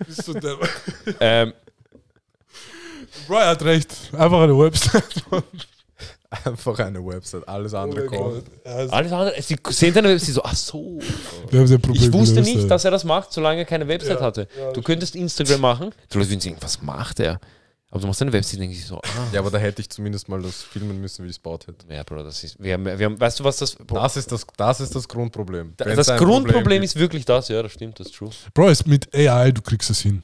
Bist 0.05 0.27
du 0.27 0.33
der 0.33 0.57
ähm, 1.19 1.53
Bro, 3.27 3.35
er 3.35 3.47
hat 3.47 3.63
recht. 3.63 3.93
Einfach 4.13 4.41
eine 4.41 4.57
Website. 4.57 5.23
Einfach 6.45 6.79
eine 6.79 7.05
Website, 7.05 7.47
alles 7.47 7.73
Oh 7.73 7.77
andere 7.77 8.05
kommt. 8.05 8.43
alles 8.65 9.11
andere, 9.11 9.41
sie 9.41 9.57
sehen 9.69 9.93
deine 9.93 10.09
Website 10.09 10.35
so, 10.35 10.43
ach 10.43 10.55
so. 10.55 10.99
Wir 11.49 11.59
haben 11.59 11.67
sein 11.67 11.81
Problem 11.81 12.03
Ich 12.03 12.13
wusste 12.13 12.35
gelöst, 12.35 12.55
nicht, 12.55 12.71
dass 12.71 12.85
er 12.85 12.91
das 12.91 13.03
macht, 13.03 13.31
solange 13.31 13.59
er 13.59 13.65
keine 13.65 13.87
Website 13.87 14.21
hatte. 14.21 14.47
Du 14.73 14.81
könntest 14.81 15.15
Instagram 15.15 15.61
machen. 15.61 15.91
Du 16.09 16.17
Leute 16.17 16.31
würden 16.31 16.39
sagen, 16.41 16.57
was 16.59 16.81
macht 16.81 17.19
er? 17.19 17.39
Aber 17.93 18.01
du 18.01 18.07
machst 18.07 18.23
eine 18.23 18.33
Website, 18.33 18.59
denke 18.59 18.75
ich 18.75 18.83
so, 18.87 18.97
ah. 18.97 19.27
Ja, 19.31 19.39
aber 19.39 19.51
da 19.51 19.59
hätte 19.59 19.79
ich 19.79 19.87
zumindest 19.87 20.27
mal 20.27 20.41
das 20.41 20.63
filmen 20.63 20.99
müssen, 20.99 21.23
wie 21.25 21.29
ich 21.29 21.35
es 21.35 21.39
baut 21.39 21.67
hätte. 21.67 21.85
Ja, 21.93 22.01
Bro, 22.01 22.23
das 22.23 22.43
ist. 22.43 22.59
Wir 22.59 22.73
haben, 22.73 22.85
wir 22.85 23.05
haben, 23.05 23.19
weißt 23.19 23.39
du, 23.39 23.43
was 23.43 23.57
das. 23.57 23.75
Bro, 23.75 23.97
Das 23.97 24.17
ist 24.17 24.31
das, 24.31 24.47
das, 24.57 24.79
ist 24.79 24.95
das 24.95 25.07
Grundproblem. 25.07 25.75
Wenn's 25.77 26.07
das 26.07 26.17
Grundproblem 26.17 26.53
Problem 26.53 26.81
ist 26.81 26.95
wirklich 26.95 27.23
das, 27.23 27.49
ja, 27.49 27.61
das 27.61 27.71
stimmt, 27.71 27.99
das 27.99 28.07
ist 28.07 28.15
true. 28.15 28.31
Bro, 28.55 28.69
es 28.69 28.87
mit 28.87 29.13
AI, 29.13 29.51
du 29.51 29.61
kriegst 29.61 29.91
es 29.91 30.01
hin. 30.01 30.23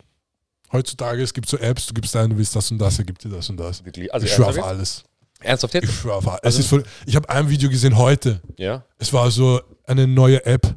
Heutzutage, 0.72 1.22
es 1.22 1.32
gibt 1.32 1.48
so 1.48 1.58
Apps, 1.58 1.86
du 1.86 1.94
gibst 1.94 2.16
ein, 2.16 2.32
du 2.32 2.38
willst 2.38 2.56
das 2.56 2.72
und 2.72 2.80
das, 2.80 2.98
er 2.98 3.06
gibt 3.06 3.24
dir 3.24 3.30
das 3.30 3.48
und 3.52 3.58
das. 3.58 3.86
Wirklich. 3.86 4.12
Also 4.12 4.26
ich 4.26 4.34
schwöre 4.34 4.50
auf 4.50 4.64
alles. 4.64 5.04
Ernsthaft 5.42 5.76
Ich 5.76 5.82
jetzt? 5.84 6.06
alles. 6.06 6.28
Also- 6.28 6.40
es 6.48 6.60
ist 6.60 6.68
voll, 6.68 6.84
ich 7.06 7.16
habe 7.16 7.30
ein 7.30 7.50
Video 7.50 7.70
gesehen 7.70 7.98
heute. 7.98 8.42
Ja, 8.58 8.84
Es 8.98 9.12
war 9.14 9.30
so 9.32 9.62
eine 9.86 10.08
neue 10.08 10.46
App, 10.46 10.76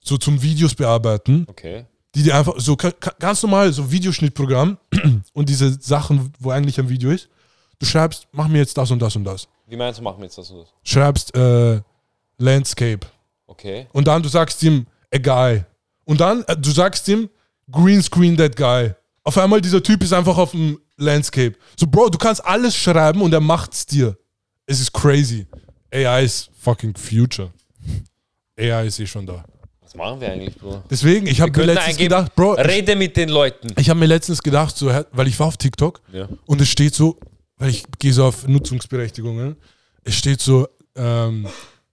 so 0.00 0.16
zum 0.16 0.40
Videos 0.40 0.74
bearbeiten, 0.74 1.44
okay. 1.48 1.84
die 2.14 2.22
dir 2.22 2.36
einfach 2.36 2.54
so 2.58 2.76
ganz 2.76 3.42
normal, 3.42 3.72
so 3.72 3.90
Videoschnittprogramm 3.90 4.78
und 5.32 5.48
diese 5.48 5.72
Sachen, 5.80 6.32
wo 6.38 6.50
eigentlich 6.50 6.78
ein 6.78 6.88
Video 6.88 7.10
ist. 7.10 7.28
Du 7.78 7.84
schreibst, 7.86 8.26
mach 8.32 8.48
mir 8.48 8.58
jetzt 8.58 8.78
das 8.78 8.90
und 8.90 9.00
das 9.00 9.16
und 9.16 9.24
das. 9.24 9.48
Wie 9.66 9.76
meinst 9.76 9.98
du, 9.98 10.02
machen 10.02 10.18
wir 10.18 10.24
jetzt 10.24 10.38
das 10.38 10.50
und 10.50 10.60
das? 10.60 10.68
Schreibst 10.84 11.34
äh, 11.36 11.80
Landscape. 12.38 13.06
Okay. 13.46 13.86
Und 13.92 14.06
dann 14.08 14.22
du 14.22 14.28
sagst 14.28 14.62
ihm, 14.62 14.86
a 15.12 15.18
guy. 15.18 15.64
Und 16.04 16.20
dann 16.20 16.42
äh, 16.46 16.56
du 16.56 16.70
sagst 16.70 17.06
ihm, 17.08 17.28
green 17.70 18.00
screen 18.00 18.36
that 18.36 18.56
guy. 18.56 18.94
Auf 19.24 19.36
einmal 19.38 19.60
dieser 19.60 19.82
Typ 19.82 20.02
ist 20.02 20.12
einfach 20.12 20.38
auf 20.38 20.52
dem 20.52 20.78
Landscape. 20.96 21.56
So, 21.78 21.86
Bro, 21.86 22.10
du 22.10 22.18
kannst 22.18 22.44
alles 22.44 22.74
schreiben 22.76 23.20
und 23.22 23.32
er 23.32 23.40
macht's 23.40 23.86
dir. 23.86 24.16
Es 24.66 24.80
ist 24.80 24.92
crazy. 24.92 25.46
AI 25.92 26.24
ist 26.24 26.50
fucking 26.60 26.94
future. 26.96 27.52
AI 28.58 28.86
ist 28.86 28.98
eh 29.00 29.06
schon 29.06 29.26
da. 29.26 29.44
Was 29.80 29.94
machen 29.94 30.20
wir 30.20 30.32
eigentlich, 30.32 30.56
Bro? 30.56 30.82
Deswegen, 30.90 31.26
ich 31.26 31.40
habe 31.40 31.52
mir 31.58 31.66
letztens 31.66 31.86
eingeben, 31.88 32.08
gedacht, 32.08 32.34
Bro, 32.34 32.52
Rede 32.54 32.96
mit 32.96 33.16
den 33.16 33.28
Leuten. 33.28 33.68
ich 33.78 33.88
habe 33.88 34.00
mir 34.00 34.06
letztens 34.06 34.42
gedacht, 34.42 34.76
so, 34.76 34.90
weil 35.12 35.28
ich 35.28 35.38
war 35.38 35.46
auf 35.48 35.56
TikTok 35.56 36.00
Ja. 36.12 36.28
und 36.46 36.60
es 36.60 36.68
steht 36.68 36.94
so, 36.94 37.18
weil 37.58 37.70
ich 37.70 37.84
gehe 37.98 38.12
so 38.12 38.24
auf 38.24 38.46
Nutzungsberechtigungen, 38.48 39.56
es 40.04 40.14
steht 40.16 40.40
so, 40.40 40.66
ähm, 40.96 41.46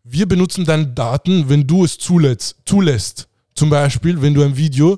wir 0.03 0.27
benutzen 0.27 0.65
deine 0.65 0.87
Daten, 0.87 1.47
wenn 1.49 1.67
du 1.67 1.85
es 1.85 1.97
zulässt. 1.97 2.55
zulässt. 2.65 3.27
Zum 3.55 3.69
Beispiel, 3.69 4.21
wenn 4.21 4.33
du 4.33 4.41
ein 4.43 4.57
Video, 4.57 4.97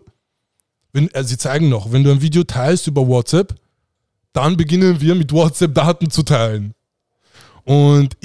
wenn, 0.94 1.14
also 1.14 1.28
sie 1.30 1.38
zeigen 1.38 1.68
noch, 1.70 1.92
wenn 1.92 2.04
du 2.04 2.12
ein 2.12 2.22
Video 2.22 2.44
teilst 2.44 2.88
über 2.88 3.06
WhatsApp, 3.06 3.54
dann 4.36 4.58
beginnen 4.58 5.00
wir 5.00 5.16
mit 5.16 5.32
WhatsApp 5.32 5.74
Daten 5.74 6.10
zu 6.10 6.24
teilen. 6.24 6.74
Und 7.64 8.16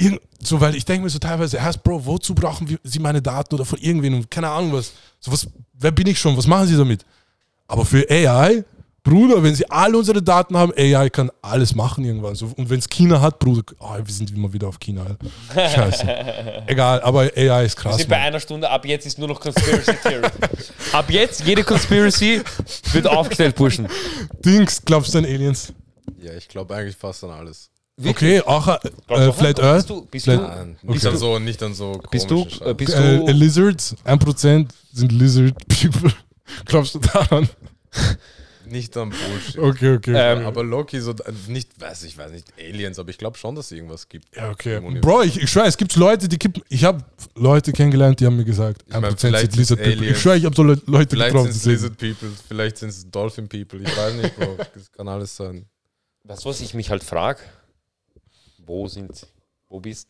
so, 0.43 0.59
weil 0.59 0.75
ich 0.75 0.85
denke 0.85 1.03
mir 1.03 1.09
so 1.09 1.19
teilweise, 1.19 1.57
erst, 1.57 1.83
Bro, 1.83 2.05
wozu 2.05 2.33
brauchen 2.35 2.67
wir, 2.69 2.77
sie 2.83 2.99
meine 2.99 3.21
Daten 3.21 3.55
oder 3.55 3.65
von 3.65 3.79
irgendwen 3.79 4.13
und 4.13 4.29
keine 4.31 4.49
Ahnung 4.49 4.73
was. 4.73 4.91
So 5.19 5.31
was, 5.31 5.47
wer 5.73 5.91
bin 5.91 6.07
ich 6.07 6.19
schon? 6.19 6.35
Was 6.37 6.47
machen 6.47 6.67
sie 6.67 6.77
damit? 6.77 7.05
Aber 7.67 7.85
für 7.85 8.05
AI, 8.09 8.63
Bruder, 9.03 9.41
wenn 9.41 9.55
sie 9.55 9.67
alle 9.69 9.97
unsere 9.97 10.21
Daten 10.21 10.55
haben, 10.55 10.71
AI 10.77 11.09
kann 11.09 11.31
alles 11.41 11.73
machen 11.73 12.05
irgendwann. 12.05 12.35
So, 12.35 12.47
und 12.55 12.69
wenn 12.69 12.77
es 12.77 12.87
China 12.89 13.19
hat, 13.21 13.39
Bruder, 13.39 13.63
oh, 13.79 13.95
wir 14.03 14.13
sind 14.13 14.29
immer 14.31 14.51
wieder 14.53 14.67
auf 14.67 14.79
China. 14.79 15.05
Scheiße. 15.55 16.05
Egal, 16.67 17.01
aber 17.01 17.21
AI 17.35 17.65
ist 17.65 17.77
Wir 17.77 17.81
krass. 17.81 17.97
sind 17.97 18.09
bei 18.09 18.17
Mann. 18.17 18.27
einer 18.27 18.39
Stunde, 18.39 18.69
ab 18.69 18.85
jetzt 18.85 19.05
ist 19.07 19.17
nur 19.17 19.27
noch 19.27 19.39
Conspiracy 19.39 19.93
Theory. 20.03 20.27
ab 20.91 21.09
jetzt, 21.09 21.43
jede 21.45 21.63
Conspiracy 21.63 22.41
wird 22.91 23.07
aufgestellt, 23.07 23.55
Burschen. 23.55 23.87
Dings, 24.45 24.81
glaubst 24.85 25.13
du 25.13 25.17
an 25.19 25.25
Aliens? 25.25 25.73
Ja, 26.19 26.33
ich 26.33 26.47
glaube 26.47 26.75
eigentlich 26.75 26.95
fast 26.95 27.23
an 27.23 27.31
alles. 27.31 27.69
Okay, 28.03 28.41
auch 28.41 28.67
äh, 28.67 29.31
Flat 29.31 29.59
an- 29.59 29.65
Earth? 29.65 29.75
Bist 29.87 29.89
du, 29.89 30.05
bist 30.05 30.25
Flat- 30.25 30.39
du, 30.39 30.43
Nein, 30.43 30.77
nicht, 30.81 31.05
Okay. 31.05 31.13
an 31.13 31.17
so, 31.17 31.39
nicht 31.39 31.61
an 31.63 31.73
so 31.73 32.01
bist 32.09 32.31
du, 32.31 32.47
äh, 32.61 32.73
bist 32.73 32.93
äh, 32.95 33.17
du, 33.19 33.31
Lizards, 33.31 33.95
1% 34.05 34.67
sind 34.93 35.11
Lizard 35.11 35.55
People. 35.67 36.11
Glaubst 36.65 36.95
du 36.95 36.99
daran? 36.99 37.47
Nicht 38.65 38.95
an 38.95 39.09
Bullshit. 39.09 39.57
Okay, 39.57 39.95
okay. 39.95 40.13
Ähm, 40.15 40.45
aber 40.45 40.63
Loki 40.63 41.01
so 41.01 41.11
äh, 41.11 41.33
nicht, 41.49 41.79
weiß 41.81 42.03
ich 42.03 42.17
weiß 42.17 42.31
nicht, 42.31 42.53
Aliens, 42.57 42.99
aber 42.99 43.09
ich 43.09 43.17
glaube 43.17 43.37
schon, 43.37 43.53
dass 43.53 43.65
es 43.65 43.71
irgendwas 43.73 44.07
gibt. 44.07 44.33
ja, 44.33 44.49
okay. 44.49 44.79
Bro, 45.01 45.23
ich, 45.23 45.41
ich 45.41 45.49
schwöre, 45.51 45.65
es 45.67 45.75
gibt 45.75 45.93
Leute, 45.97 46.29
die 46.29 46.37
kippen. 46.37 46.63
Ich 46.69 46.85
habe 46.85 47.03
Leute 47.35 47.73
kennengelernt, 47.73 48.21
die 48.21 48.25
haben 48.25 48.37
mir 48.37 48.45
gesagt, 48.45 48.83
Ich 48.87 48.93
mein, 48.93 49.03
1% 49.13 49.17
vielleicht 49.19 49.51
sind 49.51 49.57
Lizard 49.59 49.83
People. 49.83 50.09
Ich 50.09 50.17
schwöre, 50.21 50.37
ich 50.37 50.45
habe 50.45 50.55
so 50.55 50.63
Le 50.63 50.79
Leute 50.85 51.09
Vielleicht 51.09 51.33
getroffen. 51.33 51.51
sind 51.51 51.73
es. 51.73 51.81
Lizard 51.81 51.97
People, 51.97 52.29
vielleicht 52.47 52.77
sind 52.77 52.89
es 52.89 53.09
Dolphin 53.11 53.49
People, 53.49 53.81
ich 53.81 53.97
weiß 53.97 54.13
nicht, 54.13 54.37
Bro. 54.37 54.55
Das 54.73 54.89
kann 54.93 55.07
alles 55.09 55.35
sein. 55.35 55.65
Weißt 56.23 56.45
du, 56.45 56.49
was 56.49 56.61
ich 56.61 56.73
mich 56.73 56.89
halt 56.89 57.03
frage? 57.03 57.39
Wo 58.59 58.87
sind 58.87 59.15
sie? 59.15 59.27
Wo 59.69 59.79
bist 59.79 60.07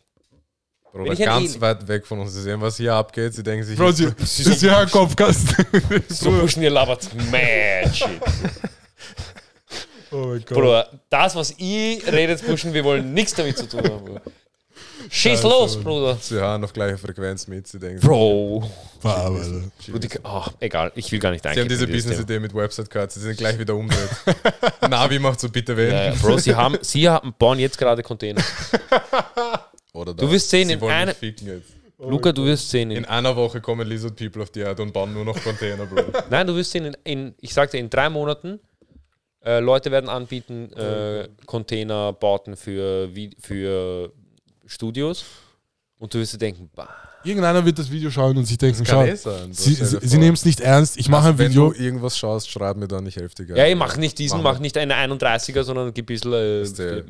ein 0.94 1.16
ganz 1.18 1.60
weit 1.62 1.88
weg 1.88 2.06
von 2.06 2.20
uns. 2.20 2.34
Sie 2.34 2.42
sehen, 2.42 2.60
was 2.60 2.78
hier 2.78 2.94
abgeht. 2.94 3.34
Sie 3.34 3.44
denken 3.44 3.66
sich, 3.66 3.78
Bro, 3.78 3.92
sie, 3.92 4.10
sie 4.24 4.52
ist 4.52 4.62
ja 4.62 4.80
ein 4.80 4.90
Kopfkasten. 4.90 5.66
So 6.10 6.32
Burschen, 6.32 6.64
ihr 6.64 6.70
labert 6.70 7.04
shit. 7.94 8.10
Oh 10.12 10.28
mein 10.28 10.44
Gott. 10.46 10.58
Bro, 10.58 10.84
das, 11.10 11.36
was 11.36 11.58
ihr 11.58 12.06
redet, 12.12 12.46
Burschen, 12.46 12.74
wir 12.74 12.84
wollen 12.84 13.14
nichts 13.14 13.34
damit 13.34 13.58
zu 13.58 13.70
tun 13.70 13.84
haben. 13.84 14.20
Schieß 15.10 15.32
Scheiße, 15.40 15.48
los. 15.48 15.78
Bruder. 15.78 16.18
sie 16.20 16.36
hören 16.36 16.64
auf 16.64 16.74
gleicher 16.74 16.98
Frequenz 16.98 17.48
mit. 17.48 17.68
Sie 17.68 17.80
denken, 17.80 18.00
Bro. 18.02 18.70
Die, 19.88 20.10
oh, 20.24 20.44
egal, 20.60 20.92
ich 20.96 21.12
will 21.12 21.20
gar 21.20 21.32
nicht 21.32 21.44
Sie 21.44 21.50
haben 21.50 21.60
eingehen. 21.60 21.70
diese. 21.70 21.88
Business-Idee 21.88 22.40
mit 22.40 22.54
Website-Cards. 22.54 23.16
Sie 23.16 23.22
sind 23.22 23.38
gleich 23.38 23.58
wieder 23.58 23.76
umdreht. 23.76 24.10
Navi 24.90 25.20
macht 25.20 25.40
so 25.40 25.50
bitte 25.50 25.76
wen. 25.76 25.92
Ja, 25.92 26.04
ja, 26.06 26.14
Bro, 26.14 26.38
sie, 26.38 26.56
haben, 26.56 26.78
sie 26.82 27.10
haben, 27.10 27.34
bauen 27.38 27.60
jetzt 27.60 27.78
gerade 27.78 28.04
Container. 28.04 28.42
Oder 29.94 30.14
Du 30.14 30.30
wirst 30.32 30.50
sehen, 30.50 30.68
sie 30.68 30.74
in 30.76 30.84
einem-. 30.84 31.16
Luca, 31.98 32.32
du 32.32 32.46
wirst 32.46 32.70
sehen. 32.70 32.90
In 32.92 32.98
In, 32.98 33.06
einer 33.06 33.36
Woche 33.36 33.62
kommen 33.62 33.88
Lizard 33.88 34.16
People 34.16 34.42
auf 34.42 34.50
die 34.50 34.62
Erde 34.62 34.82
und 34.82 34.92
bauen 34.92 35.14
nur 35.14 35.26
noch 35.26 35.42
Container, 35.44 35.86
Bro. 35.86 36.04
nein, 36.30 36.48
du 36.48 36.56
wirst 36.56 36.72
sehen, 36.72 36.86
in, 36.86 36.96
in, 37.04 37.36
ich 37.40 37.54
sagte, 37.54 37.78
in 37.78 37.90
drei 37.90 38.10
Monaten, 38.10 38.60
äh, 39.44 39.60
Leute 39.60 39.92
werden 39.92 40.10
anbieten, 40.10 40.72
äh, 40.74 41.28
Containerbauten 41.46 42.56
für, 42.56 43.10
für 43.40 44.12
Studios. 44.72 45.26
Und 46.00 46.14
du 46.14 46.20
wirst 46.20 46.34
dir 46.34 46.38
denken, 46.40 46.70
bah, 46.76 46.90
Irgendeiner 47.24 47.64
wird 47.64 47.78
das 47.78 47.92
Video 47.92 48.10
schauen 48.10 48.36
und 48.36 48.46
sich 48.46 48.58
denken, 48.58 48.84
schau, 48.84 49.04
eh 49.04 49.16
sein. 49.16 49.54
Sie, 49.54 49.76
sie, 49.76 50.18
nehmen 50.18 50.34
es 50.34 50.44
nicht 50.44 50.60
ernst. 50.60 50.98
Ich 50.98 51.08
mache 51.08 51.28
Also, 51.28 51.30
ein 51.34 51.38
Wenn 51.38 51.52
Video. 51.52 51.72
du 51.72 51.80
irgendwas 51.80 52.18
schaust, 52.18 52.50
schreib 52.50 52.78
mir 52.78 52.88
helfe 53.18 53.36
dir 53.36 53.46
gerne. 53.46 53.60
ja, 53.62 53.68
ich 53.68 53.76
mach 53.76 53.98
nicht 53.98 54.18
diesen, 54.18 54.42
mach 54.42 54.58
nicht 54.58 54.76
eine 54.78 54.96
31er, 54.96 55.64
sondern 55.64 55.94
ein 55.96 56.06
bisschen. 56.06 56.34
Äh, 56.34 57.04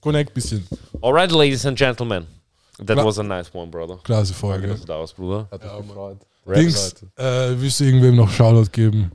Connect 0.00 0.32
bisschen. 0.32 0.66
alright, 1.02 1.30
ladies 1.30 1.66
and 1.66 1.76
gentlemen. 1.76 2.26
That 2.78 2.86
Klar. 2.86 3.04
was 3.04 3.18
a 3.18 3.22
nice 3.22 3.52
one, 3.52 3.70
brother. 3.70 3.98
Klasse 4.02 4.32
Danke, 4.32 4.38
Folge. 4.40 4.68
dass 4.68 4.80
du 4.80 4.86
da 4.86 4.98
warst, 4.98 5.16
Bruder. 5.16 5.48
Hat 5.50 5.62
mich 5.62 5.88
gefreut. 5.88 6.18
Dings, 6.54 6.94
äh, 7.16 7.60
willst 7.60 7.80
du 7.80 7.84
irgendwem 7.84 8.16
noch 8.16 8.30
Shoutout 8.30 8.70
geben? 8.70 9.10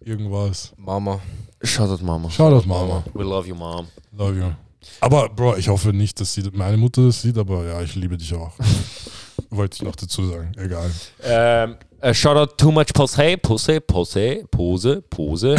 Irgendwas. 0.00 0.72
Mama. 0.76 1.20
Shoutout, 1.62 2.02
Mama. 2.02 2.30
Shoutout, 2.30 2.66
Mama. 2.66 3.04
We 3.14 3.22
love 3.22 3.46
you, 3.46 3.54
Mom. 3.54 3.86
Love 4.16 4.36
you. 4.38 4.50
Aber, 5.00 5.28
Bro, 5.28 5.56
ich 5.56 5.68
hoffe 5.68 5.92
nicht, 5.92 6.20
dass 6.20 6.34
sie, 6.34 6.42
meine 6.52 6.76
Mutter 6.76 7.04
das 7.06 7.22
sieht, 7.22 7.36
aber 7.38 7.64
ja, 7.66 7.80
ich 7.82 7.94
liebe 7.94 8.16
dich 8.16 8.34
auch. 8.34 8.52
Wollte 9.50 9.76
ich 9.76 9.82
noch 9.82 9.96
dazu 9.96 10.26
sagen. 10.28 10.52
Egal. 10.56 10.90
Ähm, 11.22 11.76
äh, 12.00 12.14
Shoutout 12.14 12.54
too 12.56 12.70
much 12.70 12.92
Pose, 12.94 13.36
Pose, 13.38 13.80
Pose, 13.80 14.44
Pose, 14.50 15.02
Pose. 15.02 15.56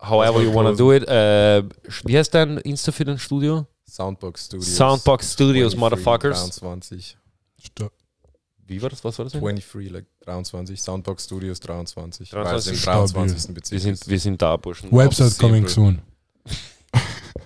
However 0.00 0.42
you 0.42 0.52
wanna 0.52 0.72
do 0.72 0.92
it. 0.92 1.06
Äh, 1.08 1.62
wie 2.04 2.16
heißt 2.18 2.32
dein 2.34 2.58
Insta 2.58 2.92
für 2.92 3.04
dein 3.04 3.18
Studio? 3.18 3.66
Soundbox 3.88 4.46
Studios. 4.46 4.76
Soundbox 4.76 5.32
Studios, 5.32 5.72
23, 5.74 5.78
Motherfuckers. 5.78 6.50
23. 6.60 7.16
Sto- 7.62 7.90
Wie 8.66 8.82
war 8.82 8.90
das? 8.90 9.02
Was 9.04 9.18
war 9.18 9.24
das? 9.24 9.32
denn? 9.32 9.40
23, 9.42 9.90
like 9.90 10.06
23. 10.24 10.80
Soundbox 10.80 11.24
Studios 11.24 11.60
23. 11.60 12.28
23 12.30 12.52
Weil 12.52 12.58
es 12.58 12.66
im 12.66 12.76
stabil. 12.76 13.12
23. 13.12 13.70
Wir 13.72 13.80
sind, 13.80 14.06
wir 14.08 14.20
sind 14.20 14.42
da, 14.42 14.56
Burschen. 14.56 14.90
Website 14.92 15.38
coming 15.38 15.66
soon. 15.68 16.00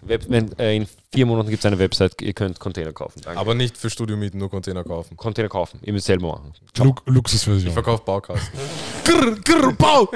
Web, 0.08 0.24
wenn, 0.28 0.58
äh, 0.58 0.76
in 0.76 0.86
vier 1.12 1.26
Monaten 1.26 1.50
gibt 1.50 1.60
es 1.60 1.66
eine 1.66 1.78
Website, 1.78 2.20
ihr 2.22 2.32
könnt 2.32 2.58
Container 2.58 2.92
kaufen. 2.92 3.20
Danke. 3.22 3.38
Aber 3.38 3.54
nicht 3.54 3.76
für 3.76 3.90
Studio 3.90 4.16
mieten, 4.16 4.38
nur 4.38 4.50
Container 4.50 4.84
kaufen. 4.84 5.16
Container 5.16 5.48
kaufen, 5.48 5.78
ihr 5.82 5.92
müsst 5.92 6.06
selber 6.06 6.28
machen. 6.28 6.52
Lu 6.78 6.94
Luxusversion. 7.06 7.68
Ich 7.68 7.74
verkaufe 7.74 8.02
Baukasten. 8.04 8.58
Grr, 9.04 9.36
grr, 9.44 9.72
Bau! 9.72 10.08